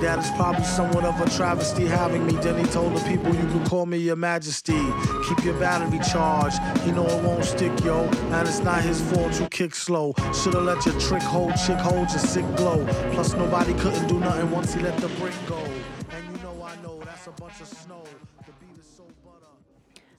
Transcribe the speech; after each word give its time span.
That 0.00 0.18
is 0.18 0.30
probably 0.30 0.64
somewhat 0.64 1.04
of 1.04 1.20
a 1.20 1.28
travesty 1.28 1.84
having 1.84 2.24
me. 2.26 2.32
Then 2.32 2.58
he 2.58 2.64
told 2.72 2.96
the 2.96 3.04
people 3.06 3.34
you 3.34 3.46
can 3.48 3.66
call 3.66 3.84
me 3.84 3.98
your 3.98 4.16
majesty. 4.16 4.80
Keep 5.28 5.44
your 5.44 5.60
battery 5.60 5.98
charged. 6.10 6.58
He 6.80 6.90
know 6.90 7.06
it 7.06 7.22
won't 7.22 7.44
stick, 7.44 7.72
yo. 7.84 8.04
And 8.32 8.48
it's 8.48 8.60
not 8.60 8.80
his 8.80 8.98
fault 9.02 9.38
you 9.38 9.46
kick 9.48 9.74
slow. 9.74 10.14
Should've 10.32 10.62
let 10.62 10.86
your 10.86 10.98
trick 10.98 11.22
hold, 11.22 11.54
chick 11.56 11.76
hold 11.76 12.08
your 12.08 12.18
sick 12.18 12.46
glow. 12.56 12.86
Plus 13.12 13.34
nobody 13.34 13.74
couldn't 13.74 14.06
do 14.06 14.18
nothing 14.18 14.50
once 14.50 14.72
he 14.72 14.80
let 14.80 14.96
the 14.96 15.08
brick 15.20 15.34
go. 15.46 15.58
And 15.58 16.34
you 16.34 16.42
know 16.42 16.62
I 16.62 16.76
know 16.82 16.98
that's 17.04 17.26
a 17.26 17.32
bunch 17.32 17.60
of 17.60 17.68
snow. 17.68 18.02
So. 18.96 19.04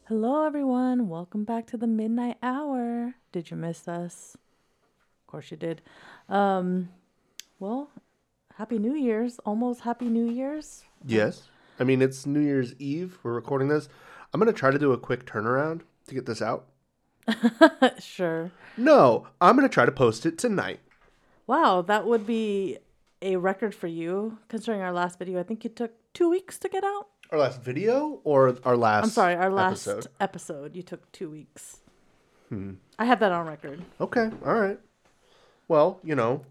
Hello, 0.08 0.46
everyone. 0.46 1.10
Welcome 1.10 1.44
back 1.44 1.66
to 1.68 1.78
the 1.78 1.88
midnight 1.88 2.38
hour. 2.44 3.16
Did 3.32 3.50
you 3.50 3.58
miss 3.58 3.88
us? 3.88 4.38
Of 5.22 5.28
course 5.28 5.50
you 5.50 5.58
did. 5.58 5.82
Um, 6.30 6.90
well, 7.60 7.90
happy 8.62 8.78
New 8.78 8.94
Year's. 8.94 9.40
Almost 9.40 9.82
happy 9.82 10.06
New 10.06 10.30
Year's. 10.30 10.84
Yes. 11.04 11.50
I 11.80 11.84
mean, 11.84 12.00
it's 12.00 12.28
New 12.28 12.42
Year's 12.42 12.76
Eve. 12.78 13.18
We're 13.24 13.34
recording 13.34 13.70
this. 13.70 13.90
I'm 14.32 14.40
going 14.40 14.54
to 14.54 14.60
try 14.60 14.70
to 14.70 14.78
do 14.78 14.92
a 14.92 15.00
quick 15.00 15.26
turnaround 15.26 15.82
to 16.06 16.14
get 16.14 16.28
this 16.28 16.44
out. 16.44 16.68
sure. 18.00 18.52
No, 18.78 19.26
I'm 19.42 19.56
going 19.56 19.68
to 19.68 19.74
try 19.74 19.86
to 19.86 19.92
post 19.92 20.28
it 20.28 20.38
tonight. 20.38 20.80
Wow, 21.48 21.82
that 21.82 22.06
would 22.06 22.28
be 22.28 22.78
a 23.24 23.38
record 23.38 23.74
for 23.74 23.88
you, 23.88 24.38
considering 24.48 24.82
our 24.82 24.94
last 24.94 25.18
video. 25.18 25.40
I 25.40 25.44
think 25.44 25.66
it 25.66 25.76
took 25.76 25.94
two 26.14 26.30
weeks 26.30 26.60
to 26.60 26.70
get 26.70 26.84
out. 26.84 27.08
Our 27.32 27.40
last 27.40 27.64
video 27.64 28.20
or 28.24 28.56
our 28.64 28.78
last 28.78 29.06
I'm 29.06 29.10
sorry, 29.10 29.34
our 29.34 29.52
last 29.52 29.88
episode? 29.88 30.08
episode. 30.20 30.76
You 30.76 30.84
took 30.84 31.12
two 31.12 31.32
weeks. 31.32 31.80
Hmm. 32.50 32.74
I 33.00 33.06
have 33.06 33.22
that 33.22 33.32
on 33.32 33.48
record. 33.48 33.82
Okay. 34.00 34.30
All 34.46 34.54
right. 34.54 34.80
Well, 35.68 36.00
you 36.04 36.16
know, 36.16 36.46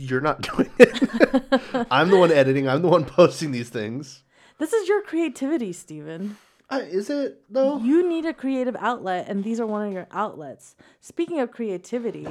you're 0.00 0.20
not 0.20 0.40
doing 0.56 0.70
it. 0.78 1.86
I'm 1.90 2.10
the 2.10 2.18
one 2.18 2.32
editing. 2.32 2.68
I'm 2.68 2.82
the 2.82 2.88
one 2.88 3.04
posting 3.04 3.52
these 3.52 3.68
things. 3.68 4.22
This 4.58 4.72
is 4.72 4.88
your 4.88 5.02
creativity, 5.02 5.72
Steven. 5.72 6.36
Uh, 6.68 6.82
is 6.82 7.10
it 7.10 7.42
though? 7.50 7.78
You 7.78 8.08
need 8.08 8.24
a 8.26 8.32
creative 8.32 8.76
outlet, 8.78 9.28
and 9.28 9.42
these 9.42 9.58
are 9.58 9.66
one 9.66 9.86
of 9.86 9.92
your 9.92 10.06
outlets. 10.12 10.76
Speaking 11.00 11.40
of 11.40 11.50
creativity, 11.50 12.26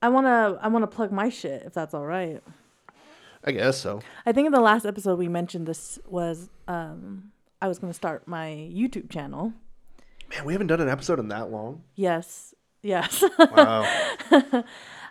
I 0.00 0.08
wanna 0.08 0.58
I 0.60 0.68
wanna 0.68 0.86
plug 0.86 1.10
my 1.10 1.28
shit 1.30 1.62
if 1.66 1.74
that's 1.74 1.94
all 1.94 2.06
right. 2.06 2.42
I 3.44 3.52
guess 3.52 3.76
so. 3.78 4.00
I 4.24 4.32
think 4.32 4.46
in 4.46 4.52
the 4.52 4.60
last 4.60 4.86
episode 4.86 5.18
we 5.18 5.28
mentioned 5.28 5.66
this 5.66 5.98
was 6.06 6.48
um, 6.68 7.32
I 7.60 7.68
was 7.68 7.78
gonna 7.78 7.92
start 7.94 8.28
my 8.28 8.48
YouTube 8.48 9.10
channel. 9.10 9.52
Man, 10.30 10.44
we 10.44 10.52
haven't 10.52 10.68
done 10.68 10.80
an 10.80 10.88
episode 10.88 11.18
in 11.18 11.28
that 11.28 11.50
long. 11.50 11.82
Yes, 11.96 12.54
yes. 12.82 13.24
Wow. 13.38 13.84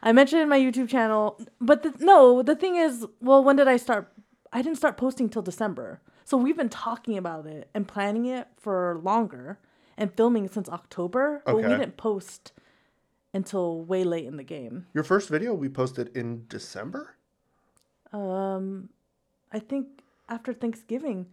I 0.04 0.12
mentioned 0.12 0.42
in 0.42 0.50
my 0.50 0.60
YouTube 0.60 0.90
channel, 0.90 1.40
but 1.62 1.82
the, 1.82 1.94
no, 2.00 2.44
the 2.44 2.56
thing 2.56 2.76
is, 2.76 3.08
well, 3.22 3.44
when 3.44 3.56
did 3.56 3.68
I 3.68 3.78
start? 3.78 4.12
I 4.52 4.62
didn't 4.62 4.78
start 4.78 4.98
posting 4.98 5.30
till 5.30 5.42
December. 5.42 6.02
So 6.26 6.38
we've 6.38 6.58
been 6.58 6.70
talking 6.70 7.18
about 7.18 7.46
it 7.48 7.70
and 7.74 7.88
planning 7.88 8.26
it 8.26 8.48
for 8.58 9.00
longer 9.02 9.60
and 9.98 10.14
filming 10.14 10.48
since 10.50 10.70
October, 10.70 11.42
but 11.46 11.56
we 11.56 11.64
didn't 11.64 11.98
post 11.98 12.52
until 13.34 13.84
way 13.84 14.04
late 14.04 14.26
in 14.26 14.38
the 14.38 14.44
game. 14.44 14.86
Your 14.94 15.04
first 15.04 15.30
video 15.30 15.54
we 15.54 15.70
posted 15.70 16.16
in 16.16 16.46
December? 16.48 17.16
Um, 18.12 18.90
I 19.52 19.60
think 19.60 19.88
after 20.30 20.54
Thanksgiving. 20.54 21.28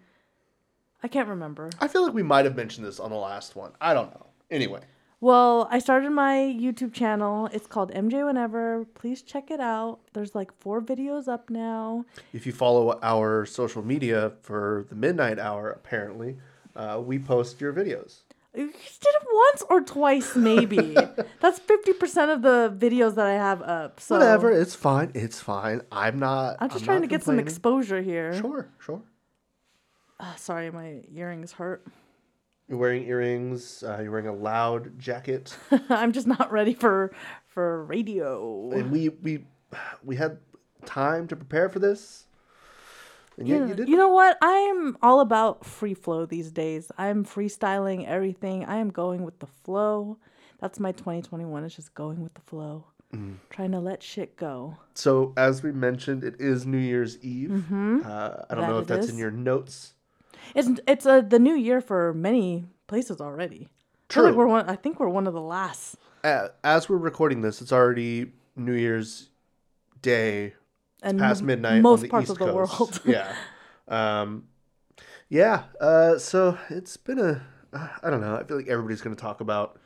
I 1.03 1.09
can't 1.09 1.29
remember. 1.29 1.71
I 1.81 1.89
feel 1.89 2.05
like 2.05 2.13
we 2.13 2.23
might 2.23 2.45
have 2.45 2.57
mentioned 2.57 2.87
this 2.87 3.01
on 3.01 3.11
the 3.11 3.17
last 3.17 3.57
one. 3.57 3.73
I 3.81 3.95
don't 3.95 4.11
know. 4.15 4.27
Anyway, 4.51 4.81
Well, 5.23 5.69
I 5.71 5.81
started 5.81 6.11
my 6.11 6.35
YouTube 6.37 6.95
channel. 6.95 7.47
It's 7.53 7.67
called 7.67 7.93
MJ 7.93 8.25
Whenever. 8.25 8.87
Please 8.95 9.21
check 9.21 9.51
it 9.51 9.61
out. 9.61 9.99
There's 10.15 10.35
like 10.35 10.51
four 10.61 10.81
videos 10.81 11.29
up 11.29 11.51
now. 11.51 12.07
if 12.33 12.47
you 12.47 12.53
follow 12.53 12.99
our 13.03 13.45
social 13.45 13.83
media 13.85 14.33
for 14.41 14.87
the 14.89 14.95
midnight 14.95 15.39
hour, 15.39 15.71
apparently, 15.71 16.39
uh, 16.75 17.03
we 17.05 17.19
post 17.19 17.61
your 17.61 17.73
videos. 17.75 18.21
You 18.55 18.67
did 18.67 19.15
it 19.15 19.27
once 19.31 19.63
or 19.69 19.83
twice, 19.83 20.35
maybe. 20.35 20.97
That's 21.41 21.59
fifty 21.61 21.93
percent 21.93 22.33
of 22.33 22.43
the 22.43 22.75
videos 22.77 23.15
that 23.15 23.27
I 23.27 23.35
have 23.35 23.63
up. 23.63 24.01
So 24.01 24.17
Whatever, 24.17 24.51
it's 24.51 24.75
fine. 24.75 25.13
It's 25.15 25.39
fine. 25.39 25.83
I'm 25.93 26.19
not. 26.19 26.57
I'm 26.61 26.69
just 26.69 26.81
I'm 26.81 26.87
trying 26.87 27.03
to 27.03 27.07
get 27.07 27.23
some 27.23 27.39
exposure 27.39 28.03
here. 28.03 28.35
Sure, 28.41 28.69
sure. 28.81 29.03
Ah, 30.19 30.35
sorry, 30.37 30.71
my 30.73 31.03
earrings 31.15 31.53
hurt. 31.53 31.87
You're 32.71 32.79
wearing 32.79 33.05
earrings. 33.07 33.83
Uh, 33.83 33.99
you're 34.01 34.13
wearing 34.13 34.29
a 34.29 34.33
loud 34.33 34.97
jacket, 34.99 35.55
I'm 35.91 36.13
just 36.13 36.27
not 36.29 36.51
ready 36.53 36.73
for 36.73 37.13
for 37.49 37.85
radio. 37.85 38.71
and 38.71 38.91
we 38.93 39.09
we 39.09 39.45
we 40.05 40.15
had 40.17 40.39
time 40.87 41.27
to 41.29 41.37
prepare 41.37 41.69
for 41.69 41.81
this, 41.81 42.27
and 43.37 43.49
yet 43.49 43.61
Yeah, 43.63 43.67
you 43.67 43.75
did. 43.75 43.89
you 43.89 43.97
know 43.97 44.09
what? 44.11 44.39
I'm 44.41 44.97
all 45.03 45.19
about 45.21 45.65
free 45.67 45.95
flow 45.95 46.27
these 46.27 46.53
days. 46.53 46.93
I'm 46.97 47.25
freestyling 47.25 48.07
everything. 48.07 48.65
I 48.65 48.77
am 48.77 48.91
going 48.91 49.25
with 49.25 49.41
the 49.41 49.49
flow. 49.65 50.19
That's 50.61 50.79
my 50.79 50.93
2021. 50.93 51.65
It's 51.65 51.75
just 51.75 51.95
going 51.95 52.23
with 52.23 52.35
the 52.35 52.41
flow. 52.43 52.85
Mm. 53.13 53.39
Trying 53.51 53.73
to 53.73 53.81
let 53.81 54.03
shit 54.05 54.37
go. 54.37 54.77
So 54.95 55.33
as 55.37 55.65
we 55.65 55.73
mentioned, 55.73 56.23
it 56.23 56.37
is 56.39 56.65
New 56.67 56.79
Year's 56.79 57.19
Eve. 57.25 57.51
Uh, 57.51 57.55
I 57.59 57.59
don't 57.59 57.67
Mm-hmm. 57.67 58.07
That 58.61 58.69
know 58.69 58.79
if 58.79 58.87
that's 58.87 59.07
is. 59.07 59.13
in 59.13 59.19
your 59.19 59.33
notes. 59.33 59.95
It's 60.55 60.69
it's 60.87 61.07
a 61.07 61.25
the 61.27 61.39
new 61.39 61.55
year 61.55 61.81
for 61.81 62.13
many 62.15 62.65
places 62.87 63.21
already. 63.21 63.69
I 64.17 64.21
like 64.21 64.31
True. 64.31 64.37
we're 64.37 64.47
one. 64.47 64.69
I 64.69 64.77
think 64.77 64.99
we're 64.99 65.09
one 65.09 65.27
of 65.27 65.35
the 65.35 65.41
last. 65.41 65.97
As 66.25 66.89
we're 66.89 66.97
recording 66.97 67.41
this, 67.43 67.63
it's 67.63 67.73
already 67.73 68.33
New 68.57 68.75
Year's 68.75 69.31
Day 70.03 70.55
And 71.03 71.19
past 71.19 71.43
midnight 71.43 71.83
most 71.83 71.99
on 71.99 72.03
the 72.03 72.09
parts 72.09 72.25
East 72.25 72.33
of 72.33 72.39
the 72.47 72.53
Coast. 72.53 72.81
world. 72.81 73.01
yeah, 73.07 73.35
um, 73.89 74.45
yeah. 75.29 75.65
Uh, 75.81 76.19
so 76.19 76.59
it's 76.69 76.97
been 76.97 77.19
a. 77.19 77.43
uh, 77.73 78.11
don't 78.11 78.21
know. 78.21 78.37
I 78.37 78.43
feel 78.45 78.57
like 78.57 78.69
everybody's 78.69 79.01
going 79.01 79.15
to 79.15 79.21
talk 79.21 79.41
about 79.41 79.79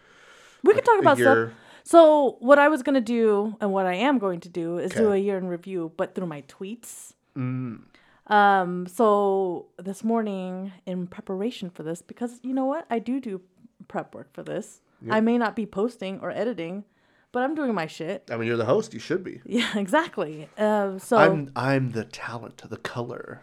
we 0.63 0.73
could 0.75 0.85
talk 0.85 0.97
a 0.97 1.01
about 1.01 1.19
year. 1.19 1.47
stuff. 1.49 1.59
So 1.87 2.37
what 2.41 2.59
I 2.59 2.69
was 2.69 2.83
gonna 2.83 3.03
do 3.03 3.57
and 3.61 3.71
what 3.71 3.85
I 3.85 3.93
am 3.95 4.19
going 4.19 4.41
to 4.41 4.49
do 4.49 4.79
is 4.79 4.93
do 4.93 5.13
a 5.13 5.19
year 5.19 5.37
in 5.37 5.49
review, 5.49 5.93
but 5.99 6.15
through 6.15 6.27
my 6.27 6.41
tweets. 6.49 7.13
Mm, 7.37 7.83
Um, 8.27 8.87
so 8.87 9.67
this 9.79 10.03
morning, 10.03 10.73
in 10.87 11.07
preparation 11.07 11.71
for 11.71 11.83
this, 11.83 12.01
because 12.03 12.41
you 12.43 12.55
know 12.55 12.65
what, 12.65 12.87
I 12.91 12.99
do 12.99 13.21
do 13.21 13.41
prep 13.89 14.15
work 14.15 14.33
for 14.33 14.43
this. 14.43 14.81
I 15.11 15.21
may 15.21 15.37
not 15.37 15.55
be 15.55 15.67
posting 15.67 16.19
or 16.21 16.31
editing, 16.31 16.85
but 17.31 17.43
I'm 17.43 17.55
doing 17.55 17.75
my 17.75 17.87
shit. 17.87 18.27
I 18.31 18.39
mean, 18.39 18.49
you're 18.49 18.57
the 18.57 18.65
host. 18.65 18.95
You 18.95 19.01
should 19.01 19.23
be. 19.23 19.43
Yeah, 19.47 19.77
exactly. 19.79 20.49
Um, 20.57 20.99
so 20.99 21.19
I'm. 21.19 21.51
I'm 21.55 21.91
the 21.91 22.05
talent. 22.05 22.63
The 22.69 22.79
color. 22.79 23.43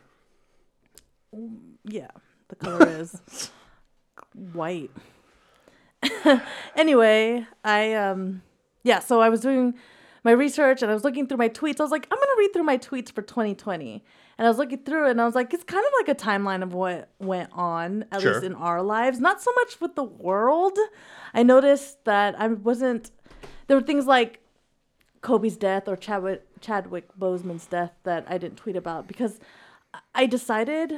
yeah, 1.86 2.08
the 2.48 2.56
color 2.56 2.88
is 2.88 3.52
white. 4.54 4.90
anyway, 6.76 7.46
I 7.64 7.94
um, 7.94 8.42
yeah. 8.84 9.00
So 9.00 9.22
I 9.22 9.30
was 9.30 9.42
doing 9.42 9.76
my 10.24 10.32
research 10.32 10.82
and 10.82 10.90
I 10.90 10.94
was 10.96 11.04
looking 11.04 11.28
through 11.28 11.38
my 11.38 11.50
tweets. 11.50 11.80
I 11.80 11.84
was 11.84 11.92
like, 11.92 12.08
I'm 12.12 12.18
gonna 12.18 12.32
read 12.40 12.54
through 12.54 12.64
my 12.64 12.78
tweets 12.80 13.12
for 13.12 13.22
2020. 13.22 14.04
And 14.42 14.48
I 14.48 14.50
was 14.50 14.58
looking 14.58 14.80
through 14.80 15.06
it 15.06 15.12
and 15.12 15.22
I 15.22 15.26
was 15.26 15.36
like, 15.36 15.54
it's 15.54 15.64
kind 15.64 15.86
of 15.86 15.92
like 16.00 16.10
a 16.10 16.20
timeline 16.20 16.64
of 16.64 16.74
what 16.74 17.10
went 17.20 17.52
on, 17.54 18.06
at 18.12 18.22
Sure. 18.22 18.34
least 18.34 18.44
in 18.44 18.56
our 18.56 18.82
lives. 18.82 19.20
Not 19.20 19.40
so 19.40 19.52
much 19.58 19.80
with 19.80 19.94
the 19.94 20.04
world. 20.04 20.80
I 21.32 21.44
noticed 21.44 22.04
that 22.06 22.34
I 22.42 22.48
wasn't, 22.48 23.12
there 23.68 23.78
were 23.78 23.84
things 23.84 24.08
like 24.08 24.40
Kobe's 25.22 25.58
death 25.58 25.88
or 25.88 25.96
Chadwick, 25.96 26.42
Chadwick 26.60 27.16
Boseman's 27.20 27.68
death 27.68 27.92
that 28.02 28.26
I 28.28 28.40
didn't 28.40 28.58
tweet 28.58 28.76
about 28.76 29.08
because 29.08 29.40
I 30.16 30.26
decided 30.26 30.92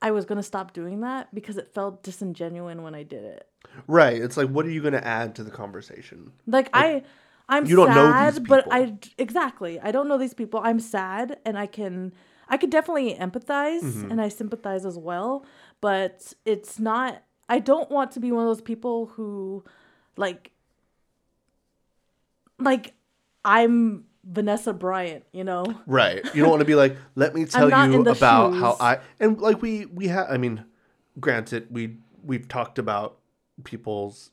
I 0.00 0.10
was 0.10 0.24
going 0.24 0.38
to 0.38 0.42
stop 0.42 0.72
doing 0.72 1.00
that 1.00 1.28
because 1.34 1.58
it 1.58 1.74
felt 1.74 2.02
disingenuous 2.02 2.78
when 2.78 2.94
I 2.94 3.02
did 3.02 3.22
it. 3.24 3.48
Right. 3.86 4.16
It's 4.16 4.38
like, 4.38 4.48
what 4.48 4.64
are 4.64 4.70
you 4.70 4.80
going 4.80 4.94
to 4.94 5.06
add 5.06 5.34
to 5.34 5.44
the 5.44 5.50
conversation? 5.50 6.32
Like, 6.46 6.70
I 6.72 7.02
I'm 7.50 7.66
you 7.66 7.76
don't 7.76 7.88
sad, 7.88 7.94
know 7.96 8.30
these 8.30 8.48
but. 8.48 8.66
I 8.70 8.94
exactly. 9.18 9.78
I 9.78 9.90
don't 9.90 10.08
know 10.08 10.16
these 10.16 10.32
people. 10.32 10.60
I'm 10.64 10.80
sad 10.80 11.38
and 11.44 11.58
I 11.58 11.66
can 11.66 12.14
I 12.52 12.58
could 12.58 12.70
definitely 12.70 13.14
empathize 13.14 13.80
Mm-hmm. 13.82 14.10
and 14.10 14.20
I 14.20 14.28
sympathize 14.28 14.84
as 14.86 14.98
well, 14.98 15.44
but 15.80 16.32
it's 16.44 16.78
not 16.78 17.22
I 17.48 17.58
don't 17.58 17.90
want 17.90 18.12
to 18.12 18.20
be 18.20 18.30
one 18.30 18.44
of 18.44 18.48
those 18.50 18.60
people 18.62 19.06
who 19.06 19.64
like 20.16 20.52
like 22.58 22.92
I'm 23.44 24.04
Vanessa 24.24 24.72
Bryant, 24.72 25.24
you 25.32 25.42
know? 25.42 25.64
Right. 25.86 26.22
You 26.34 26.42
don't 26.42 26.50
want 26.50 26.60
to 26.60 26.66
be 26.66 26.76
like, 26.76 26.96
let 27.16 27.34
me 27.34 27.44
tell 27.46 27.68
you 27.90 28.02
about 28.06 28.54
how. 28.54 28.76
I 28.78 28.98
and 29.18 29.40
like 29.40 29.60
we 29.60 29.86
we 29.86 30.08
have. 30.08 30.26
I 30.30 30.36
mean, 30.36 30.64
granted, 31.18 31.68
we 31.70 31.96
we've 32.22 32.46
talked 32.48 32.78
about 32.78 33.18
people's 33.64 34.30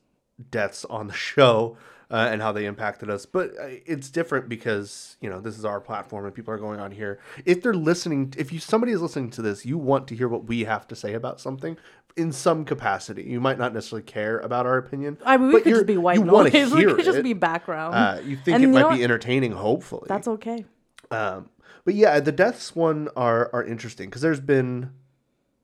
deaths 0.51 0.85
on 0.85 1.07
the 1.07 1.13
show 1.31 1.77
uh, 2.11 2.27
and 2.31 2.41
how 2.41 2.51
they 2.51 2.65
impacted 2.65 3.09
us, 3.09 3.25
but 3.25 3.51
uh, 3.59 3.67
it's 3.85 4.09
different 4.09 4.49
because 4.49 5.17
you 5.21 5.29
know 5.29 5.39
this 5.39 5.57
is 5.57 5.65
our 5.65 5.79
platform 5.79 6.25
and 6.25 6.33
people 6.33 6.53
are 6.53 6.57
going 6.57 6.79
on 6.79 6.91
here. 6.91 7.19
If 7.45 7.61
they're 7.61 7.73
listening, 7.73 8.33
if 8.37 8.51
you 8.51 8.59
somebody 8.59 8.91
is 8.91 9.01
listening 9.01 9.29
to 9.31 9.41
this, 9.41 9.65
you 9.65 9.77
want 9.77 10.07
to 10.07 10.15
hear 10.15 10.27
what 10.27 10.45
we 10.45 10.63
have 10.63 10.87
to 10.87 10.95
say 10.95 11.13
about 11.13 11.39
something 11.39 11.77
in 12.17 12.31
some 12.31 12.65
capacity. 12.65 13.23
You 13.23 13.39
might 13.39 13.59
not 13.59 13.73
necessarily 13.73 14.03
care 14.03 14.39
about 14.39 14.65
our 14.65 14.77
opinion. 14.77 15.17
I 15.23 15.37
mean, 15.37 15.47
we 15.47 15.53
but 15.53 15.63
could 15.63 15.73
just 15.73 15.85
be 15.85 15.97
white 15.97 16.23
noise. 16.23 16.51
We 16.53 16.79
hear 16.79 16.95
could 16.95 17.05
just 17.05 17.19
it. 17.19 17.23
be 17.23 17.33
background. 17.33 17.95
Uh, 17.95 18.21
you 18.23 18.35
think 18.35 18.55
And 18.55 18.63
it 18.63 18.67
you 18.67 18.73
might 18.73 18.95
be 18.95 19.03
entertaining, 19.03 19.51
hopefully. 19.51 20.05
That's 20.07 20.27
okay. 20.27 20.65
Um, 21.11 21.49
but 21.85 21.93
yeah, 21.93 22.19
the 22.19 22.31
deaths 22.31 22.75
one 22.75 23.09
are 23.15 23.49
are 23.53 23.63
interesting 23.63 24.09
because 24.09 24.21
there's 24.21 24.39
been 24.39 24.91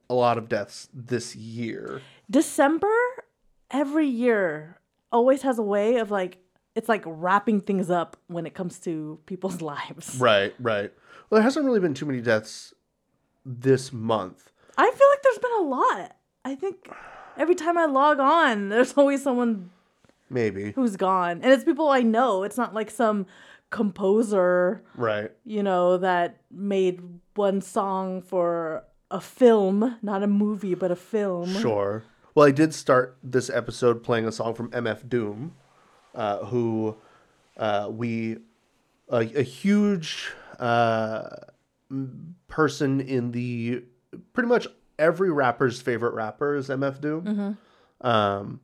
a 0.09 0.13
lot 0.13 0.37
of 0.37 0.47
deaths 0.47 0.89
this 0.93 1.35
year. 1.35 2.01
December 2.29 2.87
every 3.71 4.07
year 4.07 4.74
always 5.11 5.41
has 5.43 5.59
a 5.59 5.63
way 5.63 5.97
of 5.97 6.11
like 6.11 6.37
it's 6.75 6.89
like 6.89 7.03
wrapping 7.05 7.61
things 7.61 7.89
up 7.89 8.17
when 8.27 8.45
it 8.45 8.53
comes 8.53 8.79
to 8.79 9.19
people's 9.25 9.61
lives. 9.73 10.17
Right, 10.19 10.53
right. 10.59 10.91
Well, 11.29 11.37
there 11.39 11.43
hasn't 11.43 11.65
really 11.65 11.79
been 11.79 11.93
too 11.93 12.05
many 12.05 12.21
deaths 12.21 12.73
this 13.45 13.93
month. 13.93 14.51
I 14.77 14.91
feel 14.91 15.07
like 15.09 15.23
there's 15.23 15.37
been 15.39 15.51
a 15.59 15.63
lot. 15.63 16.15
I 16.43 16.55
think 16.55 16.89
every 17.37 17.55
time 17.55 17.77
I 17.77 17.85
log 17.85 18.19
on, 18.19 18.69
there's 18.69 18.93
always 18.93 19.23
someone 19.23 19.69
Maybe. 20.29 20.71
who's 20.73 20.97
gone. 20.97 21.39
And 21.41 21.45
it's 21.53 21.63
people 21.63 21.87
I 21.89 22.01
know. 22.01 22.43
It's 22.43 22.57
not 22.57 22.73
like 22.73 22.91
some 22.91 23.25
composer, 23.69 24.83
Right. 24.95 25.31
you 25.45 25.63
know, 25.63 25.97
that 25.97 26.41
made 26.51 27.01
one 27.35 27.61
song 27.61 28.21
for 28.21 28.83
a 29.11 29.21
film, 29.21 29.97
not 30.01 30.23
a 30.23 30.27
movie, 30.27 30.75
but 30.75 30.91
a 30.91 30.95
film. 30.95 31.53
Sure. 31.53 32.03
Well, 32.35 32.45
I 32.45 32.51
did 32.51 32.73
start 32.73 33.17
this 33.23 33.49
episode 33.49 34.03
playing 34.03 34.27
a 34.27 34.31
song 34.31 34.55
from 34.55 34.69
MF 34.71 35.07
Doom, 35.07 35.55
uh, 36.13 36.39
who 36.45 36.97
uh, 37.55 37.87
we 37.89 38.39
a, 39.09 39.19
a 39.19 39.41
huge 39.41 40.33
uh, 40.59 41.29
person 42.49 42.99
in 42.99 43.31
the 43.31 43.83
pretty 44.33 44.49
much 44.49 44.67
every 44.99 45.31
rapper's 45.31 45.81
favorite 45.81 46.13
rapper 46.13 46.55
is 46.55 46.67
MF 46.67 46.99
Doom. 46.99 47.57
Um, 48.01 48.59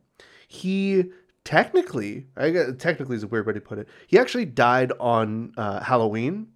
he 0.50 1.06
technically, 1.45 2.27
I 2.35 2.50
guess, 2.50 2.71
technically 2.77 3.15
is 3.15 3.23
a 3.23 3.27
weird 3.27 3.47
way 3.47 3.53
to 3.53 3.62
put 3.62 3.77
it. 3.77 3.88
He 4.06 4.19
actually 4.19 4.45
died 4.45 4.91
on 5.00 5.53
uh, 5.56 5.79
Halloween. 5.79 6.47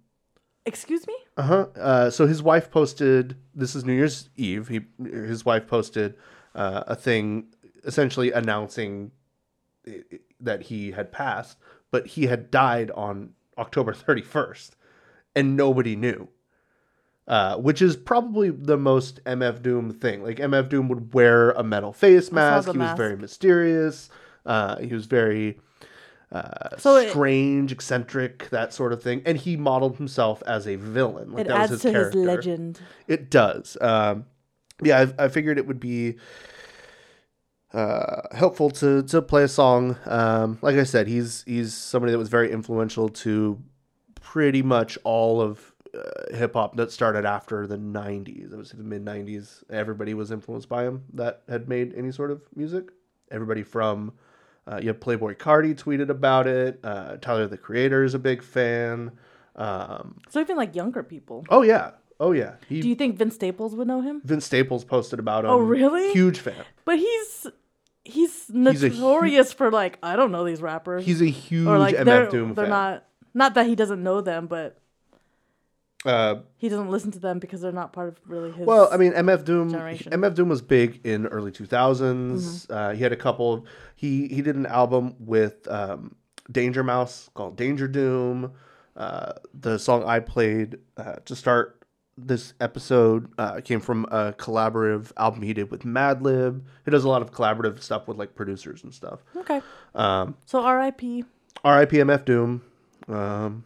Excuse 0.66 1.06
me? 1.06 1.14
Uh-huh. 1.38 1.68
Uh 1.76 2.10
So 2.10 2.26
his 2.26 2.42
wife 2.42 2.70
posted. 2.70 3.36
This 3.54 3.74
is 3.74 3.86
New 3.86 3.94
Year's 3.94 4.28
Eve. 4.36 4.68
He 4.68 4.80
his 5.02 5.46
wife 5.46 5.66
posted 5.66 6.16
uh, 6.56 6.82
a 6.88 6.96
thing 6.96 7.46
essentially 7.84 8.32
announcing 8.32 9.12
that 10.40 10.62
he 10.62 10.90
had 10.92 11.12
passed, 11.12 11.58
but 11.90 12.06
he 12.08 12.26
had 12.26 12.50
died 12.50 12.90
on 12.92 13.30
October 13.58 13.92
thirty 13.94 14.22
first, 14.22 14.76
and 15.34 15.56
nobody 15.56 15.94
knew. 15.96 16.28
Uh, 17.28 17.56
which 17.56 17.82
is 17.82 17.96
probably 17.96 18.50
the 18.50 18.76
most 18.76 19.22
MF 19.24 19.60
Doom 19.60 19.90
thing. 19.90 20.22
Like 20.22 20.36
MF 20.36 20.68
Doom 20.68 20.88
would 20.88 21.12
wear 21.12 21.50
a 21.50 21.64
metal 21.64 21.92
face 21.92 22.30
mask. 22.30 22.66
He 22.66 22.70
was 22.70 22.76
mask. 22.78 22.96
very 22.96 23.16
mysterious. 23.16 24.08
Uh, 24.44 24.76
he 24.78 24.94
was 24.94 25.06
very 25.06 25.58
uh, 26.30 26.76
So 26.78 26.94
it- 26.98 27.10
strange, 27.10 27.72
eccentric, 27.72 28.48
that 28.50 28.72
sort 28.72 28.92
of 28.92 29.02
thing. 29.02 29.22
And 29.26 29.36
he 29.38 29.56
modeled 29.56 29.96
himself 29.96 30.40
as 30.46 30.68
a 30.68 30.76
villain. 30.76 31.32
Like 31.32 31.46
It 31.46 31.48
that 31.48 31.54
was 31.62 31.62
adds 31.62 31.70
his 31.72 31.82
to 31.82 31.90
character. 31.90 32.18
his 32.20 32.26
legend. 32.28 32.80
It 33.08 33.28
does. 33.28 33.76
Um, 33.80 34.26
yeah, 34.82 35.06
I, 35.18 35.24
I 35.24 35.28
figured 35.28 35.58
it 35.58 35.66
would 35.66 35.80
be 35.80 36.16
uh, 37.72 38.22
helpful 38.32 38.70
to 38.70 39.02
to 39.04 39.22
play 39.22 39.42
a 39.42 39.48
song. 39.48 39.96
Um, 40.06 40.58
like 40.62 40.76
I 40.76 40.84
said, 40.84 41.08
he's 41.08 41.42
he's 41.46 41.74
somebody 41.74 42.12
that 42.12 42.18
was 42.18 42.28
very 42.28 42.50
influential 42.50 43.08
to 43.10 43.62
pretty 44.20 44.62
much 44.62 44.98
all 45.04 45.40
of 45.40 45.72
uh, 45.94 46.34
hip 46.36 46.54
hop 46.54 46.76
that 46.76 46.90
started 46.92 47.24
after 47.24 47.66
the 47.66 47.76
'90s. 47.76 48.52
It 48.52 48.56
was 48.56 48.70
the 48.70 48.82
mid 48.82 49.04
'90s. 49.04 49.64
Everybody 49.70 50.14
was 50.14 50.30
influenced 50.30 50.68
by 50.68 50.84
him 50.84 51.04
that 51.14 51.42
had 51.48 51.68
made 51.68 51.94
any 51.96 52.12
sort 52.12 52.30
of 52.30 52.42
music. 52.54 52.90
Everybody 53.30 53.62
from 53.62 54.12
uh, 54.66 54.78
you 54.80 54.88
have 54.88 55.00
Playboi 55.00 55.36
Carti 55.36 55.74
tweeted 55.74 56.08
about 56.08 56.46
it. 56.46 56.78
Uh, 56.84 57.16
Tyler 57.16 57.46
the 57.48 57.58
Creator 57.58 58.04
is 58.04 58.14
a 58.14 58.18
big 58.18 58.42
fan. 58.42 59.12
Um, 59.56 60.18
So 60.28 60.40
even 60.40 60.56
like 60.56 60.74
younger 60.76 61.02
people. 61.02 61.44
oh 61.50 61.62
yeah, 61.62 61.92
oh 62.20 62.32
yeah. 62.32 62.54
He 62.68 62.80
Do 62.80 62.88
you 62.88 62.94
think 62.94 63.16
Vince 63.16 63.34
Staples 63.34 63.74
would 63.74 63.86
know 63.88 64.00
him? 64.00 64.20
Vince 64.24 64.44
Staples 64.46 64.84
posted 64.84 65.18
about 65.18 65.44
him. 65.44 65.50
Oh, 65.50 65.58
really? 65.58 66.12
Huge 66.12 66.38
fan. 66.38 66.64
But 66.84 66.98
he's 66.98 67.46
he's 68.04 68.48
a 68.50 68.52
hu- 68.52 68.58
notorious 68.88 69.52
for 69.52 69.70
like 69.70 69.98
I 70.02 70.16
don't 70.16 70.32
know 70.32 70.44
these 70.44 70.62
rappers. 70.62 71.04
He's 71.04 71.20
a 71.22 71.26
huge 71.26 71.66
or 71.66 71.78
like 71.78 71.96
MF 71.96 72.04
they're 72.04 72.28
Doom 72.30 72.54
they're 72.54 72.64
fan. 72.66 72.70
not 72.70 73.04
not 73.34 73.54
that 73.54 73.66
he 73.66 73.74
doesn't 73.74 74.02
know 74.02 74.20
them, 74.20 74.46
but 74.46 74.78
Uh, 76.04 76.36
he 76.56 76.68
doesn't 76.68 76.88
listen 76.90 77.10
to 77.10 77.18
them 77.18 77.38
because 77.38 77.60
they're 77.60 77.72
not 77.72 77.92
part 77.92 78.08
of 78.08 78.20
really 78.26 78.52
his. 78.52 78.64
well, 78.66 78.88
I 78.92 78.96
mean, 78.96 79.12
MF 79.12 79.44
Doom. 79.44 79.70
generation. 79.70 80.12
MF 80.12 80.34
Doom 80.34 80.48
was 80.48 80.62
big 80.62 81.00
in 81.04 81.26
early 81.26 81.50
2000s. 81.50 81.68
Mm-hmm. 81.68 82.72
Uh, 82.72 82.92
he 82.94 83.02
had 83.02 83.12
a 83.12 83.16
couple. 83.16 83.66
He 83.96 84.28
he 84.28 84.40
did 84.42 84.54
an 84.56 84.66
album 84.66 85.14
with 85.18 85.66
um, 85.68 86.14
Danger 86.50 86.84
Mouse 86.84 87.28
called 87.34 87.56
Danger 87.56 87.88
Doom. 87.88 88.52
Uh, 88.96 89.32
the 89.52 89.78
song 89.78 90.04
I 90.04 90.20
played 90.20 90.78
uh, 90.96 91.16
to 91.24 91.34
start 91.36 91.84
this 92.18 92.54
episode 92.60 93.28
uh, 93.38 93.60
came 93.60 93.80
from 93.80 94.04
a 94.10 94.32
collaborative 94.32 95.12
album 95.18 95.42
he 95.42 95.52
did 95.52 95.70
with 95.70 95.82
Madlib. 95.82 96.62
He 96.84 96.90
does 96.90 97.04
a 97.04 97.08
lot 97.08 97.20
of 97.22 97.30
collaborative 97.32 97.80
stuff 97.82 98.08
with 98.08 98.16
like 98.16 98.34
producers 98.34 98.82
and 98.82 98.94
stuff. 98.94 99.20
okay. 99.36 99.60
Um, 99.94 100.36
So 100.46 100.60
R.I.P. 100.62 101.24
R.I.P. 101.64 101.96
MF 101.98 102.24
Doom. 102.24 102.62
Um, 103.08 103.64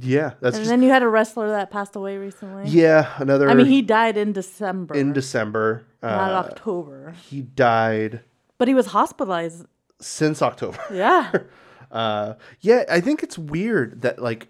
yeah, 0.00 0.32
that's 0.40 0.56
And 0.56 0.62
just 0.64 0.68
then 0.70 0.82
you 0.82 0.88
had 0.90 1.02
a 1.04 1.08
wrestler 1.08 1.48
that 1.50 1.70
passed 1.70 1.94
away 1.94 2.16
recently. 2.18 2.68
yeah 2.68 3.12
another. 3.18 3.48
I 3.48 3.54
mean, 3.54 3.66
he 3.66 3.80
died 3.82 4.16
in 4.16 4.32
December, 4.32 4.94
in 4.94 5.12
December. 5.12 5.84
not 6.02 6.32
Uh, 6.32 6.48
October. 6.48 7.14
he 7.30 7.42
died 7.42 8.20
But 8.58 8.66
he 8.68 8.74
was 8.74 8.86
hospitalized. 8.86 9.66
since 10.00 10.42
October. 10.42 10.78
Yeah. 10.92 11.30
Uh, 11.92 12.34
yeah, 12.60 12.82
I 12.90 13.00
think 13.00 13.22
it's 13.22 13.38
weird 13.38 14.02
that 14.02 14.20
like 14.20 14.48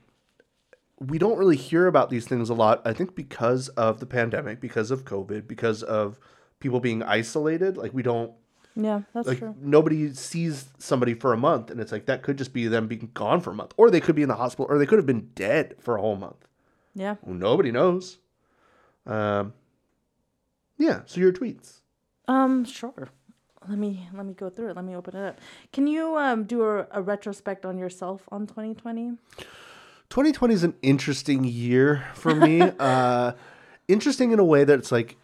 we 1.01 1.19
don't 1.19 1.39
really 1.39 1.57
hear 1.57 1.87
about 1.87 2.11
these 2.11 2.27
things 2.27 2.51
a 2.51 2.55
lot. 2.55 2.83
I 2.85 2.93
think 2.93 3.15
because 3.15 3.69
of 3.71 4.01
the 4.01 4.07
pandemic, 4.07 4.61
because 4.61 4.91
of 4.91 5.05
COVID, 5.05 5.47
because 5.47 5.83
of 5.83 6.19
people 6.65 6.81
being 6.81 7.03
isolated. 7.03 7.77
Like 7.77 7.93
we 7.93 8.03
don't 8.03 8.33
yeah, 8.75 9.03
that's 9.13 9.29
like 9.29 9.39
true. 9.39 9.55
nobody 9.61 10.13
sees 10.15 10.71
somebody 10.79 11.15
for 11.15 11.33
a 11.33 11.37
month, 11.37 11.71
and 11.71 11.79
it's 11.79 11.93
like 11.93 12.07
that 12.07 12.23
could 12.23 12.39
just 12.39 12.53
be 12.53 12.67
them 12.67 12.89
being 12.89 13.11
gone 13.15 13.41
for 13.41 13.51
a 13.51 13.55
month, 13.55 13.73
or 13.77 13.91
they 13.91 14.01
could 14.01 14.17
be 14.17 14.23
in 14.23 14.29
the 14.29 14.35
hospital, 14.35 14.67
or 14.69 14.79
they 14.79 14.87
could 14.87 14.99
have 14.99 15.07
been 15.07 15.31
dead 15.35 15.77
for 15.79 15.97
a 15.97 16.01
whole 16.01 16.17
month. 16.17 16.49
Yeah. 16.95 17.17
Nobody 17.25 17.71
knows. 17.71 18.19
Um, 19.07 19.53
yeah. 20.79 21.03
So 21.07 21.21
your 21.21 21.33
tweets. 21.33 21.81
Um, 22.27 22.65
sure. 22.65 23.11
Let 23.69 23.79
me 23.79 24.09
let 24.15 24.27
me 24.27 24.33
go 24.33 24.51
through 24.51 24.71
it. 24.71 24.77
Let 24.77 24.85
me 24.85 24.97
open 24.97 25.17
it 25.17 25.25
up. 25.25 25.41
Can 25.73 25.87
you 25.87 26.17
um 26.17 26.45
do 26.45 26.63
a, 26.65 26.87
a 26.91 27.03
retrospect 27.03 27.65
on 27.65 27.79
yourself 27.79 28.23
on 28.33 28.47
2020? 28.47 29.19
2020 30.11 30.55
is 30.55 30.65
an 30.65 30.75
interesting 30.83 31.45
year 31.45 32.05
for 32.15 32.35
me. 32.35 32.61
uh, 32.79 33.33
interesting 33.89 34.33
in 34.33 34.39
a 34.39 34.45
way 34.45 34.65
that 34.65 34.79
it's 34.79 34.93
like 34.93 35.17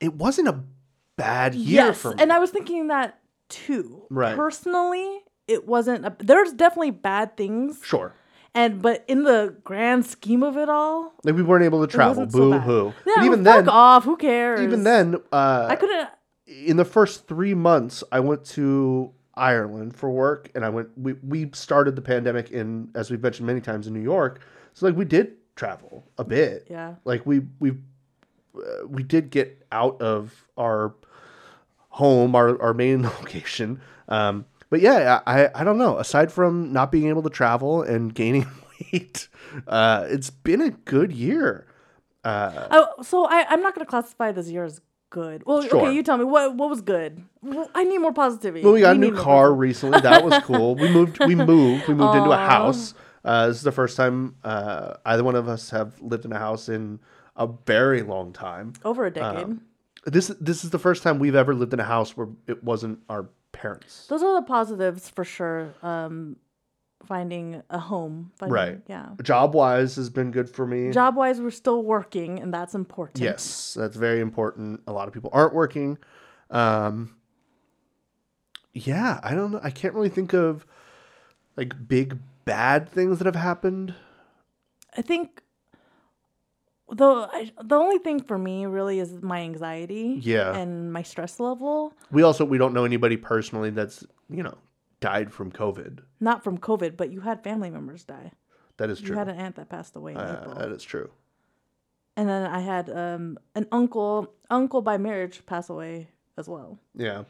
it 0.00 0.14
wasn't 0.14 0.48
a 0.48 0.60
bad 1.16 1.54
year 1.54 1.86
yes, 1.86 2.00
for 2.02 2.10
me. 2.14 2.22
and 2.22 2.32
I 2.32 2.38
was 2.38 2.50
thinking 2.50 2.88
that 2.88 3.18
too. 3.48 4.02
Right. 4.10 4.36
Personally, 4.36 5.20
it 5.48 5.66
wasn't. 5.66 6.04
A, 6.06 6.16
there's 6.18 6.52
definitely 6.52 6.90
bad 6.92 7.36
things, 7.36 7.80
sure. 7.84 8.14
and 8.54 8.80
but 8.82 9.04
in 9.08 9.24
the 9.24 9.56
grand 9.64 10.06
scheme 10.06 10.42
of 10.42 10.56
it 10.56 10.68
all, 10.68 11.12
Like 11.24 11.34
we 11.34 11.42
weren't 11.42 11.64
able 11.64 11.86
to 11.86 11.92
travel. 11.92 12.24
wasn't 12.24 12.32
so 12.32 12.50
Boo 12.52 12.58
hoo. 12.58 12.94
Yeah, 13.06 13.12
but 13.16 13.24
even 13.24 13.44
fuck 13.44 13.56
then, 13.64 13.68
off. 13.68 14.04
Who 14.04 14.16
cares? 14.16 14.60
even 14.60 14.84
then, 14.84 15.16
uh, 15.32 15.66
I 15.68 15.76
couldn't. 15.76 16.08
in 16.46 16.76
the 16.76 16.84
first 16.84 17.26
three 17.28 17.54
months, 17.54 18.02
I 18.12 18.20
went 18.20 18.44
to 18.46 19.12
Ireland 19.36 19.96
for 19.96 20.10
work, 20.10 20.50
and 20.54 20.64
I 20.64 20.68
went. 20.68 20.88
We 20.96 21.14
we 21.14 21.50
started 21.52 21.96
the 21.96 22.02
pandemic 22.02 22.50
in, 22.50 22.90
as 22.94 23.10
we've 23.10 23.22
mentioned 23.22 23.46
many 23.46 23.60
times, 23.60 23.86
in 23.86 23.94
New 23.94 24.02
York. 24.02 24.40
So 24.74 24.86
like 24.86 24.96
we 24.96 25.04
did 25.04 25.32
travel 25.56 26.04
a 26.18 26.24
bit. 26.24 26.66
Yeah. 26.70 26.94
Like 27.04 27.24
we 27.26 27.42
we 27.58 27.70
uh, 28.56 28.86
we 28.88 29.02
did 29.02 29.30
get 29.30 29.64
out 29.72 30.00
of 30.00 30.46
our 30.56 30.94
home, 31.90 32.34
our 32.34 32.60
our 32.60 32.74
main 32.74 33.02
location. 33.20 33.80
Um, 34.08 34.46
but 34.70 34.80
yeah, 34.80 35.20
I 35.26 35.50
I 35.54 35.64
don't 35.64 35.78
know. 35.78 35.98
Aside 35.98 36.32
from 36.32 36.72
not 36.72 36.90
being 36.92 37.08
able 37.08 37.22
to 37.22 37.30
travel 37.30 37.82
and 37.82 38.14
gaining 38.14 38.46
weight, 38.92 39.28
uh, 39.66 40.06
it's 40.08 40.30
been 40.30 40.60
a 40.60 40.70
good 40.70 41.12
year. 41.12 41.66
Uh, 42.24 42.68
Oh, 42.70 43.02
so 43.02 43.26
I 43.26 43.46
I'm 43.48 43.62
not 43.62 43.74
gonna 43.74 43.86
classify 43.86 44.32
this 44.32 44.48
year 44.48 44.64
as 44.64 44.80
good. 45.20 45.38
Well, 45.46 45.62
Sure. 45.62 45.80
okay, 45.82 45.92
you 45.96 46.02
tell 46.02 46.18
me 46.18 46.24
what 46.34 46.54
what 46.60 46.68
was 46.74 46.82
good. 46.82 47.22
Well, 47.42 47.68
I 47.74 47.84
need 47.84 47.98
more 48.06 48.12
positivity. 48.12 48.62
Well, 48.64 48.74
we 48.74 48.80
got 48.80 48.96
a 48.96 48.98
new 48.98 49.14
car 49.14 49.52
recently. 49.66 50.00
That 50.00 50.24
was 50.24 50.34
cool. 50.44 50.74
We 50.74 50.88
moved. 50.98 51.18
We 51.30 51.34
moved. 51.52 51.88
We 51.88 51.94
moved 51.94 52.16
into 52.20 52.30
a 52.32 52.36
house. 52.54 52.94
Uh, 53.24 53.46
this 53.48 53.56
is 53.58 53.62
the 53.62 53.72
first 53.80 53.96
time 53.96 54.34
uh, 54.44 54.94
either 55.06 55.24
one 55.24 55.34
of 55.42 55.48
us 55.48 55.70
have 55.70 55.90
lived 56.02 56.24
in 56.28 56.32
a 56.32 56.38
house 56.38 56.68
in 56.68 57.00
a 57.36 57.46
very 57.66 58.02
long 58.02 58.32
time. 58.32 58.72
over 58.84 59.06
a 59.06 59.10
decade. 59.10 59.44
Um, 59.44 59.60
This 60.06 60.28
this 60.48 60.64
is 60.64 60.70
the 60.70 60.78
first 60.78 61.02
time 61.04 61.18
we've 61.18 61.38
ever 61.44 61.54
lived 61.54 61.72
in 61.72 61.80
a 61.80 61.88
house 61.96 62.10
where 62.16 62.28
it 62.46 62.62
wasn't 62.62 62.98
our 63.08 63.24
parents. 63.52 64.06
Those 64.08 64.22
are 64.22 64.34
the 64.40 64.46
positives 64.46 65.08
for 65.08 65.24
sure. 65.24 65.72
Um, 65.82 66.36
finding 67.06 67.62
a 67.70 67.78
home, 67.78 68.32
finding, 68.36 68.54
Right. 68.54 68.80
Yeah. 68.88 69.10
Job 69.22 69.54
wise 69.54 69.96
has 69.96 70.10
been 70.10 70.30
good 70.30 70.48
for 70.48 70.66
me. 70.66 70.90
Job 70.90 71.16
wise, 71.16 71.40
we're 71.40 71.50
still 71.50 71.82
working, 71.82 72.40
and 72.40 72.52
that's 72.52 72.74
important. 72.74 73.22
Yes, 73.22 73.74
that's 73.78 73.96
very 73.96 74.20
important. 74.20 74.80
A 74.86 74.92
lot 74.92 75.08
of 75.08 75.14
people 75.14 75.30
aren't 75.32 75.54
working. 75.54 75.98
Um, 76.50 77.16
yeah, 78.72 79.20
I 79.22 79.34
don't 79.34 79.52
know. 79.52 79.60
I 79.62 79.70
can't 79.70 79.94
really 79.94 80.08
think 80.08 80.32
of 80.32 80.66
like 81.56 81.88
big 81.88 82.18
bad 82.44 82.88
things 82.88 83.18
that 83.18 83.26
have 83.26 83.36
happened. 83.36 83.94
I 84.96 85.02
think 85.02 85.42
the 86.90 87.28
I, 87.32 87.50
the 87.62 87.76
only 87.76 87.98
thing 87.98 88.22
for 88.22 88.36
me 88.38 88.66
really 88.66 88.98
is 89.00 89.22
my 89.22 89.40
anxiety. 89.40 90.20
Yeah. 90.20 90.54
And 90.54 90.92
my 90.92 91.02
stress 91.02 91.40
level, 91.40 91.94
We 92.10 92.22
also 92.22 92.44
we 92.44 92.58
don't 92.58 92.74
know 92.74 92.84
anybody 92.84 93.16
personally 93.16 93.70
that's 93.70 94.04
you 94.28 94.42
know 94.42 94.56
died 95.04 95.32
from 95.32 95.52
COVID. 95.52 96.00
not 96.20 96.42
from 96.42 96.56
COVID, 96.58 96.96
but 96.96 97.10
you 97.12 97.20
had 97.20 97.42
family 97.44 97.70
members 97.70 98.04
die. 98.04 98.32
That 98.78 98.88
is 98.90 98.98
true. 99.00 99.10
You 99.10 99.18
had 99.18 99.28
an 99.28 99.36
aunt 99.36 99.56
that 99.56 99.68
passed 99.68 99.94
away 99.96 100.12
in 100.12 100.18
Uh, 100.18 100.38
April. 100.40 100.54
that 100.56 100.70
is 100.72 100.82
true. 100.82 101.10
and 102.16 102.28
then 102.28 102.46
I 102.46 102.60
had 102.60 102.88
um 102.90 103.38
an 103.54 103.66
uncle 103.72 104.32
uncle 104.50 104.80
by 104.82 104.96
marriage 104.98 105.44
pass 105.46 105.68
away 105.70 106.08
as 106.36 106.48
well. 106.48 106.78
Yeah, 106.94 107.24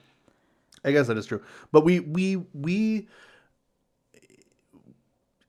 I 0.85 0.93
guess 0.93 1.07
that 1.09 1.17
is 1.19 1.27
true. 1.27 1.43
But 1.73 1.83
we 1.85 2.01
we 2.01 2.37
we 2.55 3.09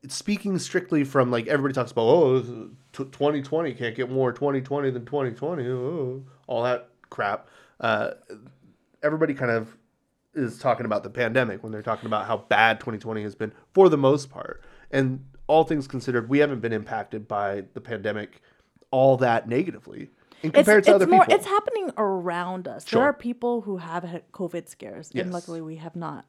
speaking 0.08 0.58
strictly 0.60 1.04
from 1.04 1.32
like 1.32 1.48
everybody 1.48 1.74
talks 1.74 1.92
about 1.92 2.04
oh 2.04 2.70
2020 2.94 3.74
can't 3.74 3.96
get 3.96 4.10
more 4.12 4.32
2020 4.32 4.92
than 4.92 5.06
2020 5.06 5.68
oh, 5.68 6.24
all 6.48 6.64
that 6.64 6.90
crap. 7.10 7.48
Uh, 7.80 8.12
everybody 9.02 9.34
kind 9.34 9.52
of 9.52 9.76
is 10.36 10.58
talking 10.60 10.86
about 10.86 11.04
the 11.04 11.10
pandemic 11.10 11.64
when 11.64 11.72
they're 11.72 11.82
talking 11.82 12.08
about 12.08 12.26
how 12.28 12.38
bad 12.38 12.80
2020 12.80 13.24
has 13.24 13.36
been 13.36 13.52
for 13.74 13.90
the 13.90 13.98
most 13.98 14.30
part. 14.30 14.62
And 14.92 15.26
all 15.48 15.64
things 15.64 15.88
considered, 15.88 16.30
we 16.30 16.40
haven't 16.40 16.60
been 16.60 16.74
impacted 16.74 17.28
by 17.28 17.64
the 17.74 17.82
pandemic 17.82 18.42
all 18.92 19.18
that 19.18 19.48
negatively 19.48 20.10
in 20.44 20.52
compared 20.52 20.80
it's 20.80 20.88
to 20.88 20.96
other 20.96 21.08
more 21.08 21.22
people. 21.22 21.36
it's 21.36 21.46
happening 21.46 21.92
around 21.98 22.68
us. 22.68 22.88
Sure. 22.88 23.00
There 23.02 23.10
are 23.10 23.14
people 23.14 23.62
who 23.62 23.78
have 23.78 24.04
had 24.04 24.32
COVID 24.32 24.68
scares, 24.70 25.10
Yes. 25.14 25.24
and 25.24 25.34
luckily 25.34 25.62
we 25.62 25.76
have 25.78 25.96
not. 25.96 26.26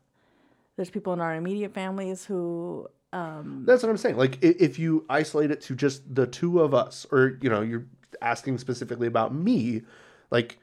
There's 0.76 0.90
people 0.90 1.12
in 1.12 1.20
our 1.20 1.34
immediate 1.34 1.72
families 1.74 2.24
who 2.24 2.88
um, 3.12 3.62
That's 3.66 3.82
what 3.82 3.88
I'm 3.88 3.96
saying. 3.96 4.16
Like, 4.16 4.42
if 4.42 4.78
you 4.78 5.06
isolate 5.08 5.50
it 5.50 5.60
to 5.62 5.74
just 5.74 6.14
the 6.14 6.26
two 6.26 6.60
of 6.60 6.74
us, 6.74 7.06
or 7.10 7.38
you 7.40 7.48
know, 7.48 7.62
you're 7.62 7.86
asking 8.20 8.58
specifically 8.58 9.06
about 9.06 9.34
me, 9.34 9.82
like, 10.30 10.58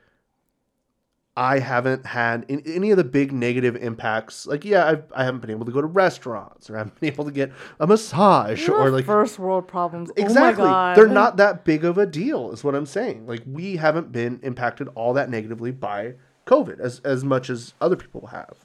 I 1.35 1.59
haven't 1.59 2.05
had 2.05 2.45
in, 2.47 2.61
any 2.65 2.91
of 2.91 2.97
the 2.97 3.03
big 3.03 3.31
negative 3.31 3.75
impacts. 3.75 4.45
Like, 4.45 4.63
yeah, 4.63 4.85
I've, 4.85 5.11
I 5.15 5.23
haven't 5.23 5.41
been 5.41 5.49
able 5.49 5.65
to 5.65 5.71
go 5.71 5.81
to 5.81 5.87
restaurants, 5.87 6.69
or 6.69 6.75
I 6.75 6.79
haven't 6.79 6.99
been 6.99 7.11
able 7.11 7.25
to 7.25 7.31
get 7.31 7.51
a 7.79 7.87
massage, 7.87 8.69
or 8.69 8.91
like 8.91 9.05
first 9.05 9.39
world 9.39 9.67
problems. 9.67 10.11
exactly. 10.15 10.63
Oh 10.63 10.67
my 10.67 10.71
god. 10.71 10.97
They're 10.97 11.07
not 11.07 11.37
that 11.37 11.65
big 11.65 11.85
of 11.85 11.97
a 11.97 12.05
deal, 12.05 12.51
is 12.51 12.63
what 12.63 12.75
I'm 12.75 12.85
saying. 12.85 13.25
Like, 13.25 13.41
we 13.47 13.77
haven't 13.77 14.11
been 14.11 14.39
impacted 14.43 14.89
all 14.93 15.13
that 15.13 15.29
negatively 15.29 15.71
by 15.71 16.13
COVID 16.45 16.79
as 16.79 16.99
as 16.99 17.23
much 17.23 17.49
as 17.49 17.73
other 17.81 17.95
people 17.95 18.27
have. 18.27 18.55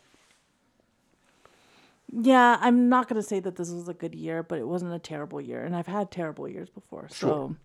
Yeah, 2.13 2.59
I'm 2.61 2.89
not 2.89 3.09
gonna 3.09 3.23
say 3.23 3.41
that 3.41 3.57
this 3.57 3.71
was 3.71 3.89
a 3.89 3.95
good 3.95 4.15
year, 4.15 4.43
but 4.43 4.59
it 4.59 4.67
wasn't 4.67 4.93
a 4.93 4.99
terrible 4.99 5.41
year, 5.41 5.65
and 5.65 5.75
I've 5.75 5.87
had 5.87 6.11
terrible 6.11 6.49
years 6.49 6.69
before, 6.69 7.09
so 7.11 7.57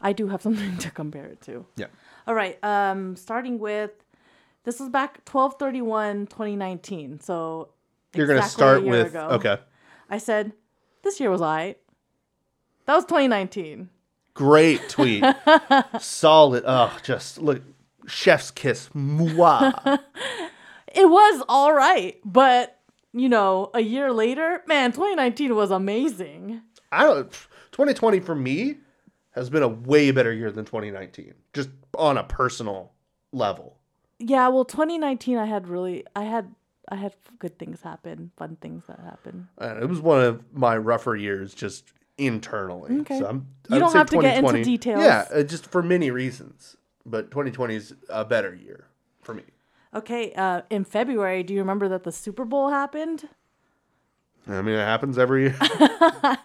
I 0.00 0.14
do 0.14 0.28
have 0.28 0.40
something 0.46 0.78
to 0.78 0.90
compare 0.90 1.26
it 1.26 1.42
to. 1.42 1.66
Yeah. 1.76 1.86
All 2.26 2.34
right. 2.34 2.62
Um, 2.64 3.16
starting 3.16 3.58
with 3.58 3.90
this 4.64 4.80
was 4.80 4.88
back 4.88 5.20
1231 5.30 6.26
2019. 6.26 7.20
So 7.20 7.68
You're 8.14 8.26
gonna 8.26 8.38
exactly 8.40 8.54
a 8.54 8.56
start 8.56 8.82
year 8.82 8.90
with 8.90 9.06
ago. 9.08 9.28
okay. 9.32 9.58
I 10.10 10.18
said 10.18 10.52
this 11.02 11.20
year 11.20 11.30
was 11.30 11.40
alright. 11.40 11.78
That 12.86 12.94
was 12.94 13.04
2019. 13.04 13.88
Great 14.34 14.80
tweet. 14.88 15.24
Solid. 16.00 16.64
Oh, 16.66 16.96
just 17.02 17.38
look. 17.38 17.62
Chef's 18.06 18.50
kiss. 18.50 18.88
Mwah. 18.94 19.98
It 20.94 21.04
was 21.08 21.44
all 21.50 21.74
right, 21.74 22.16
but 22.24 22.80
you 23.12 23.28
know, 23.28 23.70
a 23.74 23.80
year 23.80 24.10
later, 24.10 24.62
man, 24.66 24.90
2019 24.90 25.54
was 25.54 25.70
amazing. 25.70 26.62
I 26.90 27.04
don't. 27.04 27.30
2020 27.72 28.20
for 28.20 28.34
me 28.34 28.76
has 29.32 29.50
been 29.50 29.62
a 29.62 29.68
way 29.68 30.10
better 30.12 30.32
year 30.32 30.50
than 30.50 30.64
2019, 30.64 31.34
just 31.52 31.68
on 31.96 32.16
a 32.16 32.24
personal 32.24 32.92
level. 33.32 33.76
Yeah, 34.18 34.48
well, 34.48 34.64
2019, 34.64 35.36
I 35.38 35.46
had 35.46 35.68
really, 35.68 36.04
I 36.16 36.24
had, 36.24 36.54
I 36.88 36.96
had 36.96 37.14
good 37.38 37.58
things 37.58 37.82
happen, 37.82 38.32
fun 38.36 38.56
things 38.60 38.84
that 38.88 38.98
happened. 39.00 39.46
And 39.58 39.82
it 39.82 39.86
was 39.88 40.00
one 40.00 40.20
of 40.20 40.42
my 40.52 40.76
rougher 40.76 41.14
years, 41.14 41.54
just 41.54 41.92
internally. 42.16 43.00
Okay. 43.00 43.20
So 43.20 43.26
I'm, 43.26 43.46
You 43.70 43.76
I 43.76 43.78
don't 43.78 43.92
have 43.92 44.10
to 44.10 44.16
get 44.18 44.38
into 44.38 44.52
2020 44.52 44.64
details. 44.64 45.04
Yeah, 45.04 45.26
uh, 45.32 45.42
just 45.42 45.66
for 45.66 45.82
many 45.82 46.10
reasons. 46.10 46.76
But 47.06 47.30
2020 47.30 47.74
is 47.74 47.94
a 48.10 48.24
better 48.24 48.54
year 48.54 48.86
for 49.22 49.34
me. 49.34 49.44
Okay, 49.94 50.32
uh, 50.34 50.62
in 50.68 50.84
February, 50.84 51.42
do 51.42 51.54
you 51.54 51.60
remember 51.60 51.88
that 51.88 52.04
the 52.04 52.12
Super 52.12 52.44
Bowl 52.44 52.68
happened? 52.70 53.28
I 54.46 54.60
mean, 54.62 54.74
it 54.74 54.84
happens 54.84 55.16
every 55.16 55.44
year. 55.44 55.56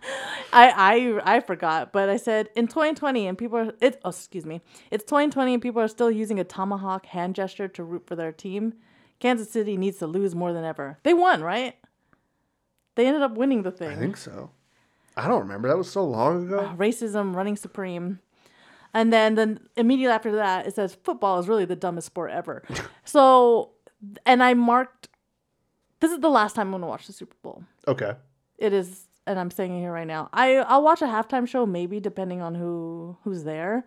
I 0.53 0.69
I 1.24 1.36
I 1.36 1.39
forgot, 1.39 1.91
but 1.91 2.10
I 2.10 2.17
said 2.17 2.50
in 2.55 2.67
2020 2.67 3.27
and 3.27 3.38
people 3.38 3.57
are 3.57 3.74
it's 3.81 3.98
oh, 4.05 4.10
excuse 4.10 4.45
me. 4.45 4.62
It's 4.91 5.03
2020 5.03 5.53
and 5.53 5.62
people 5.62 5.81
are 5.81 5.88
still 5.88 6.12
using 6.12 6.39
a 6.39 6.43
tomahawk 6.43 7.07
hand 7.07 7.36
gesture 7.36 7.67
to 7.69 7.83
root 7.83 8.05
for 8.07 8.15
their 8.15 8.31
team. 8.31 8.74
Kansas 9.19 9.50
City 9.50 9.77
needs 9.77 9.98
to 9.98 10.07
lose 10.07 10.36
more 10.36 10.53
than 10.53 10.63
ever. 10.63 11.00
They 11.03 11.13
won, 11.13 11.41
right? 11.41 11.75
They 12.95 13.07
ended 13.07 13.24
up 13.24 13.36
winning 13.36 13.63
the 13.63 13.72
thing. 13.72 13.89
I 13.89 13.95
think 13.95 14.17
so. 14.17 14.51
I 15.17 15.27
don't 15.27 15.41
remember. 15.41 15.67
That 15.67 15.77
was 15.77 15.89
so 15.89 16.03
long 16.03 16.48
ago. 16.48 16.74
Racism 16.77 17.36
running 17.36 17.55
supreme. 17.55 18.19
And 18.93 19.12
then 19.12 19.36
then 19.36 19.60
immediately 19.75 20.13
after 20.13 20.31
that 20.33 20.67
it 20.67 20.75
says 20.75 20.95
football 21.03 21.39
is 21.39 21.48
really 21.48 21.65
the 21.65 21.75
dumbest 21.75 22.07
sport 22.07 22.31
ever. 22.31 22.63
so 23.05 23.72
and 24.25 24.43
I 24.43 24.53
marked 24.53 25.10
this 26.00 26.12
is 26.12 26.19
the 26.19 26.29
last 26.29 26.55
time 26.55 26.67
I'm 26.67 26.72
going 26.72 26.81
to 26.81 26.88
watch 26.88 27.07
the 27.07 27.13
Super 27.13 27.36
Bowl. 27.41 27.63
Okay. 27.88 28.13
it 28.57 28.74
is 28.74 29.07
and 29.25 29.39
i'm 29.39 29.51
saying 29.51 29.75
it 29.77 29.80
here 29.80 29.92
right 29.92 30.08
now. 30.08 30.30
I 30.34 30.58
i'll 30.58 30.84
watch 30.84 31.01
a 31.01 31.06
halftime 31.06 31.48
show 31.48 31.65
maybe 31.65 32.00
depending 32.00 32.42
on 32.42 32.56
who 32.56 33.18
who's 33.24 33.44
there 33.44 33.86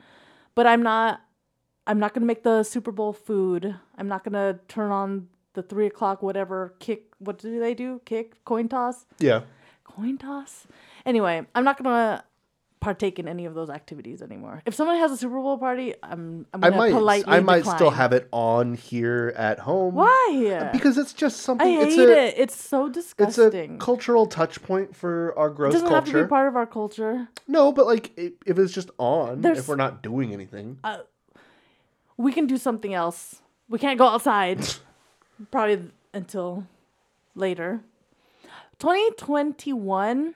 but 0.55 0.67
i'm 0.67 0.83
not 0.83 1.21
i'm 1.87 1.99
not 1.99 2.15
gonna 2.15 2.27
make 2.27 2.43
the 2.43 2.63
super 2.63 2.93
bowl 2.93 3.13
food. 3.13 3.75
I'm 3.99 4.09
not 4.09 4.25
gonna 4.25 4.59
turn 4.69 4.91
on 4.91 5.29
the 5.55 5.63
three 5.63 5.87
o'clock 5.87 6.23
whatever 6.23 6.75
kick 6.81 7.13
what 7.19 7.39
do 7.39 7.59
they 7.59 7.73
do? 7.75 8.01
Kick? 8.05 8.45
Coin 8.45 8.69
toss? 8.69 9.07
Yeah. 9.19 9.43
coin 9.85 10.19
toss? 10.19 10.67
Anyway 11.07 11.47
i'm 11.55 11.65
not 11.65 11.83
gonna 11.83 12.25
partake 12.87 13.19
in 13.23 13.27
any 13.27 13.45
of 13.51 13.55
those 13.59 13.69
activities 13.79 14.23
anymore 14.23 14.57
if 14.65 14.73
someone 14.79 14.97
has 15.05 15.11
a 15.11 15.17
super 15.23 15.41
bowl 15.45 15.59
party 15.59 15.89
i'm 16.05 16.47
i'm 16.55 16.63
I 16.63 16.69
gonna 16.71 16.77
might. 16.83 16.93
politely 16.93 17.33
I 17.37 17.41
might 17.41 17.67
still 17.67 17.91
have 18.03 18.13
it 18.19 18.29
on 18.31 18.75
here 18.75 19.33
at 19.37 19.59
home. 19.59 19.93
why 20.03 20.69
Because 20.73 20.97
it's 21.03 21.13
just 21.13 21.37
something. 21.47 21.67
i 21.67 21.71
hate 21.85 21.89
it's 21.89 21.99
a, 21.99 22.27
it 22.29 22.35
it's 22.43 22.57
so 22.73 22.89
disgusting. 22.89 23.45
It's 23.75 23.83
a 23.83 23.85
cultural 23.85 24.25
touch 24.27 24.63
point 24.63 24.95
for 24.95 25.35
our 25.37 25.49
it 25.49 25.57
gross 25.57 25.73
doesn't 25.75 25.91
have 25.91 26.05
to 26.05 26.23
be 26.23 26.29
part 26.29 26.47
of 26.47 26.55
our 26.55 26.67
culture 26.79 27.15
no, 27.49 27.73
but 27.73 27.87
like 27.87 28.13
i- 28.25 28.33
if 28.51 28.57
it's 28.59 28.73
just 28.73 28.91
on, 28.99 29.41
There's- 29.43 29.59
if 29.59 29.69
we're 29.69 29.77
not 29.87 30.01
doing 30.03 30.33
anything, 30.33 30.79
uh, 30.85 30.99
we 32.17 32.31
can 32.33 32.47
do 32.47 32.57
something 32.57 32.95
else. 32.95 33.43
We 33.69 33.79
can't 33.85 33.99
go 33.99 34.07
outside 34.15 34.59
probably 35.51 35.91
until 36.15 36.67
later. 37.35 37.81
2021 38.79 40.35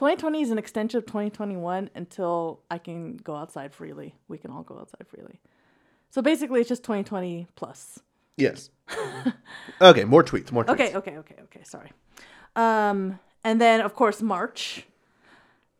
2020 0.00 0.40
is 0.40 0.50
an 0.50 0.56
extension 0.56 0.96
of 0.96 1.04
2021 1.04 1.90
until 1.94 2.62
I 2.70 2.78
can 2.78 3.18
go 3.18 3.36
outside 3.36 3.74
freely. 3.74 4.14
We 4.28 4.38
can 4.38 4.50
all 4.50 4.62
go 4.62 4.78
outside 4.78 5.06
freely. 5.06 5.40
So 6.08 6.22
basically 6.22 6.60
it's 6.60 6.70
just 6.70 6.82
2020 6.84 7.48
plus. 7.54 8.00
yes. 8.38 8.70
okay, 9.82 10.04
more 10.04 10.24
tweets. 10.24 10.52
More 10.52 10.64
tweets. 10.64 10.70
Okay, 10.70 10.96
okay, 10.96 11.18
okay, 11.18 11.34
okay, 11.42 11.60
sorry. 11.64 11.92
Um 12.56 13.18
and 13.44 13.60
then 13.60 13.82
of 13.82 13.94
course 13.94 14.22
March 14.22 14.86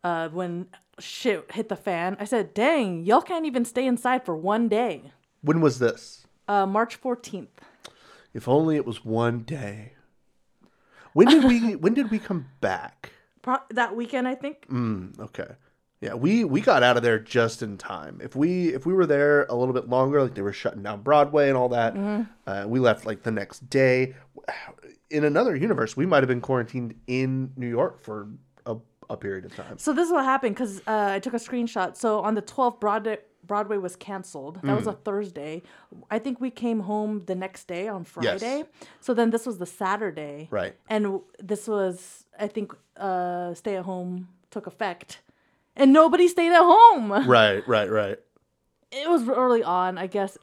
uh 0.04 0.28
when 0.28 0.66
shit 0.98 1.50
hit 1.52 1.70
the 1.70 1.76
fan, 1.76 2.18
I 2.20 2.24
said, 2.26 2.52
"Dang, 2.52 3.06
y'all 3.06 3.22
can't 3.22 3.46
even 3.46 3.64
stay 3.64 3.86
inside 3.86 4.26
for 4.26 4.36
one 4.36 4.68
day." 4.68 5.12
When 5.40 5.62
was 5.62 5.78
this? 5.78 6.26
Uh 6.46 6.66
March 6.66 7.00
14th. 7.00 7.56
If 8.34 8.46
only 8.48 8.76
it 8.76 8.84
was 8.84 9.02
one 9.02 9.44
day. 9.44 9.94
When 11.14 11.26
did 11.26 11.42
we? 11.44 11.74
when 11.74 11.94
did 11.94 12.10
we 12.10 12.18
come 12.18 12.48
back? 12.60 13.12
Pro- 13.42 13.58
that 13.70 13.94
weekend, 13.96 14.28
I 14.28 14.34
think. 14.34 14.66
Mm, 14.68 15.18
okay. 15.20 15.46
Yeah, 16.00 16.14
we 16.14 16.44
we 16.44 16.60
got 16.62 16.82
out 16.82 16.96
of 16.96 17.02
there 17.02 17.18
just 17.18 17.62
in 17.62 17.76
time. 17.76 18.20
If 18.22 18.34
we 18.34 18.68
if 18.74 18.86
we 18.86 18.94
were 18.94 19.04
there 19.06 19.44
a 19.44 19.54
little 19.54 19.74
bit 19.74 19.88
longer, 19.88 20.22
like 20.22 20.34
they 20.34 20.40
were 20.42 20.52
shutting 20.52 20.82
down 20.82 21.02
Broadway 21.02 21.48
and 21.48 21.56
all 21.58 21.68
that, 21.70 21.94
Mm-hmm. 21.94 22.22
uh, 22.46 22.64
we 22.66 22.80
left 22.80 23.04
like 23.06 23.22
the 23.22 23.30
next 23.30 23.68
day. 23.68 24.14
In 25.10 25.24
another 25.24 25.56
universe, 25.56 25.96
we 25.96 26.06
might 26.06 26.18
have 26.22 26.28
been 26.28 26.40
quarantined 26.40 26.94
in 27.08 27.52
New 27.56 27.66
York 27.68 28.00
for 28.00 28.28
a, 28.64 28.76
a 29.10 29.16
period 29.16 29.44
of 29.44 29.56
time. 29.56 29.76
So 29.76 29.92
this 29.92 30.06
is 30.06 30.12
what 30.12 30.24
happened 30.24 30.54
because 30.54 30.78
uh, 30.86 31.08
I 31.14 31.18
took 31.18 31.34
a 31.34 31.38
screenshot. 31.38 31.96
So 31.96 32.20
on 32.20 32.36
the 32.36 32.42
12th, 32.42 32.78
Broadway 32.78 33.18
Broadway 33.44 33.78
was 33.78 33.96
canceled. 33.96 34.60
That 34.62 34.76
was 34.76 34.86
a 34.86 34.92
Thursday. 34.92 35.62
I 36.12 36.20
think 36.20 36.40
we 36.40 36.50
came 36.50 36.78
home 36.80 37.24
the 37.26 37.34
next 37.34 37.66
day 37.66 37.88
on 37.88 38.04
Friday. 38.04 38.58
Yes. 38.58 38.64
So 39.00 39.12
then 39.12 39.30
this 39.30 39.46
was 39.46 39.58
the 39.58 39.66
Saturday. 39.66 40.46
Right. 40.52 40.76
And 40.88 41.20
this 41.40 41.66
was 41.66 42.26
I 42.40 42.48
think 42.48 42.72
uh, 42.96 43.54
stay 43.54 43.76
at 43.76 43.84
home 43.84 44.28
took 44.50 44.66
effect, 44.66 45.20
and 45.76 45.92
nobody 45.92 46.26
stayed 46.26 46.52
at 46.52 46.62
home. 46.62 47.12
Right, 47.28 47.66
right, 47.68 47.90
right. 47.90 48.18
It 48.92 49.08
was 49.08 49.28
early 49.28 49.62
on, 49.62 49.98
I 49.98 50.08
guess. 50.08 50.36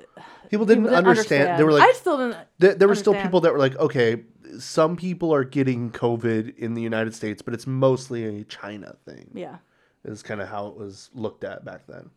People 0.49 0.65
didn't, 0.65 0.85
People 0.85 0.95
didn't 0.95 1.07
understand. 1.09 1.59
They 1.59 1.63
were 1.63 1.73
like, 1.73 1.83
I 1.83 1.91
still 1.91 2.17
didn't. 2.17 2.37
there, 2.59 2.75
there 2.75 2.87
were 2.87 2.95
still 2.95 3.13
people 3.13 3.41
that 3.41 3.51
were 3.51 3.59
like, 3.59 3.75
okay, 3.77 4.23
some 4.59 4.95
people 4.95 5.33
are 5.33 5.43
getting 5.43 5.91
COVID 5.91 6.57
in 6.57 6.73
the 6.73 6.81
United 6.81 7.13
States, 7.13 7.41
but 7.41 7.53
it's 7.53 7.67
mostly 7.67 8.23
a 8.23 8.43
China 8.45 8.95
thing. 9.05 9.31
Yeah. 9.33 9.57
Is 10.05 10.23
kind 10.23 10.39
of 10.39 10.47
how 10.47 10.67
it 10.67 10.77
was 10.77 11.09
looked 11.13 11.43
at 11.43 11.65
back 11.65 11.81
then. 11.87 12.09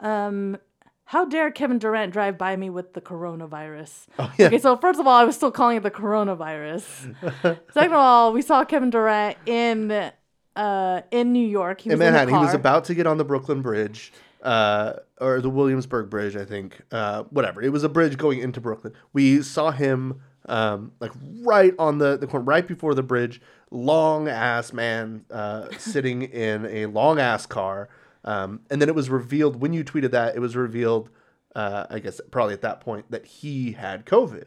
Um, 0.00 0.58
how 1.04 1.24
dare 1.24 1.50
Kevin 1.50 1.78
Durant 1.78 2.12
drive 2.12 2.38
by 2.38 2.56
me 2.56 2.70
with 2.70 2.94
the 2.94 3.00
coronavirus? 3.00 4.06
Oh 4.18 4.32
yeah. 4.38 4.46
Okay, 4.46 4.58
so 4.58 4.76
first 4.76 4.98
of 5.00 5.06
all, 5.06 5.14
I 5.14 5.24
was 5.24 5.36
still 5.36 5.50
calling 5.50 5.76
it 5.76 5.82
the 5.82 5.90
coronavirus. 5.90 7.14
Second 7.72 7.92
of 7.92 7.98
all, 7.98 8.32
we 8.32 8.42
saw 8.42 8.64
Kevin 8.64 8.90
Durant 8.90 9.36
in 9.46 10.10
uh 10.56 11.02
in 11.10 11.32
New 11.32 11.46
York. 11.46 11.80
He 11.80 11.90
was 11.90 11.94
in 11.94 11.98
Manhattan. 11.98 12.34
In 12.34 12.40
He 12.40 12.44
was 12.44 12.54
about 12.54 12.84
to 12.84 12.94
get 12.94 13.06
on 13.06 13.18
the 13.18 13.24
Brooklyn 13.24 13.62
Bridge, 13.62 14.12
uh, 14.42 14.94
or 15.20 15.40
the 15.40 15.50
Williamsburg 15.50 16.10
Bridge, 16.10 16.36
I 16.36 16.44
think. 16.44 16.80
Uh, 16.90 17.24
whatever. 17.24 17.62
It 17.62 17.72
was 17.72 17.84
a 17.84 17.88
bridge 17.88 18.16
going 18.16 18.40
into 18.40 18.60
Brooklyn. 18.60 18.92
We 19.12 19.42
saw 19.42 19.70
him 19.70 20.20
um, 20.46 20.92
like 21.00 21.12
right 21.42 21.74
on 21.78 21.98
the 21.98 22.16
the 22.16 22.26
corner, 22.26 22.44
right 22.44 22.66
before 22.66 22.94
the 22.94 23.02
bridge. 23.02 23.40
Long 23.70 24.28
ass 24.28 24.72
man 24.72 25.24
uh, 25.30 25.68
sitting 25.78 26.22
in 26.22 26.66
a 26.66 26.86
long 26.86 27.18
ass 27.18 27.46
car, 27.46 27.88
um, 28.24 28.60
and 28.70 28.80
then 28.80 28.88
it 28.88 28.94
was 28.94 29.10
revealed 29.10 29.60
when 29.60 29.72
you 29.72 29.84
tweeted 29.84 30.10
that 30.12 30.34
it 30.36 30.40
was 30.40 30.56
revealed. 30.56 31.10
Uh, 31.54 31.86
I 31.90 31.98
guess 31.98 32.18
probably 32.30 32.54
at 32.54 32.62
that 32.62 32.80
point 32.80 33.10
that 33.10 33.26
he 33.26 33.72
had 33.72 34.06
COVID. 34.06 34.46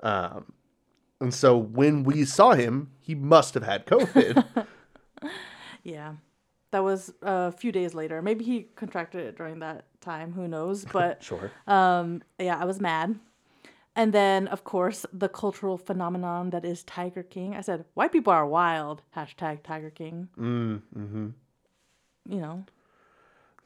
Um, 0.00 0.52
and 1.20 1.34
so 1.34 1.58
when 1.58 2.04
we 2.04 2.24
saw 2.24 2.52
him, 2.52 2.90
he 3.00 3.14
must 3.14 3.52
have 3.54 3.64
had 3.64 3.86
COVID. 3.86 4.66
Yeah. 5.82 6.14
That 6.70 6.84
was 6.84 7.12
a 7.22 7.50
few 7.52 7.72
days 7.72 7.94
later. 7.94 8.20
Maybe 8.20 8.44
he 8.44 8.64
contracted 8.76 9.24
it 9.24 9.36
during 9.36 9.60
that 9.60 9.86
time. 10.00 10.32
Who 10.32 10.46
knows? 10.48 10.84
But 10.92 11.22
sure. 11.22 11.50
um, 11.66 12.22
yeah, 12.38 12.58
I 12.58 12.64
was 12.66 12.80
mad. 12.80 13.18
And 13.96 14.12
then, 14.12 14.46
of 14.48 14.64
course, 14.64 15.06
the 15.12 15.28
cultural 15.28 15.76
phenomenon 15.76 16.50
that 16.50 16.64
is 16.64 16.84
Tiger 16.84 17.22
King. 17.22 17.56
I 17.56 17.62
said, 17.62 17.84
white 17.94 18.12
people 18.12 18.32
are 18.32 18.46
wild. 18.46 19.02
Hashtag 19.16 19.62
Tiger 19.62 19.90
King. 19.90 20.28
Mm, 20.38 20.82
hmm 20.92 21.28
You 22.28 22.40
know. 22.40 22.64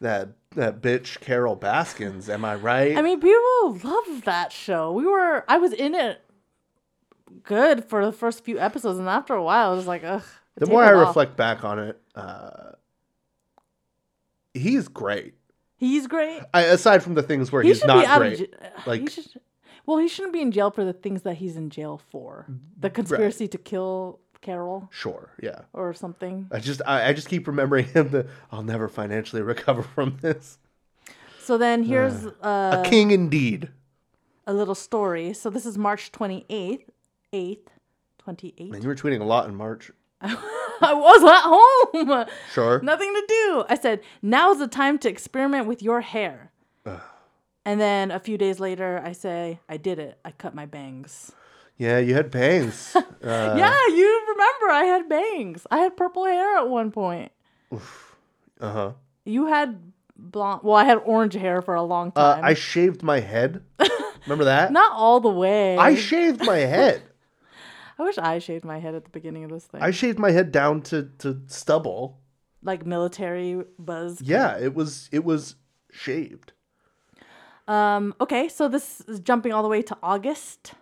That 0.02 0.28
that 0.54 0.80
bitch 0.82 1.20
Carol 1.20 1.56
Baskins. 1.56 2.28
Am 2.28 2.44
I 2.44 2.54
right? 2.54 2.96
I 2.96 3.02
mean, 3.02 3.20
people 3.20 3.78
love 3.82 4.22
that 4.24 4.52
show. 4.52 4.92
We 4.92 5.06
were, 5.06 5.44
I 5.48 5.56
was 5.58 5.72
in 5.72 5.94
it 5.94 6.20
good 7.42 7.84
for 7.84 8.04
the 8.04 8.12
first 8.12 8.44
few 8.44 8.58
episodes. 8.58 8.98
And 8.98 9.08
after 9.08 9.34
a 9.34 9.42
while, 9.42 9.72
I 9.72 9.74
was 9.74 9.86
like, 9.86 10.04
ugh. 10.04 10.22
the 10.56 10.66
more 10.66 10.84
I 10.84 10.90
reflect 10.90 11.36
back 11.36 11.64
on 11.64 11.78
it, 11.78 12.00
uh, 12.14 12.72
he's 14.54 14.88
great. 14.88 15.34
He's 15.76 16.06
great. 16.06 16.42
I, 16.54 16.62
aside 16.62 17.02
from 17.02 17.14
the 17.14 17.22
things 17.22 17.50
where 17.50 17.62
He 17.62 17.68
he's 17.68 17.84
not 17.84 18.18
great. 18.18 18.38
jail. 18.38 18.48
Like- 18.86 19.00
he 19.00 19.06
should, 19.08 19.26
well, 19.86 19.98
he 19.98 20.06
shouldn't 20.06 20.32
be 20.32 20.40
in 20.42 20.52
jail 20.52 20.70
for 20.70 20.84
the 20.84 20.92
things 20.92 21.22
that 21.22 21.34
he's 21.38 21.56
in 21.56 21.70
jail 21.70 22.00
for. 22.10 22.46
The 22.78 22.88
conspiracy 22.90 23.48
to 23.48 23.58
kill 23.58 24.20
Carol 24.42 24.88
Sure, 24.92 25.30
yeah. 25.40 25.60
or 25.72 25.94
something. 25.94 26.48
I 26.52 26.58
just 26.58 26.82
I, 26.86 27.08
I 27.08 27.12
just 27.14 27.28
keep 27.28 27.46
remembering 27.46 27.86
him 27.86 28.10
that 28.10 28.26
I'll 28.50 28.62
never 28.62 28.88
financially 28.88 29.40
recover 29.54 29.82
from 29.82 30.18
this. 30.20 30.58
So 31.40 31.56
then 31.56 31.84
here's 31.84 32.26
A 32.26 32.34
uh, 32.44 32.84
king 32.84 33.10
indeed. 33.10 33.70
a 34.46 34.52
little 34.52 34.74
story. 34.74 35.32
So 35.32 35.48
this 35.48 35.64
is 35.64 35.78
March 35.78 36.12
28th. 36.12 36.84
8th. 37.32 37.58
28th. 38.28 38.70
Man, 38.70 38.82
you 38.82 38.88
were 38.88 38.94
tweeting 38.94 39.20
a 39.20 39.24
lot 39.24 39.48
in 39.48 39.54
March. 39.54 39.90
I 40.20 40.92
was 40.94 41.24
at 41.24 41.42
home. 42.14 42.26
Sure. 42.52 42.80
Nothing 42.82 43.12
to 43.14 43.24
do. 43.26 43.64
I 43.68 43.76
said, 43.80 44.00
now's 44.20 44.58
the 44.58 44.68
time 44.68 44.98
to 44.98 45.08
experiment 45.08 45.66
with 45.66 45.82
your 45.82 46.00
hair. 46.02 46.50
And 47.64 47.80
then 47.80 48.10
a 48.10 48.18
few 48.18 48.36
days 48.36 48.58
later, 48.58 49.00
I 49.04 49.12
say, 49.12 49.60
I 49.68 49.76
did 49.76 50.00
it. 50.00 50.18
I 50.24 50.32
cut 50.32 50.52
my 50.54 50.66
bangs. 50.66 51.30
Yeah, 51.82 51.98
you 51.98 52.14
had 52.14 52.30
bangs. 52.30 52.96
Uh, 53.22 53.54
yeah, 53.56 53.86
you 53.94 54.08
remember 54.30 54.66
I 54.72 54.82
had 54.84 55.08
bangs. 55.08 55.64
I 55.70 55.78
had 55.78 55.96
purple 55.96 56.24
hair 56.24 56.56
at 56.58 56.68
one 56.68 56.90
point. 56.90 57.30
Uh 57.70 57.78
huh. 58.60 58.92
You 59.24 59.46
had 59.46 59.92
blonde. 60.16 60.62
Well, 60.64 60.74
I 60.74 60.82
had 60.82 60.98
orange 61.04 61.34
hair 61.34 61.62
for 61.62 61.74
a 61.76 61.84
long 61.84 62.10
Uh, 62.16 62.34
time. 62.34 62.44
I 62.44 62.54
shaved 62.54 63.04
my 63.04 63.20
head. 63.20 63.62
Remember 64.26 64.44
that? 64.46 64.72
Not 64.72 64.90
all 64.92 65.20
the 65.20 65.28
way. 65.30 65.76
I 65.78 65.94
shaved 65.94 66.44
my 66.44 66.58
head. 66.58 67.02
I 67.98 68.02
wish 68.02 68.18
I 68.18 68.40
shaved 68.40 68.64
my 68.64 68.80
head 68.80 68.96
at 68.96 69.04
the 69.04 69.10
beginning 69.10 69.44
of 69.44 69.50
this 69.50 69.66
thing. 69.66 69.80
I 69.80 69.92
shaved 69.92 70.18
my 70.18 70.32
head 70.32 70.50
down 70.50 70.82
to, 70.90 71.08
to 71.18 71.40
stubble. 71.46 72.18
like 72.60 72.84
military 72.84 73.62
buzz. 73.78 74.20
Yeah, 74.20 74.58
it 74.58 74.74
was 74.74 75.08
it 75.12 75.22
was 75.24 75.54
shaved. 75.92 76.54
Um. 77.68 78.14
Okay, 78.20 78.48
so 78.48 78.66
this 78.66 79.00
is 79.02 79.20
jumping 79.20 79.52
all 79.52 79.62
the 79.62 79.68
way 79.68 79.82
to 79.82 79.96
August. 80.02 80.72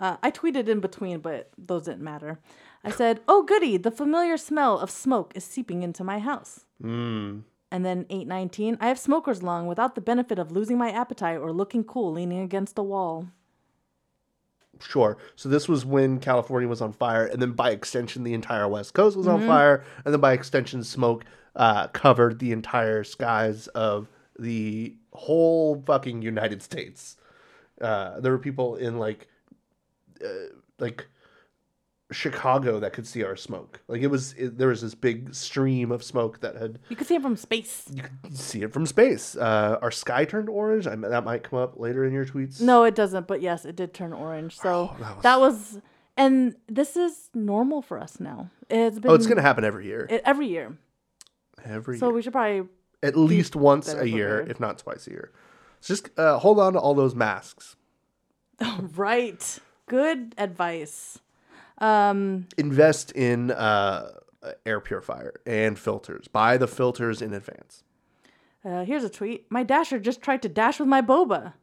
Uh, 0.00 0.16
I 0.22 0.30
tweeted 0.30 0.68
in 0.68 0.80
between, 0.80 1.20
but 1.20 1.50
those 1.56 1.84
didn't 1.84 2.02
matter. 2.02 2.40
I 2.82 2.90
said, 2.90 3.20
"Oh 3.28 3.42
goody, 3.42 3.76
the 3.76 3.90
familiar 3.90 4.36
smell 4.36 4.78
of 4.78 4.90
smoke 4.90 5.32
is 5.34 5.44
seeping 5.44 5.82
into 5.82 6.04
my 6.04 6.18
house." 6.18 6.66
Mm. 6.82 7.42
And 7.70 7.84
then 7.84 8.06
819, 8.10 8.76
I 8.80 8.88
have 8.88 8.98
smoker's 8.98 9.42
lung 9.42 9.66
without 9.66 9.94
the 9.94 10.00
benefit 10.00 10.38
of 10.38 10.52
losing 10.52 10.78
my 10.78 10.90
appetite 10.90 11.38
or 11.38 11.52
looking 11.52 11.82
cool 11.82 12.12
leaning 12.12 12.40
against 12.40 12.78
a 12.78 12.82
wall. 12.82 13.28
Sure. 14.80 15.16
So 15.36 15.48
this 15.48 15.68
was 15.68 15.84
when 15.84 16.18
California 16.20 16.68
was 16.68 16.80
on 16.80 16.92
fire, 16.92 17.24
and 17.26 17.40
then 17.40 17.52
by 17.52 17.70
extension, 17.70 18.22
the 18.24 18.34
entire 18.34 18.68
West 18.68 18.92
Coast 18.94 19.16
was 19.16 19.26
Mm-hmm. 19.26 19.42
on 19.42 19.46
fire, 19.48 19.84
and 20.04 20.12
then 20.12 20.20
by 20.20 20.32
extension, 20.32 20.82
smoke 20.84 21.24
uh, 21.56 21.88
covered 21.88 22.38
the 22.38 22.52
entire 22.52 23.04
skies 23.04 23.66
of 23.68 24.08
the 24.38 24.96
whole 25.12 25.80
fucking 25.86 26.22
United 26.22 26.62
States. 26.62 27.16
Uh, 27.80 28.20
there 28.20 28.32
were 28.32 28.38
people 28.38 28.76
in 28.76 28.98
like, 28.98 29.28
uh, 30.24 30.54
like 30.78 31.06
Chicago 32.12 32.78
that 32.80 32.92
could 32.92 33.06
see 33.06 33.24
our 33.24 33.34
smoke. 33.36 33.80
Like 33.88 34.02
it 34.02 34.08
was, 34.08 34.34
it, 34.34 34.58
there 34.58 34.68
was 34.68 34.82
this 34.82 34.94
big 34.94 35.34
stream 35.34 35.90
of 35.90 36.04
smoke 36.04 36.40
that 36.40 36.56
had 36.56 36.78
You 36.88 36.96
could 36.96 37.06
see 37.06 37.14
it 37.16 37.22
from 37.22 37.36
space. 37.36 37.86
you 37.92 38.02
could 38.22 38.36
see 38.36 38.62
it 38.62 38.72
from 38.72 38.86
space. 38.86 39.36
Uh, 39.36 39.78
our 39.82 39.90
sky 39.90 40.24
turned 40.24 40.48
orange. 40.48 40.86
I, 40.86 40.94
that 40.96 41.24
might 41.24 41.42
come 41.42 41.58
up 41.58 41.78
later 41.78 42.04
in 42.04 42.12
your 42.12 42.26
tweets. 42.26 42.60
No, 42.60 42.84
it 42.84 42.94
doesn't, 42.94 43.26
but 43.26 43.40
yes, 43.40 43.64
it 43.64 43.74
did 43.76 43.94
turn 43.94 44.12
orange. 44.12 44.56
So 44.58 44.90
Oh, 44.92 44.96
that 45.00 45.22
that, 45.22 45.40
was... 45.40 45.80
and 46.16 46.54
this 46.68 46.96
is 46.96 47.30
normal 47.34 47.80
for 47.82 47.98
us 47.98 48.20
now. 48.20 48.50
It's 48.70 48.98
been 48.98 49.10
Oh, 49.10 49.14
it's 49.14 49.26
gonna 49.26 49.42
happen 49.42 49.64
every 49.64 49.86
year. 49.86 50.06
it, 50.10 50.22
every 50.24 50.46
year. 50.46 50.76
Every 51.64 51.98
So 51.98 52.06
year. 52.08 52.14
we 52.14 52.22
should 52.22 52.32
probably 52.32 52.68
at 53.02 53.16
least 53.16 53.56
once 53.56 53.92
a 53.92 54.08
year, 54.08 54.28
prepared. 54.36 54.50
if 54.50 54.60
not 54.60 54.78
twice 54.78 55.06
a 55.06 55.10
year. 55.10 55.32
So 55.80 55.94
just 55.94 56.10
uh, 56.18 56.38
hold 56.38 56.58
on 56.60 56.74
to 56.74 56.78
all 56.78 56.94
those 56.94 57.14
masks. 57.14 57.76
right. 58.94 59.58
Good 59.86 60.34
advice. 60.38 61.18
Um, 61.78 62.46
Invest 62.56 63.12
in 63.12 63.50
uh, 63.50 64.10
air 64.64 64.80
purifier 64.80 65.34
and 65.46 65.78
filters. 65.78 66.28
Buy 66.28 66.56
the 66.56 66.66
filters 66.68 67.20
in 67.20 67.32
advance. 67.34 67.82
uh, 68.64 68.84
here's 68.84 69.04
a 69.04 69.10
tweet. 69.10 69.46
My 69.50 69.62
dasher 69.62 69.98
just 69.98 70.22
tried 70.22 70.42
to 70.42 70.48
dash 70.48 70.78
with 70.78 70.88
my 70.88 71.02
boba. 71.02 71.54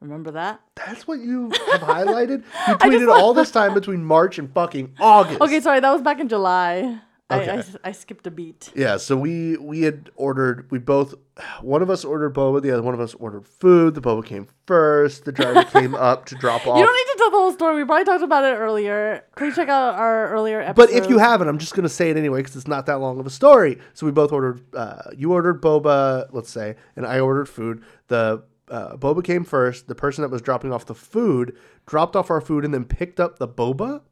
Remember 0.00 0.30
that? 0.32 0.60
That's 0.74 1.06
what 1.08 1.20
you 1.20 1.50
have 1.72 1.80
highlighted. 1.80 2.44
You 2.68 2.74
tweeted 2.76 3.08
all 3.12 3.32
this 3.34 3.50
time 3.50 3.72
between 3.74 4.04
March 4.04 4.38
and 4.38 4.52
fucking 4.52 4.94
August. 5.00 5.40
Okay, 5.40 5.60
sorry, 5.60 5.80
that 5.80 5.90
was 5.90 6.02
back 6.02 6.20
in 6.20 6.28
July. 6.28 7.00
I, 7.28 7.40
I, 7.40 7.58
Okay. 7.58 7.62
I 7.82 7.90
skipped 7.92 8.26
a 8.28 8.30
beat. 8.30 8.70
Yeah, 8.76 8.98
so 8.98 9.16
we 9.16 9.56
we 9.56 9.82
had 9.82 10.10
ordered. 10.14 10.70
We 10.70 10.78
both 10.78 11.14
one 11.60 11.82
of 11.82 11.90
us 11.90 12.04
ordered 12.04 12.34
boba, 12.34 12.62
the 12.62 12.70
other 12.70 12.82
one 12.82 12.94
of 12.94 13.00
us 13.00 13.14
ordered 13.14 13.44
food. 13.46 13.94
The 13.96 14.00
boba 14.00 14.24
came 14.24 14.46
first. 14.66 15.24
The 15.24 15.32
driver 15.32 15.64
came 15.72 15.96
up 15.96 16.26
to 16.26 16.36
drop 16.36 16.66
off. 16.68 16.78
You 16.78 16.84
don't 16.86 16.94
need 16.94 17.12
to 17.12 17.18
tell 17.18 17.30
the 17.32 17.36
whole 17.38 17.52
story. 17.52 17.74
We 17.76 17.84
probably 17.84 18.04
talked 18.04 18.22
about 18.22 18.44
it 18.44 18.56
earlier. 18.56 19.24
Please 19.36 19.56
check 19.56 19.68
out 19.68 19.96
our 19.96 20.28
earlier 20.28 20.60
episode. 20.60 20.76
But 20.86 20.90
if 20.90 21.08
you 21.10 21.18
haven't, 21.18 21.48
I'm 21.48 21.58
just 21.58 21.74
gonna 21.74 21.88
say 21.88 22.10
it 22.10 22.16
anyway 22.16 22.40
because 22.40 22.54
it's 22.54 22.68
not 22.68 22.86
that 22.86 23.00
long 23.00 23.18
of 23.18 23.26
a 23.26 23.30
story. 23.30 23.78
So 23.94 24.06
we 24.06 24.12
both 24.12 24.30
ordered. 24.30 24.62
Uh, 24.72 25.02
you 25.16 25.32
ordered 25.32 25.60
boba, 25.60 26.28
let's 26.30 26.50
say, 26.50 26.76
and 26.94 27.04
I 27.04 27.18
ordered 27.18 27.48
food. 27.48 27.82
The 28.06 28.44
uh, 28.70 28.96
boba 28.96 29.24
came 29.24 29.42
first. 29.42 29.88
The 29.88 29.94
person 29.96 30.22
that 30.22 30.30
was 30.30 30.42
dropping 30.42 30.72
off 30.72 30.86
the 30.86 30.94
food 30.94 31.56
dropped 31.86 32.14
off 32.14 32.30
our 32.30 32.40
food 32.40 32.64
and 32.64 32.72
then 32.72 32.84
picked 32.84 33.18
up 33.18 33.40
the 33.40 33.48
boba 33.48 34.02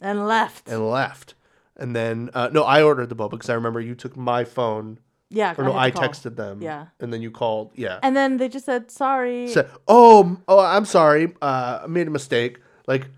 and 0.00 0.26
left. 0.26 0.66
and 0.68 0.90
left. 0.90 1.34
And 1.76 1.94
then 1.94 2.30
uh, 2.34 2.48
no, 2.52 2.62
I 2.64 2.82
ordered 2.82 3.08
the 3.08 3.16
boba 3.16 3.30
because 3.32 3.50
I 3.50 3.54
remember 3.54 3.80
you 3.80 3.94
took 3.94 4.16
my 4.16 4.44
phone. 4.44 4.98
yeah, 5.30 5.54
Or 5.58 5.64
no, 5.64 5.76
I 5.76 5.90
texted 5.90 6.36
them. 6.36 6.62
Yeah. 6.62 6.86
and 7.00 7.12
then 7.12 7.20
you 7.22 7.30
called. 7.30 7.72
Yeah. 7.74 7.98
And 8.02 8.16
then 8.16 8.38
they 8.38 8.48
just 8.48 8.64
said 8.66 8.90
sorry. 8.90 9.48
Said, 9.48 9.68
oh, 9.86 10.38
oh, 10.48 10.58
I'm 10.58 10.84
sorry. 10.86 11.34
Uh, 11.42 11.80
I 11.82 11.86
made 11.86 12.06
a 12.06 12.10
mistake. 12.10 12.60
Like, 12.86 13.08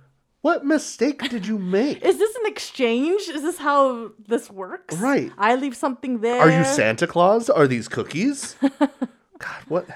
what 0.40 0.64
mistake 0.64 1.20
did 1.30 1.46
you 1.46 1.58
make? 1.58 2.02
Is 2.04 2.18
this 2.18 2.34
an 2.36 2.46
exchange? 2.46 3.22
Is 3.28 3.42
this 3.42 3.58
how 3.58 4.10
this 4.26 4.50
works? 4.50 4.96
Right. 4.96 5.30
I 5.38 5.54
leave 5.56 5.76
something 5.76 6.20
there. 6.20 6.40
Are 6.40 6.50
you 6.50 6.64
Santa 6.64 7.06
Claus? 7.06 7.50
Are 7.50 7.66
these 7.66 7.86
cookies? 7.88 8.56
God, 9.38 9.62
what? 9.68 9.86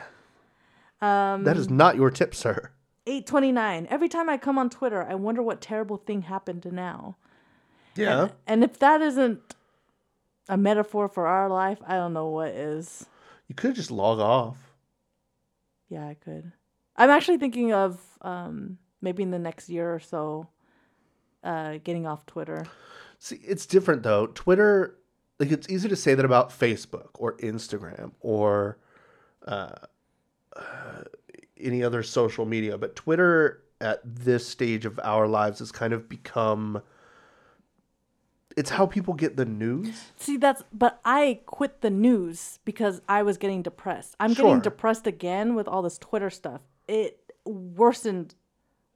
Um, 1.01 1.45
That 1.45 1.57
is 1.57 1.69
not 1.71 1.97
your 1.97 2.11
tip, 2.11 2.35
sir. 2.35 2.71
829. 3.07 3.89
Every 3.91 4.09
time 4.09 4.29
I 4.29 4.37
come 4.37 4.59
on 4.59 4.71
Twitter, 4.71 5.03
I 5.03 5.15
wonder 5.17 5.43
what 5.43 5.61
terrible 5.61 5.97
thing 5.97 6.23
happened 6.23 6.63
to 6.65 6.73
now. 6.73 7.17
Yeah. 7.95 8.29
And 8.47 8.65
if 8.65 8.79
that 8.79 9.01
isn't 9.03 9.55
a 10.49 10.57
metaphor 10.57 11.09
for 11.09 11.27
our 11.27 11.49
life, 11.49 11.79
I 11.87 11.95
don't 11.95 12.13
know 12.13 12.29
what 12.29 12.49
is. 12.49 13.07
You 13.49 13.55
could 13.55 13.75
just 13.75 13.91
log 13.91 14.19
off. 14.19 14.57
Yeah, 15.89 16.07
I 16.07 16.15
could. 16.15 16.53
I'm 16.97 17.11
actually 17.11 17.39
thinking 17.39 17.73
of 17.73 18.01
um, 18.23 18.79
maybe 19.01 19.23
in 19.23 19.31
the 19.31 19.39
next 19.39 19.69
year 19.69 19.95
or 19.95 20.01
so 20.01 20.49
uh, 21.45 21.79
getting 21.85 22.07
off 22.07 22.25
Twitter. 22.27 22.67
See, 23.19 23.37
it's 23.37 23.67
different 23.67 24.03
though. 24.03 24.29
Twitter, 24.29 24.99
like 25.39 25.53
it's 25.53 25.69
easy 25.69 25.89
to 25.89 25.97
say 25.97 26.15
that 26.15 26.25
about 26.25 26.51
Facebook 26.51 27.11
or 27.15 27.37
Instagram 27.39 28.13
or 28.21 28.79
uh, 29.47 29.75
uh, 30.57 31.03
any 31.59 31.83
other 31.83 32.03
social 32.03 32.45
media, 32.45 32.79
but 32.79 32.97
Twitter 32.97 33.63
at 33.81 34.01
this 34.05 34.47
stage 34.47 34.85
of 34.85 35.01
our 35.03 35.27
lives 35.27 35.59
has 35.59 35.73
kind 35.73 35.93
of 35.93 36.09
become 36.09 36.83
it's 38.57 38.71
how 38.71 38.87
people 38.87 39.15
get 39.15 39.37
the 39.37 39.45
news. 39.45 40.11
See, 40.17 40.37
that's 40.37 40.63
but 40.73 41.01
I 41.05 41.41
quit 41.47 41.81
the 41.81 41.91
news 41.91 42.59
because 42.65 43.01
I 43.09 43.23
was 43.23 43.39
getting 43.39 43.63
depressed. 43.63 44.15
I'm 44.21 44.35
Sure. 44.35 44.47
getting 44.47 44.61
depressed 44.61 45.07
again 45.07 45.55
with 45.55 45.67
all 45.69 45.83
this 45.83 45.99
Twitter 45.99 46.31
stuff. 46.31 46.61
It 46.89 47.19
worsened. 47.45 48.35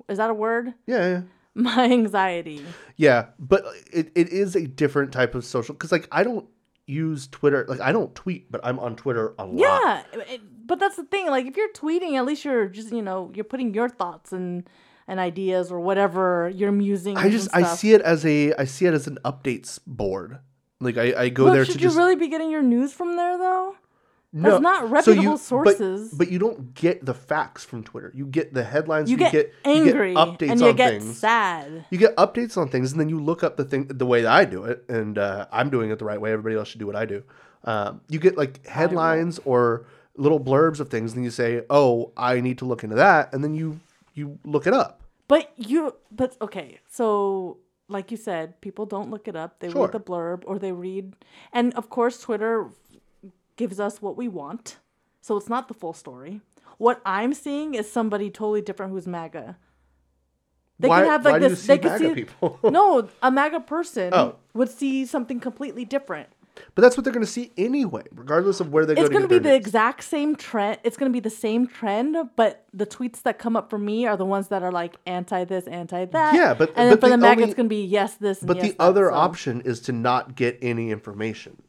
Is 0.08 0.18
that 0.18 0.30
a 0.30 0.34
word? 0.34 0.74
Yeah, 0.86 1.08
yeah. 1.08 1.20
My 1.54 1.84
anxiety. 1.84 2.64
Yeah, 2.96 3.26
but 3.38 3.64
it, 3.92 4.12
it 4.14 4.28
is 4.28 4.54
a 4.56 4.66
different 4.66 5.12
type 5.12 5.34
of 5.34 5.44
social 5.44 5.74
because 5.74 5.90
like 5.92 6.06
I 6.12 6.22
don't 6.22 6.46
use 6.86 7.26
Twitter 7.28 7.64
like 7.68 7.80
I 7.80 7.92
don't 7.92 8.14
tweet, 8.14 8.50
but 8.52 8.60
I'm 8.62 8.78
on 8.78 8.94
Twitter 8.96 9.34
a 9.38 9.46
lot. 9.46 9.58
Yeah, 9.58 10.02
it- 10.34 10.40
but 10.66 10.80
that's 10.80 10.96
the 10.96 11.04
thing. 11.04 11.28
Like, 11.28 11.46
if 11.46 11.56
you're 11.56 11.72
tweeting, 11.72 12.14
at 12.18 12.24
least 12.26 12.44
you're 12.44 12.66
just 12.66 12.92
you 12.92 13.00
know 13.02 13.30
you're 13.34 13.44
putting 13.44 13.72
your 13.72 13.88
thoughts 13.88 14.32
and 14.32 14.68
and 15.08 15.20
ideas 15.20 15.70
or 15.70 15.80
whatever 15.80 16.50
you're 16.54 16.72
musing. 16.72 17.16
I 17.16 17.28
just 17.30 17.48
I 17.54 17.62
see 17.64 17.92
it 17.94 18.02
as 18.02 18.24
a 18.26 18.52
I 18.54 18.64
see 18.64 18.86
it 18.86 18.94
as 18.94 19.06
an 19.06 19.18
updates 19.24 19.78
board. 19.86 20.38
Like 20.80 20.98
I, 20.98 21.14
I 21.24 21.28
go 21.30 21.46
But 21.46 21.52
there 21.54 21.64
should 21.64 21.74
to 21.74 21.80
you 21.80 21.86
just 21.86 21.96
really 21.96 22.16
be 22.16 22.28
getting 22.28 22.50
your 22.50 22.62
news 22.62 22.92
from 22.92 23.16
there 23.16 23.38
though? 23.38 23.76
no. 24.32 24.50
That's 24.50 24.62
not 24.62 24.80
So 25.04 25.12
you- 25.12 25.16
reputable 25.20 25.32
but- 25.32 25.40
sources. 25.40 26.12
But, 26.12 26.30
you 26.30 26.38
don't 26.38 26.74
get 26.74 27.06
the 27.06 27.14
facts 27.14 27.64
from 27.64 27.82
Twitter. 27.84 28.12
You 28.14 28.26
get 28.26 28.52
the 28.52 28.64
headlines. 28.64 29.10
You 29.10 29.16
get, 29.16 29.54
angry 29.64 30.10
you 30.10 30.14
get 30.16 30.26
updates 30.28 30.50
and 30.50 30.60
you 30.60 30.66
on 30.68 30.76
get 30.76 30.90
things. 31.00 31.18
sad. 31.18 31.86
You 31.90 31.96
get 31.96 32.14
updates 32.16 32.58
on 32.58 32.68
things, 32.68 32.90
and 32.92 33.00
then 33.00 33.08
you 33.08 33.18
look 33.18 33.42
up 33.42 33.56
the 33.56 33.64
thing 33.64 33.86
the 33.86 34.04
way 34.04 34.20
that 34.22 34.30
I 34.32 34.44
do 34.44 34.64
it, 34.64 34.84
and 34.90 35.16
uh, 35.16 35.46
I'm 35.50 35.70
doing 35.70 35.90
it 35.90 35.98
the 35.98 36.04
right 36.04 36.20
way. 36.20 36.32
Everybody 36.32 36.56
else 36.56 36.68
should 36.68 36.80
do 36.80 36.86
what 36.86 36.96
I 36.96 37.06
do. 37.06 37.22
Um, 37.64 38.02
you 38.10 38.18
get 38.18 38.36
like 38.36 38.66
headlines 38.66 39.40
or 39.46 39.86
little 40.16 40.40
blurbs 40.40 40.80
of 40.80 40.90
things, 40.90 41.14
and 41.14 41.24
you 41.24 41.30
say, 41.30 41.62
"Oh, 41.70 42.12
I 42.16 42.40
need 42.40 42.58
to 42.58 42.66
look 42.66 42.84
into 42.84 42.96
that," 42.96 43.32
and 43.32 43.42
then 43.42 43.54
you 43.54 43.80
you 44.16 44.38
look 44.44 44.66
it 44.66 44.72
up. 44.74 45.02
But 45.28 45.52
you, 45.56 45.94
but 46.10 46.36
okay. 46.40 46.80
So, 46.88 47.58
like 47.88 48.10
you 48.10 48.16
said, 48.16 48.60
people 48.60 48.86
don't 48.86 49.10
look 49.10 49.28
it 49.28 49.36
up. 49.36 49.60
They 49.60 49.70
Sure. 49.70 49.82
read 49.82 49.92
the 49.92 50.00
blurb 50.00 50.42
or 50.46 50.58
they 50.58 50.72
read, 50.72 51.14
and 51.52 51.72
of 51.74 51.88
course, 51.90 52.18
Twitter 52.20 52.70
gives 53.56 53.78
us 53.78 54.00
what 54.02 54.16
we 54.16 54.26
want. 54.28 54.78
So 55.20 55.36
it's 55.36 55.48
not 55.48 55.66
the 55.68 55.74
full 55.74 55.92
story. 55.92 56.40
What 56.78 57.00
I'm 57.04 57.32
seeing 57.34 57.74
is 57.74 57.90
somebody 57.90 58.30
totally 58.30 58.60
different 58.60 58.92
who's 58.92 59.06
MAGA. 59.06 59.56
They 60.78 60.88
why, 60.88 61.00
can 61.00 61.10
have 61.10 61.24
like 61.24 61.32
why 61.34 61.38
do 61.38 61.44
you 61.46 61.50
this. 61.50 61.66
they 61.66 61.78
MAGA 61.78 61.98
see 61.98 62.14
people? 62.14 62.58
no, 62.62 63.08
a 63.22 63.30
MAGA 63.30 63.60
person 63.60 64.10
Oh. 64.14 64.36
would 64.54 64.68
see 64.68 65.06
something 65.06 65.40
completely 65.40 65.84
different. 65.84 66.28
But 66.74 66.82
that's 66.82 66.96
what 66.96 67.04
they're 67.04 67.12
going 67.12 67.24
to 67.24 67.30
see 67.30 67.52
anyway, 67.56 68.02
regardless 68.14 68.60
of 68.60 68.72
where 68.72 68.84
they 68.86 68.94
go. 68.94 69.02
It's 69.02 69.08
to 69.08 69.10
be. 69.10 69.16
It's 69.16 69.28
going 69.28 69.28
to 69.42 69.42
be 69.42 69.48
the 69.50 69.54
exact 69.54 70.04
same 70.04 70.36
trend. 70.36 70.78
It's 70.84 70.96
going 70.96 71.10
to 71.10 71.16
be 71.16 71.20
the 71.20 71.30
same 71.30 71.66
trend, 71.66 72.16
but 72.36 72.64
the 72.72 72.86
tweets 72.86 73.22
that 73.22 73.38
come 73.38 73.56
up 73.56 73.70
for 73.70 73.78
me 73.78 74.06
are 74.06 74.16
the 74.16 74.24
ones 74.24 74.48
that 74.48 74.62
are 74.62 74.72
like 74.72 74.96
anti 75.06 75.44
this, 75.44 75.66
anti 75.66 76.04
that. 76.06 76.34
Yeah, 76.34 76.54
but- 76.54 76.72
and 76.76 76.90
but 76.90 77.00
for 77.00 77.08
the, 77.08 77.16
the 77.16 77.18
MAGA, 77.18 77.30
only- 77.40 77.44
it's 77.44 77.54
going 77.54 77.66
to 77.66 77.74
be 77.74 77.84
yes 77.84 78.14
this. 78.14 78.40
But 78.40 78.56
yes 78.56 78.66
the 78.66 78.72
that, 78.72 78.80
other 78.82 79.08
so. 79.08 79.14
option 79.14 79.60
is 79.62 79.80
to 79.82 79.92
not 79.92 80.34
get 80.36 80.58
any 80.62 80.90
information. 80.90 81.62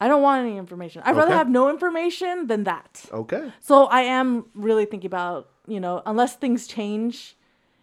I 0.00 0.08
don't 0.08 0.22
want 0.22 0.44
any 0.44 0.56
information. 0.58 1.02
I'd 1.04 1.14
rather 1.14 1.32
have 1.32 1.48
no 1.48 1.70
information 1.70 2.48
than 2.48 2.64
that. 2.64 3.04
Okay. 3.12 3.52
So 3.60 3.84
I 3.86 4.00
am 4.00 4.46
really 4.54 4.84
thinking 4.84 5.06
about 5.06 5.48
you 5.68 5.78
know 5.78 6.02
unless 6.04 6.34
things 6.34 6.66
change 6.66 7.36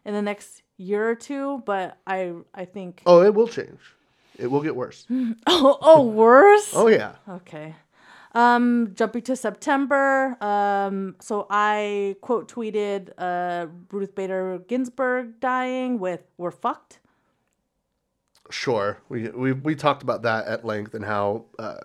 in 0.05 0.13
the 0.13 0.21
next 0.21 0.63
year 0.75 1.09
or 1.09 1.15
two, 1.15 1.63
but 1.65 1.97
I 2.05 2.33
I 2.53 2.65
think 2.65 3.03
Oh, 3.05 3.21
it 3.21 3.33
will 3.33 3.47
change. 3.47 3.79
It 4.39 4.47
will 4.49 4.61
get 4.61 4.75
worse. 4.75 5.05
oh 5.47 5.77
oh 5.81 6.03
worse. 6.03 6.71
Oh 6.73 6.87
yeah. 6.87 7.15
Okay. 7.27 7.75
Um, 8.33 8.91
jumping 8.93 9.23
to 9.23 9.35
September. 9.35 10.37
Um, 10.43 11.15
so 11.19 11.47
I 11.49 12.15
quote 12.21 12.51
tweeted 12.51 13.09
uh, 13.17 13.67
Ruth 13.91 14.13
Bader 14.15 14.59
Ginsburg 14.67 15.39
dying 15.39 15.99
with 15.99 16.21
"We're 16.37 16.51
fucked." 16.51 16.99
Sure. 18.51 18.99
We 19.09 19.29
we 19.29 19.53
we 19.53 19.75
talked 19.75 20.03
about 20.03 20.21
that 20.23 20.45
at 20.47 20.63
length 20.63 20.93
and 20.93 21.03
how 21.03 21.45
uh, 21.57 21.77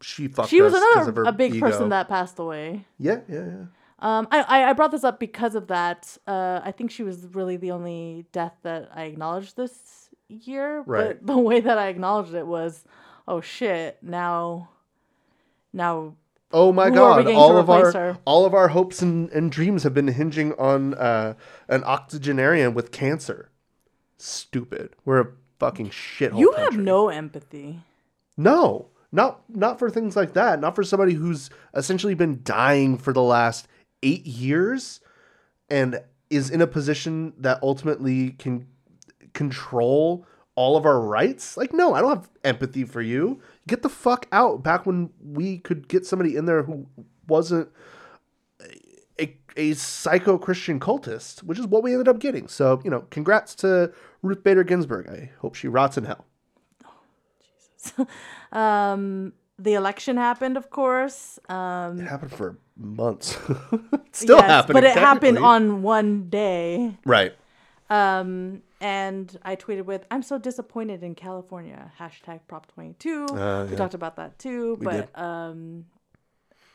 she 0.00 0.28
fucked 0.28 0.48
She 0.50 0.62
was 0.62 0.72
another 0.74 1.10
of 1.10 1.16
her 1.16 1.24
a 1.24 1.32
big 1.32 1.54
ego. 1.54 1.66
person 1.68 1.88
that 1.90 2.08
passed 2.08 2.38
away. 2.38 2.86
Yeah, 2.98 3.20
yeah, 3.28 3.44
yeah. 3.46 3.64
Um, 4.02 4.28
I, 4.30 4.40
I 4.42 4.70
I 4.70 4.72
brought 4.72 4.92
this 4.92 5.04
up 5.04 5.20
because 5.20 5.54
of 5.54 5.66
that. 5.66 6.16
Uh, 6.26 6.60
I 6.64 6.72
think 6.72 6.90
she 6.90 7.02
was 7.02 7.26
really 7.34 7.56
the 7.56 7.70
only 7.72 8.24
death 8.32 8.54
that 8.62 8.90
I 8.94 9.04
acknowledged 9.04 9.56
this 9.56 9.99
year. 10.30 10.82
Right. 10.86 11.18
But 11.20 11.26
the 11.26 11.38
way 11.48 11.60
that 11.60 11.78
I 11.78 11.88
acknowledged 11.88 12.34
it 12.34 12.46
was, 12.46 12.84
oh 13.28 13.40
shit! 13.40 13.98
Now, 14.02 14.70
now 15.72 16.14
Oh 16.52 16.72
my 16.72 16.90
Who 16.90 17.00
are 17.00 17.18
we 17.18 17.24
god! 17.24 17.34
All 17.34 17.56
of 17.56 17.70
our 17.70 17.92
her? 17.92 18.18
all 18.24 18.44
of 18.44 18.54
our 18.54 18.68
hopes 18.68 19.02
and, 19.02 19.30
and 19.30 19.52
dreams 19.52 19.84
have 19.84 19.94
been 19.94 20.08
hinging 20.08 20.52
on 20.54 20.94
uh, 20.94 21.34
an 21.68 21.84
octogenarian 21.84 22.74
with 22.74 22.90
cancer. 22.90 23.50
Stupid. 24.16 24.96
We're 25.04 25.20
a 25.20 25.28
fucking 25.60 25.90
shithole. 25.90 26.40
you 26.40 26.52
have 26.52 26.76
no 26.76 27.08
empathy. 27.08 27.80
No, 28.36 28.88
not 29.12 29.42
not 29.48 29.78
for 29.78 29.90
things 29.90 30.16
like 30.16 30.32
that. 30.32 30.60
Not 30.60 30.74
for 30.74 30.82
somebody 30.82 31.12
who's 31.14 31.50
essentially 31.74 32.14
been 32.14 32.40
dying 32.42 32.98
for 32.98 33.12
the 33.12 33.22
last 33.22 33.68
eight 34.02 34.26
years 34.26 35.00
and 35.68 36.02
is 36.30 36.50
in 36.50 36.60
a 36.60 36.66
position 36.66 37.32
that 37.38 37.62
ultimately 37.62 38.30
can 38.30 38.66
control 39.32 40.26
all 40.54 40.76
of 40.76 40.84
our 40.84 41.00
rights. 41.00 41.56
Like, 41.56 41.72
no, 41.72 41.94
I 41.94 42.00
don't 42.00 42.10
have 42.10 42.28
empathy 42.44 42.84
for 42.84 43.00
you. 43.00 43.40
Get 43.66 43.82
the 43.82 43.88
fuck 43.88 44.26
out. 44.32 44.62
Back 44.62 44.84
when 44.86 45.10
we 45.22 45.58
could 45.58 45.88
get 45.88 46.04
somebody 46.06 46.36
in 46.36 46.44
there 46.46 46.62
who 46.64 46.86
wasn't 47.28 47.68
a, 49.18 49.34
a 49.56 49.72
psycho 49.74 50.36
Christian 50.38 50.78
cultist, 50.80 51.42
which 51.42 51.58
is 51.58 51.66
what 51.66 51.82
we 51.82 51.92
ended 51.92 52.08
up 52.08 52.18
getting. 52.18 52.48
So, 52.48 52.80
you 52.84 52.90
know, 52.90 53.02
congrats 53.10 53.54
to 53.56 53.92
Ruth 54.22 54.42
Bader 54.42 54.64
Ginsburg. 54.64 55.08
I 55.08 55.30
hope 55.40 55.54
she 55.54 55.68
rots 55.68 55.96
in 55.96 56.04
hell. 56.04 56.26
Um, 58.52 59.32
the 59.60 59.74
election 59.74 60.16
happened, 60.16 60.56
of 60.56 60.70
course. 60.70 61.38
Um, 61.48 62.00
It 62.00 62.08
happened 62.08 62.32
for 62.32 62.58
months. 62.76 63.38
Still 64.12 64.38
yes, 64.38 64.46
happening. 64.46 64.74
but 64.74 64.84
it 64.84 64.96
happened 64.96 65.38
on 65.38 65.82
one 65.82 66.28
day. 66.28 66.96
right. 67.04 67.32
Um, 67.90 68.62
and 68.80 69.36
I 69.42 69.56
tweeted 69.56 69.84
with, 69.84 70.04
"I'm 70.10 70.22
so 70.22 70.38
disappointed 70.38 71.02
in 71.02 71.14
California." 71.14 71.92
Hashtag 71.98 72.40
Prop 72.46 72.66
22. 72.72 73.26
Uh, 73.26 73.64
We 73.64 73.70
yeah. 73.72 73.76
talked 73.76 73.94
about 73.94 74.16
that 74.16 74.38
too. 74.38 74.78
but 74.80 75.16
um, 75.18 75.86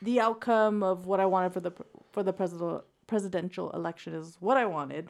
the 0.02 0.20
outcome 0.20 0.82
of 0.82 1.06
what 1.06 1.18
I 1.20 1.26
wanted 1.26 1.52
for 1.52 1.60
the 1.60 1.72
for 2.12 2.22
the 2.22 2.32
president 2.32 2.84
presidential 3.06 3.70
election 3.70 4.14
is 4.14 4.36
what 4.40 4.56
I 4.56 4.66
wanted. 4.66 5.08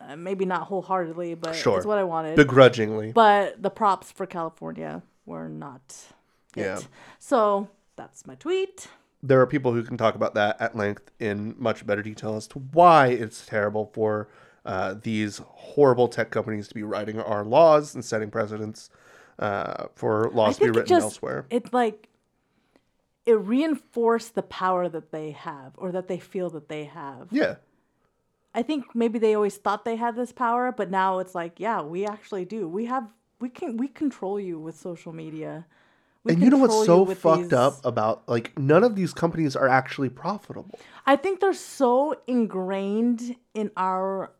Uh, 0.00 0.14
maybe 0.16 0.44
not 0.44 0.64
wholeheartedly, 0.64 1.34
but 1.34 1.54
Sure. 1.54 1.78
it's 1.78 1.86
what 1.86 1.96
I 1.98 2.04
wanted. 2.04 2.36
Begrudgingly. 2.36 3.12
but 3.12 3.62
the 3.62 3.70
props 3.70 4.12
for 4.12 4.26
California 4.26 5.02
were 5.24 5.48
not. 5.48 5.94
It. 6.56 6.60
Yeah. 6.62 6.80
So 7.18 7.68
that's 7.96 8.26
my 8.26 8.34
tweet. 8.34 8.88
There 9.22 9.40
are 9.40 9.46
people 9.46 9.72
who 9.72 9.82
can 9.82 9.96
talk 9.96 10.14
about 10.14 10.34
that 10.34 10.60
at 10.60 10.76
length 10.76 11.10
in 11.18 11.54
much 11.58 11.86
better 11.86 12.02
detail 12.02 12.36
as 12.36 12.46
to 12.48 12.58
why 12.58 13.08
it's 13.08 13.46
terrible 13.46 13.90
for 13.94 14.28
uh, 14.68 14.94
these 15.02 15.40
horrible 15.46 16.08
tech 16.08 16.30
companies 16.30 16.68
to 16.68 16.74
be 16.74 16.82
writing 16.82 17.18
our 17.18 17.42
laws 17.44 17.94
and 17.94 18.04
setting 18.04 18.30
precedents 18.30 18.90
uh, 19.38 19.86
for 19.94 20.30
laws 20.34 20.56
to 20.58 20.64
be 20.64 20.66
it 20.66 20.74
written 20.74 20.86
just 20.86 21.04
elsewhere. 21.04 21.46
it 21.50 21.72
like 21.72 22.08
it 23.24 23.38
reinforced 23.38 24.34
the 24.34 24.42
power 24.42 24.88
that 24.88 25.10
they 25.10 25.30
have 25.30 25.72
or 25.76 25.90
that 25.92 26.06
they 26.08 26.18
feel 26.18 26.50
that 26.50 26.68
they 26.68 26.84
have. 26.84 27.28
Yeah. 27.30 27.56
I 28.54 28.62
think 28.62 28.94
maybe 28.94 29.18
they 29.18 29.34
always 29.34 29.56
thought 29.56 29.84
they 29.84 29.96
had 29.96 30.16
this 30.16 30.32
power, 30.32 30.72
but 30.72 30.90
now 30.90 31.18
it's 31.18 31.34
like, 31.34 31.60
yeah, 31.60 31.80
we 31.82 32.06
actually 32.06 32.44
do. 32.44 32.68
We 32.68 32.86
have 32.86 33.08
we 33.40 33.48
can 33.48 33.76
we 33.76 33.88
control 33.88 34.38
you 34.40 34.58
with 34.58 34.76
social 34.76 35.12
media. 35.12 35.66
We 36.24 36.32
And 36.32 36.42
you 36.42 36.50
know 36.50 36.58
what's 36.58 36.84
so 36.86 37.06
fucked 37.06 37.44
these- 37.44 37.52
up 37.52 37.74
about 37.84 38.28
like 38.28 38.58
none 38.58 38.84
of 38.84 38.96
these 38.96 39.14
companies 39.14 39.54
are 39.56 39.68
actually 39.68 40.08
profitable. 40.08 40.78
I 41.06 41.16
think 41.16 41.40
they're 41.40 41.52
so 41.54 42.16
ingrained 42.26 43.36
in 43.54 43.70
our 43.76 44.32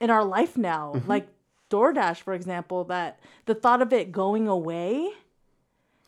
in 0.00 0.10
our 0.10 0.24
life 0.24 0.56
now. 0.56 0.94
Mm-hmm. 0.96 1.08
Like 1.08 1.28
DoorDash, 1.70 2.18
for 2.22 2.34
example, 2.34 2.84
that 2.84 3.20
the 3.46 3.54
thought 3.54 3.82
of 3.82 3.92
it 3.92 4.10
going 4.10 4.48
away 4.48 5.10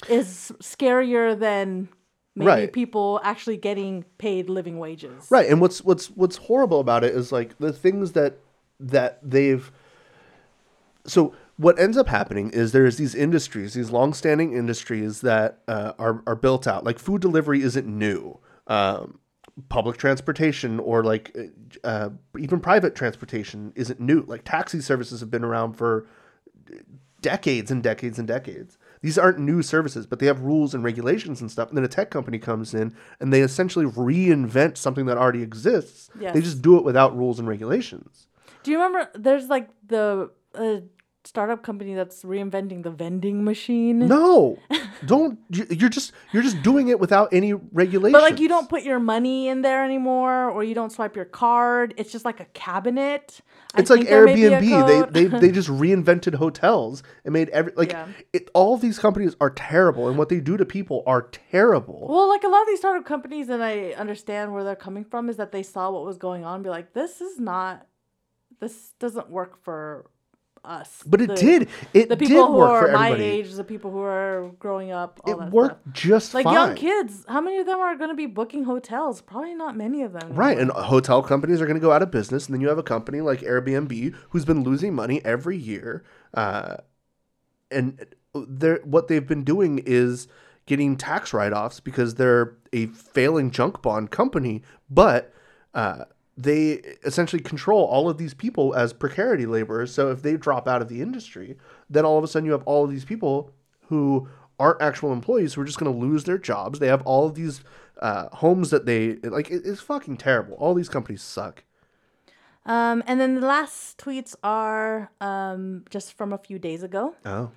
is 0.08 0.52
scarier 0.60 1.38
than 1.38 1.88
maybe 2.34 2.48
Right. 2.48 2.72
people 2.72 3.20
actually 3.22 3.56
getting 3.58 4.04
paid 4.18 4.48
living 4.48 4.78
wages. 4.78 5.28
Right, 5.30 5.48
and 5.48 5.60
what's 5.60 5.84
what's 5.84 6.06
what's 6.06 6.36
horrible 6.36 6.80
about 6.80 7.04
it 7.04 7.14
is 7.14 7.30
like 7.30 7.58
the 7.58 7.72
things 7.72 8.12
that 8.12 8.38
that 8.80 9.18
they've. 9.22 9.70
So 11.06 11.34
what 11.56 11.78
ends 11.78 11.96
up 11.96 12.08
happening 12.08 12.50
is 12.50 12.72
there's 12.72 12.96
these 12.96 13.14
industries, 13.14 13.74
these 13.74 13.90
long-standing 13.90 14.52
industries 14.54 15.20
that 15.20 15.58
uh, 15.68 15.92
are 15.98 16.22
are 16.26 16.34
built 16.36 16.66
out. 16.66 16.84
Like 16.84 16.98
food 16.98 17.20
delivery 17.20 17.62
isn't 17.62 17.86
new. 17.86 18.38
Um, 18.66 19.18
public 19.68 19.96
transportation 19.96 20.78
or 20.80 21.04
like 21.04 21.36
uh, 21.84 22.10
even 22.38 22.60
private 22.60 22.94
transportation 22.94 23.72
isn't 23.76 24.00
new. 24.00 24.22
Like 24.22 24.42
taxi 24.44 24.80
services 24.80 25.20
have 25.20 25.30
been 25.30 25.44
around 25.44 25.74
for 25.74 26.06
decades 27.20 27.70
and 27.70 27.82
decades 27.82 28.18
and 28.18 28.26
decades. 28.26 28.78
these 29.00 29.16
aren't 29.18 29.38
new 29.38 29.62
services, 29.62 30.06
but 30.06 30.18
they 30.18 30.26
have 30.26 30.40
rules 30.40 30.74
and 30.74 30.82
regulations 30.84 31.40
and 31.40 31.50
stuff. 31.50 31.68
And 31.68 31.76
then 31.76 31.84
a 31.84 31.88
tech 31.88 32.10
company 32.10 32.38
comes 32.38 32.72
in 32.74 32.94
and 33.20 33.32
they 33.32 33.40
essentially 33.42 33.84
reinvent 33.86 34.76
something 34.76 35.06
that 35.06 35.16
already 35.18 35.42
exists. 35.42 36.10
They 36.32 36.40
just 36.40 36.62
do 36.62 36.76
it 36.78 36.84
without 36.84 37.16
rules 37.16 37.38
and 37.38 37.46
regulations. 37.48 38.26
Do 38.62 38.70
you 38.70 38.80
remember? 38.80 39.10
There's 39.14 39.48
like 39.48 39.68
the 39.86 40.30
uh, 40.54 40.76
startup 41.24 41.62
company 41.62 41.94
that's 41.94 42.24
reinventing 42.24 42.82
the 42.82 42.90
vending 42.90 43.44
machine. 43.44 44.00
No, 44.00 44.58
don't. 45.06 45.38
you- 45.50 45.66
You're 45.70 45.88
just 45.88 46.12
you're 46.32 46.42
just 46.42 46.62
doing 46.62 46.88
it 46.88 46.98
without 47.00 47.32
any 47.32 47.52
regulation. 47.52 48.12
But 48.12 48.22
like 48.22 48.40
you 48.40 48.48
don't 48.48 48.68
put 48.68 48.82
your 48.82 48.98
money 48.98 49.48
in 49.48 49.62
there 49.62 49.84
anymore, 49.84 50.50
or 50.50 50.64
you 50.64 50.74
don't 50.74 50.90
swipe 50.90 51.14
your 51.16 51.24
card. 51.24 51.94
It's 51.96 52.10
just 52.12 52.24
like 52.24 52.40
a 52.40 52.46
cabinet. 52.46 53.40
I 53.74 53.80
It's 53.80 53.90
like 53.90 54.00
think 54.00 54.10
there 54.10 54.24
may 54.24 54.34
be 54.34 54.44
a 54.46 54.50
Airbnb. 54.60 55.12
They 55.12 55.24
they 55.26 55.38
they 55.38 55.50
just 55.60 55.68
reinvented 55.68 56.34
hotels 56.34 57.02
and 57.24 57.32
made 57.32 57.48
every 57.50 57.72
like 57.76 57.92
Yeah. 57.92 58.08
it. 58.32 58.50
All 58.54 58.74
of 58.74 58.80
these 58.80 58.98
companies 58.98 59.36
are 59.40 59.50
terrible, 59.50 60.08
and 60.08 60.18
what 60.18 60.28
they 60.28 60.40
do 60.40 60.56
to 60.56 60.64
people 60.64 61.02
are 61.06 61.22
terrible. 61.22 62.06
Well, 62.10 62.28
like 62.28 62.44
a 62.44 62.48
lot 62.48 62.62
of 62.62 62.68
these 62.68 62.78
startup 62.80 63.06
companies, 63.06 63.48
and 63.48 63.62
I 63.62 63.92
understand 63.92 64.52
where 64.52 64.64
they're 64.64 64.76
coming 64.76 65.04
from, 65.04 65.28
is 65.28 65.36
that 65.36 65.52
they 65.52 65.62
saw 65.62 65.90
what 65.90 66.04
was 66.04 66.18
going 66.18 66.44
on, 66.44 66.56
and 66.56 66.64
be 66.64 66.70
like, 66.70 66.92
"This 66.94 67.20
is 67.20 67.38
not, 67.38 67.86
this 68.60 68.92
doesn't 68.98 69.30
work 69.30 69.62
for 69.62 70.06
us." 70.64 71.02
But 71.06 71.20
it 71.20 71.28
The- 71.28 71.34
did. 71.34 71.68
It 71.94 72.08
The 72.08 72.16
did 72.16 72.28
who 72.30 72.52
work 72.52 72.70
are 72.70 72.86
for 72.86 72.92
my 72.92 73.08
everybody. 73.10 73.24
age, 73.30 73.52
the 73.54 73.64
people 73.64 73.90
who 73.90 74.00
are 74.00 74.50
growing 74.58 74.90
up, 74.92 75.20
it 75.26 75.36
worked 75.50 75.82
stuff. 75.82 75.94
just 75.94 76.34
Like 76.34 76.44
fine. 76.44 76.54
young 76.54 76.74
kids, 76.76 77.24
how 77.28 77.40
many 77.40 77.58
of 77.58 77.66
them 77.66 77.78
are 77.80 77.96
going 77.96 78.10
to 78.10 78.16
be 78.16 78.26
booking 78.26 78.64
hotels? 78.64 79.20
Probably 79.20 79.54
not 79.54 79.76
many 79.76 80.02
of 80.02 80.12
them. 80.12 80.34
Right, 80.34 80.56
anymore. 80.58 80.76
and 80.76 80.84
hotel 80.86 81.22
companies 81.22 81.60
are 81.60 81.66
going 81.66 81.76
to 81.78 81.80
go 81.80 81.92
out 81.92 82.02
of 82.02 82.10
business, 82.10 82.46
and 82.46 82.54
then 82.54 82.60
you 82.60 82.68
have 82.68 82.78
a 82.78 82.82
company 82.82 83.20
like 83.20 83.40
Airbnb 83.40 84.14
who's 84.30 84.44
been 84.44 84.62
losing 84.62 84.94
money 84.94 85.20
every 85.24 85.56
year, 85.56 86.04
uh, 86.34 86.76
and 87.70 88.04
they're 88.34 88.80
what 88.84 89.08
they've 89.08 89.26
been 89.26 89.44
doing 89.44 89.82
is 89.84 90.28
getting 90.66 90.96
tax 90.96 91.34
write-offs 91.34 91.80
because 91.80 92.14
they're 92.14 92.56
a 92.72 92.86
failing 92.86 93.50
junk 93.50 93.82
bond 93.82 94.10
company, 94.10 94.62
but 94.88 95.32
uh, 95.74 96.04
they 96.36 96.80
essentially 97.04 97.42
control 97.42 97.84
all 97.84 98.08
of 98.08 98.16
these 98.18 98.34
people 98.34 98.74
as 98.74 98.92
precarity 98.92 99.46
laborers. 99.46 99.92
So 99.92 100.10
if 100.10 100.22
they 100.22 100.36
drop 100.36 100.66
out 100.66 100.80
of 100.82 100.88
the 100.88 101.02
industry, 101.02 101.56
then 101.90 102.04
all 102.04 102.18
of 102.18 102.24
a 102.24 102.28
sudden 102.28 102.46
you 102.46 102.52
have 102.52 102.62
all 102.64 102.84
of 102.84 102.90
these 102.90 103.04
people 103.04 103.50
who 103.88 104.28
aren't 104.58 104.80
actual 104.80 105.12
employees 105.12 105.54
who 105.54 105.60
are 105.60 105.64
just 105.64 105.78
going 105.78 105.92
to 105.92 105.98
lose 105.98 106.24
their 106.24 106.38
jobs. 106.38 106.78
They 106.78 106.86
have 106.86 107.02
all 107.02 107.26
of 107.26 107.34
these 107.34 107.62
uh, 108.00 108.28
homes 108.36 108.70
that 108.70 108.86
they 108.86 109.16
like. 109.16 109.50
It, 109.50 109.62
it's 109.64 109.80
fucking 109.80 110.16
terrible. 110.16 110.54
All 110.54 110.74
these 110.74 110.88
companies 110.88 111.22
suck. 111.22 111.64
Um, 112.64 113.02
and 113.06 113.20
then 113.20 113.40
the 113.40 113.46
last 113.46 113.98
tweets 113.98 114.36
are 114.42 115.10
um, 115.20 115.84
just 115.90 116.12
from 116.12 116.32
a 116.32 116.38
few 116.38 116.58
days 116.58 116.82
ago. 116.82 117.16
Oh, 117.24 117.50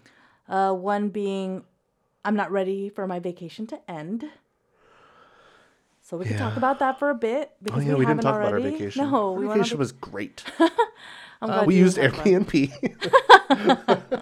Uh, 0.49 0.73
one 0.73 1.09
being, 1.09 1.63
I'm 2.23 2.35
not 2.35 2.51
ready 2.51 2.89
for 2.89 3.07
my 3.07 3.19
vacation 3.19 3.67
to 3.67 3.79
end. 3.89 4.25
So 6.05 6.17
we 6.17 6.25
can 6.25 6.37
talk 6.37 6.55
about 6.55 6.79
that 6.79 6.99
for 6.99 7.09
a 7.09 7.15
bit 7.15 7.51
oh 7.51 7.63
because 7.63 7.83
yeah, 7.83 7.93
we, 7.93 7.95
we, 7.95 8.05
didn't 8.05 8.07
haven't 8.09 8.23
talk 8.23 8.35
already. 8.35 8.57
about 8.57 8.63
our 8.65 8.71
vacation. 8.71 9.11
No, 9.11 9.31
our 9.33 9.39
we 9.39 9.47
vacation 9.47 9.71
vac- 9.71 9.79
was 9.79 9.91
great. 9.91 10.43
I'm 11.41 11.49
Uh, 11.49 11.63
we 11.65 11.75
used 11.75 11.97
didn't 11.97 12.13
talk 12.13 12.13
about 12.13 12.27
it. 12.27 12.33
Airbnb. 12.47 14.21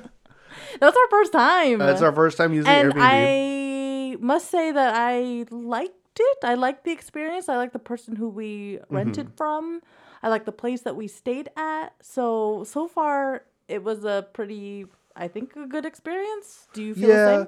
That's 0.79 0.97
our 0.97 1.07
first 1.09 1.31
time. 1.33 1.79
That's 1.79 2.01
our 2.01 2.11
first 2.13 2.37
time 2.37 2.53
using 2.53 2.71
and 2.73 2.91
Airbnb. 2.93 2.95
I 2.97 4.17
must 4.19 4.49
say 4.49 4.71
that 4.71 4.93
I 4.95 5.45
liked 5.51 6.19
it. 6.19 6.37
I 6.43 6.55
liked 6.55 6.83
the 6.83 6.91
experience. 6.91 7.49
I 7.49 7.57
liked 7.57 7.73
the 7.73 7.79
person 7.79 8.15
who 8.15 8.29
we 8.29 8.79
Mm-hmm. 8.91 8.95
rented 8.95 9.27
from. 9.35 9.81
I 10.21 10.29
liked 10.29 10.45
the 10.45 10.51
place 10.51 10.81
that 10.81 10.95
we 10.95 11.07
stayed 11.07 11.49
at. 11.57 11.93
So 12.01 12.63
so 12.65 12.87
far, 12.87 13.43
it 13.67 13.83
was 13.83 14.03
a 14.05 14.27
pretty, 14.33 14.85
I 15.15 15.27
think, 15.27 15.55
a 15.55 15.65
good 15.67 15.85
experience. 15.85 16.67
Do 16.73 16.81
you 16.83 16.95
feel 16.95 17.09
yeah, 17.09 17.45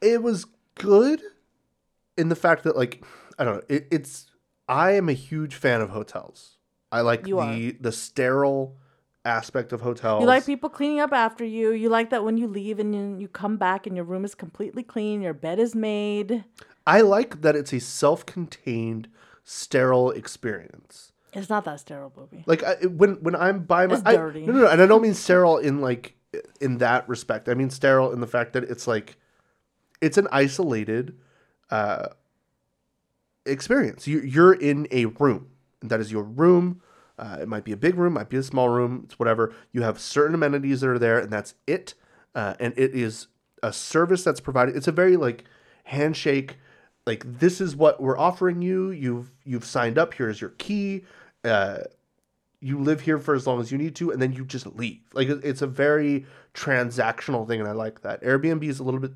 it 0.00 0.22
was 0.22 0.46
good 0.74 1.22
in 2.16 2.28
the 2.28 2.36
fact 2.36 2.64
that 2.64 2.76
like 2.76 3.04
I 3.38 3.44
don't 3.44 3.56
know. 3.56 3.62
It, 3.68 3.88
it's 3.90 4.26
I 4.68 4.92
am 4.92 5.08
a 5.08 5.12
huge 5.12 5.54
fan 5.54 5.80
of 5.80 5.90
hotels. 5.90 6.58
I 6.92 7.00
like 7.00 7.26
You 7.26 7.36
the 7.40 7.76
the 7.80 7.92
sterile 7.92 8.76
aspect 9.24 9.72
of 9.72 9.80
hotels. 9.80 10.20
You 10.20 10.26
like 10.26 10.46
people 10.46 10.70
cleaning 10.70 11.00
up 11.00 11.12
after 11.12 11.44
you. 11.44 11.72
You 11.72 11.88
like 11.88 12.10
that 12.10 12.24
when 12.24 12.36
you 12.38 12.46
leave 12.46 12.78
and 12.78 12.94
you, 12.94 13.16
you 13.22 13.28
come 13.28 13.56
back 13.56 13.86
and 13.86 13.96
your 13.96 14.04
room 14.04 14.24
is 14.24 14.34
completely 14.34 14.82
clean, 14.82 15.20
your 15.20 15.34
bed 15.34 15.58
is 15.58 15.74
made. 15.74 16.44
I 16.86 17.00
like 17.00 17.42
that 17.42 17.56
it's 17.56 17.72
a 17.72 17.80
self-contained, 17.80 19.08
sterile 19.42 20.12
experience. 20.12 21.10
It's 21.32 21.50
not 21.50 21.64
that 21.64 21.80
sterile, 21.80 22.10
Bobby. 22.10 22.44
Like 22.46 22.62
I, 22.62 22.74
when 22.86 23.16
when 23.16 23.34
I'm 23.34 23.64
by 23.64 23.86
my 23.86 23.94
It's 23.94 24.02
I- 24.06 24.16
dirty. 24.16 24.46
no, 24.46 24.52
no, 24.52 24.60
no, 24.60 24.68
and 24.68 24.80
I 24.80 24.86
don't 24.86 25.02
mean 25.02 25.14
sterile 25.14 25.58
in 25.58 25.80
like 25.80 26.14
in 26.60 26.78
that 26.78 27.08
respect. 27.08 27.48
I 27.48 27.54
mean 27.54 27.70
sterile 27.70 28.12
in 28.12 28.20
the 28.20 28.26
fact 28.26 28.52
that 28.54 28.64
it's 28.64 28.86
like 28.86 29.16
it's 30.00 30.16
an 30.18 30.28
isolated 30.30 31.18
uh, 31.70 32.08
experience. 33.46 34.06
You 34.06 34.20
you're 34.20 34.52
in 34.52 34.88
a 34.90 35.06
room. 35.06 35.48
That 35.82 36.00
is 36.00 36.10
your 36.10 36.22
room. 36.22 36.82
Uh, 37.18 37.38
it 37.40 37.48
might 37.48 37.64
be 37.64 37.72
a 37.72 37.76
big 37.76 37.94
room, 37.94 38.14
might 38.14 38.28
be 38.28 38.36
a 38.36 38.42
small 38.42 38.68
room. 38.68 39.02
It's 39.04 39.18
whatever. 39.18 39.54
You 39.72 39.82
have 39.82 39.98
certain 39.98 40.34
amenities 40.34 40.82
that 40.82 40.90
are 40.90 40.98
there, 40.98 41.18
and 41.18 41.30
that's 41.30 41.54
it. 41.66 41.94
Uh, 42.34 42.54
and 42.60 42.74
it 42.76 42.94
is 42.94 43.28
a 43.62 43.72
service 43.72 44.22
that's 44.22 44.40
provided. 44.40 44.76
It's 44.76 44.88
a 44.88 44.92
very 44.92 45.16
like 45.16 45.44
handshake. 45.84 46.58
Like 47.06 47.24
this 47.38 47.60
is 47.60 47.74
what 47.74 48.02
we're 48.02 48.18
offering 48.18 48.60
you. 48.62 48.90
You've 48.90 49.32
you've 49.44 49.64
signed 49.64 49.98
up. 49.98 50.14
Here's 50.14 50.40
your 50.40 50.50
key. 50.50 51.04
Uh, 51.44 51.78
you 52.60 52.80
live 52.80 53.02
here 53.02 53.18
for 53.18 53.34
as 53.34 53.46
long 53.46 53.60
as 53.60 53.70
you 53.70 53.78
need 53.78 53.94
to, 53.96 54.10
and 54.10 54.20
then 54.20 54.32
you 54.32 54.44
just 54.44 54.66
leave. 54.66 55.00
Like 55.14 55.28
it's 55.28 55.62
a 55.62 55.66
very 55.66 56.26
transactional 56.52 57.46
thing, 57.46 57.60
and 57.60 57.68
I 57.68 57.72
like 57.72 58.02
that. 58.02 58.22
Airbnb 58.22 58.64
is 58.64 58.80
a 58.80 58.82
little 58.82 59.00
bit 59.00 59.12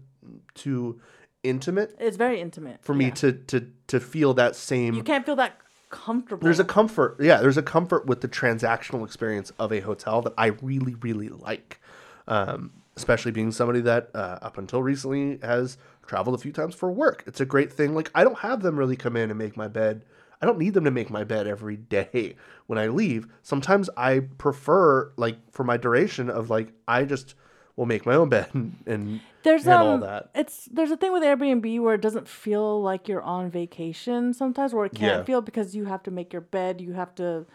too 0.55 1.01
intimate 1.42 1.96
It's 1.98 2.16
very 2.16 2.40
intimate 2.40 2.83
for 2.83 2.94
me 2.94 3.07
yeah. 3.07 3.14
to 3.14 3.33
to 3.33 3.66
to 3.88 4.00
feel 4.00 4.35
that 4.35 4.57
same. 4.57 4.94
You 4.94 5.03
can't 5.03 5.24
feel 5.24 5.37
that 5.37 5.57
comfortable. 5.90 6.44
There's 6.44 6.61
a 6.61 6.64
comfort, 6.64 7.16
yeah. 7.20 7.40
There's 7.40 7.57
a 7.57 7.62
comfort 7.62 8.07
with 8.07 8.20
the 8.20 8.29
transactional 8.29 9.05
experience 9.05 9.53
of 9.59 9.72
a 9.72 9.81
hotel 9.81 10.22
that 10.22 10.35
I 10.38 10.46
really, 10.62 10.94
really 10.94 11.29
like. 11.29 11.81
Um, 12.26 12.72
especially 12.96 13.33
being 13.33 13.50
somebody 13.50 13.81
that 13.81 14.11
uh, 14.14 14.38
up 14.42 14.59
until 14.59 14.83
recently 14.83 15.38
has 15.42 15.79
traveled 16.07 16.35
a 16.35 16.38
few 16.38 16.53
times 16.53 16.74
for 16.74 16.90
work. 16.92 17.24
It's 17.26 17.40
a 17.40 17.46
great 17.46 17.72
thing. 17.72 17.94
Like 17.94 18.11
I 18.14 18.24
don't 18.24 18.38
have 18.38 18.62
them 18.62 18.79
really 18.79 18.96
come 18.96 19.16
in 19.16 19.31
and 19.31 19.38
make 19.38 19.57
my 19.57 19.68
bed. 19.68 20.05
I 20.42 20.46
don't 20.46 20.59
need 20.59 20.74
them 20.74 20.85
to 20.85 20.90
make 20.90 21.11
my 21.11 21.24
bed 21.24 21.46
every 21.46 21.76
day 21.76 22.37
when 22.66 22.79
I 22.79 22.88
leave. 22.88 23.26
Sometimes 23.42 23.90
I 23.96 24.20
prefer 24.38 25.12
like 25.16 25.37
for 25.50 25.64
my 25.64 25.76
duration 25.76 26.31
of 26.31 26.50
like 26.50 26.72
I 26.87 27.05
just 27.05 27.35
will 27.81 27.87
make 27.87 28.05
my 28.07 28.14
own 28.14 28.29
bed 28.29 28.47
and, 28.55 28.77
and 28.87 29.21
There's 29.43 29.64
handle 29.64 29.88
all 29.88 29.95
um, 29.95 30.01
that. 30.03 30.29
it's 30.35 30.66
there's 30.66 30.90
a 30.90 30.97
thing 30.99 31.12
with 31.12 31.23
Airbnb 31.23 31.81
where 31.81 31.95
it 31.95 32.03
doesn't 32.03 32.29
feel 32.29 32.81
like 32.83 33.09
you're 33.09 33.23
on 33.23 33.51
vacation 33.51 34.35
sometimes, 34.35 34.75
where 34.75 34.85
it 34.85 34.95
can't 34.95 35.21
Yeah. 35.21 35.25
feel 35.25 35.40
because 35.40 35.75
you 35.75 35.87
have 35.87 36.03
to 36.05 36.11
make 36.11 36.31
your 36.33 36.43
bed, 36.43 36.81
you 36.81 36.93
have 36.93 37.14
to, 37.16 37.47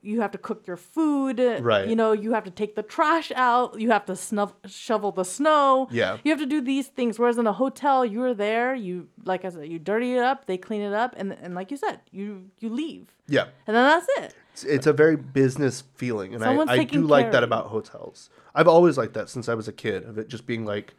you 0.00 0.20
have 0.20 0.30
to 0.30 0.38
cook 0.38 0.66
your 0.66 0.76
food, 0.76 1.40
Right. 1.60 1.88
You 1.88 1.96
know, 1.96 2.12
you 2.12 2.32
have 2.32 2.44
to 2.44 2.50
take 2.50 2.76
the 2.76 2.82
trash 2.84 3.32
out, 3.34 3.80
you 3.80 3.90
have 3.90 4.06
to 4.06 4.14
snuff, 4.14 4.54
shovel 4.66 5.10
the 5.12 5.24
snow, 5.24 5.88
Yeah. 5.90 6.18
You 6.24 6.30
have 6.30 6.38
to 6.40 6.46
do 6.46 6.60
these 6.60 6.86
things. 6.88 7.18
Whereas 7.18 7.36
in 7.38 7.46
a 7.46 7.52
hotel, 7.52 8.04
you're 8.06 8.32
there, 8.34 8.74
you 8.74 9.08
like 9.24 9.44
I 9.44 9.48
said, 9.50 9.66
you 9.68 9.78
dirty 9.78 10.14
it 10.14 10.22
up, 10.22 10.46
they 10.46 10.56
clean 10.56 10.82
it 10.82 10.92
up, 10.92 11.14
and 11.16 11.32
and 11.32 11.54
like 11.54 11.70
you 11.70 11.76
said, 11.76 12.00
you 12.12 12.50
you 12.60 12.68
leave, 12.68 13.08
Yeah. 13.26 13.46
and 13.66 13.74
then 13.76 13.84
that's 13.84 14.06
it. 14.18 14.34
It's, 14.52 14.64
it's 14.64 14.86
a 14.86 14.92
very 14.92 15.16
business 15.16 15.82
feeling, 15.94 16.32
and 16.34 16.42
Someone's 16.42 16.70
I, 16.70 16.74
I 16.74 16.84
do 16.84 17.02
like 17.02 17.32
that 17.32 17.42
about 17.44 17.66
hotels. 17.66 18.30
I've 18.54 18.68
always 18.68 18.96
liked 18.98 19.14
that 19.14 19.28
since 19.28 19.48
I 19.48 19.54
was 19.54 19.68
a 19.68 19.72
kid, 19.72 20.04
of 20.04 20.16
it 20.18 20.28
just 20.28 20.46
being 20.46 20.64
like, 20.64 20.94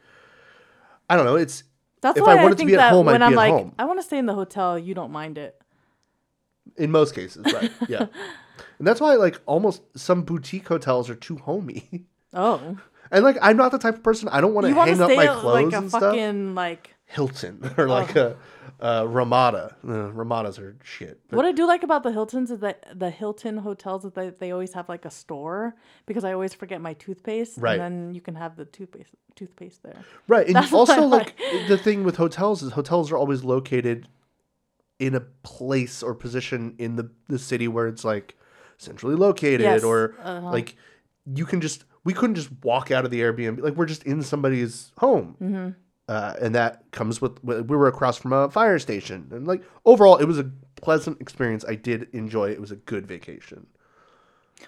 I 1.10 1.16
don't 1.16 1.24
know. 1.26 1.36
It's 1.36 1.64
That's 2.00 2.18
If 2.18 2.24
why 2.26 2.36
I 2.36 2.40
I, 2.40 2.42
wanted 2.42 2.58
to 2.58 2.64
be 2.66 2.74
at 2.74 2.78
that 2.78 2.92
home, 2.92 3.08
I'd 3.08 3.12
when 3.12 3.20
be 3.20 3.24
I'm 3.26 3.32
at 3.32 3.36
like, 3.36 3.52
home. 3.52 3.74
I 3.78 3.84
want 3.84 3.98
to 3.98 4.02
stay 4.02 4.18
in 4.18 4.26
the 4.26 4.34
hotel, 4.34 4.78
you 4.78 4.94
don't 4.94 5.10
mind 5.12 5.36
it. 5.38 5.60
in 6.76 6.90
most 6.90 7.14
cases, 7.14 7.44
right? 7.52 7.70
Yeah, 7.88 8.06
and 8.80 8.86
that's 8.88 9.00
why 9.00 9.14
like 9.14 9.40
almost 9.46 9.82
some 9.96 10.22
boutique 10.22 10.66
hotels 10.66 11.08
are 11.08 11.14
too 11.14 11.36
homey. 11.36 12.06
Oh, 12.32 12.76
And 13.12 13.24
like 13.24 13.36
I'm 13.42 13.56
not 13.56 13.72
the 13.72 13.78
type 13.78 13.96
of 13.96 14.02
person 14.02 14.28
I 14.28 14.40
don't 14.40 14.54
want 14.54 14.64
to 14.64 14.68
you 14.70 14.76
want 14.76 14.88
to 14.90 14.94
hang 14.96 15.02
up 15.02 15.16
my 15.16 15.26
clothes 15.26 15.64
like 15.64 15.72
a 15.72 15.76
and 15.78 15.88
stuff. 15.88 16.00
fucking 16.02 16.54
like. 16.54 16.94
Hilton 17.06 17.74
or 17.76 17.88
like 17.88 18.14
a, 18.14 18.36
a 18.78 19.06
Ramada. 19.06 19.74
Uh, 19.86 20.12
Ramadas 20.12 20.60
are 20.60 20.76
shit. 20.84 21.20
But 21.28 21.38
What 21.38 21.44
I 21.44 21.50
do 21.50 21.66
like 21.66 21.82
about 21.82 22.04
the 22.04 22.12
Hiltons 22.12 22.52
is 22.52 22.60
that 22.60 22.86
the 22.96 23.10
Hilton 23.10 23.58
hotels 23.58 24.04
that 24.04 24.38
they 24.38 24.52
always 24.52 24.74
have 24.74 24.88
like 24.88 25.04
a 25.04 25.10
store 25.10 25.74
because 26.06 26.22
I 26.22 26.32
always 26.32 26.54
forget 26.54 26.80
my 26.80 26.94
toothpaste. 26.94 27.58
Right. 27.58 27.80
And 27.80 28.08
then 28.08 28.14
you 28.14 28.20
can 28.20 28.36
have 28.36 28.54
the 28.56 28.64
toothpaste 28.64 29.10
toothpaste 29.34 29.82
there. 29.82 29.96
Right, 30.28 30.46
and 30.46 30.54
That's 30.62 30.72
also 30.72 31.02
I 31.02 31.06
like 31.06 31.36
the 31.66 31.76
thing 31.76 32.04
with 32.04 32.16
hotels 32.16 32.62
is 32.62 32.72
hotels 32.72 33.10
are 33.10 33.16
always 33.16 33.42
located 33.42 34.08
in 35.00 35.14
a 35.16 35.20
place 35.20 36.00
or 36.02 36.14
position 36.14 36.76
in 36.78 36.94
the 36.94 37.10
the 37.26 37.40
city 37.40 37.66
where 37.66 37.88
it's 37.88 38.04
like 38.04 38.36
centrally 38.80 39.14
located 39.14 39.60
Yes, 39.60 39.84
or 39.84 40.14
uh-huh. 40.22 40.50
like 40.50 40.76
you 41.34 41.44
can 41.44 41.60
just 41.60 41.84
we 42.02 42.14
couldn't 42.14 42.36
just 42.36 42.50
walk 42.62 42.90
out 42.90 43.04
of 43.04 43.10
the 43.10 43.20
Airbnb 43.20 43.60
like 43.60 43.74
we're 43.74 43.86
just 43.86 44.04
in 44.04 44.22
somebody's 44.22 44.92
home. 44.98 45.36
Mm-hmm. 45.40 45.68
Uh, 46.08 46.34
and 46.42 46.54
that 46.54 46.82
comes 46.90 47.20
with 47.20 47.42
we 47.44 47.60
were 47.62 47.86
across 47.86 48.16
from 48.16 48.32
a 48.32 48.50
fire 48.50 48.78
station 48.78 49.28
and 49.30 49.46
like 49.46 49.62
overall 49.84 50.16
it 50.16 50.24
was 50.24 50.38
a 50.38 50.50
pleasant 50.76 51.20
experience. 51.20 51.64
I 51.68 51.74
did 51.74 52.08
enjoy 52.12 52.50
it. 52.50 52.52
It 52.52 52.60
was 52.60 52.72
a 52.72 52.76
good 52.76 53.06
vacation. 53.06 53.66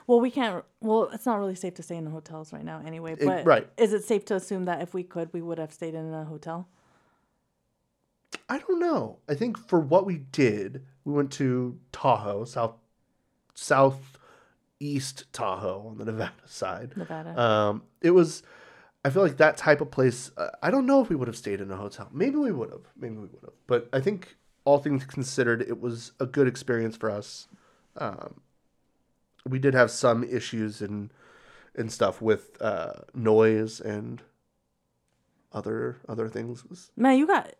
Well, 0.06 0.20
we 0.20 0.30
can't. 0.30 0.64
Well, 0.80 1.10
it's 1.12 1.26
not 1.26 1.38
really 1.38 1.54
safe 1.54 1.74
to 1.74 1.82
stay 1.82 1.96
in 1.96 2.04
the 2.04 2.10
hotels 2.10 2.52
right 2.52 2.64
now, 2.64 2.82
anyway. 2.84 3.12
It- 3.12 3.26
But 3.26 3.44
right. 3.44 3.68
is 3.76 3.92
it 3.92 4.04
safe 4.04 4.24
to 4.26 4.34
assume 4.34 4.64
that 4.64 4.80
if 4.80 4.94
we 4.94 5.02
could, 5.02 5.30
we 5.32 5.42
would 5.42 5.58
have 5.58 5.72
stayed 5.72 5.94
in 5.94 6.12
a 6.14 6.24
hotel? 6.24 6.66
I 8.48 8.58
don't 8.58 8.80
know. 8.80 9.18
I 9.28 9.34
think 9.34 9.58
for 9.68 9.78
what 9.80 10.06
we 10.06 10.18
did, 10.18 10.84
we 11.04 11.12
went 11.12 11.30
to 11.32 11.78
Tahoe, 11.92 12.44
south 12.44 12.74
southeast 13.54 15.32
Tahoe 15.32 15.86
on 15.88 15.98
the 15.98 16.04
Nevada 16.04 16.32
side. 16.46 16.96
Nevada. 16.96 17.40
Um, 17.40 17.82
it 18.00 18.10
was. 18.10 18.42
I 19.04 19.10
feel 19.10 19.22
like 19.22 19.38
that 19.38 19.56
type 19.56 19.80
of 19.80 19.90
place. 19.90 20.30
Uh, 20.36 20.50
I 20.62 20.70
don't 20.70 20.86
know 20.86 21.00
if 21.02 21.08
we 21.08 21.16
would 21.16 21.28
have 21.28 21.36
stayed 21.36 21.60
in 21.60 21.70
a 21.70 21.76
hotel. 21.76 22.08
Maybe 22.12 22.36
we 22.36 22.52
would 22.52 22.70
have. 22.70 22.86
Maybe 22.96 23.14
we 23.16 23.22
would 23.22 23.40
have. 23.42 23.52
But 23.66 23.88
I 23.92 24.00
think 24.00 24.36
all 24.64 24.78
things 24.78 25.04
considered, 25.04 25.60
it 25.62 25.80
was 25.80 26.12
a 26.20 26.26
good 26.26 26.46
experience 26.46 26.96
for 26.96 27.10
us. 27.10 27.48
Um, 27.96 28.40
we 29.44 29.58
did 29.58 29.74
have 29.74 29.90
some 29.90 30.22
issues 30.22 30.80
and 30.80 31.10
and 31.74 31.90
stuff 31.90 32.20
with 32.22 32.60
uh, 32.62 32.92
noise 33.14 33.80
and 33.80 34.22
other 35.52 35.98
other 36.08 36.28
things. 36.28 36.64
Was- 36.68 36.90
Man, 36.96 37.18
you 37.18 37.26
got 37.26 37.52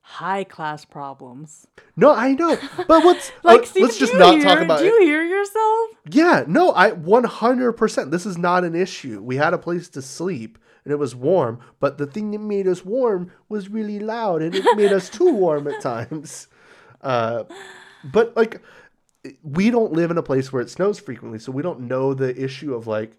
high 0.00 0.44
class 0.44 0.84
problems. 0.84 1.66
No, 1.96 2.12
I 2.14 2.32
know, 2.34 2.56
but 2.86 3.04
what's 3.04 3.30
Like, 3.42 3.62
uh, 3.62 3.80
let's 3.80 3.98
just 3.98 4.14
not 4.14 4.34
hear, 4.34 4.42
talk 4.44 4.60
about 4.60 4.78
Do 4.78 4.84
you 4.86 5.00
hear 5.02 5.22
yourself? 5.22 5.90
Yeah, 6.10 6.44
no, 6.46 6.72
I 6.74 6.92
100%. 6.92 8.10
This 8.10 8.24
is 8.26 8.38
not 8.38 8.64
an 8.64 8.74
issue. 8.74 9.20
We 9.22 9.36
had 9.36 9.52
a 9.54 9.58
place 9.58 9.88
to 9.90 10.02
sleep 10.02 10.58
and 10.84 10.92
it 10.92 10.96
was 10.96 11.14
warm, 11.14 11.60
but 11.80 11.98
the 11.98 12.06
thing 12.06 12.30
that 12.30 12.38
made 12.38 12.66
us 12.66 12.84
warm 12.84 13.30
was 13.50 13.68
really 13.68 13.98
loud 13.98 14.40
and 14.40 14.54
it 14.54 14.64
made 14.76 14.92
us 14.92 15.10
too 15.10 15.30
warm 15.32 15.66
at 15.68 15.80
times. 15.80 16.48
Uh, 17.00 17.44
but 18.02 18.36
like, 18.36 18.60
we 19.44 19.70
don't 19.70 19.92
live 19.92 20.10
in 20.10 20.18
a 20.18 20.22
place 20.22 20.52
where 20.52 20.60
it 20.60 20.68
snows 20.68 20.98
frequently, 20.98 21.38
so 21.38 21.52
we 21.52 21.62
don't 21.62 21.78
know 21.82 22.12
the 22.12 22.36
issue 22.42 22.74
of 22.74 22.88
like, 22.88 23.12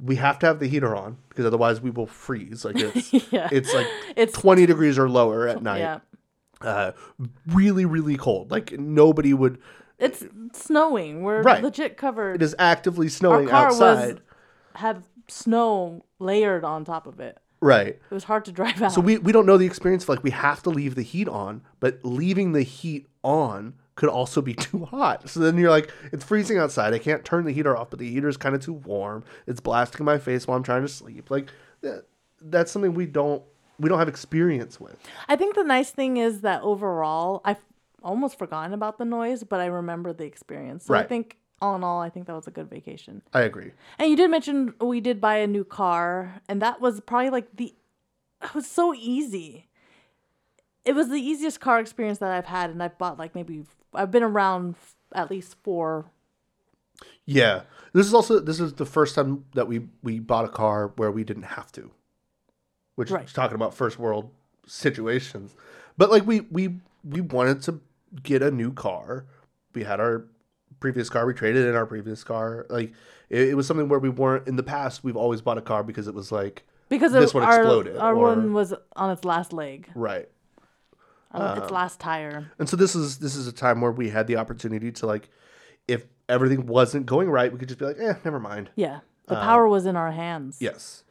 we 0.00 0.16
have 0.16 0.40
to 0.40 0.46
have 0.46 0.58
the 0.58 0.66
heater 0.66 0.96
on 0.96 1.16
because 1.28 1.44
otherwise 1.44 1.80
we 1.80 1.90
will 1.90 2.08
freeze. 2.08 2.64
Like 2.64 2.74
it's 2.80 3.12
Yeah. 3.32 3.48
it's 3.52 3.72
like 3.72 3.86
It's 4.16 4.32
20 4.32 4.66
degrees 4.66 4.98
or 4.98 5.08
lower 5.08 5.46
at 5.46 5.62
night. 5.62 5.78
yeah. 5.78 6.00
Uh, 6.64 6.92
really, 7.48 7.84
really 7.84 8.16
cold. 8.16 8.50
Like 8.50 8.72
nobody 8.78 9.34
would. 9.34 9.58
It's 9.98 10.24
snowing. 10.52 11.22
We're 11.22 11.42
Right. 11.42 11.62
legit 11.62 11.96
covered. 11.96 12.36
It 12.36 12.42
is 12.42 12.54
actively 12.58 13.06
Our 13.06 13.10
snowing 13.10 13.48
car 13.48 13.66
outside. 13.68 14.14
was 14.14 14.20
had 14.76 15.04
snow 15.28 16.04
layered 16.18 16.64
on 16.64 16.84
top 16.84 17.06
of 17.06 17.20
it. 17.20 17.38
Right. 17.60 17.88
It 17.88 18.02
was 18.10 18.24
hard 18.24 18.44
to 18.46 18.52
drive 18.52 18.82
out. 18.82 18.92
So 18.92 19.00
we, 19.00 19.18
we 19.18 19.30
don't 19.30 19.46
know 19.46 19.56
the 19.56 19.66
experience 19.66 20.02
of 20.04 20.08
like 20.08 20.24
we 20.24 20.30
have 20.30 20.62
to 20.64 20.70
leave 20.70 20.96
the 20.96 21.02
heat 21.02 21.28
on, 21.28 21.62
but 21.78 22.00
leaving 22.02 22.52
the 22.52 22.62
heat 22.62 23.06
on 23.22 23.74
could 23.94 24.08
also 24.08 24.42
be 24.42 24.54
too 24.54 24.84
hot. 24.86 25.28
So 25.28 25.38
then 25.38 25.56
you're 25.56 25.70
like, 25.70 25.92
it's 26.10 26.24
freezing 26.24 26.58
outside. 26.58 26.92
I 26.94 26.98
can't 26.98 27.24
turn 27.24 27.44
the 27.44 27.52
heater 27.52 27.76
off, 27.76 27.90
but 27.90 28.00
the 28.00 28.10
heater 28.10 28.28
is 28.28 28.36
kind 28.36 28.54
of 28.56 28.64
too 28.64 28.72
warm. 28.72 29.22
It's 29.46 29.60
blasting 29.60 30.04
my 30.04 30.18
face 30.18 30.48
while 30.48 30.56
I'm 30.56 30.64
trying 30.64 30.82
to 30.82 30.88
sleep. 30.88 31.30
Like 31.30 31.50
that, 31.82 32.06
that's 32.40 32.72
something 32.72 32.94
we 32.94 33.06
don't 33.06 33.42
we 33.82 33.88
don't 33.88 33.98
have 33.98 34.08
experience 34.08 34.80
with. 34.80 34.96
I 35.28 35.36
think 35.36 35.56
the 35.56 35.64
nice 35.64 35.90
thing 35.90 36.16
is 36.16 36.40
that 36.40 36.62
overall, 36.62 37.42
I've 37.44 37.62
almost 38.02 38.38
forgotten 38.38 38.72
about 38.72 38.98
the 38.98 39.04
noise, 39.04 39.44
but 39.44 39.60
I 39.60 39.66
remember 39.66 40.12
the 40.12 40.24
experience. 40.24 40.86
So 40.86 40.94
I 40.94 41.02
think 41.02 41.36
all 41.60 41.74
in 41.76 41.84
all, 41.84 42.00
I 42.00 42.08
think 42.08 42.26
that 42.26 42.34
was 42.34 42.46
a 42.46 42.50
good 42.50 42.70
vacation. 42.70 43.22
I 43.34 43.42
agree. 43.42 43.72
And 43.98 44.08
you 44.08 44.16
did 44.16 44.30
mention 44.30 44.74
we 44.80 45.00
did 45.00 45.20
buy 45.20 45.36
a 45.36 45.46
new 45.46 45.64
car, 45.64 46.40
and 46.48 46.62
that 46.62 46.80
was 46.80 47.00
probably 47.00 47.30
like 47.30 47.56
the 47.56 47.74
it 48.42 48.54
was 48.54 48.66
so 48.66 48.94
easy. 48.94 49.68
It 50.84 50.94
was 50.94 51.08
the 51.08 51.20
easiest 51.20 51.60
car 51.60 51.78
experience 51.78 52.18
that 52.18 52.32
I've 52.32 52.46
had, 52.46 52.70
and 52.70 52.82
I've 52.82 52.98
bought 52.98 53.18
like 53.18 53.34
maybe 53.34 53.64
I've 53.94 54.10
been 54.10 54.22
around 54.22 54.74
f- 54.74 54.94
at 55.12 55.30
least 55.30 55.56
four. 55.62 56.06
Yeah. 57.24 57.62
This 57.92 58.06
is 58.06 58.14
also 58.14 58.40
this 58.40 58.60
is 58.60 58.74
the 58.74 58.86
first 58.86 59.14
time 59.14 59.44
that 59.54 59.68
we 59.68 59.86
we 60.02 60.18
bought 60.18 60.44
a 60.44 60.48
car 60.48 60.92
where 60.96 61.10
we 61.10 61.24
didn't 61.24 61.44
have 61.44 61.70
to. 61.72 61.90
Which 62.96 63.10
Right. 63.10 63.24
is 63.24 63.32
talking 63.32 63.54
about 63.54 63.74
first 63.74 63.98
world 63.98 64.30
situations. 64.66 65.54
But 65.96 66.10
like 66.10 66.26
we 66.26 66.40
we 66.40 66.76
we 67.04 67.20
wanted 67.20 67.62
to 67.62 67.80
get 68.22 68.42
a 68.42 68.50
new 68.50 68.72
car. 68.72 69.24
We 69.74 69.84
had 69.84 70.00
our 70.00 70.24
previous 70.80 71.08
car, 71.08 71.26
we 71.26 71.34
traded 71.34 71.66
in 71.66 71.74
our 71.74 71.86
previous 71.86 72.24
car. 72.24 72.66
Like 72.68 72.92
it, 73.30 73.48
it 73.50 73.54
was 73.54 73.66
something 73.66 73.88
where 73.88 73.98
we 74.00 74.08
weren't 74.08 74.46
in 74.48 74.56
the 74.56 74.62
past, 74.62 75.02
we've 75.04 75.16
always 75.16 75.40
bought 75.40 75.58
a 75.58 75.62
car 75.62 75.82
because 75.82 76.08
it 76.08 76.14
was 76.14 76.30
like 76.32 76.64
Because 76.88 77.12
This 77.12 77.32
one 77.32 77.44
our, 77.44 77.60
exploded, 77.60 77.96
our 77.96 78.14
or- 78.14 78.28
one 78.28 78.52
was 78.52 78.74
on 78.96 79.10
its 79.10 79.24
last 79.24 79.52
leg, 79.52 79.88
right. 79.94 80.28
its 81.34 81.70
last 81.70 82.00
tire. 82.00 82.50
And 82.58 82.68
so 82.68 82.76
this 82.76 82.94
is 82.94 83.18
this 83.18 83.34
is 83.36 83.46
a 83.46 83.52
time 83.52 83.80
where 83.80 83.92
we 83.92 84.10
had 84.10 84.26
the 84.26 84.36
opportunity 84.36 84.92
to 84.92 85.06
like 85.06 85.30
if 85.88 86.04
everything 86.28 86.66
wasn't 86.66 87.06
going 87.06 87.30
right, 87.30 87.52
we 87.52 87.58
could 87.58 87.68
just 87.68 87.78
be 87.80 87.86
like, 87.86 87.98
eh, 87.98 88.14
never 88.24 88.38
mind. 88.40 88.70
Yeah, 88.76 89.00
the 89.26 89.36
power 89.36 89.66
was 89.66 89.86
in 89.86 89.96
our 89.96 90.12
hands. 90.12 90.58
Yes. 90.60 91.04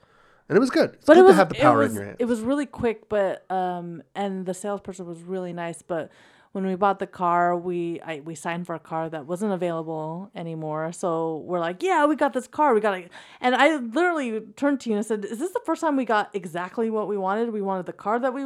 And 0.52 0.58
it 0.58 0.60
was 0.60 0.70
good. 0.70 0.96
It's 0.96 1.06
but 1.06 1.14
good 1.14 1.22
it 1.22 1.24
was 1.24 1.32
to 1.32 1.38
have 1.38 1.48
the 1.48 1.56
power 1.56 1.78
was, 1.78 1.92
in 1.92 1.96
your 1.96 2.06
hands. 2.08 2.18
It 2.20 2.26
was 2.26 2.42
really 2.42 2.66
quick, 2.66 3.08
but 3.08 3.50
um, 3.50 4.04
and 4.14 4.46
the 4.46 4.54
salesperson 4.54 5.06
was 5.06 5.22
really 5.22 5.54
nice. 5.54 5.82
But 5.82 6.12
when 6.52 6.68
we 6.68 6.76
bought 6.76 7.00
the 7.00 7.08
car, 7.08 7.56
we 7.56 8.02
I, 8.02 8.20
we 8.20 8.36
signed 8.36 8.68
for 8.68 8.76
a 8.76 8.80
car 8.80 9.10
that 9.10 9.26
wasn't 9.26 9.54
available 9.54 10.30
anymore. 10.36 10.92
So 10.92 11.38
we're 11.46 11.62
like, 11.62 11.82
yeah, 11.82 12.06
we 12.06 12.18
got 12.18 12.34
this 12.34 12.48
car. 12.48 12.74
We 12.74 12.82
got 12.82 12.98
it. 12.98 13.10
And 13.40 13.56
I 13.56 13.78
literally 13.78 14.42
turned 14.58 14.82
to 14.82 14.90
you 14.90 14.98
and 14.98 15.06
said, 15.06 15.24
"Is 15.24 15.40
this 15.40 15.54
the 15.54 15.62
first 15.66 15.80
time 15.80 15.96
we 15.96 16.04
got 16.04 16.30
exactly 16.36 16.90
what 16.90 17.08
we 17.08 17.18
wanted? 17.18 17.54
We 17.54 17.62
wanted 17.62 17.86
the 17.86 17.94
car 17.94 18.20
that 18.20 18.34
we 18.34 18.44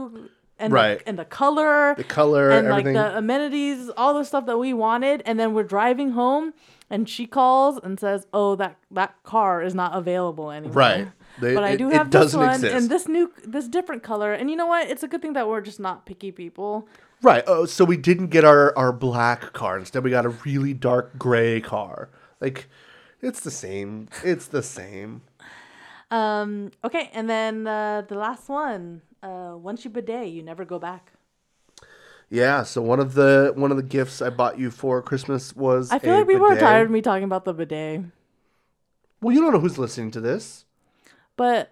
and 0.59 0.71
Right. 0.71 0.99
the, 0.99 1.09
and 1.09 1.17
the 1.17 1.25
color, 1.25 1.95
the 1.95 2.03
color, 2.03 2.51
and 2.51 2.67
everything. 2.67 2.93
like 2.93 3.13
the 3.13 3.17
amenities, 3.17 3.89
all 3.97 4.13
the 4.13 4.23
stuff 4.23 4.45
that 4.45 4.59
we 4.59 4.73
wanted. 4.73 5.23
And 5.25 5.39
then 5.39 5.55
we're 5.55 5.63
driving 5.63 6.11
home, 6.11 6.53
and 6.87 7.09
she 7.09 7.25
calls 7.25 7.79
and 7.83 7.99
says, 7.99 8.27
"Oh, 8.31 8.55
that 8.57 8.77
that 8.91 9.15
car 9.23 9.63
is 9.63 9.73
not 9.73 9.97
available 9.97 10.51
anymore." 10.51 10.75
Right. 10.75 11.07
They- 11.39 11.53
but 11.53 11.63
I 11.63 11.75
do 11.75 11.89
have 11.89 12.11
this 12.11 12.33
one 12.33 12.49
exist. 12.55 12.73
and 12.75 12.89
this 12.89 13.07
new, 13.07 13.31
this 13.43 13.67
different 13.67 14.03
color. 14.03 14.33
And 14.33 14.49
you 14.49 14.55
know 14.55 14.65
what? 14.67 14.89
It's 14.89 15.03
a 15.03 15.07
good 15.07 15.21
thing 15.21 15.33
that 15.33 15.47
we're 15.47 15.61
just 15.61 15.79
not 15.79 16.05
picky 16.05 16.31
people. 16.31 16.87
Right. 17.21 17.43
Oh, 17.47 17.65
so 17.65 17.83
we 17.85 17.97
didn't 17.97 18.27
get 18.27 18.43
our, 18.45 18.77
our 18.77 18.91
black 18.93 19.51
car. 19.53 19.77
Instead, 19.77 20.03
we 20.03 20.11
got 20.11 20.25
a 20.25 20.29
really 20.29 20.73
dark 20.73 21.17
gray 21.17 21.59
car. 21.61 22.09
Like, 22.39 22.67
it's 23.21 23.39
the 23.39 23.51
same. 23.51 24.07
It's 24.23 24.47
the 24.47 24.61
same. 24.63 25.21
Um. 26.11 26.71
Okay, 26.83 27.09
and 27.13 27.27
then 27.29 27.65
uh, 27.65 28.03
the 28.07 28.15
last 28.15 28.47
one. 28.47 29.01
Uh, 29.23 29.55
once 29.57 29.83
you 29.83 29.89
bidet, 29.89 30.27
you 30.29 30.43
never 30.43 30.63
go 30.63 30.77
back. 30.77 31.11
Yeah. 32.29 32.61
So 32.63 32.81
one 32.81 32.99
of 32.99 33.15
the 33.15 33.53
one 33.55 33.71
of 33.71 33.77
the 33.77 33.83
gifts 33.83 34.21
I 34.21 34.29
bought 34.29 34.59
you 34.59 34.69
for 34.69 35.01
Christmas 35.01 35.55
was. 35.55 35.91
I 35.91 35.97
feel 35.97 36.13
like 36.15 36.27
people 36.27 36.45
are 36.45 36.59
tired 36.59 36.85
of 36.85 36.91
me 36.91 37.01
talking 37.01 37.23
about 37.23 37.43
the 37.45 37.53
bidet, 37.53 38.01
Well, 39.21 39.33
you 39.33 39.41
don't 39.41 39.51
know 39.53 39.59
who's 39.59 39.79
listening 39.79 40.11
to 40.11 40.21
this. 40.21 40.65
But 41.37 41.71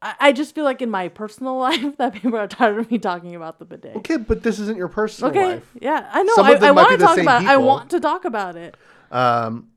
I, 0.00 0.14
I 0.20 0.32
just 0.32 0.54
feel 0.54 0.64
like 0.64 0.82
in 0.82 0.90
my 0.90 1.08
personal 1.08 1.58
life 1.68 1.96
that 1.98 2.14
people 2.14 2.36
are 2.36 2.46
tired 2.48 2.78
of 2.78 2.90
me 2.90 2.98
talking 2.98 3.34
about 3.34 3.58
the 3.58 3.64
bidet. 3.64 3.96
Okay, 3.96 4.16
but 4.16 4.42
this 4.42 4.58
isn't 4.58 4.76
your 4.76 4.88
personal 4.88 5.30
Okay, 5.30 5.46
life. 5.54 5.70
yeah, 5.80 6.08
I 6.12 6.22
know. 6.22 6.34
Some 6.34 6.46
I, 6.46 6.52
I 6.54 6.70
want 6.70 6.90
to 6.90 6.96
talk 6.98 7.18
about. 7.18 7.42
it. 7.42 7.48
I 7.48 7.56
want 7.56 7.90
to 7.90 8.00
talk 8.00 8.24
about 8.24 8.56
it. 8.56 8.76
Um, 9.10 9.68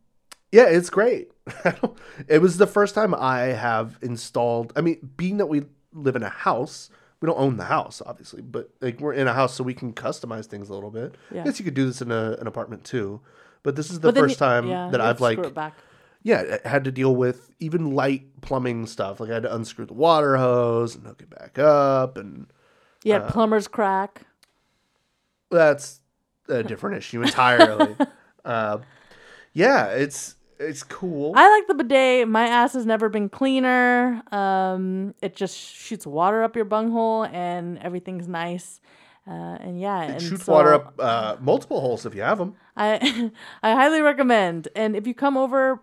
yeah, 0.51 0.65
it's 0.65 0.89
great. 0.89 1.31
it 2.27 2.41
was 2.41 2.57
the 2.57 2.67
first 2.67 2.95
time 2.95 3.13
I 3.13 3.39
have 3.39 3.97
installed. 4.01 4.73
I 4.75 4.81
mean, 4.81 5.11
being 5.17 5.37
that 5.37 5.45
we 5.47 5.63
live 5.93 6.15
in 6.15 6.23
a 6.23 6.29
house, 6.29 6.89
we 7.21 7.27
don't 7.27 7.37
own 7.39 7.57
the 7.57 7.65
house, 7.65 8.01
obviously, 8.05 8.41
but 8.41 8.69
like 8.81 8.99
we're 8.99 9.13
in 9.13 9.27
a 9.27 9.33
house, 9.33 9.53
so 9.55 9.63
we 9.63 9.73
can 9.73 9.93
customize 9.93 10.45
things 10.45 10.69
a 10.69 10.73
little 10.73 10.91
bit. 10.91 11.15
Yeah. 11.31 11.41
I 11.41 11.45
guess 11.45 11.59
you 11.59 11.65
could 11.65 11.73
do 11.73 11.85
this 11.85 12.01
in 12.01 12.11
a, 12.11 12.31
an 12.39 12.47
apartment 12.47 12.83
too, 12.83 13.21
but 13.63 13.75
this 13.75 13.89
is 13.91 13.99
the 13.99 14.11
But 14.11 14.19
first 14.19 14.35
you- 14.35 14.45
time 14.45 14.67
yeah, 14.67 14.89
that 14.91 15.01
I've 15.01 15.21
like, 15.21 15.37
screw 15.37 15.47
it 15.47 15.53
back. 15.53 15.75
Yeah, 16.25 16.57
I 16.65 16.67
had 16.67 16.83
to 16.85 16.91
deal 16.91 17.15
with 17.15 17.51
even 17.59 17.91
light 17.91 18.41
plumbing 18.41 18.87
stuff. 18.87 19.19
Like 19.19 19.29
I 19.29 19.35
had 19.35 19.43
to 19.43 19.53
unscrew 19.55 19.85
the 19.85 19.93
water 19.93 20.37
hose 20.37 20.95
and 20.95 21.05
hook 21.05 21.21
it 21.21 21.29
back 21.29 21.59
up, 21.59 22.17
and 22.17 22.47
Yeah, 23.03 23.17
uh, 23.17 23.31
plumber's 23.31 23.67
crack. 23.67 24.23
that's 25.51 26.01
a 26.49 26.63
different 26.63 26.97
issue 27.01 27.21
entirely. 27.21 27.95
uh, 28.43 28.79
yeah, 29.53 29.87
it's 29.89 30.35
it's 30.59 30.81
cool. 30.81 31.33
I 31.35 31.47
like 31.49 31.67
the 31.67 31.75
bidet. 31.75 32.27
My 32.27 32.47
ass 32.47 32.73
has 32.73 32.87
never 32.87 33.07
been 33.07 33.29
cleaner. 33.29 34.23
Um, 34.31 35.13
it 35.21 35.35
just 35.35 35.55
shoots 35.55 36.07
water 36.07 36.41
up 36.43 36.55
your 36.55 36.65
bunghole, 36.65 37.25
and 37.25 37.77
everything's 37.79 38.27
nice. 38.27 38.79
Uh, 39.27 39.57
and 39.59 39.79
yeah, 39.79 40.01
and 40.03 40.21
Shoot 40.21 40.41
so 40.41 40.53
water 40.53 40.73
up 40.73 40.95
uh, 40.99 41.35
multiple 41.39 41.81
holes 41.81 42.05
if 42.05 42.15
you 42.15 42.21
have 42.21 42.37
them. 42.39 42.55
I 42.75 43.31
I 43.63 43.73
highly 43.73 44.01
recommend. 44.01 44.67
And 44.75 44.95
if 44.95 45.05
you 45.07 45.13
come 45.13 45.35
over, 45.37 45.81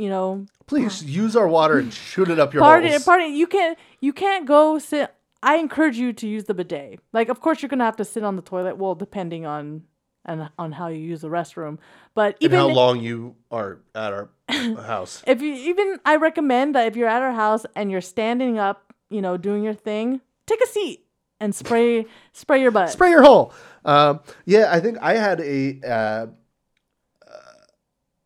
you 0.00 0.08
know, 0.08 0.46
Please 0.66 1.04
use 1.04 1.34
our 1.36 1.48
water 1.48 1.78
and 1.78 1.92
shoot 1.92 2.30
it 2.30 2.38
up 2.38 2.54
your 2.54 2.62
party 2.62 2.88
holes. 2.88 3.04
party. 3.04 3.26
You 3.26 3.46
can't 3.46 3.78
you 4.00 4.12
can't 4.12 4.46
go 4.46 4.78
sit. 4.78 5.12
I 5.42 5.56
encourage 5.56 5.96
you 5.96 6.12
to 6.12 6.26
use 6.28 6.44
the 6.44 6.54
bidet. 6.54 7.00
Like, 7.12 7.28
of 7.28 7.40
course, 7.40 7.60
you're 7.62 7.68
gonna 7.68 7.84
have 7.84 7.96
to 7.96 8.04
sit 8.04 8.22
on 8.24 8.36
the 8.36 8.42
toilet. 8.42 8.76
Well, 8.76 8.94
depending 8.94 9.46
on 9.46 9.82
and 10.24 10.50
on 10.58 10.72
how 10.72 10.88
you 10.88 11.00
use 11.00 11.22
the 11.22 11.28
restroom. 11.28 11.78
But 12.14 12.34
and 12.36 12.42
even 12.44 12.58
how 12.58 12.68
long 12.68 13.00
you 13.00 13.36
are 13.50 13.78
at 13.94 14.12
our 14.12 14.28
house. 14.48 15.22
if 15.26 15.40
you 15.42 15.52
even 15.52 15.98
I 16.04 16.16
recommend 16.16 16.74
that 16.74 16.86
if 16.86 16.96
you're 16.96 17.08
at 17.08 17.22
our 17.22 17.32
house 17.32 17.64
and 17.74 17.90
you're 17.90 18.00
standing 18.00 18.58
up, 18.58 18.92
you 19.08 19.20
know, 19.20 19.36
doing 19.36 19.64
your 19.64 19.74
thing, 19.74 20.20
take 20.46 20.60
a 20.62 20.66
seat 20.66 21.04
and 21.40 21.54
spray 21.54 22.06
spray 22.32 22.60
your 22.60 22.70
butt. 22.70 22.90
Spray 22.90 23.10
your 23.10 23.22
hole. 23.22 23.52
Um, 23.84 24.20
yeah, 24.44 24.68
I 24.70 24.80
think 24.80 24.98
I 25.00 25.14
had 25.14 25.40
a 25.40 25.80
uh, 25.86 26.26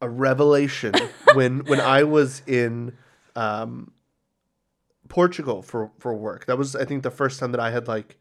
a 0.01 0.09
revelation 0.09 0.93
when 1.35 1.61
when 1.67 1.81
I 1.81 2.03
was 2.05 2.43
in 2.47 2.97
um, 3.37 3.93
Portugal 5.09 5.63
for 5.63 5.91
for 5.99 6.15
work. 6.15 6.47
That 6.47 6.59
was 6.59 6.75
I 6.77 6.85
think 6.85 7.03
the 7.03 7.11
first 7.11 7.39
time 7.41 7.53
that 7.53 7.61
I 7.61 7.71
had 7.71 7.89
like 7.89 8.19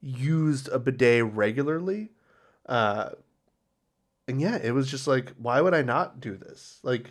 used 0.00 0.68
a 0.68 0.78
bidet 0.78 1.24
regularly. 1.32 2.10
Uh, 2.66 3.10
and 4.28 4.40
yeah, 4.40 4.56
it 4.56 4.72
was 4.72 4.90
just 4.90 5.06
like, 5.06 5.32
why 5.38 5.60
would 5.60 5.74
I 5.74 5.82
not 5.82 6.20
do 6.20 6.36
this? 6.36 6.78
Like, 6.82 7.10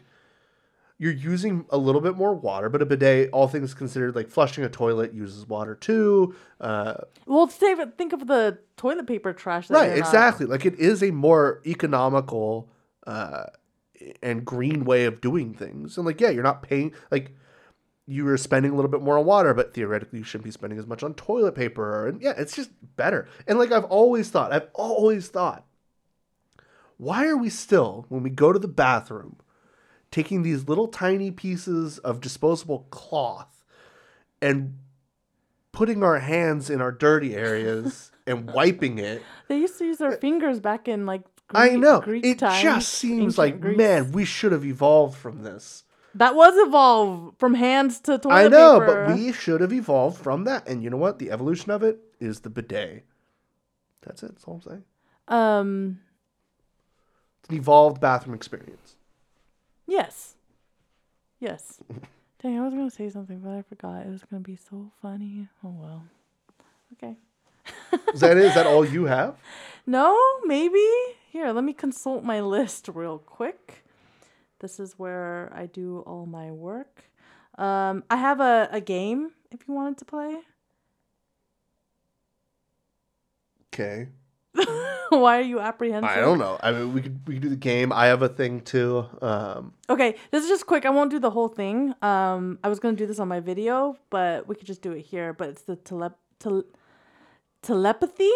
you're 0.98 1.12
using 1.12 1.66
a 1.70 1.78
little 1.78 2.00
bit 2.00 2.16
more 2.16 2.34
water, 2.34 2.70
but 2.70 2.82
a 2.82 2.86
bidet, 2.86 3.30
all 3.34 3.48
things 3.48 3.74
considered, 3.74 4.16
like 4.16 4.30
flushing 4.30 4.64
a 4.64 4.70
toilet 4.70 5.14
uses 5.14 5.46
water 5.48 5.76
too. 5.76 6.36
Uh, 6.60 6.94
Well, 7.26 7.48
save 7.50 7.80
it. 7.80 7.98
Think 7.98 8.14
of 8.14 8.28
the 8.28 8.60
toilet 8.78 9.08
paper 9.08 9.34
trash. 9.34 9.68
That 9.68 9.74
right, 9.76 9.88
you're 9.90 9.98
not- 9.98 10.06
exactly. 10.08 10.46
Like 10.46 10.66
it 10.66 10.76
is 10.80 11.04
a 11.04 11.12
more 11.12 11.62
economical 11.66 12.70
uh, 13.06 13.46
and 14.22 14.46
green 14.46 14.86
way 14.86 15.06
of 15.06 15.22
doing 15.22 15.54
things. 15.54 15.98
And 15.98 16.06
like, 16.06 16.22
yeah, 16.22 16.30
you're 16.30 16.44
not 16.44 16.64
paying 16.64 16.94
like 17.12 17.36
you 18.08 18.26
were 18.26 18.38
spending 18.38 18.72
a 18.72 18.76
little 18.76 18.92
bit 18.92 19.02
more 19.02 19.18
on 19.18 19.26
water, 19.26 19.54
but 19.54 19.74
theoretically 19.74 20.20
you 20.20 20.26
shouldn't 20.26 20.46
be 20.46 20.52
spending 20.52 20.80
as 20.80 20.88
much 20.88 21.04
on 21.04 21.14
toilet 21.14 21.56
paper. 21.56 22.08
And 22.08 22.22
yeah, 22.22 22.34
it's 22.38 22.56
just 22.56 22.72
better. 22.96 23.28
And 23.48 23.58
like 23.58 23.72
I've 23.72 23.86
always 23.86 24.30
thought, 24.30 24.52
I've 24.52 24.68
always 24.74 25.30
thought, 25.30 25.66
why 26.98 27.26
are 27.28 27.38
we 27.38 27.50
still 27.50 28.06
when 28.10 28.24
we 28.24 28.30
go 28.30 28.52
to 28.52 28.60
the 28.60 28.68
bathroom 28.68 29.38
taking 30.12 30.44
these 30.44 30.68
little 30.68 30.88
tiny 30.88 31.32
pieces 31.32 31.98
of 32.00 32.20
disposable 32.20 32.88
cloth 32.90 33.64
and 34.42 34.78
putting 35.72 36.04
our 36.04 36.20
hands 36.20 36.70
in 36.70 36.82
our 36.82 36.92
dirty 36.92 37.34
areas 37.34 38.12
and 38.28 38.52
wiping 38.52 39.00
it 39.00 39.24
They 39.48 39.58
used 39.58 39.78
to 39.80 39.86
use 39.86 39.98
their 39.98 40.14
uh, 40.14 40.18
fingers 40.18 40.62
back 40.62 40.88
in 40.88 41.06
like. 41.06 41.24
I 41.54 41.76
know. 41.76 42.02
Greek 42.02 42.26
it 42.26 42.40
times, 42.40 42.62
just 42.62 42.94
seems 42.94 43.38
like, 43.38 43.60
Greece. 43.62 43.78
man, 43.78 44.12
we 44.12 44.26
should 44.26 44.52
have 44.52 44.66
evolved 44.66 45.18
from 45.18 45.44
this. 45.44 45.84
that 46.16 46.36
was 46.36 46.54
evolved 46.68 47.38
from 47.40 47.54
hands 47.54 48.00
to 48.02 48.18
toilet 48.18 48.36
I 48.36 48.48
know, 48.48 48.80
paper. 48.80 49.06
but 49.08 49.16
we 49.18 49.32
should 49.32 49.62
have 49.62 49.72
evolved 49.74 50.22
from 50.22 50.44
that. 50.46 50.68
And 50.68 50.84
you 50.84 50.90
know 50.90 50.98
what? 50.98 51.20
The 51.20 51.32
evolution 51.32 51.72
of 51.72 51.84
it 51.84 52.00
is 52.20 52.42
the 52.42 52.50
bidet. 52.50 53.06
That's 54.02 54.24
it. 54.24 54.30
That's 54.34 54.44
all 54.46 54.56
I'm 54.56 54.62
saying. 54.62 54.84
Um. 55.28 56.00
It's 57.40 57.50
an 57.50 57.56
evolved 57.56 58.00
bathroom 58.02 58.36
experience. 58.36 58.96
Yes. 59.88 60.36
Yes. 61.40 61.80
Dang, 62.42 62.60
I 62.60 62.64
was 62.64 62.74
gonna 62.74 62.90
say 62.92 63.10
something, 63.10 63.40
but 63.40 63.52
I 63.52 63.62
forgot. 63.62 64.06
It 64.06 64.10
was 64.10 64.24
gonna 64.24 64.42
be 64.42 64.56
so 64.56 64.92
funny. 65.02 65.48
Oh 65.64 65.70
well. 65.78 66.04
Okay. 66.94 67.16
Is 68.14 68.20
that 68.22 68.38
it? 68.38 68.44
Is 68.46 68.56
that 68.56 68.66
all 68.72 68.84
you 68.84 69.06
have? 69.06 69.36
No, 69.86 70.18
maybe. 70.46 70.84
Here, 71.32 71.54
let 71.54 71.64
me 71.64 71.72
consult 71.72 72.26
my 72.26 72.42
list 72.56 72.90
real 72.94 73.18
quick. 73.18 73.86
This 74.60 74.82
is 74.82 75.00
where 75.00 75.50
I 75.56 75.66
do 75.66 76.00
all 76.06 76.26
my 76.26 76.52
work. 76.52 77.06
Um, 77.58 78.04
I 78.10 78.18
have 78.18 78.42
a, 78.42 78.68
a 78.70 78.82
game 78.82 79.32
if 79.50 79.66
you 79.66 79.74
wanted 79.74 79.98
to 80.00 80.06
play. 80.06 80.36
Okay. 83.74 84.10
Why 85.10 85.38
are 85.40 85.42
you 85.42 85.62
apprehensive? 85.62 86.10
I 86.10 86.18
don't 86.20 86.38
know. 86.38 86.60
I 86.62 86.74
mean, 86.74 86.94
we 86.94 87.02
could 87.02 87.26
we 87.26 87.36
could 87.36 87.44
do 87.44 87.50
the 87.50 87.56
game. 87.56 87.94
I 87.94 88.08
have 88.08 88.22
a 88.22 88.28
thing 88.28 88.60
too. 88.60 89.06
Um, 89.22 89.74
Okay, 89.90 90.16
this 90.32 90.44
is 90.44 90.50
just 90.50 90.66
quick. 90.68 90.86
I 90.86 90.90
won't 90.90 91.12
do 91.12 91.20
the 91.20 91.30
whole 91.30 91.48
thing. 91.48 91.94
Um, 92.02 92.60
I 92.62 92.68
was 92.68 92.80
gonna 92.82 92.98
do 92.98 93.08
this 93.08 93.20
on 93.20 93.30
my 93.30 93.40
video, 93.40 93.96
but 94.10 94.48
we 94.50 94.56
could 94.56 94.68
just 94.68 94.82
do 94.82 94.92
it 94.92 95.04
here. 95.04 95.32
But 95.32 95.48
it's 95.50 95.62
the 95.62 95.78
tele- 95.78 96.16
tel- 96.40 96.66
telepathy. 97.62 98.32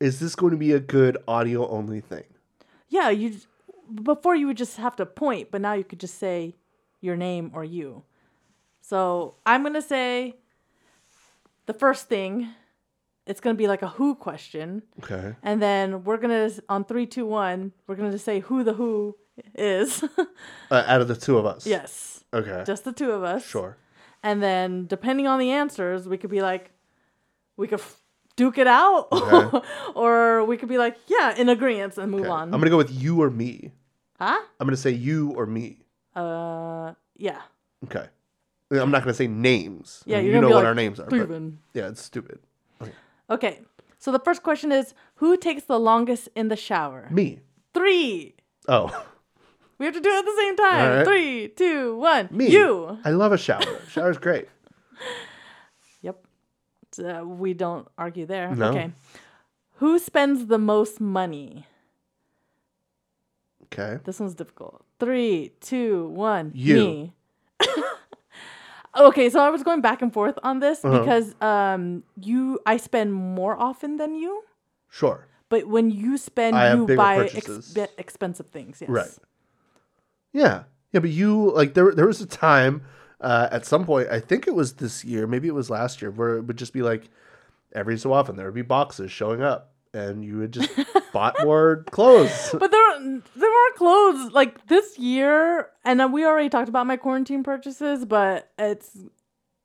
Is 0.00 0.20
this 0.20 0.34
going 0.34 0.52
to 0.52 0.56
be 0.58 0.72
a 0.72 0.80
good 0.80 1.16
audio 1.26 1.68
only 1.68 2.00
thing? 2.00 2.24
Yeah, 2.88 3.10
you 3.10 3.36
before 4.02 4.34
you 4.36 4.46
would 4.46 4.56
just 4.56 4.76
have 4.76 4.96
to 4.96 5.06
point, 5.06 5.50
but 5.50 5.60
now 5.60 5.72
you 5.74 5.84
could 5.84 6.00
just 6.00 6.18
say 6.18 6.54
your 7.00 7.16
name 7.16 7.50
or 7.54 7.64
you. 7.64 8.02
So 8.80 9.36
I'm 9.46 9.62
gonna 9.62 9.82
say 9.82 10.36
the 11.66 11.74
first 11.74 12.08
thing. 12.08 12.48
It's 13.26 13.40
gonna 13.40 13.54
be 13.56 13.68
like 13.68 13.82
a 13.82 13.88
who 13.88 14.14
question, 14.14 14.82
Okay. 15.02 15.36
and 15.42 15.60
then 15.60 16.04
we're 16.04 16.16
gonna 16.16 16.50
on 16.70 16.84
three, 16.84 17.04
two, 17.06 17.26
one. 17.26 17.72
We're 17.86 17.94
gonna 17.96 18.10
just 18.10 18.24
say 18.24 18.40
who 18.40 18.64
the 18.64 18.72
who 18.74 19.16
is. 19.54 20.02
Uh, 20.70 20.84
out 20.86 21.00
of 21.00 21.08
the 21.08 21.16
two 21.16 21.38
of 21.38 21.46
us. 21.46 21.66
yes, 21.66 22.24
Okay. 22.34 22.62
just 22.66 22.84
the 22.84 22.92
two 22.92 23.10
of 23.10 23.22
us. 23.22 23.44
sure. 23.46 23.76
And 24.22 24.42
then 24.42 24.86
depending 24.86 25.26
on 25.26 25.38
the 25.38 25.50
answers, 25.50 26.06
we 26.08 26.16
could 26.18 26.30
be 26.30 26.42
like, 26.42 26.72
we 27.56 27.66
could 27.68 27.80
duke 28.38 28.56
it 28.58 28.66
out, 28.68 29.08
Okay. 29.12 29.58
or 29.94 30.44
we 30.44 30.56
could 30.56 30.68
be 30.70 30.78
like, 30.78 30.96
yeah, 31.08 31.34
in 31.36 31.48
agreement 31.50 31.98
and 31.98 32.10
move 32.10 32.22
Okay. 32.22 32.30
on. 32.30 32.54
I'm 32.54 32.60
gonna 32.60 32.70
go 32.70 32.76
with 32.78 32.90
you 32.92 33.20
or 33.20 33.30
me. 33.30 33.72
huh? 34.18 34.38
I'm 34.58 34.66
gonna 34.66 34.76
say 34.76 34.92
you 34.92 35.32
or 35.36 35.44
me. 35.44 35.82
Uh, 36.14 36.94
yeah. 37.16 37.42
Okay. 37.84 38.06
I'm 38.70 38.90
not 38.90 39.02
gonna 39.02 39.14
say 39.14 39.26
names. 39.26 40.02
Yeah, 40.06 40.16
I 40.16 40.20
mean, 40.20 40.26
you're 40.26 40.34
you 40.36 40.40
know 40.40 40.48
what 40.48 40.56
like, 40.64 40.66
our 40.66 40.74
names 40.74 41.00
are. 41.00 41.08
Yeah, 41.74 41.88
it's 41.88 42.02
stupid. 42.02 42.38
Okay. 43.30 43.60
So 43.98 44.12
the 44.12 44.20
first 44.20 44.42
question 44.42 44.70
is 44.72 44.94
who 45.16 45.36
takes 45.36 45.64
the 45.64 45.78
longest 45.80 46.28
in 46.36 46.48
the 46.48 46.56
shower? 46.56 47.08
Me. 47.10 47.40
Three. 47.74 48.34
Oh, 48.68 48.88
We 49.78 49.86
have 49.86 49.94
to 49.94 50.00
do 50.00 50.10
it 50.10 50.18
at 50.18 50.24
the 50.24 50.36
same 50.42 50.56
time. 50.56 50.96
Right. 50.98 51.04
Three, 51.06 51.48
two, 51.48 51.96
one. 51.96 52.28
me. 52.30 52.48
You. 52.50 52.98
I 53.04 53.10
love 53.10 53.32
a 53.32 53.38
shower. 53.38 53.78
Shower's 53.88 54.18
great. 54.18 54.48
Uh, 56.98 57.24
we 57.26 57.52
don't 57.54 57.86
argue 57.98 58.24
there. 58.26 58.54
No. 58.54 58.70
Okay. 58.70 58.92
Who 59.76 59.98
spends 59.98 60.46
the 60.46 60.58
most 60.58 61.00
money? 61.00 61.66
Okay. 63.64 63.98
This 64.04 64.18
one's 64.20 64.34
difficult. 64.34 64.84
Three, 64.98 65.52
two, 65.60 66.08
one. 66.08 66.52
You. 66.54 66.74
Me. 66.76 67.12
okay, 68.98 69.28
so 69.30 69.40
I 69.40 69.50
was 69.50 69.62
going 69.62 69.80
back 69.80 70.02
and 70.02 70.12
forth 70.12 70.38
on 70.42 70.60
this 70.60 70.84
Uh-huh. 70.84 70.98
because 70.98 71.34
um 71.42 72.02
you 72.20 72.58
I 72.66 72.76
spend 72.78 73.12
more 73.14 73.56
often 73.58 73.96
than 73.98 74.14
you, 74.14 74.42
Sure. 74.88 75.26
but 75.48 75.66
when 75.68 75.90
you 75.90 76.16
spend 76.16 76.56
I 76.56 76.74
you 76.74 76.86
buy 76.86 77.28
expensive 77.98 78.46
things. 78.48 78.80
Yes. 78.80 78.88
Right. 78.90 79.14
Yeah. 80.32 80.64
Yeah, 80.92 81.00
but 81.00 81.10
you 81.10 81.52
like 81.52 81.74
there 81.74 81.92
there 81.94 82.06
was 82.06 82.20
a 82.22 82.26
time 82.26 82.80
uh, 83.20 83.48
at 83.50 83.66
some 83.66 83.84
point, 83.84 84.08
I 84.10 84.20
think 84.20 84.46
it 84.46 84.54
was 84.54 84.74
this 84.74 85.04
year, 85.04 85.26
maybe 85.26 85.48
it 85.48 85.54
was 85.54 85.70
last 85.70 86.00
year, 86.02 86.10
where 86.10 86.36
it 86.36 86.42
would 86.42 86.56
just 86.56 86.72
be 86.72 86.82
like 86.82 87.08
every 87.74 87.98
so 87.98 88.12
often 88.12 88.36
there 88.36 88.46
would 88.46 88.54
be 88.54 88.62
boxes 88.62 89.10
showing 89.12 89.42
up 89.42 89.72
and 89.92 90.24
you 90.24 90.38
would 90.38 90.52
just 90.52 90.70
bought 91.12 91.34
more 91.42 91.84
clothes. 91.90 92.54
But 92.58 92.70
there 92.70 93.20
there 93.36 93.50
are 93.50 93.72
clothes 93.76 94.32
like 94.32 94.66
this 94.68 94.98
year, 94.98 95.68
and 95.84 96.00
uh, 96.00 96.08
we 96.10 96.24
already 96.24 96.48
talked 96.48 96.68
about 96.68 96.86
my 96.86 96.96
quarantine 96.96 97.42
purchases, 97.42 98.04
but 98.04 98.50
it's 98.58 98.96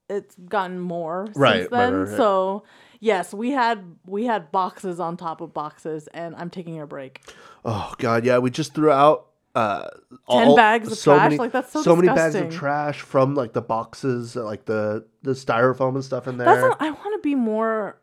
it's 0.09 0.35
gotten 0.35 0.79
more 0.79 1.27
Right, 1.35 1.59
since 1.61 1.71
then. 1.71 1.93
right, 1.93 1.99
right. 2.07 2.17
So 2.17 2.63
yes, 2.99 3.33
we 3.33 3.51
had 3.51 3.83
we 4.05 4.25
had 4.25 4.51
boxes 4.51 4.99
on 4.99 5.17
top 5.17 5.41
of 5.41 5.53
boxes, 5.53 6.07
and 6.13 6.35
I'm 6.35 6.49
taking 6.49 6.79
a 6.79 6.87
break. 6.87 7.21
Oh 7.65 7.93
god, 7.97 8.25
yeah, 8.25 8.37
we 8.39 8.49
just 8.51 8.73
threw 8.73 8.91
out 8.91 9.27
uh 9.55 9.87
10 10.29 10.55
bags 10.55 10.91
of 10.91 10.99
trash? 11.01 11.37
Like, 11.37 11.51
that's 11.51 11.71
so 11.71 11.83
so 11.83 11.95
many 11.95 12.07
bags 12.07 12.35
of 12.35 12.49
trash 12.49 13.01
from 13.01 13.35
like 13.35 13.53
the 13.53 13.61
boxes, 13.61 14.35
like 14.35 14.65
the 14.65 15.05
the 15.21 15.31
styrofoam 15.31 15.95
and 15.95 16.03
stuff 16.03 16.27
in 16.27 16.37
there. 16.37 16.45
That's 16.45 16.61
what, 16.61 16.81
I 16.81 16.91
want 16.91 17.13
to 17.15 17.19
be 17.21 17.35
more 17.35 18.01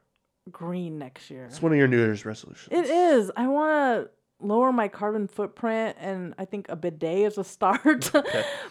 green 0.51 0.99
next 0.99 1.31
year. 1.31 1.45
it's 1.45 1.63
one 1.63 1.73
of 1.73 1.79
your 1.79 1.89
New 1.89 1.99
Year's 1.99 2.25
resolutions. 2.25 2.69
It 2.71 2.87
is. 2.91 3.31
I 3.37 3.47
want 3.47 3.71
to 4.07 4.11
lower 4.45 4.73
my 4.73 4.89
carbon 4.89 5.29
footprint, 5.29 5.97
and 6.01 6.35
I 6.39 6.45
think 6.45 6.69
a 6.69 6.77
bidet 6.77 7.27
is 7.27 7.39
a 7.39 7.45
start. 7.57 8.11
but 8.13 8.25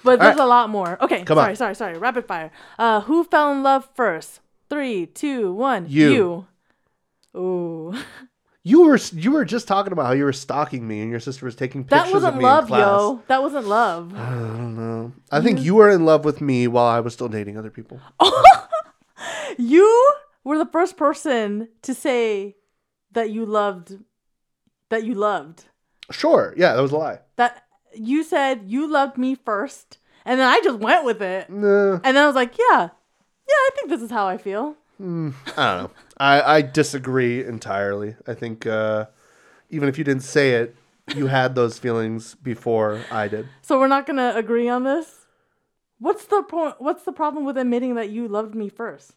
there's 0.04 0.20
right. 0.20 0.40
a 0.40 0.46
lot 0.46 0.70
more. 0.70 0.98
Okay, 1.02 1.24
Come 1.24 1.38
sorry, 1.38 1.52
on. 1.52 1.56
sorry, 1.56 1.76
sorry. 1.76 1.98
Rapid 1.98 2.26
fire. 2.26 2.52
Uh, 2.78 3.02
who 3.02 3.24
fell 3.24 3.52
in 3.52 3.64
love 3.64 3.88
first? 3.94 4.42
Three, 4.70 5.06
two, 5.06 5.54
one. 5.54 5.86
You. 5.90 6.12
You. 6.12 6.48
Ooh, 7.40 7.96
You 8.70 8.86
were 8.86 9.00
you 9.14 9.32
were 9.32 9.46
just 9.46 9.68
talking 9.68 9.92
about 9.94 10.06
how 10.06 10.12
you 10.14 10.24
were 10.24 10.34
stalking 10.34 10.88
me 10.88 11.02
and 11.02 11.10
your 11.10 11.20
sister 11.20 11.46
was 11.46 11.56
taking 11.56 11.84
pictures 11.84 12.00
that 12.00 12.08
of 12.08 12.14
wasn't 12.14 12.38
me 12.38 12.44
love, 12.44 12.64
in 12.66 12.68
class. 12.68 12.80
yo. 12.80 13.24
That 13.28 13.42
wasn't 13.42 13.68
love. 13.68 14.14
I 14.16 14.30
don't 14.30 14.76
know. 14.76 15.12
I 15.32 15.42
think 15.42 15.60
mm. 15.60 15.64
you 15.64 15.76
were 15.76 15.90
in 15.90 16.06
love 16.06 16.24
with 16.26 16.40
me 16.42 16.68
while 16.68 16.86
I 16.86 17.00
was 17.00 17.14
still 17.14 17.30
dating 17.30 17.58
other 17.58 17.72
people. 17.72 18.00
You 19.60 20.12
were 20.46 20.58
the 20.58 20.66
first 20.66 20.96
person 20.96 21.68
to 21.82 21.94
say 21.94 22.56
that 23.12 23.30
you 23.30 23.46
loved. 23.46 23.98
That 24.88 25.04
you 25.04 25.14
loved. 25.14 25.66
Sure, 26.12 26.54
yeah, 26.56 26.76
that 26.76 26.82
was 26.82 26.94
a 26.94 26.98
lie. 26.98 27.20
That 27.36 27.66
you 27.94 28.24
said 28.24 28.64
you 28.68 28.90
loved 28.90 29.18
me 29.18 29.36
first, 29.36 29.98
and 30.24 30.40
then 30.40 30.48
I 30.48 30.62
just 30.64 30.80
went 30.80 31.04
with 31.04 31.22
it. 31.22 31.50
Nah, 31.50 32.00
And 32.04 32.16
then 32.16 32.18
I 32.18 32.26
was 32.26 32.36
like, 32.36 32.58
yeah, 32.58 32.90
yeah, 32.90 32.90
I 33.48 33.70
think 33.76 33.90
this 33.90 34.02
is 34.02 34.12
how 34.12 34.28
I 34.28 34.38
feel. 34.38 34.78
Mm, 35.02 35.34
I 35.58 35.78
don't 35.78 35.84
know. 35.84 35.92
I, 36.20 36.58
I 36.58 36.62
disagree 36.62 37.44
entirely. 37.44 38.16
I 38.28 38.34
think 38.34 38.66
uh, 38.66 39.06
even 39.70 39.88
if 39.88 39.98
you 39.98 40.04
didn't 40.04 40.24
say 40.24 40.52
it, 40.52 40.76
you 41.16 41.28
had 41.28 41.56
those 41.56 41.80
feelings 41.80 42.36
before 42.36 43.02
I 43.12 43.28
did. 43.28 43.48
So 43.62 43.80
we're 43.80 43.88
not 43.88 44.06
gonna 44.06 44.34
agree 44.36 44.70
on 44.70 44.84
this. 44.84 45.26
What's 46.00 46.26
the 46.26 46.44
point? 46.44 46.76
What's 46.80 47.04
the 47.04 47.12
problem 47.12 47.46
with 47.46 47.58
admitting 47.58 47.96
that 47.96 48.10
you 48.10 48.28
loved 48.28 48.56
me 48.56 48.70
first? 48.70 49.14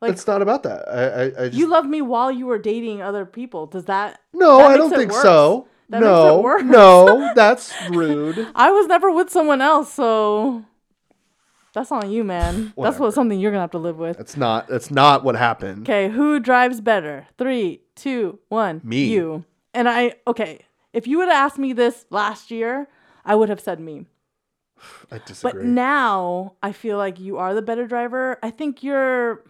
Like 0.00 0.12
it's 0.12 0.26
not 0.26 0.42
about 0.42 0.64
that. 0.64 0.88
I, 0.88 1.04
I, 1.04 1.22
I 1.24 1.48
just, 1.48 1.54
you 1.54 1.68
loved 1.68 1.88
me 1.88 2.02
while 2.02 2.30
you 2.30 2.46
were 2.46 2.58
dating 2.58 3.02
other 3.02 3.24
people. 3.24 3.66
Does 3.66 3.84
that? 3.86 4.20
no, 4.32 4.58
that 4.58 4.70
I 4.72 4.76
don't 4.76 4.90
think 4.90 5.12
worse. 5.12 5.22
so. 5.22 5.68
That 5.88 6.00
makes 6.00 6.08
it 6.08 6.10
no, 6.10 6.40
worse. 6.40 6.62
no, 6.62 7.32
that's 7.36 7.72
rude. 7.90 8.48
I 8.54 8.70
was 8.70 8.86
never 8.86 9.10
with 9.10 9.30
someone 9.30 9.60
else, 9.60 9.92
so 9.92 10.64
that's 11.72 11.90
on 11.92 12.10
you, 12.10 12.24
man. 12.24 12.64
That's 12.64 12.76
Whatever. 12.76 13.04
what 13.04 13.14
something 13.14 13.40
you're 13.40 13.50
gonna 13.50 13.62
have 13.62 13.70
to 13.72 13.78
live 13.78 13.98
with. 13.98 14.16
That's 14.16 14.36
not. 14.36 14.68
That's 14.68 14.90
not 14.90 15.24
what 15.24 15.36
happened. 15.36 15.82
Okay, 15.88 16.08
who 16.08 16.38
drives 16.38 16.80
better? 16.80 17.26
Three, 17.38 17.80
two, 17.94 18.38
one. 18.48 18.80
Me. 18.84 19.04
You. 19.04 19.44
And 19.74 19.88
I 19.88 20.14
okay. 20.26 20.60
If 20.92 21.06
you 21.06 21.18
would 21.18 21.28
have 21.28 21.36
asked 21.50 21.58
me 21.58 21.72
this 21.72 22.04
last 22.10 22.50
year, 22.50 22.88
I 23.24 23.34
would 23.34 23.48
have 23.48 23.60
said 23.60 23.80
me. 23.80 24.06
I 25.10 25.18
disagree. 25.18 25.62
But 25.62 25.68
now 25.68 26.54
I 26.62 26.72
feel 26.72 26.98
like 26.98 27.18
you 27.18 27.38
are 27.38 27.54
the 27.54 27.62
better 27.62 27.86
driver. 27.86 28.38
I 28.42 28.50
think 28.50 28.82
you're 28.82 29.42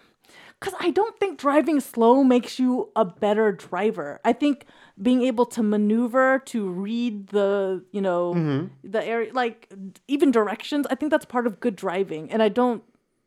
because 0.61 0.75
I 0.79 0.91
don't 0.91 1.19
think 1.19 1.39
driving 1.41 1.81
slow 1.81 2.23
makes 2.23 2.59
you 2.59 2.91
a 2.95 3.05
better 3.05 3.51
driver. 3.51 4.21
I 4.25 4.33
think 4.33 4.67
being 5.01 5.23
able 5.23 5.47
to 5.47 5.63
maneuver, 5.63 6.41
to 6.47 6.69
read 6.69 7.29
the, 7.29 7.83
you 7.93 8.01
know, 8.01 8.35
Mm-hmm. 8.35 8.67
the 8.91 9.05
area, 9.05 9.33
like 9.33 9.73
even 10.09 10.31
directions, 10.31 10.87
I 10.91 10.95
think 10.95 11.11
that's 11.11 11.25
part 11.25 11.47
of 11.47 11.61
good 11.61 11.77
driving. 11.77 12.31
And 12.31 12.43
I 12.43 12.49
don't 12.49 12.83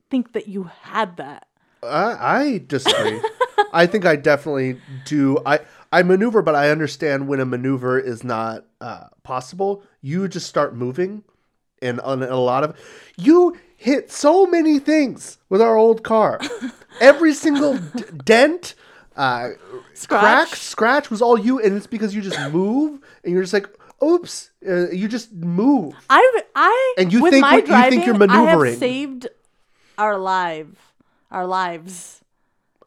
think 0.10 0.34
that 0.34 0.48
you 0.48 0.64
had 0.82 1.18
that. 1.18 1.48
I, 1.84 2.42
I 2.44 2.64
disagree. 2.68 3.20
I 3.74 3.86
think 3.88 4.06
I 4.06 4.16
definitely 4.16 4.80
do. 5.06 5.38
I 5.46 5.60
I 5.92 6.04
maneuver, 6.04 6.42
but 6.42 6.56
I 6.56 6.70
understand 6.72 7.28
when 7.28 7.40
a 7.40 7.46
maneuver 7.46 8.00
is 8.00 8.24
not 8.24 8.66
uh, 8.82 9.08
possible. 9.24 9.84
You 10.02 10.28
just 10.28 10.48
start 10.48 10.76
moving, 10.76 11.24
and 11.82 12.00
on 12.02 12.24
a 12.24 12.38
lot 12.40 12.64
of 12.64 12.78
you 13.18 13.58
hit 13.78 14.12
so 14.12 14.46
many 14.46 14.80
things 14.80 15.38
with 15.50 15.62
our 15.62 15.76
old 15.78 16.04
car. 16.04 16.40
Every 17.02 17.34
single 17.34 17.78
d- 17.78 18.04
dent, 18.24 18.74
uh, 19.18 19.50
crack, 19.50 19.58
Scratch. 19.94 20.50
scratch 20.60 21.10
was 21.10 21.22
all 21.22 21.38
you, 21.40 21.60
and 21.60 21.76
it's 21.76 21.88
because 21.88 22.14
you 22.16 22.22
just 22.22 22.40
move, 22.52 23.00
and 23.24 23.34
you're 23.34 23.44
just 23.44 23.54
like, 23.54 23.68
oops, 24.04 24.52
uh, 24.68 24.90
you 24.90 25.08
just 25.08 25.32
move. 25.34 25.94
I 26.10 26.42
I 26.56 26.96
And 26.98 27.12
you 27.14 27.22
with 27.24 27.32
think 27.34 27.42
my 27.42 27.56
what- 27.60 27.68
you 27.68 27.90
think 27.90 28.06
you're 28.06 28.16
driving, 28.16 28.36
I 28.36 28.42
maneuvering. 28.44 28.72
have 28.74 28.80
saved 28.80 29.28
our 29.98 30.18
life, 30.18 30.94
our 31.32 31.46
lives. 31.48 32.22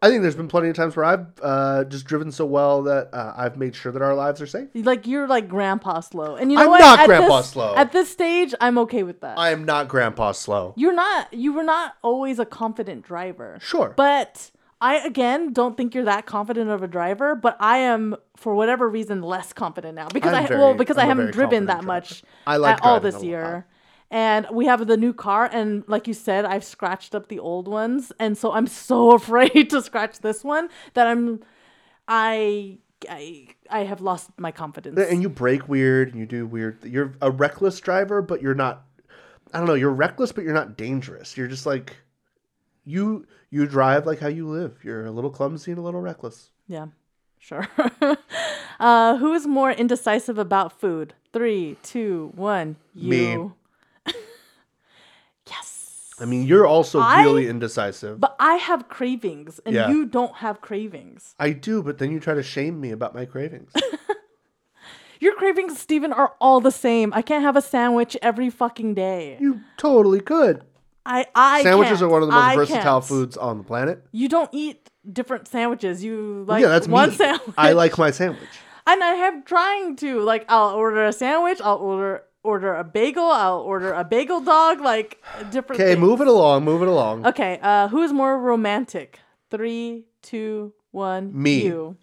I 0.01 0.11
think 0.11 0.23
there's 0.23 0.37
been 0.37 0.47
plenty 0.47 0.69
of 0.69 0.77
times 0.77 0.95
where 0.95 1.05
I've 1.05 1.27
uh, 1.43 1.83
just 1.83 2.05
driven 2.05 2.31
so 2.31 2.47
well 2.47 2.83
that 2.85 3.09
uh, 3.13 3.33
I've 3.37 3.57
made 3.57 3.75
sure 3.75 3.91
that 3.91 4.01
our 4.01 4.15
lives 4.15 4.41
are 4.41 4.47
safe. 4.47 4.69
Like 4.75 5.09
you're 5.09 5.27
like 5.27 5.49
grandpa 5.49 5.99
slow, 6.01 6.37
and 6.37 6.53
you 6.53 6.57
know 6.57 6.63
I'm 6.65 6.71
what? 6.71 6.79
not 6.79 7.01
At 7.01 7.07
grandpa 7.07 7.39
this- 7.39 7.51
slow. 7.51 7.75
At 7.75 7.91
this 7.91 8.09
stage, 8.09 8.55
I'm 8.61 8.79
okay 8.79 9.03
with 9.03 9.23
that. 9.23 9.37
I 9.39 9.51
am 9.51 9.65
not 9.65 9.89
grandpa 9.89 10.31
slow. 10.33 10.73
You're 10.77 10.93
not. 10.95 11.35
You 11.35 11.53
were 11.53 11.65
not 11.65 11.97
always 12.03 12.39
a 12.39 12.47
confident 12.47 13.03
driver. 13.03 13.59
Sure. 13.61 13.93
But 13.97 14.53
I 14.81 14.97
again 14.99 15.53
don't 15.53 15.77
think 15.77 15.95
you're 15.95 16.05
that 16.05 16.27
confident 16.27 16.71
of 16.71 16.83
a 16.83 16.89
driver. 16.89 17.35
But 17.35 17.57
I 17.61 17.79
am, 17.79 18.17
for 18.37 18.55
whatever 18.55 18.89
reason, 18.89 19.23
less 19.23 19.53
confident 19.53 19.95
now 19.97 20.09
because 20.09 20.33
I'm 20.33 20.45
I 20.45 20.47
very- 20.47 20.61
well 20.61 20.75
because 20.75 20.97
I 20.99 21.03
I'm 21.03 21.07
a 21.07 21.09
haven't 21.09 21.33
driven 21.33 21.67
that 21.67 21.85
confident 21.85 21.87
much. 21.87 22.23
I 22.47 22.57
like 22.57 22.77
at 22.79 22.83
all 22.85 23.01
this 23.01 23.23
year. 23.23 23.67
And 24.11 24.47
we 24.51 24.65
have 24.65 24.87
the 24.87 24.97
new 24.97 25.13
car, 25.13 25.51
and 25.53 25.85
like 25.87 26.09
you 26.09 26.15
said, 26.15 26.47
I've 26.47 26.65
scratched 26.65 27.15
up 27.15 27.29
the 27.29 27.39
old 27.39 27.69
ones, 27.69 28.11
and 28.19 28.39
so 28.39 28.53
I'm 28.53 28.67
so 28.67 29.13
afraid 29.21 29.69
to 29.69 29.83
scratch 29.83 30.21
this 30.21 30.43
one 30.43 30.71
that 30.95 31.07
I'm, 31.07 31.41
I, 32.07 32.79
I, 33.09 33.49
I 33.69 33.81
have 33.81 34.01
lost 34.01 34.31
my 34.39 34.51
confidence. 34.51 34.99
and 34.99 35.21
you 35.21 35.29
brake 35.29 35.69
weird 35.69 36.09
and 36.09 36.19
you 36.19 36.25
do 36.25 36.47
weird. 36.47 36.83
You're 36.85 37.15
a 37.21 37.31
reckless 37.31 37.79
driver, 37.81 38.23
but 38.23 38.41
you're 38.41 38.55
not. 38.55 38.85
I 39.53 39.59
don't 39.59 39.67
know. 39.67 39.75
You're 39.75 39.93
reckless, 39.93 40.33
but 40.33 40.43
you're 40.45 40.55
not 40.55 40.79
dangerous. 40.79 41.37
You're 41.37 41.49
just 41.49 41.67
like 41.67 41.95
you. 42.89 43.27
You 43.51 43.67
drive 43.67 44.07
like 44.07 44.19
how 44.19 44.29
you 44.29 44.47
live. 44.49 44.79
You're 44.83 45.07
a 45.07 45.11
little 45.11 45.31
clumsy 45.31 45.71
and 45.71 45.79
a 45.79 45.83
little 45.83 46.01
reckless. 46.01 46.51
Yeah, 46.67 46.87
sure. 47.39 47.67
uh, 48.81 49.17
who 49.17 49.33
is 49.35 49.47
more 49.47 49.71
indecisive 49.71 50.39
about 50.39 50.79
food? 50.79 51.15
Three, 51.33 51.77
two, 51.83 52.33
one. 52.35 52.77
You. 52.95 53.55
Me. 54.07 54.15
yes. 55.47 56.11
I 56.21 56.25
mean, 56.25 56.47
you're 56.47 56.67
also 56.67 57.01
I- 57.01 57.23
really 57.23 57.49
indecisive. 57.49 58.21
But 58.21 58.37
I 58.39 58.55
have 58.57 58.89
cravings, 58.89 59.61
and 59.65 59.75
Yeah. 59.75 59.89
you 59.89 60.07
don't 60.07 60.37
have 60.37 60.61
cravings. 60.61 61.35
I 61.39 61.51
do, 61.53 61.83
but 61.83 61.99
then 61.99 62.11
you 62.13 62.21
try 62.21 62.35
to 62.35 62.43
shame 62.43 62.81
me 62.81 62.91
about 62.91 63.15
my 63.15 63.25
cravings. 63.25 63.73
Your 65.21 65.35
cravings, 65.35 65.77
Steven, 65.81 66.13
are 66.13 66.35
all 66.41 66.61
the 66.61 66.71
same. 66.71 67.13
I 67.13 67.23
can't 67.23 67.43
have 67.43 67.57
a 67.57 67.61
sandwich 67.63 68.17
every 68.23 68.51
fucking 68.51 68.95
day. 68.95 69.37
you 69.41 69.61
totally 69.77 70.21
could. 70.21 70.63
I, 71.09 71.27
I 71.35 71.63
Sandwiches 71.63 72.03
are 72.03 72.09
one 72.09 72.23
of 72.23 72.29
the 72.29 72.35
most 72.35 72.45
I 72.45 72.55
versatile 72.55 72.83
can't. 72.83 73.05
foods 73.05 73.37
on 73.39 73.57
the 73.59 73.65
planet. 73.65 74.05
You 74.13 74.29
don't 74.29 74.51
eat 74.53 74.91
different 75.11 75.49
sandwiches. 75.49 76.05
You 76.05 76.45
like 76.47 76.61
yeah, 76.61 76.69
that's 76.69 76.87
one 76.87 77.09
me. 77.09 77.15
sandwich. 77.17 77.55
I 77.57 77.73
like 77.73 77.97
my 77.97 78.11
sandwich. 78.11 78.49
and 78.87 79.03
I 79.03 79.15
have 79.15 79.47
trying 79.47 79.97
to 79.97 80.21
like 80.21 80.45
I'll 80.51 80.75
order 80.77 81.07
a 81.07 81.13
sandwich. 81.15 81.61
I'll 81.65 81.79
order 81.79 82.25
order 82.43 82.75
a 82.75 82.85
bagel. 82.85 83.25
I'll 83.25 83.61
order 83.61 83.95
a 83.95 84.05
bagel 84.05 84.41
dog. 84.41 84.83
Like 84.83 85.23
different. 85.51 85.81
Okay, 85.81 85.99
move 85.99 86.21
it 86.21 86.29
along. 86.29 86.65
Move 86.65 86.83
it 86.83 86.89
along. 86.89 87.27
Okay, 87.27 87.59
uh, 87.63 87.89
who's 87.89 88.13
more 88.13 88.39
romantic? 88.39 89.21
Three, 89.51 90.05
two, 90.21 90.75
one. 90.91 91.31
Me. 91.33 91.65
You. 91.65 91.97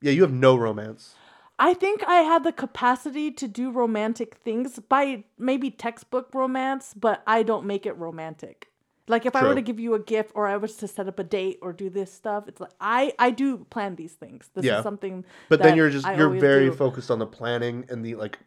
Yeah, 0.00 0.12
you 0.12 0.22
have 0.22 0.32
no 0.32 0.56
romance. 0.56 1.16
I 1.62 1.74
think 1.74 2.02
I 2.08 2.22
had 2.22 2.42
the 2.42 2.50
capacity 2.50 3.30
to 3.30 3.46
do 3.46 3.70
romantic 3.70 4.34
things 4.34 4.80
by 4.80 5.22
maybe 5.38 5.70
textbook 5.70 6.34
romance, 6.34 6.92
but 6.92 7.22
I 7.24 7.44
don't 7.44 7.66
make 7.66 7.86
it 7.86 7.96
romantic. 7.96 8.66
Like 9.06 9.26
if 9.26 9.36
I 9.36 9.44
were 9.44 9.54
to 9.54 9.62
give 9.62 9.78
you 9.78 9.94
a 9.94 10.00
gift 10.00 10.32
or 10.34 10.48
I 10.48 10.56
was 10.56 10.74
to 10.76 10.88
set 10.88 11.06
up 11.06 11.20
a 11.20 11.24
date 11.24 11.60
or 11.62 11.72
do 11.72 11.88
this 11.88 12.12
stuff, 12.12 12.48
it's 12.48 12.60
like 12.60 12.72
I 12.80 13.12
I 13.16 13.30
do 13.30 13.58
plan 13.70 13.94
these 13.94 14.14
things. 14.14 14.50
This 14.54 14.64
Yeah. 14.64 14.78
is 14.78 14.82
something. 14.82 15.24
But 15.48 15.62
then 15.62 15.76
you're 15.76 15.90
just 15.90 16.04
I 16.04 16.16
you're 16.16 16.30
very 16.30 16.70
do. 16.70 16.74
focused 16.74 17.12
on 17.12 17.20
the 17.20 17.26
planning 17.26 17.84
and 17.88 18.04
the 18.04 18.16
like 18.16 18.40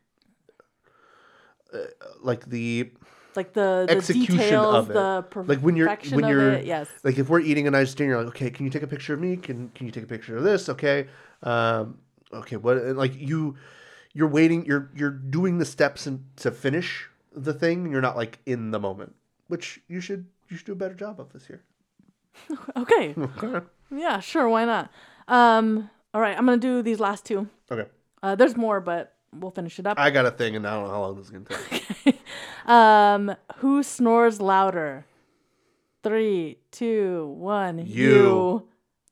uh, 1.74 1.78
like 2.22 2.45
the 2.49 2.91
like 3.38 3.53
the, 3.53 3.86
the 3.88 3.91
execution 3.93 4.38
details, 4.38 4.76
of 4.76 4.89
it. 4.89 4.93
the 4.93 5.26
like 5.47 5.59
when 5.59 5.78
you're 5.78 5.95
when 6.11 6.28
you're 6.28 6.53
it. 6.53 6.66
Yes. 6.66 6.89
like 7.05 7.18
if 7.18 7.30
we're 7.30 7.39
eating 7.39 7.66
a 7.68 7.72
nice 7.72 7.93
dinner 7.93 8.11
you're 8.11 8.24
like 8.24 8.36
okay 8.36 8.49
can 8.49 8.66
you 8.66 8.72
take 8.72 8.84
a 8.84 8.88
picture 8.88 9.13
of 9.13 9.22
me 9.22 9.38
can 9.38 9.70
can 9.76 9.86
you 9.86 9.91
take 9.91 10.03
a 10.03 10.07
picture 10.07 10.36
of 10.38 10.43
this 10.43 10.70
okay 10.70 11.07
um 11.43 11.97
okay 12.36 12.57
what 12.57 12.77
and 12.77 12.97
like 12.97 13.15
you 13.15 13.55
you're 14.13 14.27
waiting 14.27 14.65
you're 14.65 14.89
you're 14.95 15.11
doing 15.11 15.57
the 15.57 15.65
steps 15.65 16.05
and 16.07 16.23
to 16.38 16.51
finish 16.51 17.09
the 17.33 17.53
thing 17.53 17.83
and 17.83 17.91
you're 17.91 18.01
not 18.01 18.15
like 18.15 18.39
in 18.45 18.71
the 18.71 18.79
moment 18.79 19.15
which 19.47 19.81
you 19.88 19.99
should 20.01 20.25
you 20.49 20.57
should 20.57 20.65
do 20.65 20.71
a 20.73 20.75
better 20.75 20.93
job 20.95 21.19
of 21.19 21.31
this 21.33 21.47
year 21.49 21.63
Okay. 22.77 23.13
okay 23.43 23.65
yeah, 23.91 24.19
sure. 24.19 24.49
Why 24.49 24.65
not? 24.65 24.91
Um. 25.27 25.89
All 26.13 26.19
right. 26.19 26.36
I'm 26.38 26.43
gonna 26.45 26.57
do 26.57 26.81
these 26.81 26.99
last 26.99 27.23
two. 27.23 27.47
okay 27.71 27.88
Uh, 28.23 28.36
there's 28.36 28.55
more, 28.57 28.79
but 28.81 29.13
we'll 29.31 29.51
finish 29.51 29.77
it 29.79 29.86
up. 29.86 29.99
i 29.99 30.09
got 30.09 30.25
a 30.25 30.31
thing 30.31 30.55
and 30.55 30.65
i 30.65 30.71
don't 30.73 30.86
know 30.86 30.91
how 30.93 31.01
long 31.01 31.15
this 31.17 31.25
is 31.25 31.31
gonna 31.31 31.45
take 31.45 32.19
Um, 32.65 33.36
who 33.57 33.83
snores 33.83 34.41
louder? 34.41 35.05
Three, 36.03 36.57
two, 36.71 37.27
one. 37.38 37.79
You. 37.86 38.67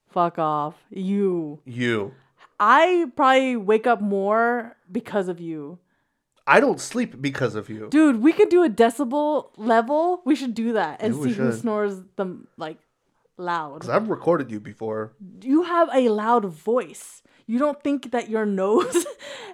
Fuck 0.09 0.39
off. 0.39 0.75
You. 0.89 1.59
you 1.65 2.13
I 2.65 3.05
probably 3.15 3.55
wake 3.57 3.87
up 3.87 4.01
more 4.01 4.75
because 4.99 5.27
of 5.27 5.39
you. 5.49 5.79
i 6.55 6.59
don't 6.63 6.79
sleep 6.91 7.11
because 7.29 7.55
of 7.61 7.69
you 7.73 7.87
Dude, 7.97 8.17
we 8.27 8.31
could 8.37 8.49
do 8.49 8.61
a 8.63 8.69
decibel 8.81 9.49
level. 9.73 10.21
We 10.29 10.35
should 10.39 10.53
do 10.63 10.73
that 10.79 11.01
and 11.03 11.15
see 11.15 11.21
who 11.21 11.51
should. 11.51 11.59
snores 11.61 11.95
the 12.19 12.25
like 12.65 12.79
loud. 13.37 13.81
'Cause 13.81 13.89
i've 13.97 14.09
recorded 14.17 14.47
you 14.53 14.59
before 14.71 15.01
You 15.53 15.63
have 15.73 15.89
a 16.01 16.03
loud 16.23 16.45
voice. 16.45 17.05
You 17.51 17.57
don't 17.63 17.79
think 17.87 18.11
that 18.15 18.25
your 18.33 18.45
nose 18.61 18.99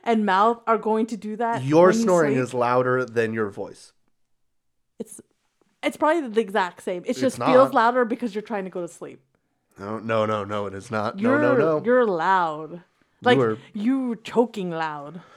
and 0.10 0.26
mouth 0.36 0.60
are 0.72 0.78
going 0.90 1.06
to 1.14 1.18
do 1.28 1.32
that? 1.44 1.64
your 1.74 1.88
you 1.92 2.02
snoring 2.04 2.34
sleep? 2.36 2.44
is 2.44 2.54
louder 2.54 2.96
than 3.18 3.34
your 3.40 3.50
voice 3.62 3.84
it's 5.00 5.16
it's 5.88 5.96
probably 5.96 6.28
the 6.28 6.42
exact 6.42 6.78
same. 6.84 7.02
It 7.12 7.16
just 7.26 7.38
feels 7.38 7.74
louder 7.82 8.04
because 8.14 8.36
you're 8.36 8.50
trying 8.52 8.66
to 8.70 8.74
go 8.78 8.82
to 8.88 8.92
sleep. 9.02 9.20
no 9.80 9.90
no 10.12 10.20
no 10.34 10.44
no 10.54 10.60
it 10.70 10.74
is 10.82 10.92
not 10.92 11.10
You're 11.24 11.40
no 11.40 11.52
no 11.56 11.66
no 11.80 11.86
you're 11.86 12.06
loud. 12.06 12.84
Like 13.22 13.38
are- 13.38 13.58
you 13.74 14.16
choking 14.24 14.70
loud. 14.72 15.22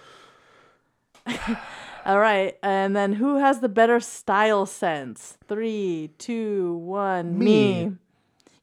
All 2.05 2.19
right, 2.19 2.57
and 2.65 2.97
then 2.97 3.13
who 3.13 3.37
has 3.39 3.61
the 3.61 3.69
better 3.69 4.01
style 4.01 4.67
sense? 4.67 5.39
Three, 5.47 6.11
two, 6.19 6.75
one. 6.79 7.39
Me. 7.39 7.85
Me. 7.87 7.93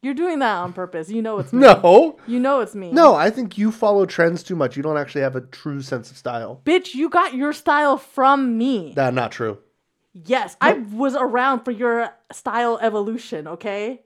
You're 0.01 0.13
doing 0.13 0.39
that 0.39 0.55
on 0.57 0.71
purpose. 0.73 1.09
You 1.09 1.21
know 1.21 1.39
it's 1.39 1.51
me. 1.53 1.59
no 1.61 2.17
You 2.27 2.39
know 2.39 2.59
it's 2.61 2.75
me. 2.75 2.91
No, 2.91 3.15
I 3.15 3.29
think 3.29 3.57
you 3.57 3.71
follow 3.71 4.05
trends 4.05 4.43
too 4.43 4.55
much. 4.55 4.75
You 4.77 4.83
don't 4.83 4.97
actually 4.97 5.21
have 5.21 5.35
a 5.37 5.41
true 5.41 5.81
sense 5.81 6.11
of 6.11 6.17
style. 6.17 6.61
Bitch, 6.65 6.95
you 6.95 7.09
got 7.09 7.33
your 7.33 7.53
style 7.53 7.97
from 7.97 8.57
me. 8.57 8.93
That's 8.95 9.15
not 9.15 9.31
true. 9.31 9.57
yes, 10.13 10.57
I 10.59 10.73
was 10.73 11.15
around 11.15 11.63
for 11.63 11.71
your 11.71 12.09
style 12.31 12.77
evolution, 12.81 13.47
okay? 13.47 14.01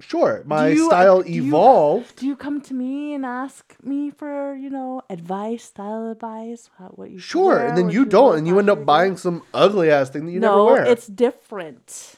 Sure, 0.00 0.42
my 0.46 0.68
you- 0.68 0.86
style 0.86 1.22
do 1.22 1.30
you- 1.30 1.44
evolved. 1.46 2.16
Do 2.16 2.26
you 2.26 2.34
come 2.34 2.60
to 2.62 2.74
me 2.74 3.14
and 3.14 3.24
ask 3.26 3.76
me 3.82 4.10
for, 4.10 4.54
you 4.54 4.70
know, 4.70 5.02
advice, 5.10 5.64
style 5.64 6.10
advice, 6.10 6.70
what 6.92 7.10
you 7.10 7.18
Sure, 7.18 7.56
wear, 7.56 7.66
and 7.68 7.76
then 7.78 7.90
you 7.90 8.04
don't, 8.06 8.38
and 8.38 8.46
you 8.48 8.58
end 8.58 8.70
up 8.70 8.84
buying 8.86 9.16
some 9.16 9.42
ugly 9.54 9.90
ass 9.90 10.08
thing 10.10 10.24
that 10.26 10.32
you 10.32 10.40
never 10.40 10.56
no, 10.56 10.64
wear. 10.64 10.84
it's 10.84 11.06
different. 11.06 12.16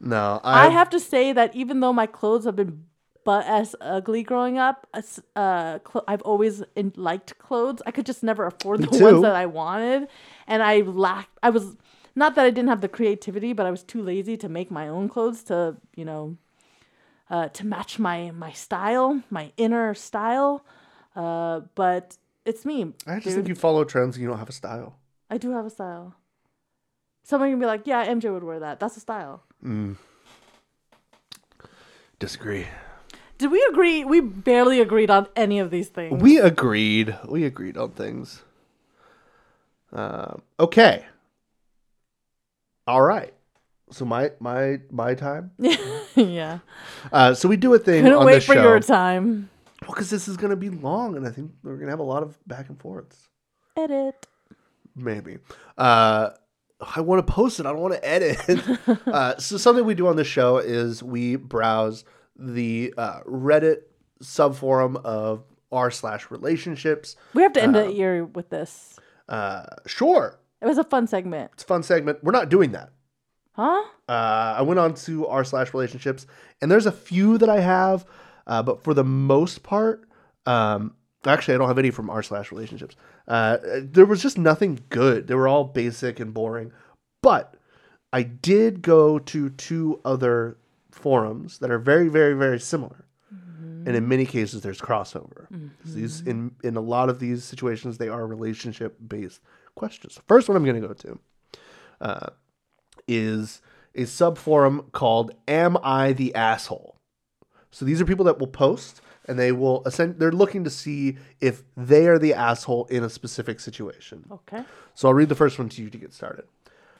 no, 0.00 0.40
I 0.44 0.66
I've- 0.68 0.90
to 0.90 1.00
say 1.00 1.32
that 1.32 1.54
even 1.54 1.80
though 1.80 1.92
my 1.92 2.06
clothes 2.06 2.44
have 2.44 2.56
been 2.56 2.84
butt 3.24 3.44
ass 3.46 3.74
ugly 3.82 4.22
growing 4.22 4.56
up. 4.56 4.86
Uh, 4.94 5.78
cl- 5.86 6.04
I've 6.08 6.22
always 6.22 6.62
in- 6.74 6.94
liked 6.96 7.36
clothes. 7.38 7.82
I 7.84 7.90
could 7.90 8.06
just 8.06 8.22
never 8.22 8.46
afford 8.46 8.80
the 8.80 8.88
ones 9.04 9.20
that 9.22 9.34
I 9.36 9.44
wanted, 9.44 10.08
and 10.46 10.62
I 10.62 10.80
lacked. 10.80 11.36
I 11.42 11.50
was 11.50 11.76
not 12.16 12.34
that 12.36 12.46
I 12.46 12.50
didn't 12.50 12.68
have 12.70 12.80
the 12.80 12.88
creativity, 12.88 13.52
but 13.52 13.66
I 13.66 13.70
was 13.70 13.82
too 13.82 14.00
lazy 14.00 14.38
to 14.38 14.48
make 14.48 14.70
my 14.70 14.88
own 14.88 15.10
clothes 15.10 15.42
to 15.44 15.76
you 15.94 16.06
know, 16.06 16.38
uh, 17.30 17.48
to 17.48 17.66
match 17.66 17.98
my 17.98 18.30
my 18.30 18.52
style, 18.52 19.22
my 19.30 19.52
inner 19.56 19.94
style. 19.94 20.64
Uh, 21.14 21.60
but 21.74 22.16
it's 22.44 22.64
me. 22.64 22.92
I 23.06 23.16
just 23.16 23.26
dude. 23.26 23.34
think 23.34 23.48
you 23.48 23.54
follow 23.54 23.84
trends 23.84 24.16
and 24.16 24.22
you 24.22 24.28
don't 24.28 24.38
have 24.38 24.48
a 24.48 24.52
style. 24.52 24.96
I 25.30 25.38
do 25.38 25.52
have 25.52 25.66
a 25.66 25.70
style. 25.70 26.14
Someone 27.22 27.50
can 27.50 27.58
be 27.58 27.66
like, 27.66 27.86
"Yeah, 27.86 28.06
MJ 28.06 28.32
would 28.32 28.44
wear 28.44 28.60
that. 28.60 28.80
That's 28.80 28.96
a 28.96 29.00
style." 29.00 29.42
Disagree. 32.18 32.66
Did 33.38 33.52
we 33.52 33.64
agree? 33.70 34.04
We 34.04 34.20
barely 34.20 34.80
agreed 34.80 35.10
on 35.10 35.28
any 35.36 35.60
of 35.60 35.70
these 35.70 35.88
things. 35.88 36.20
We 36.20 36.38
agreed. 36.38 37.16
We 37.28 37.44
agreed 37.44 37.76
on 37.76 37.90
things. 37.90 38.42
Um, 39.92 40.42
okay. 40.58 41.06
All 42.86 43.02
right. 43.02 43.32
So 43.90 44.04
my 44.04 44.32
my 44.40 44.80
my 44.90 45.14
time. 45.14 45.50
yeah. 46.14 46.58
Uh, 47.12 47.34
so 47.34 47.48
we 47.48 47.56
do 47.56 47.72
a 47.74 47.78
thing 47.78 48.02
Couldn't 48.02 48.18
on 48.18 48.26
wait 48.26 48.42
for 48.42 48.54
show. 48.54 48.62
your 48.62 48.80
time. 48.80 49.48
Well, 49.82 49.92
because 49.92 50.10
this 50.10 50.28
is 50.28 50.36
going 50.36 50.50
to 50.50 50.56
be 50.56 50.70
long, 50.70 51.16
and 51.16 51.26
I 51.26 51.30
think 51.30 51.52
we're 51.62 51.74
going 51.76 51.86
to 51.86 51.90
have 51.92 52.00
a 52.00 52.02
lot 52.04 52.22
of 52.22 52.36
back 52.46 52.68
and 52.68 52.78
forths. 52.80 53.28
Edit. 53.76 54.26
Maybe. 54.96 55.38
Uh, 55.76 56.30
I 56.96 57.00
want 57.00 57.24
to 57.26 57.32
post 57.32 57.60
it. 57.60 57.66
I 57.66 57.70
don't 57.70 57.80
want 57.80 57.94
to 57.94 58.06
edit. 58.08 58.78
uh, 59.06 59.36
so 59.38 59.56
something 59.56 59.84
we 59.84 59.94
do 59.94 60.08
on 60.08 60.16
the 60.16 60.24
show 60.24 60.58
is 60.58 61.02
we 61.02 61.36
browse 61.36 62.04
the 62.36 62.92
uh, 62.98 63.20
Reddit 63.24 63.82
subforum 64.22 64.96
of 65.04 65.44
r 65.70 65.90
slash 65.90 66.30
relationships. 66.30 67.14
We 67.34 67.42
have 67.42 67.52
to 67.54 67.62
end 67.62 67.76
Uh, 67.76 67.84
the 67.84 67.92
year 67.92 68.24
with 68.24 68.50
this. 68.50 68.98
Uh, 69.28 69.64
sure, 69.86 70.40
It 70.60 70.66
was 70.66 70.78
a 70.78 70.84
fun 70.84 71.06
segment. 71.06 71.50
it's 71.54 71.62
a 71.62 71.66
fun 71.66 71.82
segment. 71.82 72.24
We're 72.24 72.32
not 72.32 72.48
doing 72.48 72.72
that. 72.72 72.90
Huh? 73.58 73.82
Uh, 74.08 74.54
I 74.58 74.62
went 74.62 74.78
on 74.78 74.94
to 74.94 75.26
r 75.26 75.42
slash 75.42 75.74
relationships, 75.74 76.26
and 76.62 76.70
there's 76.70 76.86
a 76.86 76.92
few 76.92 77.38
that 77.38 77.48
I 77.48 77.58
have, 77.58 78.06
uh, 78.46 78.62
but 78.62 78.84
for 78.84 78.94
the 78.94 79.02
most 79.02 79.64
part, 79.64 80.08
um, 80.46 80.94
actually, 81.26 81.54
I 81.54 81.58
don't 81.58 81.66
have 81.66 81.78
any 81.78 81.90
from 81.90 82.08
r 82.08 82.22
slash 82.22 82.52
relationships. 82.52 82.94
Uh, 83.26 83.58
there 83.82 84.06
was 84.06 84.22
just 84.22 84.38
nothing 84.38 84.78
good. 84.90 85.26
They 85.26 85.34
were 85.34 85.48
all 85.48 85.64
basic 85.64 86.20
and 86.20 86.32
boring. 86.32 86.70
But 87.20 87.56
I 88.12 88.22
did 88.22 88.80
go 88.80 89.18
to 89.18 89.50
two 89.50 90.00
other 90.04 90.56
forums 90.92 91.58
that 91.58 91.72
are 91.72 91.80
very, 91.80 92.08
very, 92.08 92.34
very 92.34 92.60
similar, 92.60 93.06
and 93.86 93.96
in 93.96 94.06
many 94.06 94.24
cases, 94.24 94.62
there's 94.62 94.80
crossover. 94.80 95.48
These 95.84 96.20
in 96.20 96.54
in 96.62 96.76
a 96.76 96.80
lot 96.80 97.08
of 97.08 97.18
these 97.18 97.42
situations, 97.42 97.98
they 97.98 98.08
are 98.08 98.24
relationship 98.24 98.96
based 99.04 99.40
questions. 99.74 100.20
First 100.28 100.48
one 100.48 100.56
I'm 100.56 100.64
going 100.64 100.80
to 100.80 100.86
go 100.86 100.94
to 100.94 101.18
is 103.08 103.60
a 103.94 104.02
subforum 104.02 104.92
called 104.92 105.32
"Am 105.48 105.76
I 105.82 106.12
the 106.12 106.34
Asshole?" 106.34 106.96
So 107.70 107.84
these 107.84 108.00
are 108.00 108.04
people 108.04 108.24
that 108.26 108.38
will 108.38 108.46
post, 108.46 109.00
and 109.26 109.38
they 109.38 109.52
will 109.52 109.82
ascend. 109.84 110.18
They're 110.18 110.32
looking 110.32 110.64
to 110.64 110.70
see 110.70 111.16
if 111.40 111.62
they 111.76 112.06
are 112.06 112.18
the 112.18 112.34
asshole 112.34 112.86
in 112.86 113.02
a 113.02 113.10
specific 113.10 113.60
situation. 113.60 114.24
Okay. 114.30 114.64
So 114.94 115.08
I'll 115.08 115.14
read 115.14 115.28
the 115.28 115.34
first 115.34 115.58
one 115.58 115.68
to 115.70 115.82
you 115.82 115.90
to 115.90 115.98
get 115.98 116.12
started. 116.12 116.44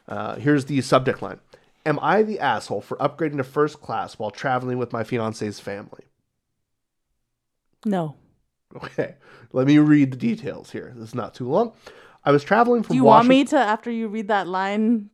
Uh, 0.06 0.36
here's 0.36 0.64
the 0.66 0.80
subject 0.80 1.22
line: 1.22 1.40
Am 1.86 1.98
I 2.00 2.22
the 2.22 2.40
asshole 2.40 2.80
for 2.80 2.96
upgrading 2.98 3.38
to 3.38 3.44
first 3.44 3.80
class 3.80 4.18
while 4.18 4.30
traveling 4.30 4.78
with 4.78 4.92
my 4.92 5.04
fiance's 5.04 5.61
family? 5.61 6.04
No. 7.84 8.16
Okay, 8.76 9.14
let 9.52 9.66
me 9.66 9.78
read 9.78 10.11
the 10.12 10.16
details 10.16 10.72
here. 10.72 10.92
This 10.96 11.09
is 11.11 11.14
not 11.14 11.34
too 11.34 11.48
long. 11.48 11.72
I 12.24 12.32
was 12.32 12.44
traveling 12.44 12.82
from 12.82 12.92
Do 12.92 12.96
you 12.96 13.04
want 13.04 13.26
me 13.26 13.44
to, 13.44 13.56
after 13.56 13.90
you 13.90 14.09
read 14.09 14.28
that 14.28 14.46
line, 14.46 15.09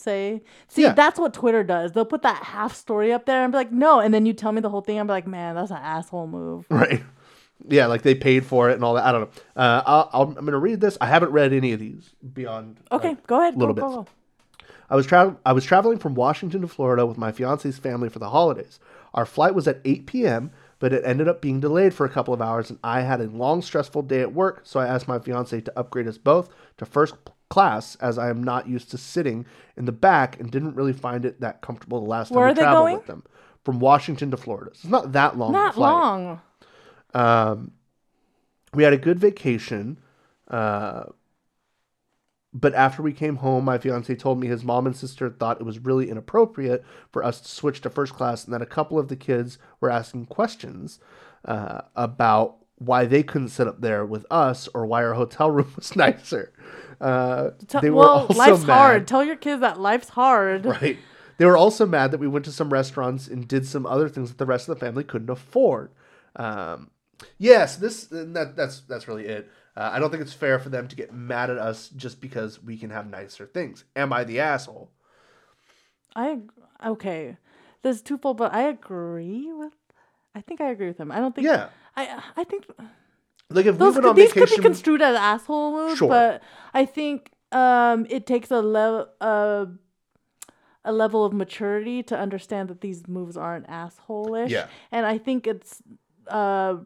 say? 0.00 0.42
See, 0.68 0.82
Yeah. 0.82 0.92
that's 0.94 1.18
what 1.18 1.32
Twitter 1.34 1.62
does. 1.62 1.92
They'll 1.92 2.04
put 2.04 2.22
that 2.22 2.42
half 2.42 2.74
story 2.74 3.12
up 3.12 3.26
there 3.26 3.42
and 3.44 3.52
be 3.52 3.56
like, 3.58 3.72
no. 3.72 4.00
And 4.00 4.12
then 4.12 4.26
you 4.26 4.32
tell 4.32 4.52
me 4.52 4.60
the 4.60 4.70
whole 4.70 4.80
thing. 4.80 4.98
I'm 4.98 5.06
like, 5.06 5.26
man, 5.26 5.54
that's 5.54 5.70
an 5.70 5.78
asshole 5.78 6.26
move. 6.26 6.66
Right. 6.70 7.02
Yeah, 7.68 7.86
like 7.86 8.00
they 8.00 8.14
paid 8.14 8.46
for 8.46 8.70
it 8.70 8.74
and 8.74 8.82
all 8.82 8.94
that. 8.94 9.04
I 9.04 9.12
don't 9.12 9.20
know. 9.20 9.42
Uh, 9.54 9.82
I'll, 9.84 10.10
I'll, 10.14 10.22
I'm 10.28 10.32
going 10.34 10.46
to 10.52 10.58
read 10.58 10.80
this. 10.80 10.96
I 10.98 11.06
haven't 11.06 11.30
read 11.30 11.52
any 11.52 11.72
of 11.72 11.78
these 11.80 12.08
beyond. 12.32 12.78
Okay, 12.90 13.08
like, 13.10 13.26
go 13.26 13.38
ahead. 13.40 13.54
little 13.56 13.74
go, 13.74 13.82
bits. 13.82 13.96
go, 13.96 14.02
go. 14.04 14.66
I 14.88 14.96
was 14.96 15.04
traveling. 15.06 15.36
I 15.44 15.52
was 15.52 15.64
traveling 15.64 15.98
from 15.98 16.14
Washington 16.14 16.62
to 16.62 16.68
Florida 16.68 17.04
with 17.04 17.18
my 17.18 17.32
fiance's 17.32 17.78
family 17.78 18.08
for 18.08 18.18
the 18.18 18.30
holidays. 18.30 18.80
Our 19.12 19.26
flight 19.26 19.54
was 19.54 19.68
at 19.68 19.80
8 19.84 20.06
p.m., 20.06 20.50
but 20.78 20.94
it 20.94 21.02
ended 21.04 21.28
up 21.28 21.42
being 21.42 21.60
delayed 21.60 21.92
for 21.92 22.06
a 22.06 22.08
couple 22.08 22.32
of 22.32 22.40
hours, 22.40 22.70
and 22.70 22.78
I 22.82 23.02
had 23.02 23.20
a 23.20 23.24
long, 23.26 23.60
stressful 23.60 24.02
day 24.02 24.22
at 24.22 24.32
work. 24.32 24.62
So 24.64 24.80
I 24.80 24.86
asked 24.86 25.06
my 25.06 25.18
fiance 25.18 25.60
to 25.60 25.78
upgrade 25.78 26.08
us 26.08 26.16
both 26.16 26.48
to 26.78 26.86
first 26.86 27.14
class, 27.50 27.96
as 27.96 28.16
I 28.16 28.30
am 28.30 28.42
not 28.42 28.66
used 28.68 28.90
to 28.92 28.98
sitting 28.98 29.44
in 29.76 29.84
the 29.84 29.92
back 29.92 30.38
and 30.40 30.50
didn't 30.50 30.74
really 30.76 30.92
find 30.92 31.24
it 31.24 31.40
that 31.40 31.60
comfortable 31.60 32.00
the 32.00 32.08
last 32.08 32.28
time 32.28 32.36
Where 32.36 32.46
we 32.46 32.52
are 32.52 32.54
traveled 32.54 32.84
going? 32.84 32.96
with 32.96 33.06
them. 33.06 33.24
From 33.64 33.78
Washington 33.80 34.30
to 34.30 34.38
Florida, 34.38 34.70
so 34.72 34.78
it's 34.78 34.84
not 34.90 35.12
that 35.12 35.36
long. 35.36 35.50
of 35.50 35.54
a 35.54 35.58
Not 35.58 35.74
flight. 35.74 35.92
long. 35.92 36.40
Um, 37.12 37.72
we 38.72 38.84
had 38.84 38.94
a 38.94 38.98
good 38.98 39.18
vacation. 39.18 39.98
Uh, 40.48 41.04
but 42.52 42.74
after 42.74 43.02
we 43.02 43.12
came 43.12 43.36
home, 43.36 43.64
my 43.66 43.78
fiance 43.78 44.12
told 44.16 44.40
me 44.40 44.46
his 44.48 44.64
mom 44.64 44.86
and 44.86 44.96
sister 44.96 45.28
thought 45.30 45.60
it 45.60 45.64
was 45.64 45.78
really 45.78 46.10
inappropriate 46.10 46.84
for 47.12 47.22
us 47.22 47.40
to 47.42 47.48
switch 47.48 47.80
to 47.82 47.90
first 47.90 48.14
class, 48.14 48.44
and 48.44 48.52
that 48.54 48.62
a 48.62 48.66
couple 48.66 48.98
of 48.98 49.08
the 49.08 49.14
kids 49.16 49.58
were 49.80 49.90
asking 49.90 50.26
questions 50.26 50.98
uh, 51.44 51.82
about 51.94 52.56
why 52.80 53.04
they 53.04 53.22
couldn't 53.22 53.50
sit 53.50 53.68
up 53.68 53.80
there 53.82 54.04
with 54.06 54.24
us 54.30 54.66
or 54.74 54.86
why 54.86 55.04
our 55.04 55.12
hotel 55.14 55.50
room 55.50 55.70
was 55.76 55.94
nicer. 55.94 56.52
Uh, 57.00 57.50
Tell- 57.68 57.80
they 57.80 57.90
were 57.90 57.96
well, 58.00 58.08
also 58.08 58.34
life's 58.34 58.64
mad. 58.64 58.74
hard. 58.74 59.06
Tell 59.06 59.22
your 59.22 59.36
kids 59.36 59.60
that 59.60 59.78
life's 59.78 60.08
hard. 60.08 60.64
Right. 60.64 60.98
They 61.36 61.44
were 61.46 61.56
also 61.56 61.86
mad 61.86 62.10
that 62.10 62.20
we 62.20 62.26
went 62.28 62.44
to 62.46 62.52
some 62.52 62.70
restaurants 62.72 63.28
and 63.28 63.46
did 63.46 63.66
some 63.66 63.86
other 63.86 64.08
things 64.08 64.30
that 64.30 64.38
the 64.38 64.46
rest 64.46 64.68
of 64.68 64.78
the 64.78 64.84
family 64.84 65.04
couldn't 65.04 65.30
afford. 65.30 65.90
Um, 66.36 66.90
yes, 67.38 67.76
this 67.76 68.04
that, 68.04 68.54
that's 68.56 68.80
that's 68.80 69.08
really 69.08 69.26
it. 69.26 69.48
Uh, 69.76 69.90
I 69.92 69.98
don't 69.98 70.10
think 70.10 70.22
it's 70.22 70.32
fair 70.32 70.58
for 70.58 70.68
them 70.68 70.88
to 70.88 70.96
get 70.96 71.14
mad 71.14 71.48
at 71.48 71.56
us 71.58 71.88
just 71.90 72.20
because 72.20 72.62
we 72.62 72.76
can 72.76 72.90
have 72.90 73.06
nicer 73.08 73.46
things. 73.46 73.84
Am 73.96 74.12
I 74.12 74.24
the 74.24 74.40
asshole? 74.40 74.90
I 76.14 76.40
okay. 76.84 77.36
There's 77.82 78.02
twofold, 78.02 78.36
but 78.36 78.52
I 78.52 78.62
agree 78.62 79.50
with. 79.52 79.72
I 80.34 80.40
think 80.42 80.60
I 80.60 80.70
agree 80.70 80.88
with 80.88 80.98
him. 80.98 81.10
I 81.10 81.18
don't 81.20 81.34
think. 81.34 81.46
Yeah. 81.46 81.68
I 81.96 82.22
I 82.36 82.44
think 82.44 82.66
Like 83.50 83.66
if 83.66 83.78
those 83.78 83.96
we 83.96 84.00
went 84.00 84.04
could, 84.04 84.10
on 84.10 84.16
these 84.16 84.32
could 84.32 84.48
be 84.50 84.62
construed 84.62 85.02
as 85.02 85.16
asshole 85.16 85.72
moves, 85.72 85.98
Sure. 85.98 86.08
but 86.08 86.42
I 86.72 86.84
think 86.86 87.30
um 87.52 88.06
it 88.08 88.26
takes 88.26 88.50
a 88.50 88.60
level 88.60 89.08
uh, 89.20 89.66
a 90.84 90.92
level 90.92 91.24
of 91.24 91.32
maturity 91.32 92.02
to 92.04 92.16
understand 92.18 92.68
that 92.70 92.80
these 92.80 93.06
moves 93.06 93.36
aren't 93.36 93.68
asshole-ish. 93.68 94.50
Yeah. 94.50 94.66
And 94.90 95.04
I 95.06 95.18
think 95.18 95.46
it's 95.46 95.82
uh 96.28 96.76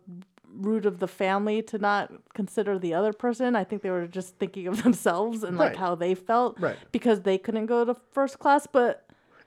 rude 0.57 0.87
of 0.87 0.99
the 1.01 1.09
family 1.09 1.61
to 1.63 1.79
not 1.79 2.13
consider 2.33 2.79
the 2.79 2.95
other 2.95 3.13
person. 3.13 3.57
I 3.57 3.65
think 3.65 3.83
they 3.83 3.91
were 3.91 4.07
just 4.07 4.37
thinking 4.39 4.67
of 4.69 4.83
themselves 4.85 5.43
and 5.45 5.57
like 5.59 5.77
how 5.77 5.95
they 5.97 6.15
felt 6.15 6.59
Right. 6.61 6.77
because 6.93 7.21
they 7.23 7.39
couldn't 7.39 7.67
go 7.67 7.85
to 7.85 7.95
first 8.13 8.39
class, 8.39 8.67
but 8.67 9.04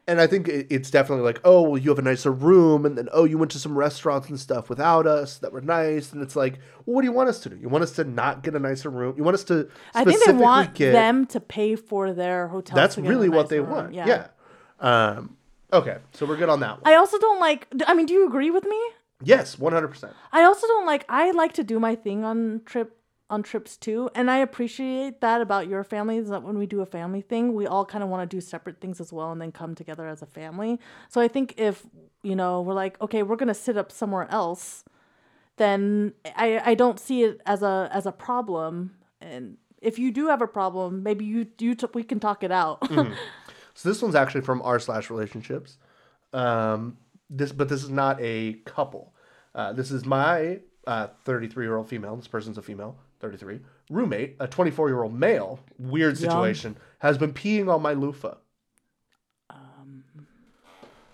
and 0.07 0.21
I 0.21 0.27
think 0.27 0.47
it's 0.47 0.89
definitely 0.89 1.25
like, 1.25 1.41
oh, 1.43 1.61
well, 1.63 1.77
you 1.77 1.89
have 1.89 1.99
a 1.99 2.01
nicer 2.01 2.31
room, 2.31 2.85
and 2.85 2.97
then 2.97 3.09
oh, 3.11 3.25
you 3.25 3.37
went 3.37 3.51
to 3.51 3.59
some 3.59 3.77
restaurants 3.77 4.29
and 4.29 4.39
stuff 4.39 4.69
without 4.69 5.05
us 5.05 5.37
that 5.39 5.51
were 5.51 5.61
nice, 5.61 6.13
and 6.13 6.21
it's 6.21 6.35
like, 6.35 6.59
well, 6.85 6.95
what 6.95 7.01
do 7.01 7.07
you 7.07 7.11
want 7.11 7.27
us 7.27 7.39
to 7.41 7.49
do? 7.49 7.57
You 7.57 7.67
want 7.67 7.83
us 7.83 7.91
to 7.93 8.05
not 8.05 8.41
get 8.41 8.55
a 8.55 8.59
nicer 8.59 8.89
room? 8.89 9.15
You 9.17 9.23
want 9.23 9.35
us 9.35 9.43
to 9.45 9.69
I 9.93 10.05
think 10.05 10.23
they 10.23 10.31
want 10.31 10.75
get 10.75 10.93
them 10.93 11.25
to 11.27 11.39
pay 11.39 11.75
for 11.75 12.13
their 12.13 12.47
hotel. 12.47 12.75
That's 12.75 12.95
to 12.95 13.01
get 13.01 13.07
a 13.07 13.09
really 13.09 13.29
what 13.29 13.49
they 13.49 13.59
room. 13.59 13.69
want. 13.69 13.93
Yeah. 13.93 14.27
Um, 14.79 15.35
okay, 15.73 15.97
so 16.13 16.25
we're 16.25 16.37
good 16.37 16.49
on 16.49 16.61
that 16.61 16.81
one. 16.81 16.91
I 16.91 16.95
also 16.95 17.17
don't 17.19 17.39
like. 17.39 17.67
I 17.85 17.93
mean, 17.93 18.05
do 18.05 18.13
you 18.13 18.27
agree 18.27 18.51
with 18.51 18.63
me? 18.63 18.79
yes, 19.23 19.57
one 19.57 19.73
hundred 19.73 19.89
percent. 19.89 20.13
I 20.31 20.43
also 20.43 20.67
don't 20.67 20.85
like. 20.85 21.05
I 21.09 21.31
like 21.31 21.53
to 21.53 21.63
do 21.63 21.79
my 21.79 21.95
thing 21.95 22.23
on 22.23 22.61
trip 22.65 22.96
on 23.29 23.43
trips 23.43 23.75
too, 23.77 24.09
and 24.15 24.31
I 24.31 24.37
appreciate 24.37 25.21
that 25.21 25.41
about 25.41 25.67
your 25.67 25.83
family. 25.83 26.17
Is 26.17 26.29
that 26.29 26.43
when 26.43 26.57
we 26.57 26.65
do 26.65 26.81
a 26.81 26.85
family 26.85 27.21
thing, 27.21 27.53
we 27.53 27.67
all 27.67 27.85
kind 27.85 28.03
of 28.03 28.09
want 28.09 28.29
to 28.29 28.35
do 28.35 28.39
separate 28.41 28.79
things 28.79 29.01
as 29.01 29.11
well, 29.11 29.31
and 29.31 29.41
then 29.41 29.51
come 29.51 29.75
together 29.75 30.07
as 30.07 30.21
a 30.21 30.25
family. 30.25 30.79
So 31.09 31.19
I 31.19 31.27
think 31.27 31.53
if 31.57 31.85
you 32.23 32.35
know 32.35 32.61
we're 32.61 32.73
like, 32.73 32.99
okay, 33.01 33.23
we're 33.23 33.35
gonna 33.35 33.53
sit 33.53 33.77
up 33.77 33.91
somewhere 33.91 34.27
else, 34.31 34.83
then 35.57 36.13
I 36.35 36.61
I 36.71 36.73
don't 36.75 36.99
see 36.99 37.23
it 37.23 37.41
as 37.45 37.61
a 37.63 37.89
as 37.91 38.05
a 38.05 38.11
problem. 38.11 38.95
And 39.19 39.57
if 39.81 39.99
you 39.99 40.11
do 40.11 40.27
have 40.27 40.41
a 40.41 40.47
problem, 40.47 41.03
maybe 41.03 41.25
you 41.25 41.47
you 41.59 41.75
t- 41.75 41.87
we 41.93 42.03
can 42.03 42.19
talk 42.19 42.43
it 42.43 42.51
out. 42.51 42.89
So 43.77 43.89
this 43.89 44.01
one's 44.01 44.15
actually 44.15 44.41
from 44.41 44.63
r 44.63 44.79
slash 44.79 45.11
relationships. 45.11 45.77
Um, 46.33 46.97
this, 47.29 47.51
but 47.51 47.69
this 47.69 47.83
is 47.83 47.91
not 47.91 48.17
a 48.19 48.53
couple. 48.65 49.13
Uh, 49.53 49.71
this 49.71 49.91
is 49.91 50.03
my 50.03 50.61
thirty 51.23 51.47
three 51.47 51.65
year 51.65 51.75
old 51.77 51.87
female. 51.87 52.15
This 52.15 52.27
person's 52.27 52.57
a 52.57 52.63
female, 52.63 52.97
thirty 53.19 53.37
three 53.37 53.59
roommate, 53.89 54.35
a 54.39 54.47
twenty 54.47 54.71
four 54.71 54.89
year 54.89 55.03
old 55.03 55.13
male. 55.13 55.59
Weird 55.77 56.19
Yum. 56.19 56.29
situation 56.31 56.77
has 56.99 57.17
been 57.17 57.33
peeing 57.33 57.73
on 57.73 57.81
my 57.81 57.93
loofah. 57.93 58.35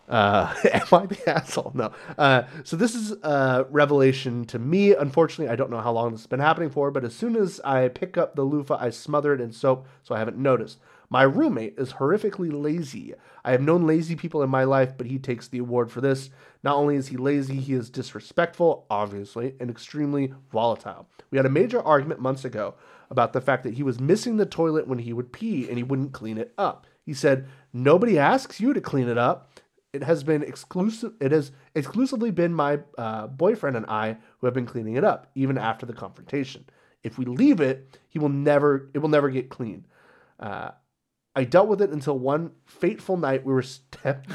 Uh, 0.08 0.54
am 0.74 0.88
I 0.92 1.06
the 1.06 1.30
asshole? 1.30 1.72
No. 1.74 1.92
Uh, 2.18 2.44
so 2.64 2.76
this 2.76 2.94
is 2.94 3.12
a 3.24 3.66
revelation 3.70 4.46
to 4.46 4.60
me. 4.60 4.94
Unfortunately, 4.94 5.52
I 5.52 5.56
don't 5.56 5.72
know 5.72 5.80
how 5.82 5.92
long 5.92 6.12
this 6.12 6.22
has 6.22 6.28
been 6.28 6.40
happening 6.40 6.70
for, 6.70 6.92
but 6.92 7.04
as 7.04 7.16
soon 7.16 7.36
as 7.36 7.60
I 7.62 7.88
pick 7.88 8.18
up 8.18 8.36
the 8.36 8.44
loofah, 8.44 8.78
I 8.80 8.90
smother 8.90 9.34
it 9.34 9.42
in 9.42 9.52
soap 9.52 9.88
so 10.04 10.14
I 10.14 10.20
haven't 10.20 10.38
noticed. 10.38 10.80
My 11.14 11.22
roommate 11.22 11.76
is 11.78 11.94
horrifically 11.94 12.52
lazy. 12.52 13.14
I 13.46 13.52
have 13.52 13.62
known 13.62 13.86
lazy 13.86 14.16
people 14.16 14.42
in 14.42 14.50
my 14.50 14.64
life, 14.64 14.98
but 14.98 15.06
he 15.06 15.20
takes 15.20 15.48
the 15.48 15.60
award 15.60 15.92
for 15.92 16.02
this. 16.02 16.32
Not 16.64 16.76
only 16.76 16.96
is 16.96 17.10
he 17.10 17.18
lazy, 17.18 17.58
he 17.58 17.76
is 17.76 17.92
disrespectful, 17.92 18.88
obviously, 18.90 19.54
and 19.60 19.70
extremely 19.70 20.34
volatile. 20.52 21.08
We 21.30 21.38
had 21.38 21.46
a 21.46 21.52
major 21.52 21.80
argument 21.80 22.20
months 22.20 22.46
ago 22.46 22.74
about 23.12 23.32
the 23.32 23.42
fact 23.42 23.62
that 23.62 23.76
he 23.76 23.84
was 23.84 24.00
missing 24.00 24.38
the 24.38 24.48
toilet 24.48 24.88
when 24.88 24.98
he 24.98 25.14
would 25.14 25.32
pee 25.32 25.70
and 25.70 25.78
he 25.78 25.84
wouldn't 25.84 26.14
clean 26.14 26.40
it 26.40 26.52
up. 26.58 26.88
He 27.06 27.14
said, 27.14 27.48
Nobody 27.72 28.18
asks 28.18 28.60
you 28.60 28.74
to 28.74 28.82
clean 28.82 29.08
it 29.08 29.20
up. 29.20 29.60
It 29.94 30.02
has 30.02 30.24
been 30.24 30.42
exclusive. 30.42 31.14
It 31.22 31.32
has 31.32 31.52
exclusively 31.76 32.32
been 32.32 32.56
my 32.56 32.80
uh, 32.98 33.28
boyfriend 33.28 33.78
and 33.78 33.86
I 33.86 34.18
who 34.40 34.48
have 34.48 34.56
been 34.56 34.66
cleaning 34.66 34.96
it 34.96 35.04
up, 35.04 35.30
even 35.36 35.60
after 35.60 35.86
the 35.86 35.94
confrontation. 35.94 36.66
If 37.04 37.20
we 37.20 37.26
leave 37.26 37.62
it, 37.62 38.00
he 38.10 38.18
will 38.18 38.30
never. 38.30 38.90
It 38.96 38.98
will 38.98 39.10
never 39.10 39.30
get 39.30 39.52
clean. 39.52 39.86
Uh, 40.40 40.72
I 41.36 41.44
dealt 41.44 41.68
with 41.68 41.82
it 41.82 41.90
until 41.90 42.18
one 42.18 42.52
fateful 42.66 43.18
night 43.18 43.46
we 43.46 43.54
were. 43.54 43.64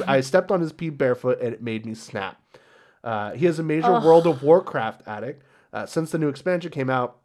I 0.06 0.20
stepped 0.20 0.50
on 0.50 0.60
his 0.60 0.72
pee 0.72 0.90
barefoot 0.90 1.40
and 1.40 1.52
it 1.52 1.62
made 1.62 1.86
me 1.86 1.94
snap. 1.94 2.42
Uh, 3.04 3.32
he 3.32 3.46
is 3.46 3.58
a 3.58 3.62
major 3.62 3.92
World 4.00 4.26
of 4.26 4.42
Warcraft 4.42 5.02
addict. 5.06 5.44
Uh, 5.72 5.86
since 5.86 6.10
the 6.10 6.18
new 6.18 6.28
expansion 6.28 6.70
came 6.70 6.90
out, 6.90 7.18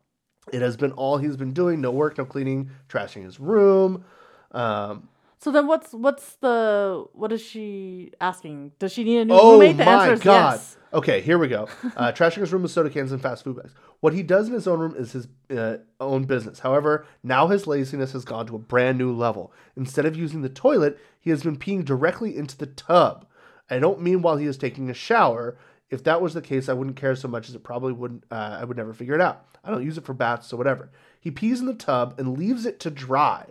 it 0.52 0.62
has 0.62 0.78
been 0.78 0.92
all 0.92 1.18
he's 1.18 1.38
been 1.38 1.54
doing: 1.54 1.82
no 1.82 1.92
work, 1.92 2.18
no 2.18 2.26
cleaning, 2.26 2.70
trashing 2.88 3.24
his 3.24 3.40
room. 3.40 4.04
Um, 4.52 5.10
So 5.44 5.52
then, 5.52 5.68
what's 5.68 5.92
what's 5.92 6.36
the 6.38 7.04
what 7.12 7.34
is 7.34 7.42
she 7.42 8.14
asking? 8.22 8.72
Does 8.80 8.94
she 8.94 9.04
need 9.04 9.18
a 9.20 9.26
new 9.26 9.34
Oh 9.34 9.60
roommate? 9.60 9.76
The 9.76 9.84
my 9.84 9.92
answer 9.92 10.14
is 10.14 10.22
god. 10.22 10.54
yes. 10.54 10.78
Okay, 10.94 11.20
here 11.20 11.38
we 11.38 11.50
go. 11.50 11.68
Uh, 11.98 12.12
trashing 12.16 12.38
his 12.40 12.54
room 12.54 12.62
with 12.62 12.72
soda 12.72 12.90
cans 12.90 13.12
and 13.12 13.22
fast 13.22 13.44
food 13.44 13.58
bags. 13.58 13.74
What 14.00 14.14
he 14.14 14.24
does 14.24 14.48
in 14.48 14.54
his 14.54 14.68
own 14.68 14.80
room 14.80 14.96
is 14.96 15.12
his 15.12 15.28
uh, 15.54 15.78
own 16.00 16.24
business. 16.24 16.60
However, 16.60 17.06
now 17.24 17.48
his 17.48 17.68
laziness 17.68 18.14
has 18.14 18.24
gone 18.24 18.48
to 18.48 18.56
a 18.56 18.60
brand 18.60 18.98
new 18.98 19.12
level. 19.12 19.52
Instead 19.76 20.06
of 20.06 20.16
using 20.16 20.44
the 20.44 20.50
toilet, 20.50 20.98
he 21.20 21.30
has 21.30 21.44
been 21.44 21.58
peeing 21.58 21.84
directly 21.84 22.38
into 22.38 22.58
the 22.58 22.68
tub. 22.68 23.26
I 23.70 23.80
don't 23.80 24.02
mean 24.02 24.22
while 24.22 24.38
he 24.38 24.46
is 24.46 24.56
taking 24.56 24.90
a 24.90 24.94
shower. 24.94 25.58
If 25.90 26.06
that 26.06 26.22
was 26.22 26.34
the 26.36 26.42
case, 26.42 26.70
I 26.70 26.74
wouldn't 26.74 26.96
care 26.96 27.18
so 27.18 27.28
much 27.28 27.50
as 27.50 27.56
it 27.56 27.64
probably 27.66 27.92
wouldn't. 27.92 28.24
Uh, 28.32 28.60
I 28.62 28.64
would 28.64 28.78
never 28.78 28.94
figure 28.94 29.16
it 29.16 29.22
out. 29.22 29.46
I 29.62 29.72
don't 29.72 29.84
use 29.84 29.98
it 29.98 30.06
for 30.06 30.14
baths, 30.14 30.48
so 30.48 30.56
whatever. 30.56 30.90
He 31.20 31.32
pees 31.32 31.60
in 31.60 31.66
the 31.66 31.74
tub 31.74 32.16
and 32.18 32.38
leaves 32.38 32.66
it 32.66 32.80
to 32.82 32.90
dry. 32.90 33.48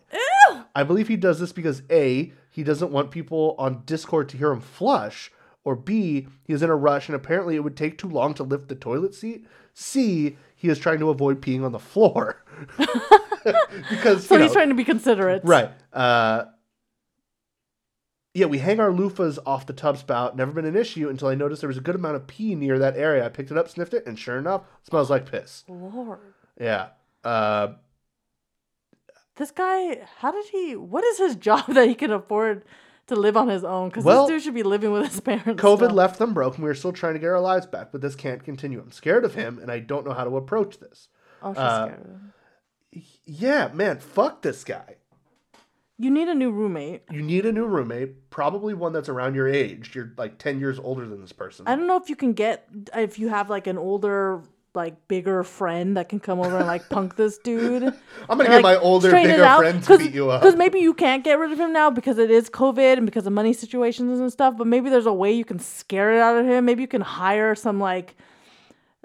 I 0.75 0.83
believe 0.85 1.09
he 1.09 1.17
does 1.17 1.39
this 1.41 1.53
because 1.53 1.83
A, 1.91 2.33
he 2.51 2.63
doesn't 2.63 2.91
want 2.93 3.11
people 3.11 3.55
on 3.59 3.83
Discord 3.85 4.29
to 4.31 4.37
hear 4.37 4.51
him 4.53 4.61
flush, 4.61 5.31
or 5.65 5.77
B, 5.77 6.29
he 6.45 6.53
is 6.53 6.63
in 6.63 6.71
a 6.71 6.77
rush 6.77 7.09
and 7.09 7.17
apparently 7.17 7.57
it 7.57 7.61
would 7.65 7.77
take 7.77 7.99
too 7.99 8.09
long 8.09 8.35
to 8.35 8.43
lift 8.43 8.69
the 8.69 8.75
toilet 8.75 9.15
seat. 9.15 9.47
C, 9.75 10.37
he 10.57 10.69
is 10.69 10.79
trying 10.79 10.99
to 10.99 11.11
avoid 11.11 11.41
peeing 11.41 11.65
on 11.65 11.73
the 11.73 11.79
floor. 11.79 12.45
because 13.91 14.27
So 14.27 14.39
he's 14.39 14.49
know, 14.49 14.53
trying 14.53 14.69
to 14.71 14.75
be 14.75 14.85
considerate. 14.85 15.43
right. 15.45 15.71
Uh, 15.93 16.45
yeah, 18.35 18.47
we 18.47 18.59
hang 18.59 18.81
our 18.81 18.91
loofahs 18.91 19.39
off 19.45 19.67
the 19.67 19.75
tub 19.75 19.99
spout. 19.99 20.37
Never 20.37 20.53
been 20.53 20.65
an 20.65 20.77
issue 20.77 21.11
until 21.11 21.29
I 21.29 21.35
noticed 21.35 21.61
there 21.61 21.69
was 21.69 21.77
a 21.77 21.83
good 21.83 21.95
amount 21.95 22.17
of 22.17 22.27
pee 22.27 22.55
near 22.55 22.79
that 22.79 22.97
area. 22.97 23.27
I 23.27 23.29
picked 23.29 23.51
it 23.51 23.59
up, 23.59 23.69
sniffed 23.69 23.93
it, 23.93 24.07
and 24.07 24.19
sure 24.19 24.39
enough, 24.39 24.63
smells 24.89 25.11
like 25.11 25.31
piss. 25.31 25.65
Lord. 25.69 26.19
Yeah. 26.59 26.89
Uh, 27.23 27.75
This 29.37 29.51
guy, 29.51 30.03
how 30.19 30.31
did 30.33 30.47
he? 30.47 30.77
What 30.77 31.05
is 31.05 31.19
his 31.19 31.37
job 31.49 31.67
that 31.69 31.89
he 31.89 31.95
can 31.95 32.11
afford 32.13 32.65
to 33.07 33.17
live 33.17 33.37
on 33.37 33.49
his 33.49 33.65
own? 33.65 33.89
Because 33.89 34.05
Well, 34.05 34.27
this 34.27 34.37
dude 34.37 34.43
should 34.45 34.55
be 34.55 34.63
living 34.63 34.93
with 34.93 35.11
his 35.11 35.21
parents. 35.31 35.63
COVID 35.63 35.77
still. 35.77 35.91
left 35.91 36.19
them 36.19 36.35
broke, 36.35 36.57
and 36.57 36.65
we 36.65 36.71
are 36.71 36.75
still 36.75 36.93
trying 36.93 37.15
to 37.15 37.19
get 37.21 37.29
our 37.29 37.41
lives 37.41 37.67
back, 37.67 37.93
but 37.93 38.01
this 38.01 38.15
can't 38.15 38.45
continue. 38.45 38.81
I'm 38.81 38.93
scared 38.93 39.25
of 39.25 39.35
him, 39.35 39.59
and 39.59 39.71
I 39.71 39.79
don't 39.81 40.07
know 40.07 40.13
how 40.13 40.25
to 40.25 40.37
approach 40.37 40.79
this. 40.79 41.09
Oh, 41.43 41.53
she's 41.53 41.59
uh, 41.59 41.87
scared. 41.87 42.01
of 42.01 42.07
him. 42.07 42.33
Yeah, 43.25 43.71
man, 43.73 43.99
fuck 44.01 44.43
this 44.43 44.65
guy. 44.65 44.97
You 45.99 46.11
need 46.11 46.29
a 46.29 46.35
new 46.35 46.51
roommate. 46.51 47.03
You 47.11 47.23
need 47.23 47.47
a 47.47 47.53
new 47.53 47.65
roommate, 47.65 48.29
probably 48.29 48.75
one 48.75 48.93
that's 48.93 49.09
around 49.09 49.35
your 49.35 49.47
age. 49.49 49.95
You're 49.95 50.13
like 50.17 50.37
10 50.39 50.59
years 50.59 50.79
older 50.79 51.07
than 51.07 51.21
this 51.21 51.33
person. 51.33 51.67
I 51.69 51.77
don't 51.77 51.87
know 51.87 51.97
if 51.97 52.09
you 52.11 52.17
can 52.17 52.33
get 52.33 52.67
if 52.95 53.19
you 53.19 53.29
have 53.29 53.49
like 53.49 53.67
an 53.69 53.79
older, 53.79 54.43
like 54.75 55.07
bigger 55.09 55.45
friend 55.45 55.97
that 55.97 56.09
can 56.09 56.19
come 56.21 56.41
over 56.41 56.57
and 56.57 56.67
like 56.67 56.89
punk 56.89 57.17
this 57.17 57.39
dude. 57.39 57.83
I'm 58.29 58.39
gonna 58.39 58.49
get 58.49 58.63
my 58.63 58.77
older, 58.77 59.11
bigger 59.11 59.45
friend 59.57 59.83
to 59.85 59.99
beat 59.99 60.13
you 60.15 60.31
up. 60.31 60.41
Because 60.41 60.57
maybe 60.57 60.79
you 60.81 60.95
can't 60.95 61.23
get 61.23 61.39
rid 61.39 61.53
of 61.53 61.61
him 61.61 61.73
now 61.73 61.91
because 61.91 62.19
it 62.19 62.31
is 62.31 62.49
COVID 62.49 62.97
and 62.97 63.07
because 63.07 63.27
of 63.27 63.33
money 63.33 63.53
situations 63.53 64.19
and 64.21 64.33
stuff. 64.33 64.55
But 64.57 64.67
maybe 64.67 64.89
there's 64.91 65.07
a 65.07 65.13
way 65.13 65.33
you 65.33 65.45
can 65.45 65.59
scare 65.59 66.15
it 66.15 66.21
out 66.21 66.37
of 66.39 66.47
him. 66.47 66.65
Maybe 66.65 66.83
you 66.83 66.89
can 66.89 67.03
hire 67.03 67.55
some 67.55 67.79
like 67.81 68.15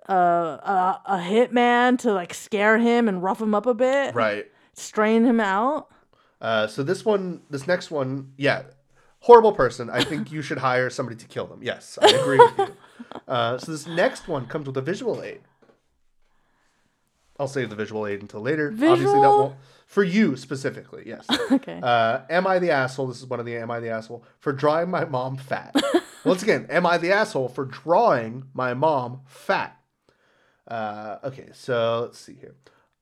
uh, 0.10 0.14
a 0.14 1.02
a 1.06 1.18
hitman 1.18 1.98
to 2.00 2.14
like 2.14 2.34
scare 2.34 2.78
him 2.78 3.08
and 3.10 3.22
rough 3.22 3.42
him 3.42 3.54
up 3.54 3.66
a 3.66 3.74
bit, 3.74 4.16
Right. 4.16 4.46
strain 4.74 5.26
him 5.26 5.40
out. 5.40 5.90
Uh, 6.40 6.68
so 6.68 6.84
this 6.84 7.04
one, 7.04 7.42
this 7.50 7.68
next 7.68 7.92
one, 7.92 8.32
yeah, 8.38 8.62
horrible 9.20 9.52
person. 9.52 9.90
I 9.90 10.04
think 10.04 10.32
you 10.32 10.42
should 10.42 10.60
hire 10.60 10.90
somebody 10.90 11.18
to 11.18 11.26
kill 11.26 11.48
them. 11.48 11.60
Yes, 11.62 11.98
I 12.02 12.08
agree 12.10 12.38
with 12.38 12.58
you. 12.58 12.68
Uh, 13.28 13.58
so 13.58 13.72
this 13.72 13.86
next 13.88 14.28
one 14.28 14.48
comes 14.48 14.66
with 14.68 14.76
a 14.76 14.82
visual 14.82 15.22
aid. 15.22 15.42
I'll 17.40 17.48
save 17.48 17.70
the 17.70 17.76
visual 17.76 18.08
aid 18.08 18.22
until 18.22 18.42
later. 18.42 18.70
Obviously, 18.70 18.96
that 18.98 18.98
Visual? 19.06 19.40
won't 19.40 19.56
for 19.86 20.04
you 20.04 20.36
specifically. 20.36 21.04
Yes. 21.06 21.26
Okay. 21.52 21.80
Uh, 21.82 22.22
am 22.30 22.46
I 22.46 22.60
the 22.60 22.72
asshole? 22.72 23.08
This 23.08 23.20
is 23.20 23.26
one 23.26 23.40
of 23.40 23.46
the 23.46 23.56
am 23.56 23.72
I 23.72 23.80
the 23.80 23.90
asshole 23.90 24.24
for 24.40 24.52
drawing 24.52 24.90
my 24.90 25.06
mom 25.06 25.38
fat. 25.38 25.74
Once 26.26 26.44
again, 26.44 26.68
am 26.70 26.86
I 26.86 26.98
the 26.98 27.12
asshole 27.12 27.48
for 27.48 27.64
drawing 27.66 28.44
my 28.54 28.74
mom 28.74 29.22
fat? 29.26 29.80
Uh, 30.68 31.18
okay, 31.24 31.50
so 31.54 32.02
let's 32.02 32.20
see 32.20 32.36
here. 32.36 32.56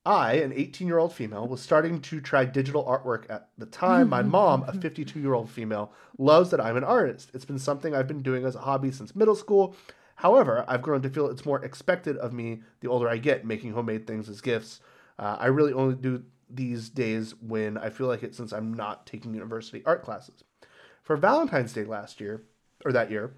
I, 0.05 0.33
an 0.35 0.53
18 0.53 0.87
year 0.87 0.99
old 0.99 1.13
female, 1.13 1.47
was 1.47 1.61
starting 1.61 1.99
to 2.01 2.21
try 2.21 2.45
digital 2.45 2.85
artwork 2.85 3.27
at 3.29 3.49
the 3.57 3.65
time. 3.65 4.09
My 4.09 4.21
mom, 4.21 4.63
a 4.67 4.73
52 4.79 5.19
year 5.19 5.33
old 5.33 5.49
female, 5.49 5.91
loves 6.19 6.51
that 6.51 6.61
I'm 6.61 6.77
an 6.77 6.83
artist. 6.83 7.31
It's 7.33 7.45
been 7.45 7.57
something 7.59 7.95
I've 7.95 8.07
been 8.07 8.21
doing 8.21 8.45
as 8.45 8.55
a 8.55 8.59
hobby 8.59 8.91
since 8.91 9.15
middle 9.15 9.35
school. 9.35 9.75
However, 10.15 10.65
I've 10.67 10.81
grown 10.81 11.01
to 11.01 11.09
feel 11.09 11.27
it's 11.27 11.45
more 11.45 11.63
expected 11.63 12.17
of 12.17 12.33
me 12.33 12.61
the 12.79 12.87
older 12.87 13.07
I 13.07 13.17
get, 13.17 13.45
making 13.45 13.73
homemade 13.73 14.07
things 14.07 14.29
as 14.29 14.41
gifts. 14.41 14.79
Uh, 15.19 15.37
I 15.39 15.47
really 15.47 15.73
only 15.73 15.95
do 15.95 16.23
these 16.49 16.89
days 16.89 17.35
when 17.41 17.77
I 17.77 17.89
feel 17.89 18.07
like 18.07 18.23
it 18.23 18.35
since 18.35 18.53
I'm 18.53 18.73
not 18.73 19.05
taking 19.05 19.33
university 19.33 19.83
art 19.85 20.03
classes. 20.03 20.43
For 21.03 21.17
Valentine's 21.17 21.73
Day 21.73 21.83
last 21.83 22.19
year, 22.19 22.43
or 22.83 22.91
that 22.91 23.11
year, 23.11 23.35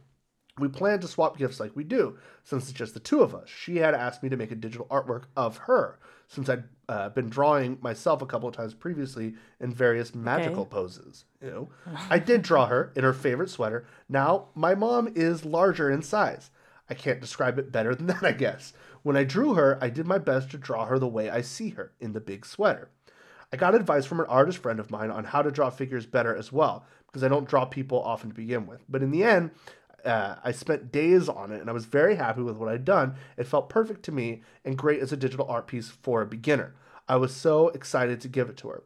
we 0.59 0.67
planned 0.67 1.01
to 1.01 1.07
swap 1.07 1.38
gifts 1.38 1.59
like 1.59 1.75
we 1.75 1.84
do, 1.84 2.17
since 2.43 2.63
it's 2.63 2.78
just 2.78 2.93
the 2.93 2.99
two 2.99 3.21
of 3.21 3.36
us. 3.36 3.47
She 3.47 3.78
had 3.78 3.93
asked 3.93 4.23
me 4.23 4.30
to 4.30 4.38
make 4.38 4.51
a 4.51 4.55
digital 4.55 4.88
artwork 4.88 5.25
of 5.36 5.57
her, 5.57 5.99
since 6.28 6.49
I'd 6.49 6.63
uh, 6.89 7.09
been 7.09 7.30
drawing 7.30 7.78
myself 7.82 8.21
a 8.21 8.25
couple 8.25 8.49
of 8.49 8.55
times 8.55 8.73
previously 8.73 9.36
in 9.59 9.73
various 9.73 10.15
magical 10.15 10.65
poses. 10.65 11.25
You 11.41 11.49
know, 11.49 11.69
I 12.09 12.19
did 12.19 12.41
draw 12.41 12.65
her 12.67 12.91
in 12.95 13.03
her 13.03 13.13
favorite 13.13 13.49
sweater. 13.49 13.86
Now, 14.09 14.47
my 14.55 14.73
mom 14.73 15.09
is 15.15 15.45
larger 15.45 15.91
in 15.91 16.01
size. 16.01 16.49
I 16.89 16.93
can't 16.93 17.19
describe 17.21 17.59
it 17.59 17.71
better 17.71 17.93
than 17.95 18.07
that, 18.07 18.23
I 18.23 18.31
guess. 18.31 18.73
When 19.03 19.17
I 19.17 19.23
drew 19.23 19.53
her, 19.53 19.77
I 19.81 19.89
did 19.89 20.05
my 20.07 20.17
best 20.17 20.51
to 20.51 20.57
draw 20.57 20.85
her 20.85 20.99
the 20.99 21.07
way 21.07 21.29
I 21.29 21.41
see 21.41 21.69
her 21.71 21.91
in 21.99 22.13
the 22.13 22.19
big 22.19 22.45
sweater. 22.45 22.89
I 23.51 23.57
got 23.57 23.75
advice 23.75 24.05
from 24.05 24.19
an 24.19 24.25
artist 24.27 24.57
friend 24.57 24.79
of 24.79 24.91
mine 24.91 25.09
on 25.09 25.23
how 25.23 25.41
to 25.41 25.51
draw 25.51 25.69
figures 25.69 26.05
better 26.05 26.35
as 26.35 26.51
well, 26.51 26.85
because 27.07 27.23
I 27.23 27.29
don't 27.29 27.47
draw 27.47 27.63
people 27.65 28.01
often 28.01 28.29
to 28.29 28.35
begin 28.35 28.67
with. 28.67 28.83
But 28.89 29.01
in 29.03 29.11
the 29.11 29.23
end, 29.23 29.51
uh, 30.03 30.35
I 30.43 30.51
spent 30.51 30.91
days 30.91 31.29
on 31.29 31.51
it 31.51 31.61
and 31.61 31.69
I 31.69 31.73
was 31.73 31.85
very 31.85 32.15
happy 32.15 32.41
with 32.41 32.57
what 32.57 32.69
I'd 32.69 32.83
done. 32.85 33.15
It 33.38 33.47
felt 33.47 33.69
perfect 33.69 34.03
to 34.03 34.11
me 34.11 34.41
and 34.65 34.77
great 34.77 35.01
as 35.01 35.11
a 35.13 35.17
digital 35.17 35.47
art 35.47 35.67
piece 35.67 35.89
for 35.89 36.21
a 36.21 36.25
beginner. 36.25 36.75
I 37.07 37.15
was 37.15 37.33
so 37.33 37.69
excited 37.69 38.19
to 38.21 38.27
give 38.27 38.49
it 38.49 38.57
to 38.57 38.69
her. 38.69 38.83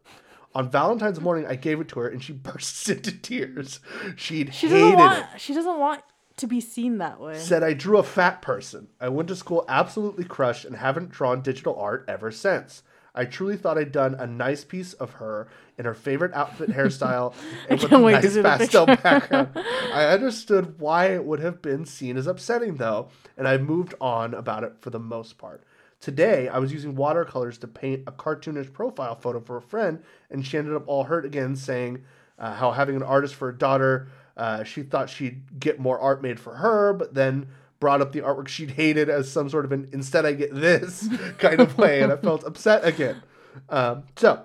On 0.53 0.69
Valentine's 0.69 1.19
morning, 1.21 1.47
I 1.47 1.55
gave 1.55 1.79
it 1.79 1.87
to 1.89 1.99
her 1.99 2.07
and 2.07 2.23
she 2.23 2.33
bursts 2.33 2.87
into 2.89 3.11
tears. 3.11 3.79
She'd 4.15 4.53
She 4.53 4.67
hated 4.67 4.79
doesn't 4.91 4.97
want. 4.99 5.25
it 5.35 5.41
She 5.41 5.53
doesn't 5.53 5.79
want 5.79 6.03
to 6.37 6.47
be 6.47 6.61
seen 6.61 6.97
that 6.97 7.19
way. 7.19 7.37
said 7.37 7.63
I 7.63 7.73
drew 7.73 7.97
a 7.97 8.03
fat 8.03 8.41
person. 8.41 8.87
I 8.99 9.09
went 9.09 9.27
to 9.29 9.35
school 9.35 9.65
absolutely 9.67 10.23
crushed 10.23 10.65
and 10.65 10.75
haven't 10.75 11.11
drawn 11.11 11.41
digital 11.41 11.75
art 11.77 12.05
ever 12.07 12.31
since. 12.31 12.83
I 13.13 13.25
truly 13.25 13.57
thought 13.57 13.77
I'd 13.77 13.91
done 13.91 14.15
a 14.15 14.25
nice 14.25 14.63
piece 14.63 14.93
of 14.93 15.13
her 15.13 15.49
in 15.77 15.83
her 15.83 15.93
favorite 15.93 16.33
outfit 16.33 16.69
hairstyle 16.69 17.33
and 17.69 17.79
with 17.79 17.83
a 17.83 17.89
can't 17.89 18.03
wait 18.03 18.21
to 18.21 18.41
nice 18.41 18.59
pastel 18.59 18.85
background. 19.03 19.49
I 19.55 20.05
understood 20.05 20.79
why 20.79 21.07
it 21.07 21.25
would 21.25 21.41
have 21.41 21.61
been 21.61 21.85
seen 21.85 22.15
as 22.15 22.27
upsetting 22.27 22.77
though, 22.77 23.09
and 23.37 23.47
I 23.47 23.57
moved 23.57 23.93
on 23.99 24.33
about 24.33 24.63
it 24.63 24.75
for 24.79 24.89
the 24.91 24.99
most 24.99 25.37
part. 25.37 25.63
Today, 25.99 26.47
I 26.47 26.57
was 26.57 26.73
using 26.73 26.95
watercolors 26.95 27.59
to 27.59 27.67
paint 27.67 28.03
a 28.07 28.11
cartoonish 28.11 28.73
profile 28.73 29.13
photo 29.13 29.39
for 29.39 29.57
a 29.57 29.61
friend, 29.61 30.01
and 30.31 30.45
she 30.45 30.57
ended 30.57 30.73
up 30.73 30.87
all 30.87 31.03
hurt 31.03 31.25
again, 31.25 31.55
saying 31.55 32.03
uh, 32.39 32.55
how 32.55 32.71
having 32.71 32.95
an 32.95 33.03
artist 33.03 33.35
for 33.35 33.49
a 33.49 33.57
daughter, 33.57 34.07
uh, 34.37 34.63
she 34.63 34.83
thought 34.83 35.09
she'd 35.09 35.59
get 35.59 35.79
more 35.79 35.99
art 35.99 36.21
made 36.21 36.39
for 36.39 36.55
her, 36.55 36.93
but 36.93 37.13
then 37.13 37.47
brought 37.79 38.01
up 38.01 38.11
the 38.11 38.21
artwork 38.21 38.47
she'd 38.47 38.71
hated 38.71 39.09
as 39.09 39.29
some 39.31 39.49
sort 39.49 39.65
of 39.65 39.71
an 39.71 39.89
instead 39.91 40.25
I 40.25 40.33
get 40.33 40.53
this 40.53 41.09
kind 41.37 41.59
of 41.59 41.77
way, 41.77 42.01
and 42.01 42.11
I 42.11 42.17
felt 42.17 42.43
upset 42.43 42.85
again. 42.85 43.21
Um, 43.69 44.03
so, 44.15 44.43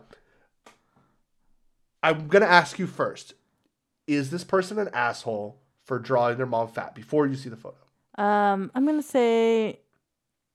I'm 2.02 2.28
gonna 2.28 2.46
ask 2.46 2.78
you 2.78 2.86
first: 2.86 3.34
Is 4.06 4.30
this 4.30 4.44
person 4.44 4.78
an 4.78 4.88
asshole 4.92 5.60
for 5.84 5.98
drawing 5.98 6.36
their 6.36 6.46
mom 6.46 6.68
fat 6.68 6.94
before 6.94 7.26
you 7.26 7.36
see 7.36 7.48
the 7.48 7.56
photo? 7.56 7.76
Um, 8.18 8.70
I'm 8.74 8.86
gonna 8.86 9.02
say, 9.02 9.80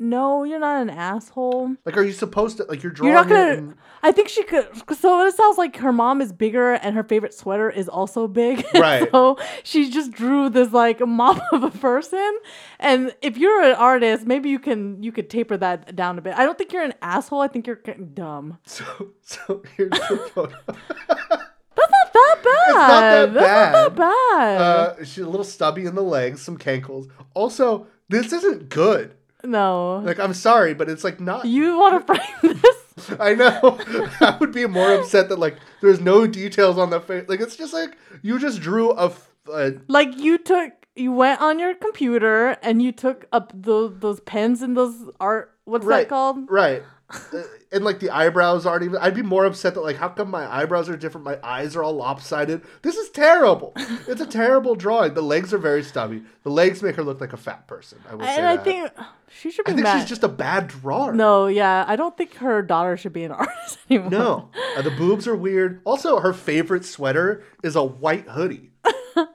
no, 0.02 0.43
you're 0.43 0.60
not 0.60 0.82
an 0.82 0.89
asshole. 0.89 1.76
Like, 1.86 1.95
are 1.95 2.02
you 2.04 2.12
supposed 2.12 2.58
to 2.58 2.64
like 2.66 2.82
you're 2.82 2.91
drawing? 2.91 3.14
You're 3.14 3.22
not 3.22 3.30
gonna. 3.30 3.54
and- 3.54 3.76
I 4.04 4.12
think 4.12 4.30
she 4.30 4.43
could. 4.43 4.68
So 4.97 5.26
it 5.28 5.36
sounds 5.36 5.60
like 5.60 5.78
her 5.78 5.93
mom 5.93 6.22
is 6.22 6.32
bigger, 6.34 6.72
and 6.74 6.95
her 6.95 7.04
favorite 7.04 7.36
sweater 7.36 7.70
is 7.70 7.88
also 7.88 8.28
big. 8.28 8.66
Right. 8.74 9.08
so 9.12 9.38
she 9.64 9.91
just 9.91 10.12
drew 10.12 10.49
this 10.49 10.72
like 10.74 10.99
mom 11.06 11.39
of 11.52 11.62
a 11.64 11.70
person. 11.70 12.39
And 12.80 13.16
if 13.22 13.38
you're 13.38 13.62
an 13.62 13.76
artist, 13.76 14.26
maybe 14.26 14.49
you 14.49 14.58
can 14.58 15.04
you 15.04 15.12
could 15.12 15.30
taper 15.30 15.56
that 15.58 15.95
down 15.95 16.18
a 16.18 16.22
bit. 16.22 16.34
I 16.36 16.45
don't 16.45 16.58
think 16.58 16.74
you're 16.74 16.84
an 16.84 16.95
asshole. 17.04 17.41
I 17.41 17.47
think 17.47 17.68
you're 17.68 17.76
dumb. 17.76 18.58
So, 18.66 19.12
so 19.22 19.62
here's 19.78 19.91
the 19.91 20.30
photo. 20.34 20.56
That's 21.76 21.91
not 21.91 22.14
that 22.14 22.43
bad. 22.43 22.74
not 22.74 22.99
that 23.02 23.34
That's 23.34 23.74
not 23.74 23.95
that 23.95 23.95
bad. 23.95 24.62
Uh, 24.62 25.04
she's 25.06 25.24
a 25.24 25.30
little 25.30 25.43
stubby 25.45 25.86
in 25.86 25.93
the 25.95 26.02
legs, 26.04 26.41
some 26.41 26.58
cankles. 26.58 27.10
Also, 27.34 27.88
this 28.10 28.34
isn't 28.34 28.70
good. 28.70 29.16
No. 29.44 29.98
Like, 30.00 30.20
I'm 30.20 30.34
sorry, 30.34 30.74
but 30.74 30.89
it's 30.89 31.04
like 31.04 31.20
not. 31.20 31.46
you 31.46 31.78
want 31.78 32.06
to 32.08 32.16
frame 32.42 32.58
this? 32.62 33.12
I 33.20 33.34
know. 33.34 33.80
I 34.20 34.38
would 34.39 34.52
be 34.52 34.66
more 34.68 34.94
upset 34.94 35.30
that 35.30 35.39
like 35.39 35.58
there's 35.82 36.00
no 36.00 36.28
details 36.28 36.78
on 36.78 36.89
the 36.89 37.00
face. 37.00 37.26
Like 37.28 37.39
it's 37.39 37.56
just 37.56 37.74
like 37.74 37.98
you 38.22 38.39
just 38.39 38.62
drew 38.62 38.92
a. 38.92 39.06
f- 39.06 39.30
a 39.52 39.74
Like 39.88 40.18
you 40.18 40.38
took, 40.38 40.74
you 40.96 41.12
went 41.12 41.42
on 41.42 41.58
your 41.60 41.74
computer 41.76 42.58
and 42.62 42.82
you 42.82 42.92
took 42.92 43.26
up 43.32 43.52
those 43.56 43.98
those 44.00 44.20
pens 44.22 44.62
and 44.62 44.76
those 44.78 44.96
art. 45.20 45.54
What's 45.66 45.86
right. 45.86 46.02
that 46.02 46.10
called? 46.10 46.50
Right. 46.50 46.84
Uh, 47.34 47.41
and 47.74 47.84
like 47.84 47.99
the 47.99 48.09
eyebrows 48.09 48.66
aren't 48.66 48.84
even. 48.84 48.97
I'd 49.01 49.16
be 49.16 49.22
more 49.22 49.45
upset 49.45 49.74
that 49.76 49.82
like 49.82 49.97
how 49.97 50.09
come 50.09 50.30
my 50.32 50.45
eyebrows 50.51 50.88
are 50.89 50.95
different? 50.95 51.26
My 51.26 51.38
eyes 51.43 51.76
are 51.76 51.84
all 51.84 51.93
lopsided. 51.93 52.62
This 52.82 52.95
is 52.95 53.09
terrible. 53.09 53.74
It's 54.07 54.22
a 54.22 54.26
terrible 54.26 54.76
drawing. 54.76 55.14
The 55.14 55.22
legs 55.22 55.53
are 55.53 55.57
very 55.57 55.84
stubby. 55.84 56.24
The 56.43 56.49
legs 56.49 56.82
make 56.82 56.95
her 56.95 57.03
look 57.03 57.20
like 57.20 57.34
a 57.34 57.38
fat 57.38 57.68
person. 57.68 57.99
I 58.09 58.16
will 58.16 58.26
say 58.26 58.36
And 58.38 58.45
I 58.45 58.55
that. 58.55 58.64
think 58.66 58.91
she 59.30 59.51
should 59.51 59.66
be 59.66 59.72
I 59.72 59.76
think 59.76 59.84
mad. 59.84 59.99
she's 59.99 60.09
just 60.09 60.24
a 60.24 60.28
bad 60.30 60.68
drawer. 60.68 61.14
no, 61.14 61.47
yeah, 61.47 61.84
I 61.88 61.95
don't 61.95 62.16
think 62.18 62.36
her 62.36 62.62
daughter 62.62 62.95
should 62.97 63.14
be 63.14 63.24
an 63.24 63.32
artist 63.43 63.78
anymore. 63.89 64.09
No, 64.12 64.49
uh, 64.78 64.82
the 64.82 64.91
boobs 64.91 65.28
are 65.28 65.36
weird. 65.36 65.82
Also, 65.86 66.20
her 66.20 66.34
favorite 66.34 66.86
sweater 66.86 67.43
is 67.64 67.76
a 67.76 67.84
white 67.84 68.28
hoodie. 68.30 68.72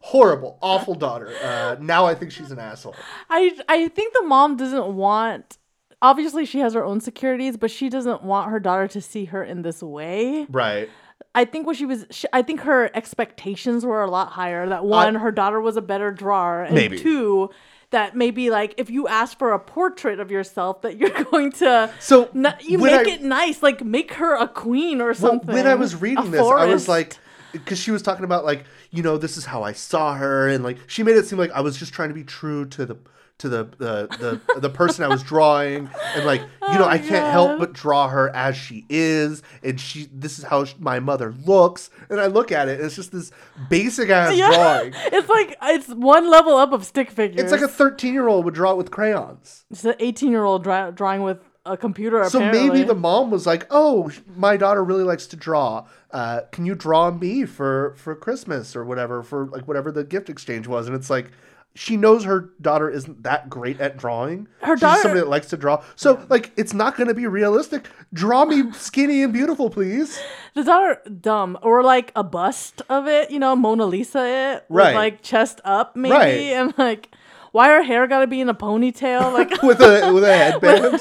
Horrible, 0.00 0.56
awful 0.62 0.94
daughter. 0.94 1.32
Uh, 1.42 1.76
now 1.80 2.06
I 2.06 2.14
think 2.14 2.30
she's 2.30 2.50
an 2.52 2.58
asshole. 2.60 2.94
I 3.28 3.58
I 3.68 3.88
think 3.88 4.14
the 4.14 4.22
mom 4.22 4.56
doesn't 4.56 4.94
want. 4.94 5.58
Obviously, 6.02 6.44
she 6.44 6.58
has 6.60 6.74
her 6.74 6.84
own 6.84 7.00
securities, 7.00 7.56
but 7.56 7.70
she 7.70 7.88
doesn't 7.88 8.22
want 8.22 8.50
her 8.50 8.60
daughter 8.60 8.86
to 8.88 9.00
see 9.00 9.26
her 9.26 9.42
in 9.42 9.62
this 9.62 9.82
way. 9.82 10.46
Right. 10.50 10.90
I 11.34 11.44
think 11.46 11.66
what 11.66 11.76
she 11.76 11.86
was, 11.86 12.06
she, 12.10 12.26
I 12.32 12.42
think 12.42 12.60
her 12.60 12.90
expectations 12.94 13.84
were 13.84 14.02
a 14.02 14.10
lot 14.10 14.32
higher. 14.32 14.68
That 14.68 14.84
one, 14.84 15.14
her 15.16 15.32
daughter 15.32 15.60
was 15.60 15.76
a 15.76 15.82
better 15.82 16.10
drawer, 16.10 16.64
and 16.64 16.74
Maybe. 16.74 16.98
two, 16.98 17.50
that 17.90 18.16
maybe 18.16 18.50
like 18.50 18.74
if 18.76 18.90
you 18.90 19.06
ask 19.08 19.38
for 19.38 19.52
a 19.52 19.58
portrait 19.58 20.20
of 20.20 20.30
yourself, 20.30 20.82
that 20.82 20.96
you're 20.98 21.24
going 21.30 21.52
to 21.52 21.90
So, 22.00 22.28
n- 22.34 22.54
you 22.60 22.78
make 22.78 23.06
I- 23.06 23.10
it 23.12 23.22
nice, 23.22 23.62
like 23.62 23.82
make 23.84 24.12
her 24.14 24.34
a 24.36 24.48
queen 24.48 25.00
or 25.00 25.06
Well, 25.06 25.14
something. 25.14 25.54
when 25.54 25.66
I 25.66 25.74
was 25.76 25.94
reading 25.94 26.30
this, 26.30 26.40
I 26.40 26.66
was 26.66 26.88
like, 26.88 27.16
because 27.52 27.78
she 27.78 27.90
was 27.90 28.02
talking 28.02 28.24
about 28.24 28.44
like, 28.44 28.64
you 28.90 29.02
know, 29.02 29.16
this 29.16 29.36
is 29.38 29.46
how 29.46 29.62
I 29.62 29.72
saw 29.72 30.14
her, 30.14 30.48
and 30.48 30.62
like 30.64 30.78
she 30.88 31.02
made 31.02 31.16
it 31.16 31.26
seem 31.26 31.38
like 31.38 31.50
I 31.52 31.60
was 31.62 31.76
just 31.78 31.92
trying 31.94 32.08
to 32.10 32.14
be 32.14 32.24
true 32.24 32.66
to 32.66 32.84
the 32.86 32.96
to 33.38 33.48
the 33.48 33.64
the 33.78 34.40
the, 34.54 34.60
the 34.60 34.70
person 34.70 35.04
I 35.04 35.08
was 35.08 35.22
drawing, 35.22 35.90
and 36.14 36.24
like, 36.24 36.40
you 36.40 36.78
know, 36.78 36.84
Oh 36.84 36.88
I 36.88 36.98
can't 36.98 37.30
help 37.30 37.58
but 37.58 37.72
draw 37.72 38.08
her 38.08 38.34
as 38.34 38.56
she 38.56 38.86
is, 38.88 39.42
and 39.62 39.78
she 39.80 40.08
this 40.12 40.38
is 40.38 40.44
how 40.44 40.64
sh- 40.64 40.74
my 40.78 41.00
mother 41.00 41.34
looks, 41.44 41.90
and 42.08 42.20
I 42.20 42.26
look 42.26 42.50
at 42.50 42.68
it, 42.68 42.78
and 42.78 42.86
it's 42.86 42.96
just 42.96 43.12
this 43.12 43.30
basic 43.68 44.08
ass 44.08 44.36
yeah, 44.36 44.48
drawing. 44.48 44.92
it's 45.12 45.28
like 45.28 45.56
it's 45.62 45.88
one 45.88 46.30
level 46.30 46.56
up 46.56 46.72
of 46.72 46.84
stick 46.84 47.10
figures. 47.10 47.42
It's 47.42 47.52
like 47.52 47.60
a 47.60 47.68
13 47.68 48.14
year 48.14 48.28
old 48.28 48.44
would 48.46 48.54
draw 48.54 48.72
it 48.72 48.76
with 48.76 48.90
crayons. 48.90 49.64
it's 49.70 49.84
an 49.84 49.94
18 49.98 50.30
year 50.30 50.44
old 50.44 50.64
dra- 50.64 50.92
drawing 50.94 51.22
with 51.22 51.38
a 51.66 51.76
computer. 51.76 52.24
So 52.30 52.38
apparently. 52.38 52.68
maybe 52.68 52.82
the 52.84 52.94
mom 52.94 53.30
was 53.30 53.46
like, 53.46 53.66
"Oh, 53.70 54.10
my 54.36 54.56
daughter 54.56 54.82
really 54.82 55.04
likes 55.04 55.26
to 55.28 55.36
draw. 55.36 55.86
Uh, 56.10 56.42
can 56.52 56.64
you 56.64 56.74
draw 56.74 57.10
me 57.10 57.44
for 57.44 57.94
for 57.98 58.14
Christmas 58.14 58.74
or 58.74 58.84
whatever 58.84 59.22
for 59.22 59.46
like 59.46 59.68
whatever 59.68 59.92
the 59.92 60.04
gift 60.04 60.30
exchange 60.30 60.66
was?" 60.66 60.86
And 60.86 60.96
it's 60.96 61.10
like 61.10 61.32
she 61.76 61.96
knows 61.96 62.24
her 62.24 62.50
daughter 62.60 62.88
isn't 62.90 63.22
that 63.22 63.48
great 63.50 63.80
at 63.80 63.96
drawing. 63.98 64.48
Her 64.62 64.74
She's 64.76 64.80
daughter- 64.80 65.02
somebody 65.02 65.20
that 65.20 65.28
likes 65.28 65.48
to 65.48 65.56
draw. 65.56 65.84
So 65.94 66.26
like 66.28 66.50
it's 66.56 66.72
not 66.74 66.96
going 66.96 67.08
to 67.08 67.14
be 67.14 67.26
realistic. 67.26 67.86
Draw 68.12 68.46
me 68.46 68.72
skinny 68.72 69.22
and 69.22 69.32
beautiful, 69.32 69.68
please. 69.70 70.18
the 70.54 70.64
daughter 70.64 71.00
dumb 71.20 71.58
or 71.62 71.82
like 71.84 72.12
a 72.16 72.24
bust 72.24 72.82
of 72.88 73.06
it, 73.06 73.30
you 73.30 73.38
know, 73.38 73.54
Mona 73.54 73.86
Lisa 73.86 74.26
it, 74.26 74.64
with, 74.68 74.78
Right. 74.84 74.94
like 74.94 75.22
chest 75.22 75.60
up 75.64 75.94
maybe, 75.94 76.12
Right. 76.14 76.30
and 76.54 76.74
like 76.78 77.10
why 77.52 77.68
her 77.68 77.82
hair 77.82 78.06
got 78.06 78.20
to 78.20 78.26
be 78.26 78.40
in 78.40 78.48
a 78.48 78.54
ponytail, 78.54 79.32
like. 79.32 79.50
with 79.62 79.80
a 79.80 80.12
with 80.12 80.24
a 80.24 80.34
headband. 80.36 80.94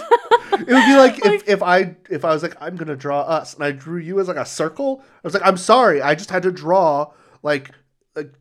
it 0.53 0.73
would 0.73 0.86
be 0.86 0.95
like, 0.97 1.26
if, 1.26 1.47
if 1.49 1.63
I 1.63 1.95
if 2.09 2.23
I 2.26 2.30
was 2.34 2.43
like 2.43 2.55
I'm 2.61 2.76
gonna 2.76 2.95
draw 2.95 3.21
us 3.21 3.55
and 3.55 3.63
I 3.63 3.71
drew 3.71 3.99
you 3.99 4.19
as 4.19 4.28
like 4.28 4.38
a 4.38 4.45
circle. 4.45 5.01
I 5.03 5.19
was 5.23 5.34
like 5.34 5.43
I'm 5.45 5.57
sorry, 5.57 6.01
I 6.01 6.15
just 6.15 6.30
had 6.30 6.43
to 6.43 6.51
draw 6.51 7.11
like. 7.43 7.71
like 8.15 8.34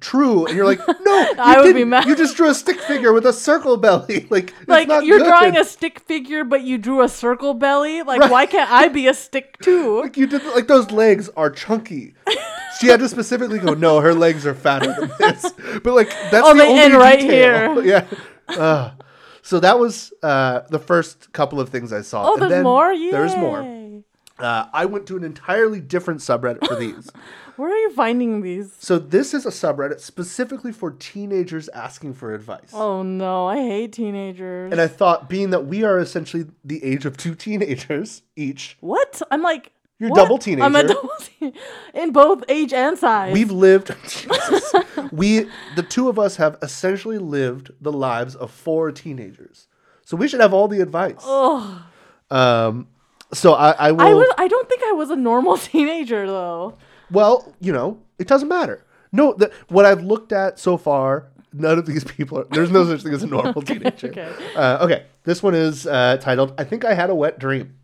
true, 0.00 0.46
and 0.46 0.56
you're 0.56 0.64
like, 0.66 0.80
no, 0.86 0.94
you 1.30 1.34
I 1.38 1.60
would 1.60 1.74
be 1.74 1.84
mad. 1.84 2.06
You 2.06 2.14
just 2.16 2.36
drew 2.36 2.48
a 2.50 2.54
stick 2.54 2.80
figure 2.80 3.12
with 3.12 3.26
a 3.26 3.32
circle 3.32 3.76
belly. 3.76 4.26
Like, 4.30 4.52
it's 4.60 4.68
like 4.68 4.88
you're 5.04 5.18
good. 5.18 5.26
drawing 5.26 5.56
a 5.56 5.64
stick 5.64 6.00
figure, 6.00 6.44
but 6.44 6.62
you 6.62 6.78
drew 6.78 7.02
a 7.02 7.08
circle 7.08 7.54
belly. 7.54 8.02
Like, 8.02 8.20
Right. 8.20 8.30
why 8.30 8.46
can't 8.46 8.70
I 8.70 8.88
be 8.88 9.06
a 9.08 9.14
stick 9.14 9.58
too? 9.62 10.02
Like 10.02 10.16
you 10.16 10.26
did, 10.26 10.44
like 10.46 10.66
those 10.66 10.90
legs 10.90 11.28
are 11.36 11.50
chunky. 11.50 12.14
She 12.80 12.86
had 12.88 13.00
to 13.00 13.08
specifically 13.08 13.58
go, 13.58 13.74
no, 13.74 14.00
her 14.00 14.14
legs 14.14 14.46
are 14.46 14.54
fatter 14.54 14.94
than 14.98 15.10
this. 15.18 15.50
But 15.82 15.94
like 15.94 16.08
that's 16.30 16.46
Oh, 16.46 16.52
the 16.54 16.60
they 16.60 16.68
only 16.68 16.80
end 16.82 16.94
right 16.94 17.18
detail. 17.20 17.80
here. 17.80 18.06
Yeah. 18.48 18.56
Uh, 18.56 18.90
so 19.42 19.58
that 19.60 19.78
was 19.78 20.12
uh, 20.22 20.60
the 20.70 20.78
first 20.78 21.32
couple 21.32 21.58
of 21.60 21.70
things 21.70 21.92
I 21.92 22.02
saw. 22.02 22.28
Oh, 22.28 22.32
And 22.34 22.42
there's 22.42 22.50
then 22.50 22.62
more. 22.64 22.94
There's 22.96 23.34
more. 23.36 24.02
Uh, 24.38 24.66
I 24.72 24.84
went 24.84 25.06
to 25.08 25.16
an 25.16 25.24
entirely 25.24 25.80
different 25.80 26.20
subreddit 26.20 26.66
for 26.68 26.76
these. 26.76 27.10
Where 27.58 27.72
are 27.72 27.76
you 27.76 27.90
finding 27.90 28.40
these? 28.42 28.72
so 28.78 29.00
this 29.00 29.34
is 29.34 29.44
a 29.44 29.50
subreddit 29.50 29.98
specifically 29.98 30.70
for 30.70 30.92
teenagers 30.92 31.68
asking 31.70 32.14
for 32.14 32.32
advice. 32.32 32.70
Oh 32.72 33.02
no, 33.02 33.46
I 33.48 33.56
hate 33.56 33.92
teenagers. 33.92 34.70
And 34.70 34.80
I 34.80 34.86
thought, 34.86 35.28
being 35.28 35.50
that 35.50 35.66
we 35.66 35.82
are 35.82 35.98
essentially 35.98 36.46
the 36.64 36.82
age 36.84 37.04
of 37.04 37.16
two 37.16 37.34
teenagers 37.34 38.22
each, 38.36 38.76
what? 38.80 39.20
I'm 39.32 39.42
like. 39.42 39.72
You're 39.98 40.10
what? 40.10 40.16
double 40.18 40.38
teenager. 40.38 40.62
I'm 40.62 40.76
a 40.76 40.86
double 40.86 41.10
teen- 41.18 41.52
in 41.92 42.12
both 42.12 42.44
age 42.48 42.72
and 42.72 42.96
size. 42.96 43.32
we've 43.32 43.50
lived. 43.50 43.92
Jesus. 44.08 44.72
we, 45.10 45.48
the 45.74 45.82
two 45.82 46.08
of 46.08 46.20
us, 46.20 46.36
have 46.36 46.56
essentially 46.62 47.18
lived 47.18 47.72
the 47.80 47.90
lives 47.90 48.36
of 48.36 48.52
four 48.52 48.92
teenagers. 48.92 49.66
So 50.04 50.16
we 50.16 50.28
should 50.28 50.38
have 50.38 50.54
all 50.54 50.68
the 50.68 50.80
advice. 50.80 51.18
Ugh. 51.26 51.82
Um, 52.30 52.86
so 53.32 53.54
I, 53.54 53.72
I 53.72 53.90
will. 53.90 54.00
I 54.00 54.14
was. 54.14 54.32
I 54.38 54.46
don't 54.46 54.68
think 54.68 54.82
I 54.86 54.92
was 54.92 55.10
a 55.10 55.16
normal 55.16 55.56
teenager 55.70 56.28
though. 56.28 56.78
Well, 57.10 57.54
you 57.60 57.72
know, 57.72 58.00
it 58.18 58.26
doesn't 58.28 58.48
matter. 58.48 58.84
No, 59.12 59.32
the, 59.32 59.50
what 59.68 59.84
I've 59.86 60.02
looked 60.02 60.32
at 60.32 60.58
so 60.58 60.76
far, 60.76 61.28
none 61.52 61.78
of 61.78 61.86
these 61.86 62.04
people 62.04 62.38
are. 62.40 62.44
There's 62.50 62.70
no 62.70 62.84
such 62.84 63.02
thing 63.02 63.14
as 63.14 63.22
a 63.22 63.26
normal 63.26 63.62
teenager. 63.62 64.08
okay. 64.08 64.32
Uh, 64.54 64.78
okay. 64.82 65.06
This 65.24 65.42
one 65.42 65.54
is 65.54 65.86
uh, 65.86 66.18
titled 66.20 66.54
"I 66.58 66.64
think 66.64 66.84
I 66.84 66.94
had 66.94 67.10
a 67.10 67.14
wet 67.14 67.38
dream." 67.38 67.74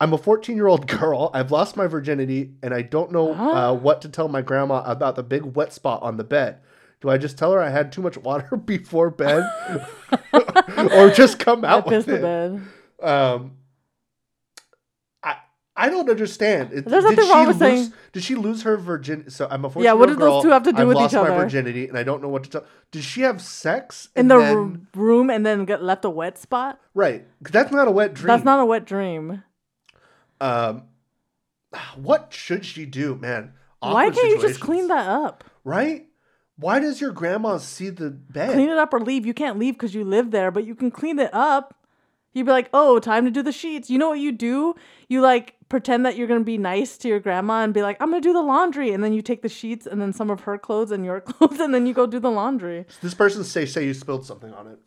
I'm 0.00 0.12
a 0.12 0.18
14 0.18 0.56
year 0.56 0.66
old 0.66 0.88
girl. 0.88 1.30
I've 1.32 1.50
lost 1.52 1.76
my 1.76 1.86
virginity, 1.86 2.54
and 2.62 2.74
I 2.74 2.82
don't 2.82 3.12
know 3.12 3.32
uh, 3.34 3.72
what 3.72 4.02
to 4.02 4.08
tell 4.08 4.28
my 4.28 4.42
grandma 4.42 4.82
about 4.84 5.14
the 5.16 5.22
big 5.22 5.42
wet 5.44 5.72
spot 5.72 6.02
on 6.02 6.16
the 6.16 6.24
bed. 6.24 6.58
Do 7.00 7.08
I 7.08 7.18
just 7.18 7.38
tell 7.38 7.52
her 7.52 7.60
I 7.60 7.70
had 7.70 7.92
too 7.92 8.02
much 8.02 8.16
water 8.18 8.56
before 8.64 9.10
bed, 9.10 9.48
or 10.92 11.10
just 11.10 11.38
come 11.38 11.64
I 11.64 11.68
out 11.68 11.86
with 11.86 12.08
it? 12.08 12.20
bed. 12.20 12.62
Um, 13.00 13.52
I 15.82 15.86
I 15.86 15.90
don't 15.90 16.08
understand. 16.08 16.72
It, 16.72 16.84
There's 16.84 17.02
did 17.04 17.16
nothing 17.16 17.24
she 17.24 17.30
wrong 17.32 17.46
with 17.48 17.60
lose, 17.60 17.68
saying- 17.68 17.92
Did 18.12 18.22
she 18.22 18.34
lose 18.36 18.62
her 18.62 18.76
virginity? 18.76 19.30
So 19.30 19.48
I'm 19.50 19.64
a 19.64 19.68
14 19.68 19.84
Yeah, 19.84 19.94
what 19.94 20.08
do 20.08 20.14
those 20.14 20.42
two 20.44 20.50
have 20.50 20.62
to 20.62 20.72
do 20.72 20.82
I've 20.82 20.88
with 20.88 20.96
lost 20.96 21.14
my 21.14 21.28
virginity, 21.36 21.88
and 21.88 21.98
I 21.98 22.04
don't 22.04 22.22
know 22.22 22.28
what 22.28 22.44
to 22.44 22.50
tell. 22.50 22.64
Did 22.92 23.02
she 23.02 23.22
have 23.22 23.42
sex 23.42 24.08
In 24.14 24.28
the 24.28 24.38
then- 24.38 24.56
r- 24.56 25.00
room 25.02 25.28
and 25.28 25.44
then 25.44 25.64
get 25.64 25.82
left 25.82 26.04
a 26.04 26.10
wet 26.10 26.38
spot. 26.38 26.78
Right. 26.94 27.26
That's 27.40 27.72
not 27.72 27.88
a 27.88 27.90
wet 27.90 28.14
dream. 28.14 28.28
That's 28.28 28.44
not 28.44 28.60
a 28.60 28.64
wet 28.64 28.84
dream. 28.84 29.42
Um, 30.40 30.84
what 31.96 32.32
should 32.32 32.64
she 32.64 32.86
do, 32.86 33.16
man? 33.16 33.52
Why 33.80 34.10
can't 34.10 34.28
you 34.28 34.40
just 34.40 34.60
clean 34.60 34.86
that 34.88 35.08
up? 35.08 35.42
Right? 35.64 36.06
Why 36.56 36.78
does 36.78 37.00
your 37.00 37.10
grandma 37.10 37.58
see 37.58 37.88
the 37.90 38.10
bed? 38.10 38.52
Clean 38.52 38.68
it 38.68 38.78
up 38.78 38.94
or 38.94 39.00
leave. 39.00 39.26
You 39.26 39.34
can't 39.34 39.58
leave 39.58 39.74
because 39.74 39.94
you 39.94 40.04
live 40.04 40.30
there, 40.30 40.52
but 40.52 40.64
you 40.64 40.76
can 40.76 40.90
clean 40.92 41.18
it 41.18 41.30
up. 41.32 41.74
You'd 42.32 42.46
be 42.46 42.52
like, 42.52 42.70
oh, 42.72 42.98
time 42.98 43.24
to 43.24 43.30
do 43.30 43.42
the 43.42 43.52
sheets. 43.52 43.90
You 43.90 43.98
know 43.98 44.08
what 44.08 44.18
you 44.18 44.32
do? 44.32 44.74
You 45.08 45.20
like 45.20 45.54
pretend 45.68 46.06
that 46.06 46.16
you're 46.16 46.26
gonna 46.26 46.40
be 46.40 46.58
nice 46.58 46.96
to 46.98 47.08
your 47.08 47.20
grandma 47.20 47.62
and 47.62 47.74
be 47.74 47.82
like, 47.82 47.96
I'm 48.00 48.10
gonna 48.10 48.20
do 48.20 48.32
the 48.32 48.42
laundry, 48.42 48.92
and 48.92 49.02
then 49.02 49.12
you 49.12 49.22
take 49.22 49.42
the 49.42 49.48
sheets 49.48 49.86
and 49.86 50.00
then 50.00 50.12
some 50.12 50.30
of 50.30 50.42
her 50.42 50.58
clothes 50.58 50.90
and 50.90 51.04
your 51.04 51.20
clothes, 51.22 51.60
and 51.60 51.74
then 51.74 51.86
you 51.86 51.94
go 51.94 52.06
do 52.06 52.18
the 52.18 52.30
laundry. 52.30 52.86
This 53.02 53.14
person 53.14 53.44
say 53.44 53.66
say 53.66 53.84
you 53.86 53.94
spilled 53.94 54.26
something 54.26 54.52
on 54.52 54.66
it. 54.66 54.78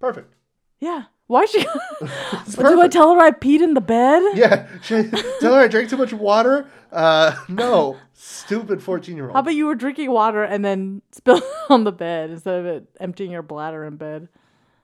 Perfect. 0.00 0.34
Yeah. 0.80 1.04
Why 1.26 1.46
she? 1.46 1.60
Do 2.56 2.80
I 2.82 2.88
tell 2.88 3.14
her 3.14 3.20
I 3.20 3.30
peed 3.30 3.62
in 3.62 3.74
the 3.74 3.80
bed? 3.80 4.22
Yeah. 4.34 4.66
Should 4.82 5.14
I 5.14 5.22
tell 5.40 5.54
her 5.54 5.60
I 5.60 5.68
drank 5.68 5.88
too 5.88 5.96
much 5.96 6.12
water? 6.12 6.68
Uh, 6.92 7.34
no. 7.48 7.96
Stupid 8.12 8.82
14 8.82 9.16
year 9.16 9.26
old. 9.26 9.32
How 9.34 9.40
about 9.40 9.54
you 9.54 9.66
were 9.66 9.74
drinking 9.74 10.10
water 10.10 10.44
and 10.44 10.64
then 10.64 11.00
spilled 11.12 11.42
on 11.70 11.84
the 11.84 11.92
bed 11.92 12.30
instead 12.30 12.60
of 12.60 12.66
it 12.66 12.88
emptying 13.00 13.30
your 13.30 13.42
bladder 13.42 13.84
in 13.84 13.96
bed? 13.96 14.28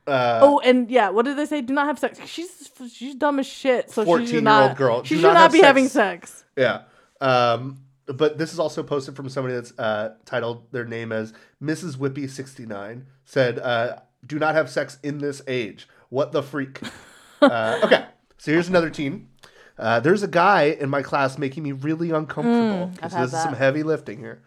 Uh, 0.07 0.41
Oh, 0.43 0.61
and 0.61 0.91
yeah, 0.91 1.11
what 1.11 1.25
did 1.25 1.37
they 1.37 1.47
say? 1.47 1.61
Do 1.61 1.73
not 1.75 1.87
have 1.87 1.99
sex. 1.99 2.19
She's 2.27 2.71
she's 2.93 3.15
dumb 3.15 3.39
as 3.39 3.47
shit. 3.47 3.91
So 3.91 4.05
she 4.05 4.11
14-year-old 4.11 4.77
girl. 4.77 5.05
She 5.05 5.17
should 5.17 5.23
not 5.23 5.35
not, 5.35 5.53
be 5.53 5.59
sex. 5.59 5.67
having 5.67 5.89
sex. 5.89 6.45
Yeah. 6.57 6.83
Um, 7.21 7.83
but 8.07 8.39
this 8.39 8.53
is 8.53 8.59
also 8.59 8.83
posted 8.83 9.15
from 9.15 9.29
somebody 9.29 9.55
that's 9.55 9.73
uh, 9.79 10.15
titled 10.25 10.71
their 10.73 10.85
name 10.85 11.13
as 11.13 11.33
Mrs. 11.63 11.97
Whippy69. 11.97 13.05
Said, 13.25 13.59
uh, 13.59 13.97
do 14.27 14.39
not 14.39 14.55
have 14.55 14.69
sex 14.69 14.99
in 15.03 15.19
this 15.19 15.43
age. 15.47 15.89
What 16.09 16.33
the 16.33 16.43
freak? 16.43 16.81
uh, 17.41 17.81
okay. 17.85 18.07
So 18.39 18.53
here's 18.53 18.69
another 18.69 18.91
teen. 18.91 19.29
Uh, 19.79 20.01
there's 20.01 20.23
a 20.23 20.29
guy 20.29 20.65
in 20.65 20.91
my 20.91 21.03
class 21.03 21.39
making 21.39 21.63
me 21.63 21.73
really 21.73 22.11
uncomfortable. 22.11 22.91
Mm, 22.95 23.11
so 23.11 23.21
this 23.21 23.33
is 23.33 23.43
some 23.43 23.55
heavy 23.55 23.83
lifting 23.83 24.19
here. 24.19 24.43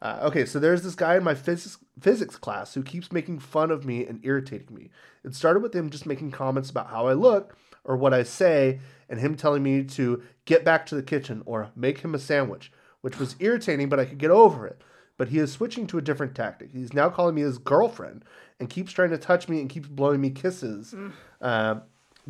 Uh, 0.00 0.20
okay, 0.22 0.44
so 0.44 0.58
there's 0.58 0.82
this 0.82 0.94
guy 0.94 1.16
in 1.16 1.24
my 1.24 1.34
physics 1.34 1.78
physics 2.00 2.36
class 2.36 2.74
who 2.74 2.82
keeps 2.82 3.10
making 3.10 3.40
fun 3.40 3.70
of 3.70 3.84
me 3.84 4.06
and 4.06 4.24
irritating 4.24 4.72
me. 4.74 4.90
It 5.24 5.34
started 5.34 5.60
with 5.60 5.74
him 5.74 5.90
just 5.90 6.06
making 6.06 6.30
comments 6.30 6.70
about 6.70 6.90
how 6.90 7.08
I 7.08 7.14
look 7.14 7.56
or 7.84 7.96
what 7.96 8.14
I 8.14 8.22
say, 8.22 8.78
and 9.08 9.18
him 9.18 9.34
telling 9.34 9.62
me 9.62 9.82
to 9.82 10.22
get 10.44 10.64
back 10.64 10.86
to 10.86 10.94
the 10.94 11.02
kitchen 11.02 11.42
or 11.46 11.70
make 11.74 12.00
him 12.00 12.14
a 12.14 12.18
sandwich, 12.18 12.70
which 13.00 13.18
was 13.18 13.34
irritating, 13.40 13.88
but 13.88 13.98
I 13.98 14.04
could 14.04 14.18
get 14.18 14.30
over 14.30 14.66
it. 14.66 14.80
But 15.16 15.28
he 15.28 15.38
is 15.38 15.50
switching 15.50 15.88
to 15.88 15.98
a 15.98 16.02
different 16.02 16.36
tactic. 16.36 16.70
He's 16.70 16.92
now 16.92 17.08
calling 17.08 17.34
me 17.34 17.42
his 17.42 17.58
girlfriend 17.58 18.24
and 18.60 18.70
keeps 18.70 18.92
trying 18.92 19.10
to 19.10 19.18
touch 19.18 19.48
me 19.48 19.60
and 19.60 19.68
keeps 19.68 19.88
blowing 19.88 20.20
me 20.20 20.30
kisses. 20.30 20.94
Uh, 21.40 21.76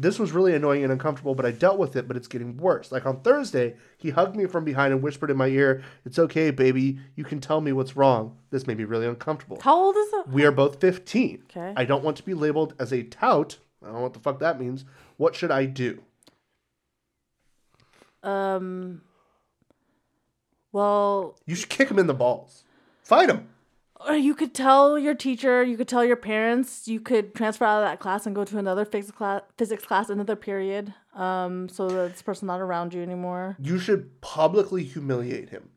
this 0.01 0.19
was 0.19 0.31
really 0.31 0.55
annoying 0.55 0.85
and 0.85 0.93
uncomfortable, 0.93 1.35
but 1.35 1.45
I 1.45 1.51
dealt 1.51 1.77
with 1.77 1.97
it, 1.97 2.07
but 2.07 2.17
it's 2.17 2.29
getting 2.29 2.57
worse. 2.57 2.93
Like 2.93 3.05
on 3.05 3.21
Thursday, 3.21 3.75
he 3.99 4.11
hugged 4.11 4.37
me 4.37 4.47
from 4.47 4.65
behind 4.65 4.93
and 4.93 5.03
whispered 5.03 5.29
in 5.29 5.37
my 5.37 5.49
ear, 5.49 5.83
It's 6.05 6.21
okay, 6.21 6.53
baby. 6.53 7.01
You 7.17 7.25
can 7.25 7.41
tell 7.41 7.61
me 7.61 7.73
what's 7.73 7.97
wrong. 7.97 8.37
This 8.51 8.67
made 8.69 8.79
me 8.79 8.85
really 8.85 9.07
uncomfortable. 9.07 9.59
How 9.61 9.77
old 9.77 9.97
is 9.97 10.09
it? 10.13 10.29
We 10.29 10.45
are 10.47 10.53
both 10.53 10.81
15. 10.81 11.43
Okay. 11.51 11.75
I 11.77 11.85
don't 11.85 12.05
want 12.05 12.17
to 12.19 12.23
be 12.23 12.33
labeled 12.33 12.75
as 12.79 12.93
a 12.93 13.03
tout. 13.03 13.59
I 13.83 13.87
don't 13.87 13.97
know 13.97 14.03
what 14.03 14.13
the 14.15 14.21
fuck 14.21 14.39
that 14.39 14.61
means. 14.61 14.85
What 15.17 15.35
should 15.35 15.51
I 15.51 15.65
do? 15.67 16.01
Um. 18.23 19.03
Well, 20.71 21.37
You 21.47 21.55
should 21.57 21.71
kick 21.71 21.91
him 21.91 21.99
in 21.99 22.07
the 22.07 22.15
balls. 22.15 22.63
Fight 23.03 23.31
him. 23.31 23.49
Or 24.07 24.15
you 24.15 24.35
could 24.35 24.55
tell 24.55 24.99
your 24.99 25.15
teacher. 25.15 25.63
You 25.63 25.77
could 25.77 25.89
tell 25.89 26.05
your 26.05 26.17
parents. 26.17 26.87
You 26.87 27.01
could 27.01 27.35
transfer 27.35 27.65
out 27.65 27.83
of 27.83 27.89
that 27.89 28.01
class 28.01 28.27
and 28.27 28.35
go 28.35 28.45
to 28.45 28.59
another 28.59 28.85
physics 28.85 29.17
class. 29.17 29.43
Physics 29.57 29.85
class, 29.85 30.11
another 30.11 30.37
period. 30.37 30.95
Um, 31.15 31.69
so 31.69 31.89
that 31.89 32.13
this 32.13 32.23
person's 32.23 32.47
not 32.47 32.61
around 32.61 32.95
you 32.95 33.03
anymore. 33.03 33.57
You 33.61 33.79
should 33.79 34.21
publicly 34.21 34.85
humiliate 34.85 35.51
him. 35.51 35.71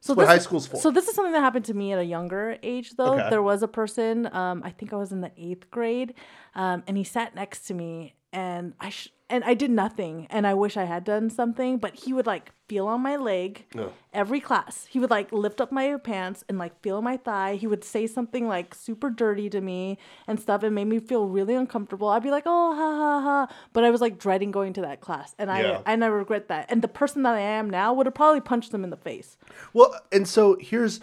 So 0.00 0.16
this, 0.16 0.26
high 0.26 0.38
school's 0.38 0.66
for. 0.66 0.78
So 0.78 0.90
this 0.90 1.06
is 1.06 1.14
something 1.14 1.32
that 1.32 1.40
happened 1.40 1.64
to 1.66 1.74
me 1.74 1.92
at 1.92 2.00
a 2.00 2.04
younger 2.04 2.58
age, 2.64 2.96
though. 2.96 3.14
Okay. 3.14 3.30
There 3.30 3.42
was 3.42 3.62
a 3.62 3.68
person, 3.68 4.26
um, 4.34 4.62
I 4.64 4.70
think 4.70 4.92
I 4.92 4.96
was 4.96 5.12
in 5.12 5.20
the 5.20 5.30
eighth 5.36 5.70
grade, 5.70 6.14
um, 6.56 6.82
and 6.88 6.96
he 6.96 7.04
sat 7.04 7.36
next 7.36 7.68
to 7.68 7.74
me, 7.74 8.16
and 8.32 8.74
I 8.80 8.90
sh- 8.90 9.08
and 9.30 9.42
I 9.44 9.54
did 9.54 9.70
nothing, 9.70 10.26
and 10.30 10.46
I 10.46 10.52
wish 10.52 10.76
I 10.76 10.84
had 10.84 11.04
done 11.04 11.30
something, 11.30 11.78
but 11.78 11.94
he 11.94 12.12
would 12.12 12.26
like 12.26 12.52
feel 12.68 12.86
on 12.86 13.00
my 13.00 13.16
leg 13.16 13.64
every 14.12 14.40
class. 14.40 14.86
He 14.90 14.98
would 14.98 15.08
like 15.10 15.32
lift 15.32 15.58
up 15.60 15.72
my 15.72 15.96
pants 15.96 16.44
and 16.50 16.58
like 16.58 16.78
feel 16.82 17.00
my 17.00 17.16
thigh. 17.16 17.54
He 17.56 17.66
would 17.66 17.82
say 17.82 18.06
something 18.06 18.46
like 18.46 18.74
super 18.74 19.08
dirty 19.08 19.48
to 19.50 19.60
me 19.62 19.96
and 20.26 20.38
stuff. 20.38 20.62
It 20.64 20.70
made 20.70 20.84
me 20.86 20.98
feel 20.98 21.26
really 21.28 21.54
uncomfortable. 21.54 22.08
I'd 22.08 22.22
be 22.22 22.30
like, 22.30 22.42
oh 22.44 22.74
ha 22.76 22.94
ha 22.94 23.20
ha, 23.48 23.56
but 23.72 23.84
I 23.84 23.90
was 23.90 24.02
like 24.02 24.18
dreading 24.18 24.50
going 24.50 24.74
to 24.74 24.82
that 24.82 25.00
class, 25.00 25.34
and 25.38 25.48
Yeah. 25.48 25.80
I 25.86 25.92
and 25.92 26.04
I 26.04 26.08
regret 26.08 26.48
that. 26.48 26.70
And 26.70 26.82
the 26.82 26.88
person 26.88 27.22
that 27.22 27.34
I 27.34 27.40
am 27.40 27.70
now 27.70 27.94
would 27.94 28.04
have 28.06 28.14
probably 28.14 28.40
punched 28.42 28.70
them 28.70 28.84
in 28.84 28.90
the 28.90 28.96
face. 28.98 29.38
Well, 29.72 29.94
and 30.10 30.28
so 30.28 30.56
here's 30.60 31.00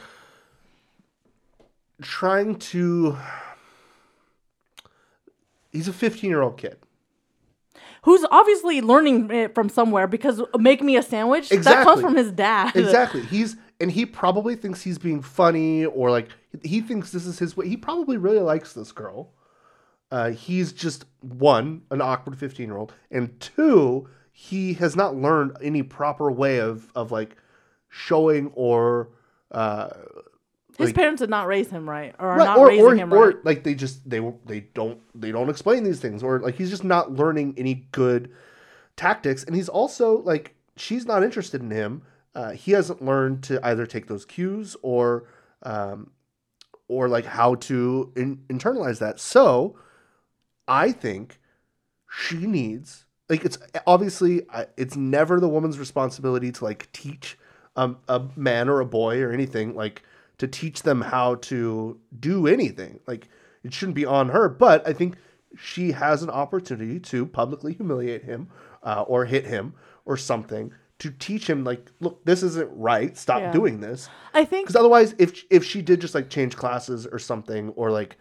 trying 2.01 2.55
to. 2.57 3.17
He's 5.71 5.87
a 5.87 5.93
15 5.93 6.29
year 6.29 6.41
old 6.41 6.57
kid. 6.57 6.77
Who's 8.03 8.25
obviously 8.31 8.81
learning 8.81 9.29
it 9.31 9.53
from 9.55 9.69
somewhere 9.69 10.07
because 10.07 10.41
make 10.57 10.81
me 10.81 10.97
a 10.97 11.03
sandwich 11.03 11.49
that 11.49 11.83
comes 11.83 12.01
from 12.01 12.15
his 12.15 12.31
dad 12.31 12.75
Exactly. 12.75 13.21
He's 13.21 13.55
and 13.79 13.91
he 13.91 14.05
probably 14.05 14.55
thinks 14.55 14.81
he's 14.81 14.97
being 14.97 15.21
funny 15.21 15.85
or 15.85 16.11
like 16.11 16.29
he 16.63 16.81
thinks 16.81 17.11
this 17.11 17.25
is 17.25 17.39
his 17.39 17.55
way. 17.55 17.67
He 17.67 17.77
probably 17.77 18.17
really 18.17 18.39
likes 18.39 18.73
this 18.73 18.91
girl. 18.91 19.31
Uh, 20.11 20.31
he's 20.31 20.73
just 20.73 21.05
one, 21.21 21.83
an 21.91 22.01
awkward 22.01 22.37
15 22.37 22.67
year 22.67 22.77
old, 22.77 22.93
and 23.11 23.39
two, 23.39 24.07
he 24.31 24.73
has 24.73 24.95
not 24.95 25.15
learned 25.15 25.55
any 25.61 25.83
proper 25.83 26.31
way 26.31 26.59
of 26.59 26.91
of 26.95 27.11
like 27.11 27.37
showing 27.89 28.51
or 28.55 29.09
uh, 29.51 29.89
his 30.79 30.87
like- 30.87 30.95
parents 30.95 31.19
did 31.21 31.29
not 31.29 31.45
raise 31.47 31.69
him 31.69 31.87
right? 31.87 32.15
Or 32.19 32.29
are 32.29 32.37
Right, 32.37 32.45
not 32.45 32.57
or, 32.57 32.67
raising 32.69 32.85
or, 32.85 32.95
him 32.95 33.13
or 33.13 33.27
right? 33.27 33.45
like 33.45 33.63
they 33.63 33.75
just 33.75 34.09
they 34.09 34.19
they 34.45 34.61
don't 34.73 34.99
they 35.13 35.31
don't 35.31 35.49
explain 35.49 35.83
these 35.83 35.99
things 35.99 36.23
or 36.23 36.39
like 36.39 36.55
he's 36.55 36.69
just 36.71 36.83
not 36.83 37.11
learning 37.11 37.53
any 37.57 37.87
good 37.91 38.31
tactics. 38.95 39.43
And 39.43 39.55
he's 39.55 39.69
also 39.69 40.17
like 40.23 40.55
she's 40.75 41.05
not 41.05 41.23
interested 41.23 41.61
in 41.61 41.69
him. 41.71 42.01
Uh, 42.35 42.51
he 42.51 42.71
hasn't 42.71 43.01
learned 43.03 43.43
to 43.43 43.59
either 43.65 43.85
take 43.85 44.07
those 44.07 44.25
cues 44.25 44.75
or 44.81 45.25
um, 45.63 46.11
or 46.87 47.07
like 47.07 47.25
how 47.25 47.55
to 47.55 48.11
in, 48.15 48.37
internalize 48.49 48.99
that. 48.99 49.19
So 49.19 49.77
i 50.67 50.91
think 50.91 51.39
she 52.11 52.37
needs 52.45 53.05
like 53.27 53.43
it's 53.43 53.57
obviously 53.87 54.41
it's 54.77 54.95
never 54.95 55.39
the 55.39 55.47
woman's 55.49 55.77
responsibility 55.79 56.51
to 56.51 56.63
like 56.63 56.91
teach 56.91 57.37
um, 57.75 57.97
a 58.07 58.21
man 58.35 58.67
or 58.69 58.79
a 58.79 58.85
boy 58.85 59.21
or 59.21 59.31
anything. 59.31 59.75
Like 59.75 60.01
to 60.39 60.47
teach 60.47 60.81
them 60.83 61.01
how 61.01 61.35
to 61.35 61.99
do 62.19 62.47
anything. 62.47 62.99
Like 63.07 63.29
it 63.63 63.73
shouldn't 63.73 63.95
be 63.95 64.05
on 64.05 64.29
her 64.29 64.47
but 64.47 64.87
i 64.87 64.93
think 64.93 65.15
she 65.57 65.91
has 65.91 66.23
an 66.23 66.29
opportunity 66.29 66.97
to 66.99 67.25
publicly 67.25 67.73
humiliate 67.73 68.23
him 68.23 68.47
uh, 68.83 69.01
or 69.07 69.25
hit 69.25 69.45
him 69.45 69.73
or 70.05 70.15
something 70.15 70.71
to 70.99 71.11
teach 71.11 71.49
him 71.49 71.63
like 71.63 71.91
look 71.99 72.23
this 72.25 72.43
isn't 72.43 72.69
right. 72.73 73.17
Stop 73.17 73.41
Yeah. 73.41 73.51
doing 73.51 73.79
this. 73.81 74.09
I 74.33 74.45
think 74.45 74.65
because 74.67 74.75
otherwise 74.75 75.15
if 75.17 75.43
if 75.49 75.63
she 75.65 75.81
did 75.81 75.99
just 76.01 76.13
like 76.15 76.29
change 76.29 76.55
classes 76.55 77.05
or 77.07 77.19
something 77.19 77.69
or 77.69 77.89
like 77.91 78.17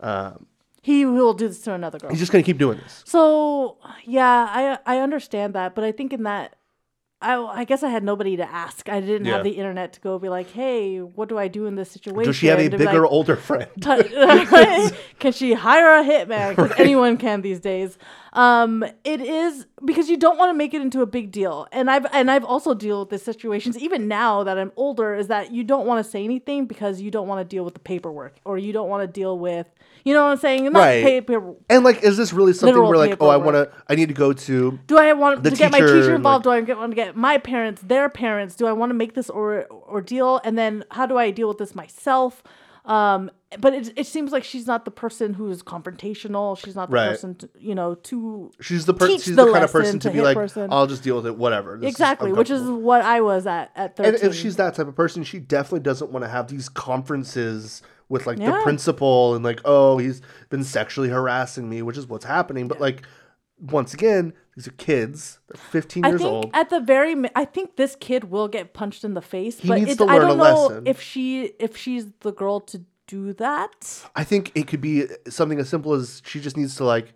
um, 0.00 0.46
he 0.82 1.04
will 1.06 1.34
do 1.34 1.46
this 1.48 1.60
to 1.62 1.72
another 1.74 1.98
girl. 1.98 2.10
he's 2.10 2.18
just 2.18 2.32
gonna 2.32 2.42
keep 2.42 2.58
doing 2.58 2.78
this. 2.78 3.02
So 3.06 3.78
yeah 4.04 4.78
i 4.86 4.96
i 4.96 4.98
understand 5.00 5.54
that 5.54 5.74
but 5.74 5.84
i 5.84 5.92
think 5.92 6.12
in 6.12 6.24
that 6.24 6.56
I, 7.22 7.60
I 7.60 7.64
guess 7.64 7.82
I 7.82 7.88
had 7.88 8.02
nobody 8.04 8.36
to 8.36 8.50
ask. 8.50 8.88
I 8.88 9.00
didn't 9.00 9.26
Yeah. 9.26 9.34
have 9.34 9.44
the 9.44 9.50
internet 9.52 9.92
to 9.94 10.00
go 10.00 10.18
be 10.18 10.28
like, 10.28 10.50
"Hey, 10.50 10.98
what 10.98 11.28
do 11.28 11.38
I 11.38 11.48
do 11.48 11.66
in 11.66 11.76
this 11.76 11.90
situation?" 11.90 12.28
does 12.30 12.36
she 12.36 12.48
have 12.48 12.58
a 12.58 12.68
bigger 12.68 13.02
like, 13.02 13.10
older 13.10 13.36
friend 13.36 13.66
can 15.18 15.32
she 15.32 15.52
hire 15.54 15.98
a 16.00 16.04
hitman? 16.04 16.50
Because 16.56 16.72
anyone 16.78 17.16
can 17.16 17.42
these 17.42 17.60
days. 17.60 17.96
Um, 18.34 18.82
it 19.04 19.20
is 19.20 19.66
because 19.84 20.08
you 20.08 20.16
don't 20.16 20.38
want 20.38 20.50
to 20.50 20.54
make 20.54 20.72
it 20.74 20.80
into 20.80 21.02
a 21.02 21.06
big 21.06 21.30
deal, 21.30 21.68
and 21.70 21.90
I've 21.90 22.06
and 22.12 22.30
I've 22.30 22.44
also 22.44 22.72
deal 22.74 23.00
with 23.00 23.10
these 23.10 23.22
situations 23.22 23.76
even 23.78 24.08
now 24.08 24.42
that 24.44 24.58
I'm 24.58 24.72
older. 24.76 25.14
Is 25.14 25.28
that 25.28 25.52
you 25.52 25.64
don't 25.64 25.86
want 25.86 26.04
to 26.04 26.10
say 26.10 26.24
anything 26.24 26.66
because 26.66 27.00
you 27.00 27.10
don't 27.10 27.28
want 27.28 27.40
to 27.40 27.56
deal 27.56 27.64
with 27.64 27.74
the 27.74 27.80
paperwork, 27.80 28.36
or 28.44 28.56
you 28.58 28.72
don't 28.72 28.88
want 28.88 29.02
to 29.02 29.06
deal 29.06 29.38
with, 29.38 29.66
you 30.04 30.14
know 30.14 30.24
what 30.24 30.32
I'm 30.32 30.38
saying? 30.38 30.64
Not 30.64 30.78
Right. 30.78 31.04
paper. 31.04 31.54
and 31.70 31.84
like 31.84 32.02
is 32.02 32.16
this 32.16 32.32
really 32.32 32.52
something 32.52 32.80
where 32.82 32.96
like 32.96 33.16
oh 33.20 33.28
i 33.28 33.36
want 33.36 33.54
to 33.56 33.70
i 33.88 33.94
need 33.94 34.08
to 34.08 34.14
go 34.14 34.32
to 34.32 34.78
Do 34.86 34.98
I 34.98 35.12
want 35.12 35.44
to 35.44 35.50
get 35.50 35.70
my 35.72 35.78
teacher 35.80 36.00
teacher 36.00 36.14
involved? 36.14 36.46
like- 36.46 36.66
do 36.66 36.72
I 36.72 36.76
want 36.76 36.92
to 36.92 36.96
get 36.96 37.16
my 37.16 37.38
parents, 37.38 37.82
their 37.82 38.08
parents? 38.08 38.54
Do 38.56 38.66
I 38.66 38.72
want 38.72 38.90
to 38.90 38.94
make 38.94 39.14
this 39.14 39.28
or 39.30 39.66
ordeal? 39.70 40.40
And 40.44 40.56
then 40.58 40.84
how 40.90 41.06
do 41.06 41.16
I 41.18 41.30
deal 41.30 41.48
with 41.48 41.58
this 41.58 41.74
myself? 41.74 42.42
Um, 42.84 43.30
but 43.60 43.74
it, 43.74 43.92
it 43.96 44.06
seems 44.08 44.32
like 44.32 44.42
she's 44.42 44.66
not 44.66 44.84
the 44.84 44.90
person 44.90 45.34
who 45.34 45.48
is 45.50 45.62
confrontational. 45.62 46.58
She's 46.58 46.74
not 46.74 46.90
the 46.90 46.94
Right. 46.96 47.10
person, 47.10 47.36
to, 47.36 47.48
you 47.56 47.76
know, 47.76 47.94
to 47.94 48.50
she's 48.60 48.86
the 48.86 48.94
per- 48.94 49.06
she's 49.06 49.24
the 49.26 49.44
the, 49.44 49.52
kind 49.52 49.62
of 49.64 49.70
person 49.70 50.00
to, 50.00 50.08
to 50.08 50.12
be 50.14 50.20
like 50.20 50.34
person. 50.36 50.72
i'll 50.72 50.88
just 50.88 51.04
deal 51.04 51.14
with 51.16 51.26
it 51.26 51.36
whatever 51.36 51.76
This 51.78 51.88
is 51.90 51.94
exactly, 51.94 52.32
which 52.32 52.50
is 52.50 52.62
what 52.62 53.02
I 53.02 53.20
was 53.20 53.46
at 53.46 53.70
at 53.76 54.00
and 54.00 54.16
if 54.16 54.34
she's 54.34 54.56
that 54.56 54.74
type 54.74 54.88
of 54.88 54.96
person 54.96 55.22
she 55.22 55.38
definitely 55.38 55.80
doesn't 55.80 56.10
want 56.10 56.24
to 56.24 56.28
have 56.28 56.48
these 56.48 56.68
conferences 56.68 57.82
with 58.08 58.26
like 58.26 58.38
the 58.38 58.60
principal 58.62 59.34
and 59.34 59.44
like 59.44 59.60
oh 59.64 59.98
he's 59.98 60.20
been 60.50 60.64
sexually 60.64 61.08
harassing 61.08 61.68
me 61.68 61.82
which 61.82 61.96
is 61.96 62.06
what's 62.06 62.24
happening 62.24 62.68
but 62.68 62.80
like 62.80 63.02
once 63.60 63.94
again 63.94 64.32
these 64.56 64.66
are 64.68 64.72
kids 64.72 65.38
they're 65.48 65.60
15 65.70 66.04
I 66.04 66.08
years 66.08 66.20
think 66.20 66.30
old 66.30 66.50
at 66.52 66.68
the 66.70 66.80
very, 66.80 67.14
I 67.34 67.44
think 67.44 67.76
this 67.76 67.96
kid 67.96 68.24
will 68.30 68.48
get 68.48 68.74
punched 68.74 69.02
in 69.04 69.14
the 69.14 69.22
face. 69.22 69.58
He 69.60 69.68
but 69.68 69.78
needs 69.78 69.92
it, 69.92 69.98
to 69.98 70.04
I 70.04 70.18
don't 70.18 70.32
a 70.32 70.34
know 70.36 70.42
lesson. 70.66 70.86
if 70.86 71.00
she 71.00 71.52
if 71.58 71.76
she's 71.76 72.06
the 72.20 72.32
girl 72.32 72.60
to 72.60 72.82
do 73.06 73.32
that. 73.34 74.02
I 74.14 74.24
think 74.24 74.52
it 74.54 74.66
could 74.66 74.80
be 74.80 75.06
something 75.28 75.58
as 75.58 75.68
simple 75.68 75.94
as 75.94 76.20
she 76.26 76.40
just 76.40 76.56
needs 76.56 76.76
to 76.76 76.84
like 76.84 77.14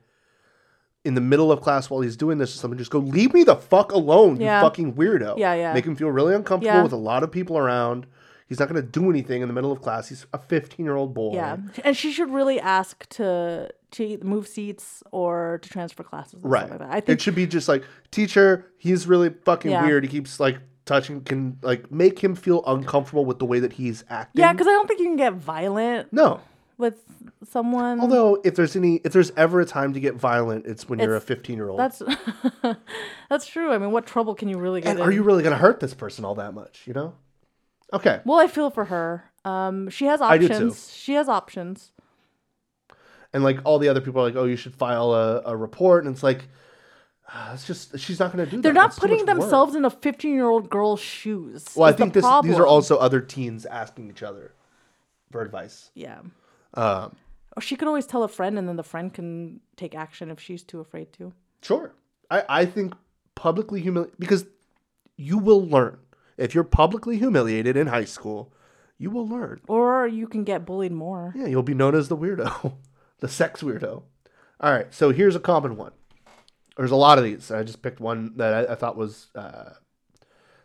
in 1.05 1.15
the 1.15 1.21
middle 1.21 1.53
of 1.53 1.61
class 1.61 1.89
while 1.91 2.01
he's 2.01 2.17
doing 2.17 2.39
this 2.39 2.55
or 2.55 2.59
something, 2.59 2.77
just 2.79 2.91
go, 2.91 2.99
leave 2.99 3.33
me 3.33 3.45
the 3.45 3.55
fuck 3.55 3.93
alone, 3.93 4.41
Yeah. 4.41 4.59
you 4.61 4.67
fucking 4.67 4.95
weirdo. 4.95 5.39
Yeah, 5.39 5.55
yeah. 5.55 5.73
Make 5.73 5.85
him 5.87 5.95
feel 5.95 6.09
really 6.11 6.35
uncomfortable 6.35 6.79
Yeah. 6.79 6.83
with 6.83 6.93
a 6.93 6.97
lot 6.97 7.23
of 7.23 7.31
people 7.31 7.57
around. 7.57 8.07
He's 8.49 8.61
not 8.61 8.69
gonna 8.69 8.83
do 8.83 9.11
anything 9.11 9.43
in 9.43 9.49
the 9.49 9.55
middle 9.55 9.73
of 9.73 9.83
class. 9.83 10.09
He's 10.09 10.25
a 10.33 10.39
fifteen 10.39 10.87
year 10.87 10.95
old 10.97 11.15
boy. 11.15 11.35
Yeah, 11.35 11.57
and 11.85 11.97
she 11.97 12.13
should 12.13 12.31
really 12.31 12.61
ask 12.61 13.09
to 13.11 13.71
to 13.93 14.19
move 14.23 14.47
seats 14.47 15.03
or 15.11 15.59
to 15.63 15.69
transfer 15.69 16.03
classes. 16.03 16.41
Right. 16.43 16.69
Like 16.71 16.79
that. 16.79 16.89
I 16.91 17.01
think. 17.01 17.09
it 17.19 17.21
should 17.23 17.35
be 17.35 17.47
just 17.47 17.67
like, 17.69 17.83
teacher, 18.11 18.67
he's 18.79 19.07
really 19.07 19.31
fucking 19.31 19.71
Yeah. 19.71 19.85
weird. 19.85 20.05
He 20.05 20.09
keeps 20.11 20.39
like 20.39 20.59
touching 20.85 21.21
can 21.23 21.59
like 21.63 21.91
make 21.91 22.19
him 22.21 22.35
feel 22.37 22.63
uncomfortable 22.67 23.25
with 23.25 23.39
the 23.41 23.45
way 23.45 23.59
that 23.61 23.73
he's 23.75 24.05
acting. 24.09 24.41
Yeah, 24.41 24.53
because 24.53 24.67
I 24.69 24.71
don't 24.71 24.87
think 24.87 25.01
you 25.01 25.07
can 25.07 25.17
get 25.17 25.33
violent 25.33 26.13
no. 26.13 26.41
with 26.79 27.03
someone. 27.49 27.99
Although 28.01 28.41
if 28.45 28.55
there's 28.55 28.77
any 28.77 28.97
if 29.03 29.13
there's 29.13 29.33
ever 29.37 29.61
a 29.61 29.67
time 29.67 29.93
to 29.95 30.01
get 30.01 30.15
violent, 30.15 30.67
it's 30.67 30.89
when 30.89 30.99
you're 31.01 31.17
a 31.17 31.21
15 31.21 31.57
year 31.57 31.69
old. 31.71 31.81
that's 31.81 32.01
that's 33.29 33.47
true. 33.47 33.73
I 33.73 33.79
mean, 33.79 33.91
what 33.91 34.07
trouble 34.07 34.35
can 34.35 34.49
you 34.49 34.59
really 34.59 34.81
get 34.81 34.91
And 34.91 35.01
in? 35.01 35.05
are 35.05 35.11
you 35.11 35.23
really 35.23 35.43
gonna 35.43 35.57
hurt 35.57 35.81
this 35.81 35.95
person 35.95 36.25
all 36.25 36.35
that 36.37 36.55
much? 36.55 36.83
You 36.87 36.93
know? 36.95 37.15
Okay. 37.93 38.21
Well, 38.25 38.39
I 38.41 38.47
feel 38.49 38.71
for 38.71 38.87
her. 38.87 39.25
Um, 39.45 39.89
she 39.91 40.07
has 40.07 40.21
I 40.21 40.39
do 40.39 40.49
too. 40.49 40.55
options. 40.55 40.93
She 40.93 41.15
has 41.15 41.29
options. 41.29 41.93
And 43.33 43.45
like 43.45 43.59
all 43.65 43.79
the 43.79 43.89
other 43.89 44.01
people 44.01 44.21
are 44.21 44.25
like, 44.25 44.37
oh, 44.37 44.45
you 44.45 44.57
should 44.57 44.75
file 44.75 45.13
a, 45.13 45.43
a 45.47 45.57
report, 45.57 46.05
and 46.05 46.15
it's 46.15 46.23
like, 46.23 46.49
ah, 47.29 47.53
it's 47.55 47.67
just 47.67 47.99
she's 47.99 48.19
not 48.19 48.33
gonna 48.33 48.47
do 48.47 48.57
that. 48.57 48.63
They're 48.63 48.73
that. 48.73 48.79
not 48.79 48.91
That's 48.91 48.99
putting 48.99 49.19
much 49.19 49.27
work. 49.29 49.39
themselves 49.41 49.75
in 49.75 49.85
a 49.85 49.91
15 49.91 50.33
year 50.35 50.49
old 50.49 50.71
girl's 50.71 51.01
shoes. 51.01 51.67
Well, 51.77 51.87
I 51.87 51.91
is 51.91 51.97
the 51.97 52.03
think 52.03 52.15
this, 52.15 52.25
these 52.43 52.59
are 52.59 52.67
also 52.67 52.97
other 52.97 53.21
teens 53.21 53.67
asking 53.67 54.09
each 54.11 54.23
other 54.23 54.53
for 55.31 55.43
advice. 55.43 55.91
Yeah. 55.95 56.21
Um, 56.75 57.17
Or 57.57 57.61
she 57.63 57.77
could 57.77 57.89
always 57.89 58.07
tell 58.07 58.23
a 58.23 58.29
friend, 58.29 58.59
and 58.59 58.69
then 58.69 58.77
the 58.77 58.83
friend 58.83 59.13
can 59.13 59.61
take 59.77 59.95
action 59.95 60.31
if 60.31 60.41
she's 60.41 60.63
too 60.63 60.81
afraid 60.81 61.13
to. 61.15 61.33
Sure. 61.63 61.93
I, 62.31 62.43
I 62.49 62.65
think 62.67 62.95
publicly 63.35 63.81
humiliate 63.81 64.19
because 64.19 64.47
you 65.17 65.39
will 65.39 65.67
learn. 65.67 65.99
If 66.37 66.55
you're 66.55 66.65
publicly 66.65 67.19
humiliated 67.19 67.77
in 67.77 67.87
high 67.87 68.05
school, 68.05 68.53
you 68.99 69.11
will 69.11 69.27
learn. 69.27 69.61
Or 69.69 70.07
you 70.07 70.27
can 70.27 70.45
get 70.45 70.67
bullied 70.67 70.93
more. 70.93 71.33
Yeah, 71.37 71.47
you'll 71.47 71.63
be 71.63 71.75
known 71.75 71.95
as 71.95 72.09
the 72.09 72.17
weirdo, 72.17 72.75
the 73.21 73.29
sex 73.29 73.63
weirdo. 73.63 74.03
All 74.61 74.73
right, 74.73 74.93
so 74.93 75.11
here's 75.11 75.37
a 75.37 75.41
common 75.41 75.77
one. 75.77 75.93
There's 76.77 76.91
a 76.91 76.97
lot 76.97 77.19
of 77.19 77.25
these. 77.25 77.51
I 77.51 77.63
just 77.63 77.83
picked 77.83 78.01
one 78.01 78.37
that 78.37 78.69
I, 78.69 78.73
I 78.73 78.75
thought 78.75 78.97
was 78.97 79.29
uh, 79.35 79.71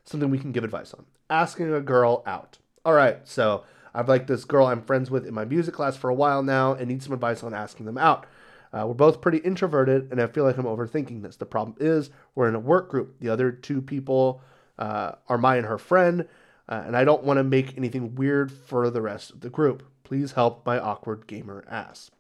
something 0.04 0.30
we 0.30 0.40
can 0.40 0.52
give 0.52 0.64
advice 0.64 0.94
on. 0.94 1.06
Asking 1.30 1.74
a 1.74 1.82
girl 1.82 2.24
out. 2.26 2.58
All 2.84 2.94
right, 2.94 3.20
so 3.26 3.64
I've 3.94 4.10
liked 4.10 4.28
this 4.28 4.46
girl 4.46 4.66
I'm 4.66 4.82
friends 4.82 5.12
with 5.12 5.26
in 5.26 5.34
my 5.34 5.46
music 5.46 5.74
class 5.74 5.96
for 5.96 6.10
a 6.10 6.16
while 6.16 6.44
now 6.44 6.74
and 6.74 6.88
need 6.88 7.04
some 7.04 7.14
advice 7.14 7.44
on 7.44 7.54
asking 7.54 7.86
them 7.86 7.98
out. 7.98 8.26
Uh, 8.74 8.86
we're 8.88 8.94
both 8.94 9.20
pretty 9.20 9.40
introverted, 9.40 10.10
and 10.12 10.22
I 10.22 10.28
feel 10.28 10.46
like 10.46 10.58
I'm 10.58 10.64
overthinking 10.64 11.22
this. 11.22 11.36
The 11.36 11.46
problem 11.46 11.76
is, 11.80 12.10
we're 12.36 12.48
in 12.48 12.56
a 12.56 12.60
work 12.60 12.90
group. 12.90 13.20
The 13.20 13.28
other 13.28 13.52
two 13.52 13.82
people 13.82 14.42
uh, 14.80 15.14
are 15.30 15.38
my 15.38 15.58
and 15.58 15.66
her 15.66 15.78
friend, 15.78 16.28
uh, 16.70 16.84
and 16.86 16.96
I 16.98 17.04
don't 17.04 17.24
want 17.24 17.38
to 17.38 17.44
make 17.44 17.78
anything 17.78 18.16
weird 18.16 18.52
for 18.52 18.90
the 18.90 19.02
rest 19.02 19.32
of 19.32 19.42
the 19.42 19.50
group. 19.50 19.84
Please 20.04 20.34
help 20.34 20.66
my 20.66 20.80
awkward 20.80 21.28
gamer 21.28 21.64
ass. 21.70 22.12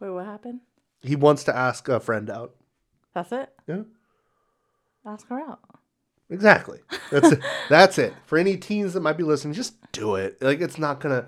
Wait, 0.00 0.10
what 0.10 0.26
happened? 0.26 0.60
He 1.02 1.16
wants 1.16 1.44
to 1.44 1.56
ask 1.56 1.88
a 1.88 2.00
friend 2.00 2.28
out. 2.30 2.54
That's 3.14 3.32
it? 3.32 3.50
Yeah, 3.66 3.82
Ask 5.06 5.28
her 5.28 5.38
out. 5.40 5.60
exactly. 6.30 6.80
That's 7.10 7.32
it. 7.32 7.40
That's 7.68 7.98
it. 7.98 8.14
For 8.26 8.38
any 8.38 8.56
teens 8.56 8.94
that 8.94 9.00
might 9.00 9.16
be 9.16 9.22
listening, 9.22 9.54
just 9.54 9.76
do 9.92 10.16
it. 10.16 10.40
Like 10.42 10.60
it's 10.60 10.78
not 10.78 11.00
gonna 11.00 11.26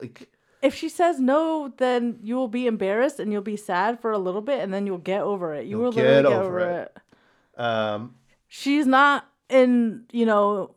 like 0.00 0.28
If 0.64 0.74
she 0.74 0.88
says 0.88 1.20
no, 1.20 1.72
then 1.76 2.18
you 2.22 2.36
will 2.36 2.48
be 2.48 2.66
embarrassed 2.66 3.20
and 3.20 3.30
you'll 3.30 3.42
be 3.42 3.56
sad 3.56 4.00
for 4.00 4.10
a 4.12 4.18
little 4.18 4.40
bit, 4.40 4.60
and 4.60 4.72
then 4.72 4.86
you'll 4.86 4.96
get 5.12 5.20
over 5.20 5.52
it. 5.54 5.66
You 5.66 5.76
You'll 5.76 5.80
will 5.80 5.92
literally 5.92 6.22
get 6.22 6.28
get 6.30 6.40
over 6.40 6.60
over 6.60 6.70
it. 6.70 6.96
it. 6.96 7.60
um 7.60 8.14
She's 8.48 8.86
not 8.86 9.28
in, 9.50 10.04
you 10.10 10.24
know, 10.24 10.74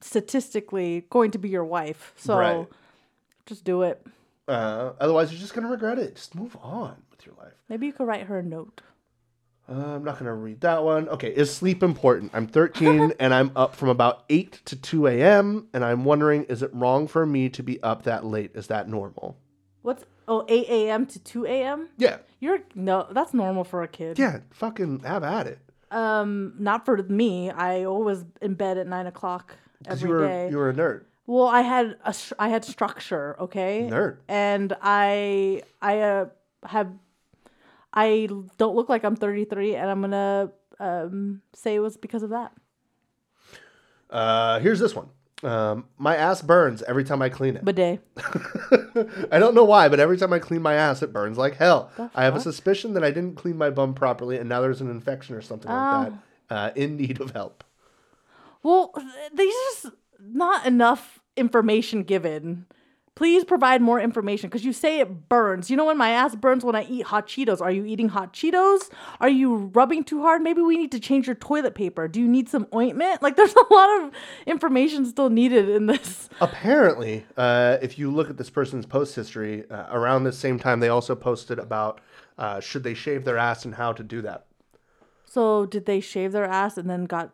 statistically 0.00 1.06
going 1.08 1.30
to 1.30 1.38
be 1.38 1.48
your 1.48 1.64
wife. 1.64 2.12
So 2.16 2.36
Right. 2.36 2.68
just 3.46 3.64
do 3.64 3.82
it. 3.82 4.06
uh 4.48 4.92
otherwise 5.00 5.32
you're 5.32 5.40
just 5.40 5.54
gonna 5.54 5.70
regret 5.70 5.98
it. 5.98 6.16
Just 6.16 6.34
move 6.34 6.54
on 6.60 7.02
with 7.10 7.24
your 7.24 7.34
life. 7.36 7.54
Maybe 7.70 7.86
you 7.86 7.92
could 7.92 8.06
write 8.06 8.26
her 8.26 8.38
a 8.40 8.42
note. 8.42 8.82
Uh, 9.68 9.94
I'm 9.94 10.04
not 10.04 10.14
going 10.14 10.26
to 10.26 10.34
read 10.34 10.60
that 10.60 10.84
one. 10.84 11.08
Okay, 11.08 11.30
is 11.30 11.54
sleep 11.54 11.82
important? 11.82 12.32
I'm 12.34 12.46
13 12.46 13.14
and 13.18 13.32
I'm 13.32 13.50
up 13.56 13.74
from 13.74 13.88
about 13.88 14.24
8 14.28 14.60
to 14.66 14.76
2 14.76 15.06
a.m. 15.06 15.68
And 15.72 15.84
I'm 15.84 16.04
wondering, 16.04 16.44
is 16.44 16.62
it 16.62 16.70
wrong 16.74 17.06
for 17.06 17.24
me 17.24 17.48
to 17.50 17.62
be 17.62 17.82
up 17.82 18.02
that 18.02 18.24
late? 18.24 18.50
Is 18.54 18.66
that 18.66 18.88
normal? 18.88 19.38
What's 19.82 20.04
oh 20.28 20.44
8 20.48 20.66
a.m. 20.68 21.06
to 21.06 21.18
2 21.18 21.46
a.m. 21.46 21.88
Yeah. 21.96 22.18
You're 22.40 22.60
no, 22.74 23.06
that's 23.10 23.32
normal 23.32 23.64
for 23.64 23.82
a 23.82 23.88
kid. 23.88 24.18
Yeah, 24.18 24.40
fucking 24.50 25.00
have 25.00 25.24
at 25.24 25.46
it. 25.46 25.58
Um, 25.90 26.54
not 26.58 26.84
for 26.84 27.02
me. 27.02 27.50
I 27.50 27.84
always 27.84 28.24
in 28.42 28.54
bed 28.54 28.78
at 28.78 28.86
nine 28.86 29.06
o'clock 29.06 29.54
every 29.86 30.08
you 30.08 30.14
were, 30.14 30.26
day. 30.26 30.50
you 30.50 30.56
were 30.56 30.70
a 30.70 30.74
nerd. 30.74 31.04
Well, 31.26 31.46
I 31.46 31.62
had 31.62 31.96
a 32.04 32.14
I 32.38 32.48
had 32.48 32.64
structure, 32.64 33.36
okay? 33.40 33.88
Nerd. 33.90 34.18
And 34.28 34.76
I 34.82 35.62
I 35.80 36.00
uh, 36.00 36.26
have 36.64 36.92
I 37.94 38.28
don't 38.58 38.74
look 38.76 38.88
like 38.88 39.04
I'm 39.04 39.16
33 39.16 39.76
and 39.76 39.90
I'm 39.90 40.10
to 40.10 40.50
um 40.80 41.40
say 41.54 41.76
it 41.76 41.80
was 41.80 41.96
because 41.96 42.22
of 42.24 42.30
that. 42.30 42.52
Uh, 44.10 44.58
here's 44.60 44.80
this 44.80 44.94
one. 44.94 45.08
Um, 45.42 45.86
my 45.98 46.16
ass 46.16 46.40
burns 46.40 46.82
every 46.82 47.04
time 47.04 47.20
I 47.20 47.28
clean 47.28 47.56
it. 47.56 47.64
Bidet. 47.64 48.00
I 49.30 49.38
don't 49.38 49.54
know 49.54 49.64
why, 49.64 49.88
but 49.88 50.00
every 50.00 50.16
time 50.16 50.32
I 50.32 50.38
clean 50.38 50.62
my 50.62 50.74
ass, 50.74 51.02
it 51.02 51.12
burns 51.12 51.36
like 51.36 51.56
hell. 51.56 51.90
I 52.14 52.24
have 52.24 52.34
a 52.36 52.40
suspicion 52.40 52.94
that 52.94 53.04
I 53.04 53.10
didn't 53.10 53.34
clean 53.36 53.58
my 53.58 53.68
bum 53.70 53.92
properly, 53.94 54.38
and 54.38 54.48
now 54.48 54.60
there's 54.62 54.80
an 54.80 54.90
infection 54.90 55.34
or 55.34 55.42
something 55.42 55.70
Oh. 55.70 55.74
like 55.74 56.12
that. 56.12 56.18
Uh, 56.54 56.70
in 56.76 56.96
need 56.96 57.20
of 57.20 57.32
help. 57.32 57.64
Well, 58.62 58.92
there's 59.34 59.52
just 59.82 59.86
not 60.20 60.64
enough 60.66 61.20
information 61.36 62.04
given. 62.04 62.66
Please 63.16 63.44
provide 63.44 63.80
more 63.80 64.00
information 64.00 64.48
because 64.48 64.64
you 64.64 64.72
say 64.72 64.98
it 64.98 65.28
burns. 65.28 65.70
You 65.70 65.76
know 65.76 65.84
when 65.84 65.96
my 65.96 66.10
ass 66.10 66.34
burns 66.34 66.64
when 66.64 66.74
I 66.74 66.84
eat 66.84 67.06
hot 67.06 67.28
Cheetos? 67.28 67.60
Are 67.60 67.70
you 67.70 67.84
eating 67.84 68.08
hot 68.08 68.32
Cheetos? 68.32 68.90
Are 69.20 69.28
you 69.28 69.70
rubbing 69.72 70.02
too 70.02 70.22
hard? 70.22 70.42
Maybe 70.42 70.62
we 70.62 70.76
need 70.76 70.90
to 70.90 70.98
change 70.98 71.28
your 71.28 71.36
toilet 71.36 71.76
paper. 71.76 72.08
Do 72.08 72.20
you 72.20 72.26
need 72.26 72.48
some 72.48 72.66
ointment? 72.74 73.22
Like 73.22 73.36
there's 73.36 73.54
a 73.54 73.74
lot 73.74 74.02
of 74.02 74.10
information 74.46 75.06
still 75.06 75.30
needed 75.30 75.68
in 75.68 75.86
this. 75.86 76.28
Apparently, 76.40 77.24
uh, 77.36 77.78
if 77.80 77.98
you 77.98 78.10
look 78.10 78.30
at 78.30 78.36
this 78.36 78.50
person's 78.50 78.84
post 78.84 79.14
history, 79.14 79.68
uh, 79.70 79.86
around 79.90 80.24
the 80.24 80.32
same 80.32 80.58
time, 80.58 80.80
they 80.80 80.88
also 80.88 81.14
posted 81.14 81.60
about 81.60 82.00
uh, 82.36 82.58
should 82.58 82.82
they 82.82 82.94
shave 82.94 83.24
their 83.24 83.38
ass 83.38 83.64
and 83.64 83.76
how 83.76 83.92
to 83.92 84.02
do 84.02 84.22
that. 84.22 84.46
So 85.24 85.66
did 85.66 85.86
they 85.86 86.00
shave 86.00 86.32
their 86.32 86.44
ass 86.44 86.76
and 86.76 86.90
then 86.90 87.04
got 87.04 87.30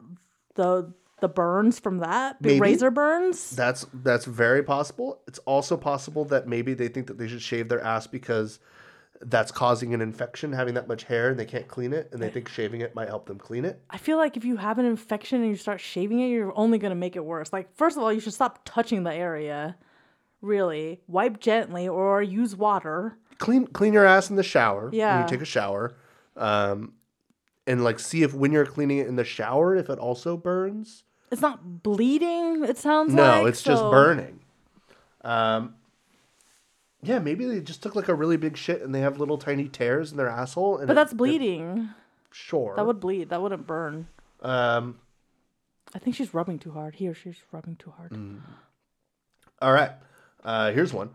the 0.57 0.93
the 1.21 1.29
burns 1.29 1.79
from 1.79 1.99
that? 1.99 2.37
The 2.41 2.49
Maybe. 2.51 2.61
razor 2.61 2.91
burns? 2.91 3.51
That's 3.51 3.87
that's 3.93 4.25
very 4.25 4.63
possible. 4.63 5.21
It's 5.27 5.39
also 5.41 5.77
possible 5.77 6.25
that 6.27 6.47
maybe 6.49 6.75
they 6.75 6.89
think 6.89 7.07
that 7.09 7.19
they 7.19 7.29
should 7.29 7.43
shave 7.43 7.69
their 7.69 7.81
ass 7.83 8.07
because 8.07 8.59
that's 9.23 9.53
causing 9.53 9.93
an 9.93 10.01
infection, 10.01 10.53
having 10.53 10.75
that 10.75 10.89
much 10.89 11.05
hair, 11.05 11.29
and 11.29 11.39
they 11.39 11.45
can't 11.45 11.69
clean 11.69 11.93
it, 11.93 12.09
and 12.13 12.23
they 12.23 12.31
think 12.31 12.49
shaving 12.49 12.81
it 12.81 12.95
might 12.95 13.09
help 13.09 13.27
them 13.27 13.37
clean 13.39 13.67
it. 13.67 13.79
I 13.91 13.99
feel 13.99 14.17
like 14.17 14.37
if 14.39 14.47
you 14.47 14.57
have 14.57 14.79
an 14.79 14.87
infection 14.87 15.43
and 15.43 15.51
you 15.51 15.57
start 15.57 15.79
shaving 15.79 16.21
it, 16.21 16.29
you're 16.29 16.57
only 16.57 16.79
going 16.79 16.91
to 16.91 16.97
make 16.97 17.17
it 17.17 17.25
worse. 17.25 17.53
Like, 17.53 17.75
first 17.75 17.99
of 17.99 18.03
all, 18.03 18.11
you 18.11 18.21
should 18.21 18.33
stop 18.33 18.61
touching 18.65 19.03
the 19.03 19.13
area. 19.13 19.77
Really. 20.41 21.03
Wipe 21.07 21.39
gently 21.39 21.87
or 21.87 22.23
use 22.23 22.57
water. 22.57 23.19
Clean 23.37 23.67
clean 23.67 23.93
your 23.93 24.07
ass 24.07 24.31
in 24.31 24.37
the 24.37 24.43
shower 24.43 24.85
when 24.85 24.95
Yeah. 24.95 25.23
you 25.23 25.29
take 25.29 25.43
a 25.43 25.47
shower, 25.47 25.95
um, 26.37 26.95
and 27.67 27.85
like 27.85 27.99
see 27.99 28.23
if 28.23 28.33
when 28.33 28.53
you're 28.53 28.65
cleaning 28.67 28.99
it 28.99 29.07
in 29.07 29.17
the 29.17 29.25
shower 29.25 29.77
if 29.77 29.91
it 29.91 29.99
also 29.99 30.37
burns. 30.39 31.05
It's 31.31 31.41
not 31.43 31.83
bleeding, 31.83 32.65
it 32.65 32.77
sounds 32.79 33.15
No, 33.15 33.23
like. 33.23 33.47
it's 33.47 33.63
just 33.63 33.83
burning. 33.83 34.41
Um, 35.23 35.75
yeah, 37.03 37.19
maybe 37.19 37.45
they 37.47 37.61
just 37.61 37.83
took 37.83 37.95
like 37.95 38.09
a 38.09 38.15
really 38.15 38.37
big 38.37 38.57
shit 38.57 38.83
and 38.83 38.95
they 38.95 39.01
have 39.01 39.19
little 39.19 39.39
tiny 39.39 39.69
tears 39.69 40.11
in 40.11 40.17
their 40.17 40.29
asshole. 40.29 40.79
And 40.79 40.87
But 40.89 40.93
it- 40.93 40.97
that's 40.97 41.13
it- 41.13 41.17
bleeding. 41.17 41.91
sure. 42.33 42.75
That 42.77 42.85
would 42.87 43.01
bleed. 43.01 43.29
That 43.31 43.41
wouldn't 43.43 43.67
burn. 43.67 44.09
Um, 44.43 44.99
I 45.95 45.99
think 45.99 46.17
she's 46.17 46.35
rubbing 46.35 46.59
too 46.59 46.73
hard. 46.73 46.97
He 46.97 47.09
or 47.09 47.15
she's 47.15 47.37
rubbing 47.53 47.77
too 47.77 47.91
hard. 47.97 48.11
Mm. 48.13 48.41
all 49.63 49.73
right. 49.73 49.93
Uh, 50.43 50.73
here's 50.73 50.93
one. 50.93 51.11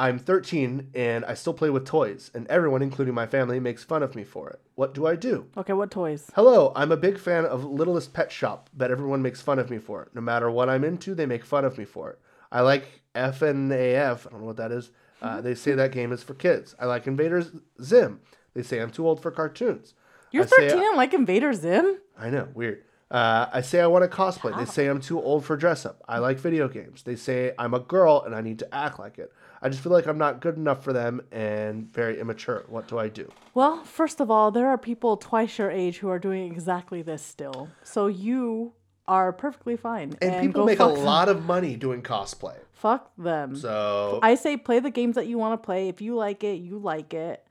I'm 0.00 0.18
13 0.18 0.92
and 0.94 1.26
I 1.26 1.34
still 1.34 1.52
play 1.52 1.68
with 1.68 1.84
toys, 1.84 2.30
and 2.32 2.46
everyone, 2.46 2.80
including 2.80 3.12
my 3.12 3.26
family, 3.26 3.60
makes 3.60 3.84
fun 3.84 4.02
of 4.02 4.14
me 4.16 4.24
for 4.24 4.48
it. 4.48 4.58
What 4.74 4.94
do 4.94 5.06
I 5.06 5.14
do? 5.14 5.44
Okay, 5.58 5.74
what 5.74 5.90
toys? 5.90 6.30
Hello, 6.34 6.72
I'm 6.74 6.90
a 6.90 6.96
big 6.96 7.18
fan 7.18 7.44
of 7.44 7.66
Littlest 7.66 8.14
Pet 8.14 8.32
Shop, 8.32 8.70
but 8.74 8.90
everyone 8.90 9.20
makes 9.20 9.42
fun 9.42 9.58
of 9.58 9.68
me 9.68 9.76
for 9.76 10.02
it. 10.02 10.08
No 10.14 10.22
matter 10.22 10.50
what 10.50 10.70
I'm 10.70 10.84
into, 10.84 11.14
they 11.14 11.26
make 11.26 11.44
fun 11.44 11.66
of 11.66 11.76
me 11.76 11.84
for 11.84 12.08
it. 12.08 12.18
I 12.50 12.62
like 12.62 13.02
FNAF, 13.14 14.26
I 14.26 14.30
don't 14.30 14.40
know 14.40 14.46
what 14.46 14.56
that 14.56 14.72
is. 14.72 14.90
Uh, 15.20 15.42
they 15.42 15.54
say 15.54 15.72
that 15.72 15.92
game 15.92 16.12
is 16.12 16.22
for 16.22 16.32
kids. 16.32 16.74
I 16.80 16.86
like 16.86 17.06
Invaders 17.06 17.50
Zim. 17.82 18.20
They 18.54 18.62
say 18.62 18.80
I'm 18.80 18.90
too 18.90 19.06
old 19.06 19.20
for 19.20 19.30
cartoons. 19.30 19.92
You're 20.32 20.44
I 20.44 20.46
say- 20.46 20.68
13 20.70 20.82
and 20.82 20.96
like 20.96 21.12
Invader 21.12 21.52
Zim? 21.52 21.98
I 22.18 22.30
know, 22.30 22.48
weird. 22.54 22.84
Uh, 23.10 23.46
I 23.52 23.60
say 23.62 23.80
I 23.80 23.88
want 23.88 24.08
to 24.08 24.16
cosplay. 24.16 24.56
They 24.56 24.64
say 24.64 24.86
I'm 24.86 25.00
too 25.00 25.20
old 25.20 25.44
for 25.44 25.56
dress 25.56 25.84
up. 25.84 26.00
I 26.08 26.18
like 26.18 26.38
video 26.38 26.68
games. 26.68 27.02
They 27.02 27.16
say 27.16 27.52
I'm 27.58 27.74
a 27.74 27.80
girl 27.80 28.22
and 28.24 28.34
I 28.36 28.40
need 28.40 28.60
to 28.60 28.72
act 28.74 29.00
like 29.00 29.18
it. 29.18 29.32
I 29.60 29.68
just 29.68 29.82
feel 29.82 29.90
like 29.92 30.06
I'm 30.06 30.16
not 30.16 30.40
good 30.40 30.56
enough 30.56 30.84
for 30.84 30.92
them 30.92 31.20
and 31.32 31.92
very 31.92 32.20
immature. 32.20 32.64
What 32.68 32.86
do 32.86 32.98
I 32.98 33.08
do? 33.08 33.30
Well, 33.52 33.82
first 33.84 34.20
of 34.20 34.30
all, 34.30 34.52
there 34.52 34.68
are 34.68 34.78
people 34.78 35.16
twice 35.16 35.58
your 35.58 35.70
age 35.70 35.98
who 35.98 36.08
are 36.08 36.20
doing 36.20 36.52
exactly 36.52 37.02
this 37.02 37.20
still. 37.20 37.68
So 37.82 38.06
you 38.06 38.74
are 39.08 39.32
perfectly 39.32 39.76
fine. 39.76 40.14
And, 40.22 40.46
people 40.46 40.64
make 40.64 40.78
a 40.78 40.86
them. 40.86 41.04
lot 41.04 41.28
of 41.28 41.44
money 41.44 41.74
doing 41.74 42.02
cosplay. 42.02 42.56
Fuck 42.74 43.10
them. 43.18 43.56
So 43.56 44.20
I 44.22 44.36
say 44.36 44.56
play 44.56 44.78
the 44.78 44.90
games 44.90 45.16
that 45.16 45.26
you 45.26 45.36
want 45.36 45.60
to 45.60 45.66
play. 45.66 45.88
If 45.88 46.00
you 46.00 46.14
like 46.14 46.44
it, 46.44 46.60
you 46.60 46.78
like 46.78 47.12
it. 47.12 47.44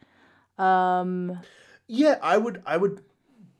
Um, 0.57 1.37
Yeah, 1.87 2.17
I 2.23 2.37
would 2.37 2.61
I 2.65 2.77
would 2.77 3.01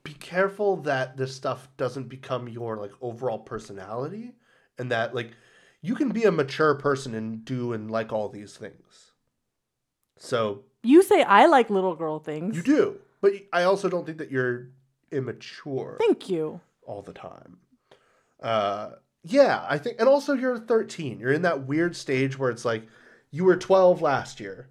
be 0.09 0.15
careful 0.15 0.77
that 0.77 1.17
this 1.17 1.35
stuff 1.35 1.67
doesn't 1.77 2.09
become 2.09 2.47
your 2.49 2.77
like 2.77 2.91
overall 3.01 3.37
personality 3.39 4.33
and 4.77 4.91
that 4.91 5.13
like 5.13 5.31
you 5.81 5.93
can 5.95 6.09
be 6.09 6.23
a 6.23 6.31
mature 6.31 6.73
person 6.75 7.13
and 7.13 7.45
do 7.45 7.73
and 7.73 7.91
like 7.91 8.11
all 8.11 8.27
these 8.29 8.55
things. 8.57 9.11
So 10.17 10.63
You 10.83 11.03
say 11.03 11.21
I 11.23 11.45
like 11.45 11.69
little 11.69 11.95
girl 11.95 12.19
things. 12.19 12.55
you 12.55 12.63
do, 12.63 12.97
but 13.21 13.33
I 13.53 13.63
also 13.63 13.87
don't 13.89 14.05
think 14.05 14.17
that 14.17 14.31
you're 14.31 14.69
immature 15.11 15.97
Thank 15.99 16.29
you. 16.29 16.59
all 16.83 17.01
the 17.01 17.13
time. 17.13 17.59
Uh, 18.41 18.91
yeah, 19.23 19.65
I 19.67 19.77
think, 19.77 19.97
and 19.99 20.07
also 20.07 20.33
you're 20.33 20.57
13. 20.57 21.19
You're 21.19 21.33
in 21.33 21.41
that 21.43 21.65
weird 21.67 21.95
stage 21.95 22.37
where 22.39 22.49
it's 22.49 22.65
like 22.65 22.83
you 23.31 23.43
were 23.43 23.57
12 23.57 24.01
last 24.01 24.39
year. 24.39 24.69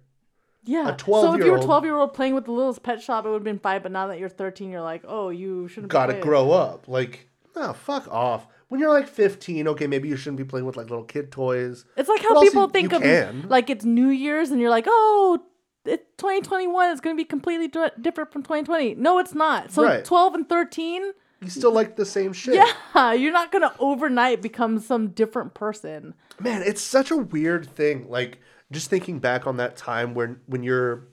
Yeah. 0.65 0.89
A 0.95 0.99
so 0.99 1.33
if 1.33 1.43
you 1.43 1.51
were 1.51 1.57
12-year-old 1.57 1.65
12 1.65 1.83
year 1.85 1.95
old 1.95 2.13
playing 2.13 2.35
with 2.35 2.45
the 2.45 2.51
littlest 2.51 2.83
pet 2.83 3.01
shop, 3.01 3.25
it 3.25 3.29
would 3.29 3.35
have 3.35 3.43
been 3.43 3.59
fine. 3.59 3.81
But 3.81 3.91
now 3.91 4.07
that 4.07 4.19
you're 4.19 4.29
13, 4.29 4.71
you're 4.71 4.81
like, 4.81 5.03
oh, 5.07 5.29
you 5.29 5.67
shouldn't. 5.67 5.91
Got 5.91 6.07
to 6.07 6.15
grow 6.15 6.51
up. 6.51 6.87
Like, 6.87 7.29
no, 7.55 7.73
fuck 7.73 8.07
off. 8.09 8.47
When 8.67 8.79
you're 8.79 8.91
like 8.93 9.07
15, 9.07 9.67
okay, 9.69 9.87
maybe 9.87 10.09
you 10.09 10.15
shouldn't 10.15 10.37
be 10.37 10.43
playing 10.43 10.65
with 10.65 10.77
like 10.77 10.89
little 10.89 11.03
kid 11.05 11.31
toys. 11.31 11.85
It's 11.97 12.07
like 12.09 12.21
how 12.21 12.39
people 12.41 12.63
you 12.63 12.69
think 12.69 12.93
of 12.93 13.01
can. 13.01 13.47
like 13.49 13.69
it's 13.71 13.83
New 13.83 14.09
Year's 14.09 14.51
and 14.51 14.61
you're 14.61 14.69
like, 14.69 14.85
oh, 14.87 15.39
it's 15.85 16.03
2021. 16.17 16.91
It's 16.91 17.01
going 17.01 17.15
to 17.15 17.19
be 17.19 17.25
completely 17.25 17.67
di- 17.67 17.89
different 17.99 18.31
from 18.31 18.43
2020. 18.43 18.95
No, 18.95 19.17
it's 19.17 19.33
not. 19.33 19.71
So 19.71 19.83
Right. 19.83 20.05
12 20.05 20.35
and 20.35 20.47
13, 20.49 21.01
You 21.41 21.49
still 21.49 21.71
like 21.71 21.95
the 21.95 22.05
same 22.05 22.31
shit. 22.31 22.53
yeah, 22.93 23.13
you're 23.13 23.31
not 23.33 23.51
going 23.51 23.63
to 23.63 23.73
overnight 23.79 24.41
become 24.41 24.77
some 24.79 25.07
different 25.09 25.55
person. 25.55 26.13
Man, 26.39 26.61
it's 26.61 26.81
such 26.81 27.09
a 27.09 27.17
weird 27.17 27.67
thing. 27.75 28.07
Like 28.07 28.39
just 28.71 28.89
thinking 28.89 29.19
back 29.19 29.47
on 29.47 29.57
that 29.57 29.75
time 29.75 30.13
when 30.13 30.39
when 30.45 30.63
you're 30.63 31.07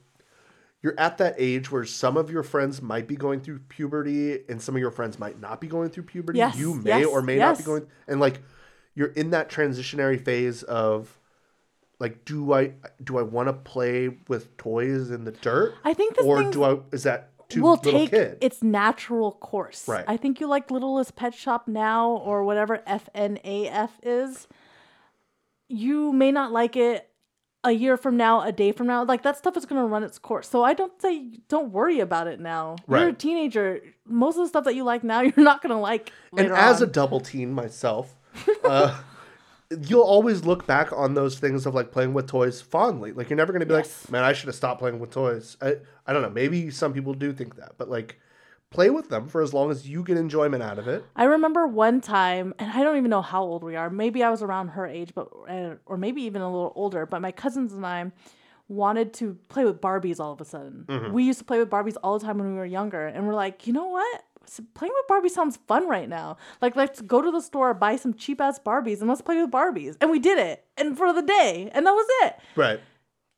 you're 0.82 0.98
at 0.98 1.18
that 1.18 1.34
age 1.38 1.70
where 1.70 1.84
some 1.84 2.16
of 2.16 2.30
your 2.30 2.42
friends 2.42 2.80
might 2.82 3.08
be 3.08 3.16
going 3.16 3.40
through 3.40 3.58
puberty 3.60 4.38
and 4.48 4.60
some 4.60 4.74
of 4.74 4.80
your 4.80 4.90
friends 4.90 5.18
might 5.18 5.40
not 5.40 5.60
be 5.60 5.66
going 5.66 5.90
through 5.90 6.04
puberty. 6.04 6.38
Yes, 6.38 6.56
you 6.56 6.74
may 6.74 7.00
yes, 7.00 7.08
or 7.08 7.22
may 7.22 7.36
not 7.38 7.56
be 7.56 7.60
yes. 7.60 7.66
going 7.66 7.86
and 8.06 8.20
like 8.20 8.40
you're 8.94 9.08
in 9.08 9.30
that 9.30 9.48
transitionary 9.48 10.22
phase 10.22 10.62
of 10.62 11.18
like 11.98 12.24
do 12.24 12.52
I 12.52 12.74
do 13.02 13.18
I 13.18 13.22
want 13.22 13.48
to 13.48 13.52
play 13.52 14.16
with 14.28 14.56
toys 14.56 15.10
in 15.10 15.24
the 15.24 15.32
dirt? 15.32 15.74
I 15.84 15.94
think 15.94 16.16
this 16.16 16.26
or 16.26 16.50
do 16.50 16.62
I 16.62 16.78
is 16.92 17.04
that 17.04 17.30
too 17.48 17.62
will 17.62 17.76
little 17.76 17.92
take 17.92 18.10
kid? 18.10 18.38
its 18.40 18.62
natural 18.62 19.32
course. 19.32 19.88
Right. 19.88 20.04
I 20.06 20.16
think 20.16 20.40
you 20.40 20.46
like 20.46 20.70
Littlest 20.70 21.16
Pet 21.16 21.34
Shop 21.34 21.68
now 21.68 22.10
or 22.10 22.44
whatever 22.44 22.82
FNAF 22.86 23.90
is. 24.02 24.46
You 25.68 26.12
may 26.12 26.30
not 26.30 26.52
like 26.52 26.76
it 26.76 27.10
a 27.66 27.72
year 27.72 27.96
from 27.96 28.16
now, 28.16 28.40
a 28.42 28.52
day 28.52 28.72
from 28.72 28.86
now. 28.86 29.04
Like 29.04 29.22
that 29.24 29.36
stuff 29.36 29.56
is 29.56 29.66
going 29.66 29.80
to 29.82 29.86
run 29.86 30.02
its 30.02 30.18
course. 30.18 30.48
So 30.48 30.62
I 30.62 30.72
don't 30.72 31.00
say 31.02 31.26
don't 31.48 31.72
worry 31.72 32.00
about 32.00 32.26
it 32.26 32.40
now. 32.40 32.76
You're 32.88 33.08
a 33.08 33.12
teenager. 33.12 33.80
Most 34.06 34.36
of 34.36 34.44
the 34.44 34.48
stuff 34.48 34.64
that 34.64 34.74
you 34.74 34.84
like 34.84 35.02
now, 35.04 35.20
you're 35.26 35.32
not 35.36 35.62
going 35.62 35.74
to 35.74 35.80
like. 35.80 36.12
and 36.36 36.52
as 36.52 36.80
a 36.80 36.86
double 36.86 37.20
teen 37.20 37.52
myself, 37.52 38.14
uh, 38.64 38.96
you'll 39.88 40.02
always 40.02 40.44
look 40.44 40.66
back 40.66 40.92
on 40.92 41.14
those 41.14 41.38
things 41.38 41.66
of 41.66 41.74
like 41.74 41.90
playing 41.90 42.14
with 42.14 42.26
toys 42.28 42.60
fondly. 42.60 43.12
Like 43.12 43.28
you're 43.30 43.36
never 43.36 43.52
gonna 43.52 43.66
be 43.66 43.74
Yes. 43.74 44.04
like, 44.04 44.12
man, 44.12 44.24
I 44.24 44.32
should 44.32 44.46
have 44.46 44.54
stopped 44.54 44.78
playing 44.80 44.98
with 45.00 45.10
toys. 45.10 45.56
I 45.60 45.76
I 46.06 46.12
don't 46.12 46.22
know. 46.22 46.30
Maybe 46.30 46.70
some 46.70 46.92
people 46.92 47.14
do 47.14 47.32
think 47.32 47.56
that, 47.56 47.72
but 47.78 47.88
like, 47.90 48.20
play 48.70 48.90
with 48.90 49.08
them 49.08 49.28
for 49.28 49.42
as 49.42 49.54
long 49.54 49.70
as 49.70 49.88
you 49.88 50.02
get 50.02 50.16
enjoyment 50.16 50.62
out 50.62 50.78
of 50.78 50.88
it. 50.88 51.04
I 51.14 51.24
remember 51.24 51.66
one 51.66 52.00
time, 52.00 52.54
and 52.58 52.70
I 52.70 52.82
don't 52.82 52.96
even 52.96 53.10
know 53.10 53.22
how 53.22 53.42
old 53.42 53.62
we 53.62 53.76
are. 53.76 53.90
Maybe 53.90 54.22
I 54.22 54.30
was 54.30 54.42
around 54.42 54.68
her 54.68 54.86
age, 54.86 55.12
but 55.14 55.28
or 55.86 55.96
maybe 55.96 56.22
even 56.22 56.42
a 56.42 56.50
little 56.50 56.72
older. 56.74 57.06
But 57.06 57.22
my 57.22 57.32
cousins 57.32 57.72
and 57.72 57.86
I 57.86 58.10
wanted 58.68 59.14
to 59.14 59.34
play 59.48 59.64
with 59.64 59.80
Barbies 59.80 60.18
all 60.20 60.32
of 60.32 60.40
a 60.40 60.44
sudden. 60.44 60.84
Mm-hmm. 60.88 61.12
We 61.12 61.24
used 61.24 61.38
to 61.38 61.44
play 61.44 61.58
with 61.58 61.70
Barbies 61.70 61.96
all 62.02 62.18
the 62.18 62.26
time 62.26 62.38
when 62.38 62.48
we 62.48 62.54
were 62.54 62.66
younger, 62.66 63.06
and 63.06 63.26
we're 63.26 63.34
like, 63.34 63.66
you 63.66 63.72
know 63.72 63.86
what? 63.86 64.22
Playing 64.74 64.92
with 64.94 65.08
Barbie 65.08 65.28
sounds 65.28 65.58
fun 65.66 65.88
right 65.88 66.08
now. 66.08 66.36
Like, 66.62 66.76
let's 66.76 67.00
go 67.00 67.20
to 67.20 67.32
the 67.32 67.40
store, 67.40 67.74
buy 67.74 67.96
some 67.96 68.14
cheap 68.14 68.40
ass 68.40 68.60
Barbies, 68.60 69.00
and 69.00 69.08
let's 69.08 69.20
play 69.22 69.40
with 69.40 69.50
Barbies. 69.50 69.96
And 70.00 70.10
we 70.10 70.18
did 70.18 70.38
it, 70.38 70.64
and 70.76 70.96
for 70.96 71.12
the 71.12 71.22
day, 71.22 71.70
and 71.72 71.86
that 71.86 71.92
was 71.92 72.06
it. 72.22 72.36
Right. 72.54 72.80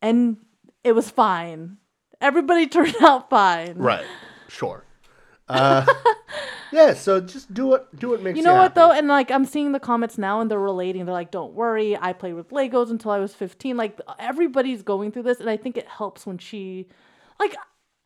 And 0.02 0.36
it 0.84 0.92
was 0.92 1.10
fine. 1.10 1.78
Everybody 2.20 2.66
turned 2.68 2.96
out 3.00 3.30
fine. 3.30 3.76
Right. 3.76 4.04
Sure. 4.48 4.84
Uh, 5.48 5.84
yeah. 6.72 6.94
So 6.94 7.20
just 7.20 7.52
do 7.54 7.66
what 7.66 7.94
do 7.98 8.10
what 8.10 8.22
makes 8.22 8.36
You 8.36 8.42
you. 8.42 8.44
know 8.44 8.54
what 8.54 8.74
happy. 8.74 8.74
though, 8.74 8.90
and 8.92 9.08
like 9.08 9.30
I'm 9.30 9.44
seeing 9.44 9.72
the 9.72 9.80
comments 9.80 10.18
now, 10.18 10.40
and 10.40 10.50
they're 10.50 10.58
relating. 10.58 11.04
They're 11.06 11.14
like, 11.14 11.30
"Don't 11.30 11.54
worry, 11.54 11.96
I 11.96 12.12
played 12.12 12.34
with 12.34 12.50
Legos 12.50 12.90
until 12.90 13.10
I 13.10 13.18
was 13.18 13.34
15." 13.34 13.76
Like 13.76 14.00
everybody's 14.18 14.82
going 14.82 15.12
through 15.12 15.24
this, 15.24 15.40
and 15.40 15.48
I 15.50 15.56
think 15.56 15.76
it 15.76 15.86
helps 15.88 16.26
when 16.26 16.38
she, 16.38 16.88
like, 17.40 17.54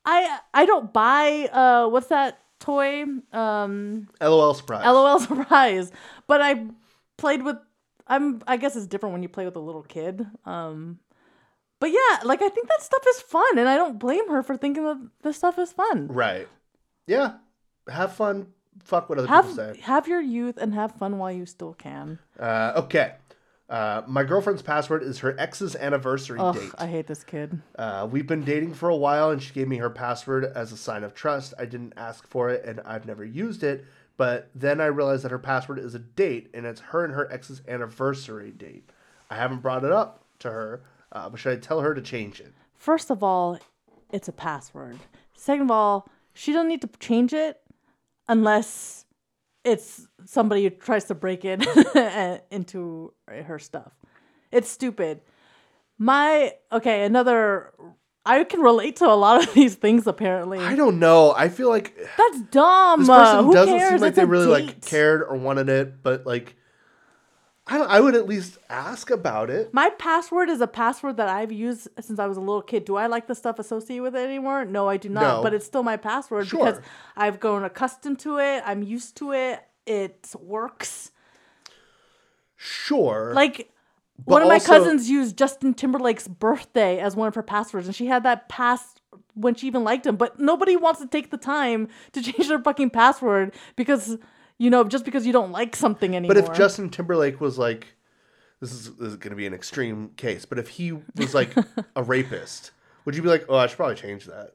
I 0.04 0.38
I 0.54 0.66
don't 0.66 0.92
buy 0.92 1.48
uh 1.52 1.88
what's 1.88 2.08
that 2.08 2.38
toy 2.60 3.04
um 3.32 4.08
LOL 4.20 4.54
surprise. 4.54 4.84
LOL 4.84 5.18
surprise, 5.20 5.90
but 6.26 6.40
I 6.40 6.66
played 7.16 7.42
with. 7.42 7.56
I'm 8.08 8.42
I 8.46 8.56
guess 8.56 8.76
it's 8.76 8.86
different 8.86 9.12
when 9.14 9.22
you 9.22 9.28
play 9.28 9.44
with 9.44 9.56
a 9.56 9.60
little 9.60 9.82
kid. 9.84 10.26
Um, 10.44 10.98
but 11.80 11.90
yeah, 11.90 12.18
like 12.24 12.42
I 12.42 12.48
think 12.48 12.68
that 12.68 12.82
stuff 12.82 13.02
is 13.08 13.20
fun, 13.22 13.58
and 13.58 13.68
I 13.68 13.76
don't 13.76 13.98
blame 13.98 14.28
her 14.28 14.42
for 14.42 14.56
thinking 14.56 14.84
that 14.84 15.00
this 15.22 15.36
stuff 15.36 15.58
is 15.58 15.72
fun. 15.72 16.08
Right. 16.08 16.48
Yeah. 17.12 17.34
Have 17.88 18.14
fun. 18.14 18.48
Fuck 18.84 19.08
what 19.08 19.18
other 19.18 19.28
Have 19.28 19.44
people 19.46 19.74
say. 19.74 19.80
have 19.82 20.08
your 20.08 20.20
youth 20.20 20.56
and 20.56 20.72
have 20.72 20.92
fun 20.92 21.18
while 21.18 21.30
you 21.30 21.44
still 21.46 21.74
can. 21.74 22.18
Uh, 22.38 22.72
okay. 22.76 23.14
Uh, 23.68 24.02
my 24.06 24.24
girlfriend's 24.24 24.62
password 24.62 25.02
is 25.02 25.18
her 25.20 25.38
ex's 25.38 25.76
anniversary 25.76 26.38
Ugh, 26.40 26.54
date. 26.54 26.70
I 26.78 26.86
hate 26.86 27.06
this 27.06 27.24
kid. 27.24 27.60
Uh, 27.76 28.06
we've 28.10 28.26
been 28.26 28.44
dating 28.44 28.74
for 28.74 28.88
a 28.88 28.96
while, 28.96 29.30
and 29.30 29.42
she 29.42 29.52
gave 29.52 29.68
me 29.68 29.78
her 29.78 29.88
password 29.90 30.44
as 30.44 30.72
a 30.72 30.76
sign 30.76 31.04
of 31.04 31.14
trust. 31.14 31.54
I 31.58 31.64
didn't 31.64 31.94
ask 31.96 32.26
for 32.26 32.50
it, 32.50 32.64
and 32.64 32.80
I've 32.84 33.06
never 33.06 33.24
used 33.24 33.62
it. 33.62 33.84
But 34.16 34.50
then 34.54 34.80
I 34.80 34.86
realized 34.86 35.24
that 35.24 35.30
her 35.30 35.38
password 35.38 35.78
is 35.78 35.94
a 35.94 35.98
date, 35.98 36.50
and 36.52 36.66
it's 36.66 36.80
her 36.80 37.04
and 37.04 37.14
her 37.14 37.30
ex's 37.32 37.62
anniversary 37.66 38.50
date. 38.50 38.90
I 39.30 39.36
haven't 39.36 39.60
brought 39.62 39.84
it 39.84 39.92
up 39.92 40.24
to 40.40 40.50
her, 40.50 40.82
uh, 41.12 41.30
but 41.30 41.40
should 41.40 41.56
I 41.56 41.60
tell 41.60 41.80
her 41.80 41.94
to 41.94 42.02
change 42.02 42.40
it? 42.40 42.52
First 42.74 43.10
of 43.10 43.22
all, 43.22 43.58
it's 44.12 44.28
a 44.28 44.32
password. 44.32 44.98
Second 45.34 45.62
of 45.64 45.70
all, 45.70 46.08
she 46.34 46.52
doesn't 46.52 46.68
need 46.68 46.82
to 46.82 46.90
change 46.98 47.32
it 47.32 47.60
unless 48.28 49.04
it's 49.64 50.06
somebody 50.24 50.64
who 50.64 50.70
tries 50.70 51.04
to 51.04 51.14
break 51.14 51.44
in 51.44 51.62
into 52.50 53.12
her 53.28 53.58
stuff. 53.58 53.92
It's 54.50 54.68
stupid. 54.68 55.20
My 55.98 56.52
okay, 56.72 57.04
another 57.04 57.72
I 58.24 58.44
can 58.44 58.60
relate 58.60 58.96
to 58.96 59.06
a 59.06 59.14
lot 59.14 59.42
of 59.46 59.52
these 59.54 59.74
things 59.74 60.06
apparently. 60.06 60.58
I 60.58 60.74
don't 60.74 60.98
know. 60.98 61.32
I 61.36 61.48
feel 61.48 61.68
like 61.68 61.96
That's 62.18 62.40
dumb. 62.50 63.00
this 63.00 63.08
person 63.08 63.44
who 63.44 63.52
doesn't 63.52 63.78
cares? 63.78 63.90
seem 63.92 64.00
like 64.00 64.08
It's 64.10 64.16
they 64.16 64.24
really 64.24 64.46
like 64.46 64.80
cared 64.84 65.22
or 65.22 65.36
wanted 65.36 65.68
it, 65.68 66.02
but 66.02 66.26
like, 66.26 66.56
I 67.66 67.78
don't. 67.78 67.88
I 67.90 68.00
would 68.00 68.16
at 68.16 68.26
least 68.26 68.58
ask 68.68 69.10
about 69.10 69.48
it. 69.48 69.72
My 69.72 69.90
password 69.90 70.48
is 70.48 70.60
a 70.60 70.66
password 70.66 71.16
that 71.18 71.28
I've 71.28 71.52
used 71.52 71.88
since 72.00 72.18
I 72.18 72.26
was 72.26 72.36
a 72.36 72.40
little 72.40 72.62
kid. 72.62 72.84
Do 72.84 72.96
I 72.96 73.06
like 73.06 73.28
the 73.28 73.36
stuff 73.36 73.58
associated 73.60 74.02
with 74.02 74.16
it 74.16 74.26
anymore? 74.26 74.64
No, 74.64 74.88
I 74.88 74.96
do 74.96 75.08
not. 75.08 75.20
No. 75.20 75.42
But 75.42 75.54
it's 75.54 75.64
still 75.64 75.84
my 75.84 75.96
password 75.96 76.50
because 76.50 76.80
I've 77.16 77.38
grown 77.38 77.62
accustomed 77.62 78.18
to 78.20 78.38
it. 78.38 78.62
I'm 78.66 78.82
used 78.82 79.16
to 79.18 79.32
it. 79.32 79.60
It 79.86 80.34
works. 80.40 81.12
Sure. 82.56 83.32
Like 83.34 83.70
one 84.24 84.42
of 84.42 84.48
my 84.48 84.54
also- 84.54 84.66
cousins 84.66 85.08
used 85.08 85.36
Justin 85.38 85.74
Timberlake's 85.74 86.28
birthday 86.28 86.98
as 86.98 87.14
one 87.16 87.28
of 87.28 87.34
her 87.34 87.42
passwords, 87.42 87.86
and 87.86 87.94
she 87.94 88.06
had 88.06 88.22
that 88.24 88.48
pass 88.48 88.94
when 89.34 89.54
she 89.54 89.66
even 89.66 89.84
liked 89.84 90.06
him. 90.06 90.16
But 90.16 90.38
nobody 90.40 90.76
wants 90.76 91.00
to 91.00 91.06
take 91.06 91.30
the 91.30 91.36
time 91.36 91.88
to 92.12 92.22
change 92.22 92.48
their 92.48 92.60
fucking 92.60 92.90
password 92.90 93.54
because 93.76 94.18
you 94.62 94.70
know 94.70 94.84
just 94.84 95.04
because 95.04 95.26
you 95.26 95.32
don't 95.32 95.50
like 95.50 95.74
something 95.74 96.14
anymore. 96.14 96.36
But 96.36 96.44
if 96.44 96.56
Justin 96.56 96.88
Timberlake 96.88 97.40
was 97.40 97.58
like, 97.58 97.88
this 98.60 98.72
is, 98.72 98.94
this 98.94 99.08
is 99.08 99.16
going 99.16 99.30
to 99.30 99.36
be 99.36 99.44
an 99.44 99.52
extreme 99.52 100.10
case, 100.16 100.44
but 100.44 100.56
if 100.56 100.68
he 100.68 100.92
was 101.16 101.34
like 101.34 101.52
a 101.96 102.02
rapist, 102.04 102.70
would 103.04 103.16
you 103.16 103.22
be 103.22 103.28
like, 103.28 103.44
oh, 103.48 103.56
I 103.56 103.66
should 103.66 103.76
probably 103.76 103.96
change 103.96 104.26
that? 104.26 104.52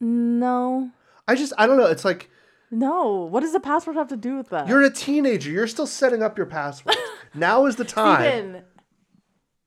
no, 0.00 0.90
I 1.28 1.36
just, 1.36 1.52
I 1.56 1.68
don't 1.68 1.76
know. 1.76 1.86
It's 1.86 2.04
like, 2.04 2.28
no, 2.72 3.28
what 3.30 3.40
does 3.40 3.52
the 3.52 3.60
password 3.60 3.94
have 3.94 4.08
to 4.08 4.16
do 4.16 4.36
with 4.36 4.48
that? 4.48 4.66
you're 4.66 4.82
a 4.82 4.90
teenager. 4.90 5.48
You're 5.48 5.68
still 5.68 5.86
setting 5.86 6.24
up 6.24 6.36
your 6.36 6.46
password. 6.46 6.96
now 7.34 7.66
is 7.66 7.76
the 7.76 7.84
time. 7.84 8.20
Steven, 8.20 8.64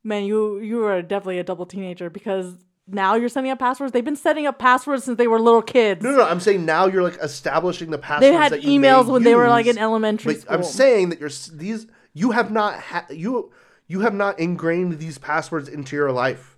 man, 0.04 0.26
you 0.26 0.60
you 0.60 0.84
are 0.84 1.02
definitely 1.02 1.40
a 1.40 1.44
double 1.46 1.66
teenager 1.66 2.10
because 2.10 2.56
now 2.88 3.16
you're 3.16 3.30
setting 3.30 3.52
up 3.52 3.60
passwords. 3.60 3.91
They've 3.91 4.06
been 4.06 4.16
setting 4.16 4.45
up 4.45 4.60
passwords 4.60 5.06
since 5.06 5.18
they 5.18 5.28
were 5.28 5.40
little 5.40 5.62
kids. 5.62 6.03
No, 6.03 6.12
no, 6.12 6.18
no, 6.18 6.24
I'm 6.26 6.40
saying 6.40 6.66
now 6.66 6.86
you're 6.86 7.03
like 7.03 7.18
establishing 7.18 7.90
the 7.90 7.98
passwords. 7.98 8.22
they 8.22 8.34
had 8.34 8.52
emails 8.53 9.07
when 9.07 9.24
they 9.24 9.36
were 9.36 9.48
like 9.49 9.66
use, 9.66 9.76
in 9.76 9.82
elementary 9.82 10.36
school. 10.36 10.53
I'm 10.53 10.64
saying 10.64 11.10
that 11.10 11.20
you're 11.20 11.30
these. 11.53 11.88
You 12.14 12.32
have 12.32 12.52
not 12.52 12.80
ha- 12.80 13.07
you 13.10 13.52
you 13.88 14.02
have 14.02 14.14
not 14.14 14.40
ingrained 14.40 14.99
these 14.99 15.18
passwords 15.18 15.68
into 15.68 15.95
your 15.95 16.12
life. 16.12 16.57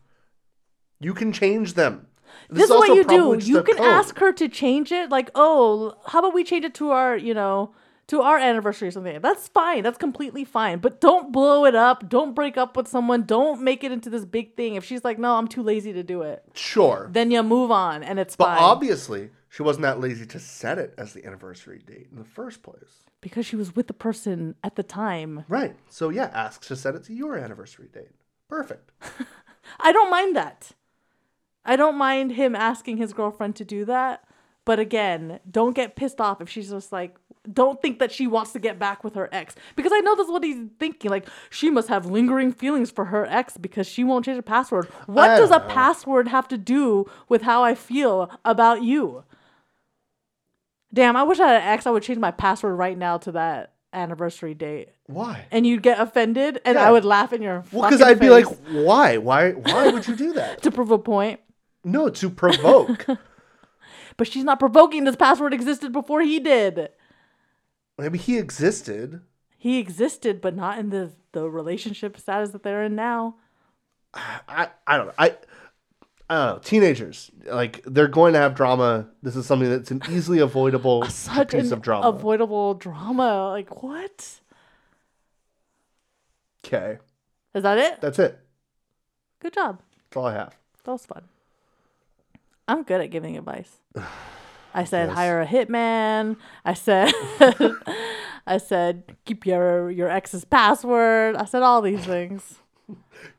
You 1.00 1.14
can 1.14 1.32
change 1.32 1.74
them. 1.74 2.08
this 2.50 2.66
is 2.66 2.70
what 2.70 2.96
you 2.96 3.04
do. 3.04 3.38
You 3.40 3.64
can 3.64 3.78
code. 3.78 3.86
ask 3.86 4.18
her 4.20 4.32
to 4.34 4.50
change 4.50 4.92
it. 4.92 5.10
Like, 5.10 5.30
oh, 5.36 5.94
how 6.08 6.20
about 6.20 6.34
we 6.34 6.44
change 6.44 6.66
it 6.66 6.74
to 6.76 6.92
our, 6.92 7.16
you 7.16 7.34
know, 7.34 7.74
to 8.08 8.22
our 8.22 8.38
anniversary 8.38 8.88
or 8.88 8.92
something. 8.92 9.20
That's 9.22 9.48
fine. 9.50 9.84
That's 9.84 9.98
completely 9.98 10.46
fine. 10.46 10.80
But 10.80 11.02
don't 11.02 11.32
blow 11.32 11.66
it 11.66 11.76
up. 11.76 12.08
Don't 12.10 12.34
break 12.34 12.58
up 12.58 12.78
with 12.78 12.88
someone. 12.88 13.24
Don't 13.24 13.62
make 13.62 13.84
it 13.84 13.92
into 13.92 14.10
this 14.10 14.26
big 14.26 14.56
thing. 14.56 14.76
If 14.76 14.86
she's 14.86 15.04
like, 15.04 15.20
no, 15.20 15.36
I'm 15.36 15.48
too 15.48 15.62
lazy 15.64 15.92
to 15.94 16.04
do 16.04 16.22
it, 16.22 16.44
Sure, 16.54 17.10
then 17.12 17.32
you 17.32 17.44
move 17.44 17.70
on 17.72 18.04
and 18.04 18.18
it's 18.20 18.36
but 18.36 18.46
fine. 18.46 18.58
obviously 18.60 19.30
she 19.50 19.62
wasn't 19.64 19.84
that 19.84 20.00
lazy 20.00 20.26
to 20.26 20.40
set 20.40 20.78
it 20.78 20.94
as 20.98 21.14
the 21.14 21.26
anniversary 21.26 21.82
date 21.86 22.08
in 22.12 22.18
the 22.18 22.24
first 22.26 22.64
place. 22.64 23.04
Because 23.20 23.46
she 23.46 23.56
was 23.56 23.76
with 23.76 23.88
the 23.88 23.94
person 23.94 24.56
at 24.64 24.76
the 24.76 24.84
time. 24.84 25.44
Right. 25.50 25.76
So 25.90 26.10
yeah, 26.10 26.30
ask 26.34 26.64
to 26.68 26.76
set 26.76 26.96
it 26.96 27.04
to 27.06 27.14
your 27.14 27.36
anniversary 27.38 27.90
date. 27.92 28.12
Perfect. 28.48 28.92
I 29.80 29.92
don't 29.92 30.10
mind 30.12 30.36
that. 30.36 30.72
I 31.66 31.76
don't 31.76 31.98
mind 31.98 32.32
him 32.34 32.56
asking 32.56 32.98
his 32.98 33.12
girlfriend 33.12 33.58
to 33.58 33.66
do 33.66 33.84
that. 33.86 34.24
But 34.64 34.80
again, 34.80 35.40
don't 35.50 35.74
get 35.74 35.96
pissed 35.96 36.22
off 36.22 36.40
if 36.42 36.50
she's 36.50 36.70
just 36.70 36.92
like, 36.92 37.16
don't 37.52 37.82
think 37.82 38.00
that 38.00 38.12
she 38.12 38.28
wants 38.28 38.52
to 38.54 38.60
get 38.60 38.78
back 38.80 39.04
with 39.04 39.16
her 39.16 39.30
ex. 39.32 39.56
Because 39.76 39.92
I 39.94 40.00
know 40.00 40.16
that's 40.16 40.30
what 40.30 40.44
he's 40.44 40.68
thinking. 40.80 41.10
Like, 41.12 41.28
she 41.50 41.70
must 41.70 41.88
have 41.88 42.06
lingering 42.06 42.52
feelings 42.52 42.92
for 42.92 43.06
her 43.06 43.26
ex 43.26 43.58
because 43.58 43.88
she 43.88 44.04
won't 44.04 44.26
change 44.26 44.36
her 44.38 44.42
password. 44.42 44.86
What 45.06 45.30
I 45.32 45.38
does 45.38 45.52
a 45.52 45.60
know. 45.60 45.68
password 45.68 46.28
have 46.28 46.48
to 46.50 46.58
do 46.58 47.10
with 47.30 47.44
how 47.44 47.64
I 47.64 47.76
feel 47.76 48.30
about 48.44 48.84
you? 48.84 49.24
Damn, 50.94 51.16
I 51.16 51.24
wish 51.24 51.40
I 51.40 51.48
had 51.48 51.62
an 51.62 51.68
ex. 51.68 51.86
I 51.86 51.92
would 51.92 52.04
change 52.04 52.20
my 52.20 52.32
password 52.32 52.78
right 52.78 52.98
now 52.98 53.18
to 53.20 53.32
that 53.34 53.74
anniversary 53.94 54.54
date. 54.54 54.90
Why? 55.06 55.46
And 55.52 55.66
you'd 55.66 55.84
get 55.84 56.00
offended, 56.00 56.62
and 56.66 56.76
Yeah. 56.76 56.88
I 56.88 56.92
would 56.92 57.06
laugh 57.06 57.34
in 57.34 57.42
your 57.42 57.62
face. 57.62 57.74
Well, 57.74 57.90
because 57.90 58.02
I'd 58.02 58.20
be 58.20 58.30
like, 58.30 58.46
why? 58.70 59.18
Why? 59.18 59.52
Why 59.52 59.90
would 59.90 60.08
you 60.08 60.16
do 60.16 60.34
that? 60.34 60.62
to 60.64 60.72
prove 60.72 60.92
a 60.92 60.98
point. 60.98 61.40
No, 61.84 62.10
to 62.10 62.30
provoke. 62.30 63.06
But 64.18 64.28
she's 64.28 64.44
not 64.44 64.58
provoking. 64.58 65.04
This 65.04 65.16
password 65.16 65.54
existed 65.54 65.92
before 65.94 66.22
he 66.22 66.40
did. 66.40 66.90
Maybe 67.98 68.18
he 68.18 68.38
existed. 68.38 69.22
He 69.58 69.80
existed, 69.80 70.40
but 70.40 70.56
not 70.56 70.78
in 70.78 70.90
the 70.92 71.12
the 71.32 71.50
relationship 71.50 72.18
status 72.18 72.52
that 72.52 72.64
they're 72.64 72.84
in 72.84 72.96
now. 72.96 73.36
I, 74.14 74.70
I 74.86 74.98
don't 74.98 75.08
know. 75.08 75.14
I, 75.18 75.36
I 76.30 76.36
don't 76.36 76.56
know. 76.56 76.60
Teenagers, 76.64 77.32
like, 77.46 77.84
they're 77.86 78.08
going 78.08 78.34
to 78.34 78.40
have 78.40 78.56
drama. 78.56 79.08
This 79.22 79.36
is 79.36 79.46
something 79.46 79.70
that's 79.70 79.92
an 79.92 80.02
easily 80.10 80.40
avoidable 80.40 81.06
Such 81.10 81.52
piece 81.52 81.72
of 81.72 81.82
drama. 81.82 82.08
avoidable 82.10 82.74
drama. 82.74 83.50
Like 83.50 83.84
what? 83.84 84.40
okay. 86.66 86.98
Is 87.54 87.64
that 87.64 87.78
it? 87.78 88.02
That's 88.02 88.20
it. 88.20 88.40
Good 89.40 89.54
job. 89.54 89.82
That's 90.10 90.18
all 90.18 90.26
I 90.26 90.34
have. 90.34 90.56
That 90.84 90.92
was 90.92 91.06
fun. 91.06 91.24
I'm 92.68 92.84
good 92.84 93.02
at 93.02 93.12
giving 93.12 93.38
advice. 93.38 93.78
I 94.74 94.84
said 94.84 95.10
Yes. 95.10 95.18
hire 95.18 95.42
a 95.42 95.46
hitman. 95.48 96.38
I 96.66 96.74
said 96.74 97.12
I 98.48 98.58
said 98.58 99.16
keep 99.26 99.46
your 99.46 99.90
your 99.92 100.10
ex's 100.10 100.46
password. 100.46 101.36
I 101.36 101.46
said 101.46 101.64
all 101.64 101.82
these 101.82 102.06
things. 102.06 102.56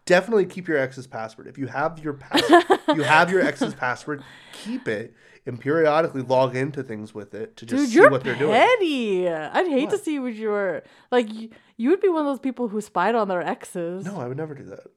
Definitely 0.05 0.46
keep 0.46 0.68
your 0.68 0.76
ex's 0.78 1.06
password. 1.06 1.46
If 1.46 1.56
you 1.59 1.66
have 1.68 1.98
your 2.02 2.14
pass- 2.14 2.42
you 2.94 3.02
have 3.02 3.30
your 3.30 3.40
ex's 3.42 3.74
password, 3.74 4.22
keep 4.52 4.88
it 4.88 5.14
and 5.46 5.59
periodically 5.59 6.20
log 6.22 6.55
into 6.56 6.82
things 6.82 7.14
with 7.14 7.32
it 7.34 7.56
to 7.56 7.64
just 7.64 7.84
Dude, 7.84 7.92
see 8.05 8.10
what 8.10 8.22
they're 8.24 8.34
doing. 8.34 8.52
petty. 8.52 9.28
I'd 9.28 9.66
hate 9.68 9.88
to 9.90 9.98
see 9.98 10.18
what 10.18 10.34
you 10.34 10.48
were 10.48 10.82
like. 11.10 11.32
You, 11.32 11.50
you 11.76 11.90
would 11.90 12.00
be 12.00 12.09
one 12.09 12.20
of 12.20 12.26
those 12.26 12.40
people 12.40 12.68
who 12.68 12.80
spied 12.80 13.14
on 13.14 13.28
their 13.28 13.40
exes. 13.40 14.05
No, 14.05 14.18
I 14.20 14.26
would 14.26 14.36
never 14.36 14.55
do 14.55 14.64
that. 14.64 14.88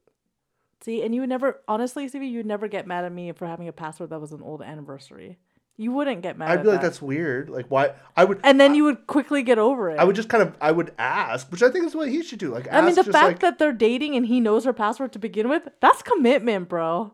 See, 0.82 1.04
and 1.04 1.14
you 1.14 1.22
would 1.22 1.30
never, 1.30 1.62
honestly, 1.68 2.08
Stevie, 2.08 2.28
you 2.28 2.38
would 2.40 2.48
never 2.48 2.68
get 2.68 2.88
mad 2.88 3.06
at 3.06 3.12
me 3.14 3.32
for 3.34 3.46
having 3.46 3.68
a 3.68 3.72
password 3.72 4.10
that 4.10 4.20
was 4.20 4.32
an 4.32 4.42
old 4.42 4.64
anniversary. 4.64 5.38
You 5.82 5.92
wouldn't 5.92 6.22
get 6.22 6.38
mad. 6.38 6.52
I'd 6.52 6.62
be 6.62 6.70
like, 6.70 6.82
that. 6.82 6.88
that's 6.88 7.02
weird. 7.02 7.50
Like, 7.50 7.66
why? 7.70 7.94
I 8.16 8.24
would. 8.24 8.40
and 8.44 8.60
then 8.60 8.76
you 8.76 8.84
would 8.84 9.08
quickly 9.08 9.42
get 9.42 9.58
over 9.58 9.90
it. 9.90 9.98
I 10.00 10.04
would 10.04 10.16
just 10.16 10.30
kind 10.30 10.44
of. 10.44 10.56
I 10.62 10.72
would 10.72 10.94
ask, 11.00 11.52
which 11.52 11.64
I 11.64 11.72
think 11.72 11.86
is 11.88 11.96
what 11.96 12.08
he 12.08 12.22
should 12.22 12.38
do. 12.38 12.50
Like, 12.54 12.68
ask 12.68 12.76
I 12.76 12.82
mean, 12.82 12.94
the 12.94 13.02
just 13.02 13.12
fact 13.12 13.28
like, 13.28 13.40
that 13.40 13.58
they're 13.58 13.74
dating 13.74 14.16
and 14.16 14.28
he 14.28 14.40
knows 14.40 14.64
her 14.66 14.74
password 14.74 15.12
to 15.14 15.20
begin 15.20 15.50
with, 15.50 15.68
that's 15.80 16.04
commitment, 16.04 16.70
bro. 16.70 17.14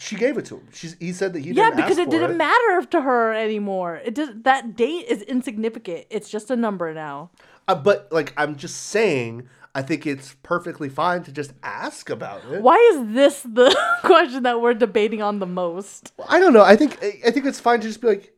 she 0.00 0.16
gave 0.16 0.36
it 0.38 0.44
to 0.46 0.56
him. 0.56 0.66
She's. 0.72 0.96
He 0.98 1.12
said 1.12 1.34
that 1.34 1.44
he. 1.44 1.52
yeah, 1.52 1.70
because 1.70 1.98
it 1.98 2.10
didn't 2.10 2.36
matter 2.36 2.84
to 2.84 3.00
her 3.02 3.32
anymore. 3.32 4.00
It 4.04 4.16
does. 4.16 4.30
That 4.42 4.74
date 4.76 5.06
is 5.08 5.22
insignificant. 5.22 6.06
It's 6.10 6.28
just 6.28 6.50
a 6.50 6.56
number 6.56 6.92
now. 6.92 7.30
Uh, 7.68 7.76
but 7.76 8.08
like, 8.10 8.32
I'm 8.36 8.56
just 8.56 8.86
saying. 8.88 9.48
I 9.74 9.82
think 9.82 10.06
it's 10.06 10.36
perfectly 10.42 10.88
fine 10.88 11.24
to 11.24 11.32
just 11.32 11.52
ask 11.62 12.08
about 12.08 12.42
it. 12.50 12.62
Why 12.62 12.76
is 12.94 13.12
this 13.14 13.42
the 13.42 13.76
question 14.04 14.44
that 14.44 14.60
we're 14.60 14.74
debating 14.74 15.20
on 15.20 15.40
the 15.40 15.46
most? 15.46 16.12
I 16.28 16.38
don't 16.38 16.52
know. 16.52 16.62
I 16.62 16.76
think. 16.76 17.02
I 17.26 17.30
think 17.30 17.44
it's 17.46 17.58
fine 17.60 17.80
to 17.80 17.86
just 17.88 18.00
be 18.00 18.06
like, 18.08 18.34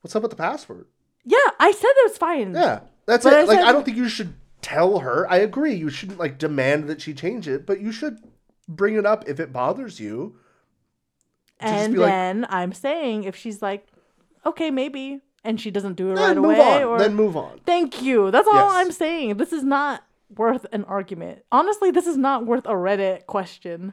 "What's 0.00 0.16
up 0.16 0.22
with 0.22 0.30
the 0.32 0.36
password?" 0.36 0.86
Yeah, 1.24 1.38
I 1.60 1.70
said 1.70 1.86
it 1.88 2.10
was 2.10 2.18
fine. 2.18 2.52
Yeah, 2.54 2.80
that's 3.06 3.22
But 3.24 3.32
it. 3.34 3.36
I 3.36 3.42
like, 3.44 3.60
I 3.60 3.70
don't 3.70 3.84
think 3.84 3.96
you 3.96 4.08
should 4.08 4.34
tell 4.60 4.98
her. 4.98 5.30
I 5.30 5.36
agree. 5.36 5.74
You 5.74 5.88
shouldn't 5.88 6.18
like 6.18 6.36
demand 6.38 6.88
that 6.88 7.00
she 7.00 7.14
change 7.14 7.46
it, 7.46 7.64
but 7.64 7.80
you 7.80 7.92
should 7.92 8.18
bring 8.68 8.96
it 8.96 9.06
up 9.06 9.28
if 9.28 9.38
it 9.38 9.52
bothers 9.52 10.00
you. 10.00 10.36
And 11.60 11.92
be 11.94 12.00
like- 12.00 12.10
then 12.10 12.46
I'm 12.48 12.72
saying 12.72 13.22
if 13.24 13.36
she's 13.36 13.62
like, 13.62 13.86
okay, 14.44 14.70
maybe, 14.72 15.20
and 15.44 15.60
she 15.60 15.70
doesn't 15.70 15.94
do 15.94 16.10
it 16.10 16.16
Then 16.16 16.40
right 16.42 16.56
away, 16.58 16.82
on. 16.82 16.88
or 16.88 16.98
Then 16.98 17.14
move 17.14 17.36
on. 17.36 17.60
thank 17.64 18.02
you. 18.02 18.32
That's 18.32 18.48
all 18.48 18.54
Yes. 18.54 18.72
I'm 18.74 18.90
saying. 18.92 19.36
This 19.36 19.52
is 19.52 19.62
not 19.62 20.02
worth 20.36 20.66
an 20.72 20.84
argument. 20.84 21.44
Honestly, 21.52 21.90
this 21.90 22.06
is 22.06 22.16
not 22.16 22.46
worth 22.46 22.66
a 22.66 22.70
Reddit 22.74 23.26
question. 23.26 23.92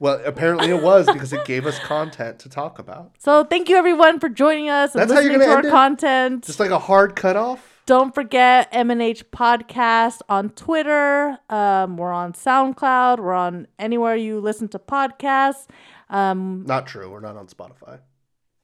Well, 0.00 0.20
apparently 0.24 0.68
it 0.70 0.82
was 0.82 1.06
because 1.06 1.32
it 1.32 1.44
gave 1.44 1.66
us 1.66 1.78
content 1.78 2.38
to 2.40 2.48
talk 2.48 2.78
about. 2.78 3.12
So 3.18 3.44
thank 3.44 3.68
you 3.68 3.76
everyone 3.76 4.18
for 4.20 4.28
joining 4.28 4.68
us 4.68 4.92
and 4.94 5.02
That's 5.02 5.12
how 5.12 5.20
you're 5.20 5.38
listening 5.38 5.48
to 5.48 5.52
our 5.52 5.58
end 5.58 5.66
it? 5.66 5.70
content. 5.70 6.44
Just 6.44 6.60
like 6.60 6.70
a 6.70 6.78
hard 6.80 7.14
cutoff. 7.16 7.70
Don't 7.86 8.14
forget 8.14 8.72
MNH 8.72 9.24
Podcast 9.32 10.20
on 10.28 10.50
Twitter. 10.50 11.38
Um, 11.48 11.96
we're 11.96 12.12
on 12.12 12.32
SoundCloud. 12.32 13.18
We're 13.18 13.34
on 13.34 13.66
anywhere 13.78 14.16
you 14.16 14.40
listen 14.40 14.68
to 14.68 14.78
podcasts. 14.78 15.66
Um, 16.10 16.64
Not 16.66 16.86
true. 16.86 17.10
We're 17.10 17.20
not 17.20 17.36
on 17.36 17.46
Spotify. 17.46 18.00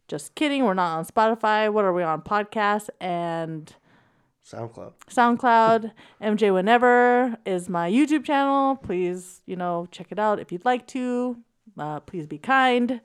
just 0.09 0.35
kidding. 0.35 0.65
We're 0.65 0.74
not 0.74 0.99
on 0.99 1.05
Spotify. 1.05 1.73
What 1.73 1.85
are 1.85 1.93
we 1.93 2.03
on? 2.03 2.23
Podcasts 2.23 2.89
and 3.01 3.73
SoundCloud. 4.49 4.93
SoundCloud. 5.09 5.93
MJ 6.23 6.53
Whenever 6.53 7.37
is 7.47 7.69
my 7.69 7.91
YouTube 7.91 8.25
channel. 8.25 8.77
Please, 8.77 9.43
you 9.47 9.57
know, 9.57 9.87
check 9.91 10.09
it 10.11 10.19
out 10.19 10.39
if 10.41 10.51
you'd 10.51 10.65
like 10.65 10.87
to. 10.89 11.37
Uh, 11.79 12.01
please 12.01 12.27
be 12.27 12.39
kind. 12.39 12.89
Do 12.89 12.95
you 12.95 13.01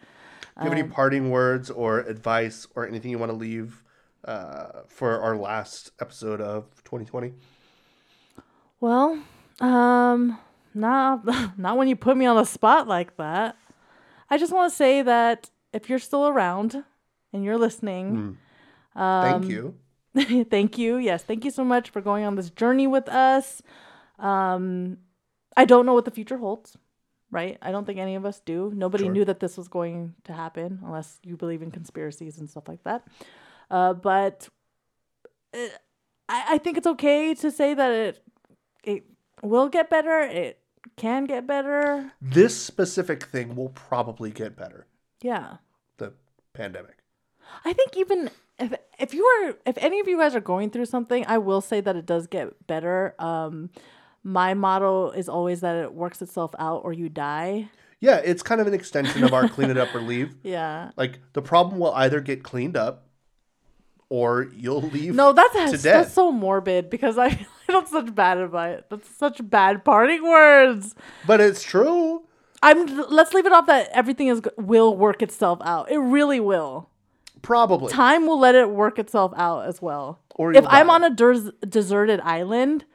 have 0.64 0.72
Um, 0.72 0.78
any 0.78 0.88
parting 0.88 1.30
words 1.30 1.70
or 1.70 2.00
advice 2.00 2.68
or 2.76 2.88
anything 2.88 3.12
you 3.12 3.18
want 3.20 3.32
to 3.32 3.38
leave 3.38 3.84
uh, 4.24 4.82
for 4.88 5.20
our 5.22 5.36
last 5.38 5.92
episode 6.02 6.42
of 6.42 6.66
2020? 6.84 7.34
Well, 8.80 9.20
um, 9.60 10.40
not 10.74 11.24
not 11.58 11.78
when 11.78 11.88
you 11.88 11.96
put 11.96 12.18
me 12.18 12.26
on 12.26 12.36
the 12.38 12.46
spot 12.46 12.88
like 12.88 13.18
that. 13.18 13.56
I 14.30 14.38
just 14.38 14.52
want 14.54 14.72
to 14.72 14.76
say 14.76 15.02
that 15.02 15.50
if 15.74 15.90
you're 15.90 16.00
still 16.00 16.28
around 16.28 16.84
and 17.34 17.44
you're 17.44 17.58
listening, 17.58 18.38
Um, 18.96 19.42
Thank 19.42 19.46
you. 19.52 19.76
thank 20.50 20.78
you. 20.78 20.98
Yes, 20.98 21.24
thank 21.24 21.44
you 21.46 21.52
so 21.52 21.64
much 21.64 21.90
for 21.90 22.02
going 22.02 22.24
on 22.26 22.36
this 22.36 22.50
journey 22.50 22.88
with 22.88 23.10
us. 23.10 23.62
Um, 24.20 24.98
I 25.58 25.66
don't 25.66 25.86
know 25.86 25.94
what 25.94 26.06
the 26.06 26.12
future 26.12 26.38
holds, 26.38 26.78
right? 27.32 27.58
I 27.62 27.72
don't 27.72 27.86
think 27.86 28.00
any 28.00 28.16
of 28.16 28.26
us 28.26 28.40
do. 28.40 28.72
Nobody 28.76 29.06
Sure. 29.06 29.14
knew 29.14 29.26
that 29.26 29.40
this 29.40 29.58
was 29.58 29.68
going 29.68 30.16
to 30.24 30.34
happen 30.34 30.80
unless 30.84 31.20
you 31.24 31.36
believe 31.38 31.62
in 31.62 31.72
conspiracies 31.72 32.38
and 32.38 32.50
stuff 32.50 32.68
like 32.68 32.84
that. 32.84 33.06
Uh, 33.70 33.94
but 33.94 34.48
uh, 35.54 35.68
I, 36.30 36.46
I 36.52 36.58
think 36.60 36.78
it's 36.78 36.88
okay 36.88 37.34
to 37.36 37.52
say 37.52 37.74
that 37.74 37.92
it 37.92 38.24
it 38.84 39.04
will 39.42 39.68
get 39.70 39.90
better. 39.90 40.20
It 40.22 40.60
can 40.98 41.26
get 41.26 41.48
better. 41.48 42.12
This 42.22 42.56
specific 42.60 43.24
thing 43.24 43.56
will 43.56 43.70
probably 43.70 44.32
get 44.32 44.56
better. 44.56 44.86
Yeah. 45.22 45.58
The 45.98 46.14
pandemic. 46.54 46.98
I 47.64 47.74
think 47.74 47.98
even 47.98 48.30
if 48.60 48.74
if 49.00 49.14
you 49.14 49.24
are 49.26 49.58
if 49.66 49.78
any 49.78 50.00
of 50.00 50.08
you 50.08 50.18
guys 50.18 50.36
are 50.36 50.42
going 50.42 50.70
through 50.70 50.86
something, 50.86 51.26
I 51.28 51.38
will 51.38 51.62
say 51.62 51.82
that 51.82 51.96
it 51.96 52.06
does 52.06 52.28
get 52.28 52.68
better. 52.68 53.16
Um 53.20 53.70
my 54.24 54.54
motto 54.54 55.12
is 55.12 55.30
always 55.30 55.62
that 55.62 55.76
it 55.76 55.94
works 55.94 56.22
itself 56.22 56.56
out 56.58 56.82
or 56.84 56.94
you 56.94 57.10
die. 57.10 57.70
Yeah, 58.00 58.18
it's 58.18 58.44
kind 58.44 58.60
of 58.60 58.68
an 58.68 58.74
extension 58.74 59.24
of 59.24 59.34
our 59.34 59.48
clean 59.48 59.70
it 59.70 59.78
up 59.78 59.94
or 59.94 60.02
leave. 60.02 60.36
Yeah. 60.44 60.92
Like 60.98 61.20
the 61.34 61.42
problem 61.42 61.80
will 61.80 61.94
either 61.94 62.22
get 62.22 62.44
cleaned 62.44 62.78
up 62.78 63.08
or 64.10 64.50
you'll 64.56 64.82
leave. 64.82 65.16
No, 65.16 65.34
that's 65.34 65.54
that's, 65.54 65.84
death. 65.84 66.14
so 66.14 66.32
morbid 66.32 66.90
because 66.90 67.18
I 67.18 67.30
feel 67.66 67.82
that's 67.82 67.92
such 67.92 68.14
bad 68.14 68.38
advice. 68.38 68.84
That's 68.90 69.10
such 69.16 69.48
bad 69.50 69.84
parting 69.84 70.24
words. 70.24 70.96
But 71.26 71.42
it's 71.42 71.64
true. 71.64 72.24
I'm 72.62 72.86
let's 73.10 73.34
leave 73.34 73.46
it 73.46 73.52
off 73.52 73.68
that 73.68 73.90
everything 73.92 74.28
is 74.28 74.42
will 74.58 74.96
work 74.96 75.22
itself 75.22 75.60
out. 75.64 75.92
It 75.92 76.00
really 76.00 76.40
will. 76.40 76.90
Probably. 77.46 77.92
Time 77.94 78.26
will 78.26 78.40
let 78.40 78.56
it 78.56 78.70
work 78.72 78.98
itself 78.98 79.32
out 79.38 79.68
as 79.68 79.82
well. 79.82 80.20
Or 80.36 80.52
if 80.54 80.66
I'm 80.68 80.88
die. 80.88 80.94
on 80.96 81.04
a 81.04 81.10
des- 81.12 81.52
deserted 81.68 82.20
island, 82.22 82.86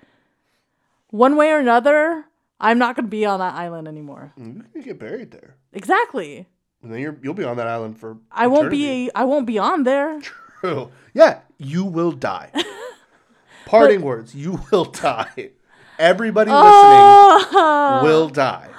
one 1.10 1.36
way 1.36 1.50
or 1.52 1.58
another, 1.58 2.24
I'm 2.58 2.78
not 2.78 2.96
going 2.96 3.06
to 3.06 3.10
be 3.10 3.24
on 3.24 3.38
that 3.38 3.54
island 3.54 3.86
anymore. 3.88 4.32
Mm, 4.38 4.56
you 4.56 4.64
can 4.72 4.82
get 4.82 4.98
buried 4.98 5.30
there. 5.30 5.56
Exactly. 5.72 6.46
And 6.82 6.92
then 6.92 7.00
you're, 7.00 7.16
you'll 7.22 7.34
be 7.34 7.44
on 7.44 7.56
that 7.58 7.66
island 7.68 7.98
for. 7.98 8.16
I 8.32 8.48
won't 8.48 8.66
eternity. 8.72 9.06
be 9.06 9.10
I 9.14 9.24
won't 9.24 9.46
be 9.46 9.58
on 9.58 9.84
there. 9.84 10.20
True. 10.60 10.90
Yeah, 11.14 11.40
you 11.58 11.84
will 11.84 12.12
die. 12.12 12.50
Parting 13.66 14.02
words: 14.02 14.34
You 14.34 14.60
will 14.72 14.84
die. 15.08 15.50
Everybody 15.98 16.50
oh. 16.52 17.36
listening 17.40 17.60
Oh, 17.60 18.00
will 18.02 18.28
die. 18.30 18.69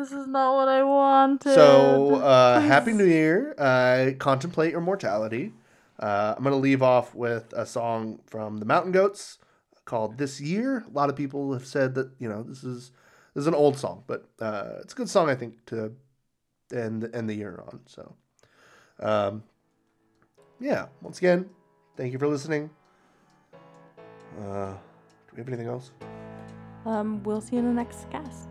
This 0.00 0.12
is 0.12 0.26
not 0.26 0.54
what 0.54 0.66
I 0.66 0.82
wanted. 0.82 1.52
So, 1.52 2.14
uh, 2.14 2.58
Happy 2.58 2.94
New 2.94 3.04
Year. 3.04 3.54
Uh, 3.58 4.12
contemplate 4.18 4.72
your 4.72 4.80
mortality. 4.80 5.52
Uh, 5.98 6.32
I'm 6.34 6.42
going 6.42 6.54
to 6.54 6.58
leave 6.58 6.82
off 6.82 7.14
with 7.14 7.52
a 7.52 7.66
song 7.66 8.20
from 8.24 8.56
the 8.60 8.64
Mountain 8.64 8.92
Goats 8.92 9.36
called 9.84 10.16
This 10.16 10.40
Year. 10.40 10.86
A 10.88 10.90
lot 10.90 11.10
of 11.10 11.16
people 11.16 11.52
have 11.52 11.66
said 11.66 11.94
that, 11.96 12.12
you 12.18 12.30
know, 12.30 12.42
this 12.42 12.64
is 12.64 12.92
this 13.34 13.42
is 13.42 13.46
an 13.46 13.52
old 13.52 13.76
song, 13.76 14.02
but 14.06 14.26
uh, 14.40 14.76
it's 14.80 14.94
a 14.94 14.96
good 14.96 15.10
song, 15.10 15.28
I 15.28 15.34
think, 15.34 15.66
to 15.66 15.92
end, 16.74 17.10
end 17.12 17.28
the 17.28 17.34
year 17.34 17.62
on. 17.66 17.80
So, 17.84 18.14
um, 19.00 19.42
yeah, 20.60 20.86
once 21.02 21.18
again, 21.18 21.50
thank 21.98 22.14
you 22.14 22.18
for 22.18 22.26
listening. 22.26 22.70
Uh, 24.40 24.72
do 24.72 25.32
we 25.34 25.40
have 25.40 25.48
anything 25.48 25.66
else? 25.66 25.90
Um, 26.86 27.22
we'll 27.22 27.42
see 27.42 27.56
you 27.56 27.58
in 27.58 27.66
the 27.66 27.74
next 27.74 28.08
cast. 28.10 28.49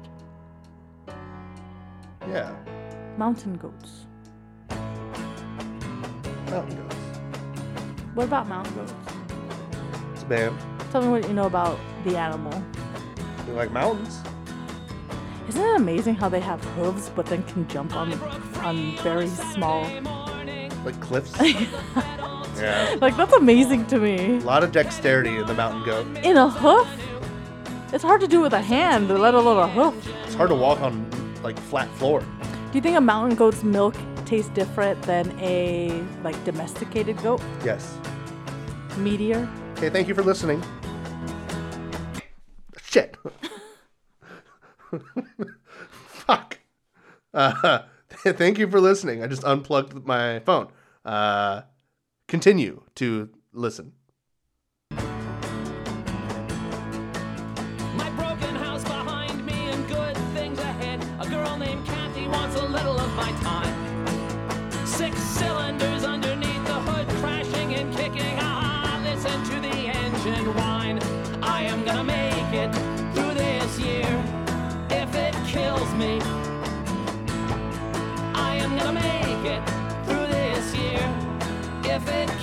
Yeah, 2.27 2.55
Mountain 3.17 3.55
goats. 3.57 4.05
Mountain 6.49 6.77
Goats. 6.77 6.95
What 8.13 8.27
about 8.27 8.47
mountain 8.47 8.75
goats? 8.75 8.93
It's 10.13 10.23
a 10.23 10.25
band. 10.25 10.57
Tell 10.91 11.01
me 11.01 11.09
what 11.09 11.27
you 11.27 11.33
know 11.33 11.45
about 11.45 11.79
the 12.03 12.17
animal. 12.17 12.63
They 13.45 13.51
like 13.53 13.71
mountains. 13.71 14.19
Isn't 15.47 15.61
it 15.63 15.75
amazing 15.75 16.15
how 16.15 16.29
they 16.29 16.39
have 16.39 16.63
hooves 16.75 17.09
but 17.09 17.25
then 17.25 17.43
can 17.43 17.67
jump 17.67 17.95
on 17.95 18.13
on 18.59 18.95
very 18.97 19.27
small? 19.27 19.83
Like 20.85 20.99
cliffs. 21.01 21.33
yeah. 21.41 22.95
Like 23.01 23.17
that's 23.17 23.33
amazing 23.33 23.85
to 23.87 23.99
me. 23.99 24.37
A 24.37 24.41
lot 24.41 24.63
of 24.63 24.71
dexterity 24.71 25.37
in 25.37 25.45
the 25.45 25.53
mountain 25.53 25.83
goat. 25.83 26.05
In 26.23 26.37
a 26.37 26.49
hoof? 26.49 26.87
It's 27.91 28.03
hard 28.03 28.21
to 28.21 28.27
do 28.27 28.39
with 28.39 28.53
a 28.53 28.61
hand, 28.61 29.09
let 29.09 29.33
alone 29.33 29.57
a 29.57 29.67
hoof. 29.67 30.07
It's 30.25 30.35
hard 30.35 30.49
to 30.49 30.55
walk 30.55 30.79
on 30.81 31.09
like 31.43 31.57
flat 31.59 31.89
floor. 31.97 32.21
Do 32.21 32.77
you 32.77 32.81
think 32.81 32.97
a 32.97 33.01
mountain 33.01 33.35
goat's 33.35 33.63
milk 33.63 33.95
tastes 34.25 34.51
different 34.51 35.01
than 35.03 35.37
a 35.39 36.03
like 36.23 36.41
domesticated 36.43 37.17
goat? 37.23 37.41
Yes. 37.63 37.97
Meteor? 38.97 39.49
Okay, 39.73 39.89
thank 39.89 40.07
you 40.07 40.15
for 40.15 40.23
listening. 40.23 40.63
Shit. 42.83 43.17
Fuck. 45.89 46.59
Uh, 47.33 47.83
thank 48.09 48.57
you 48.57 48.67
for 48.69 48.81
listening. 48.81 49.23
I 49.23 49.27
just 49.27 49.43
unplugged 49.43 50.05
my 50.05 50.39
phone. 50.39 50.67
Uh, 51.05 51.61
continue 52.27 52.83
to 52.95 53.29
listen. 53.53 53.93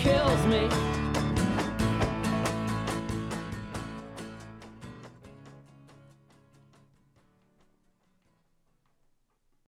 Kills 0.07 0.47
me, 0.47 0.86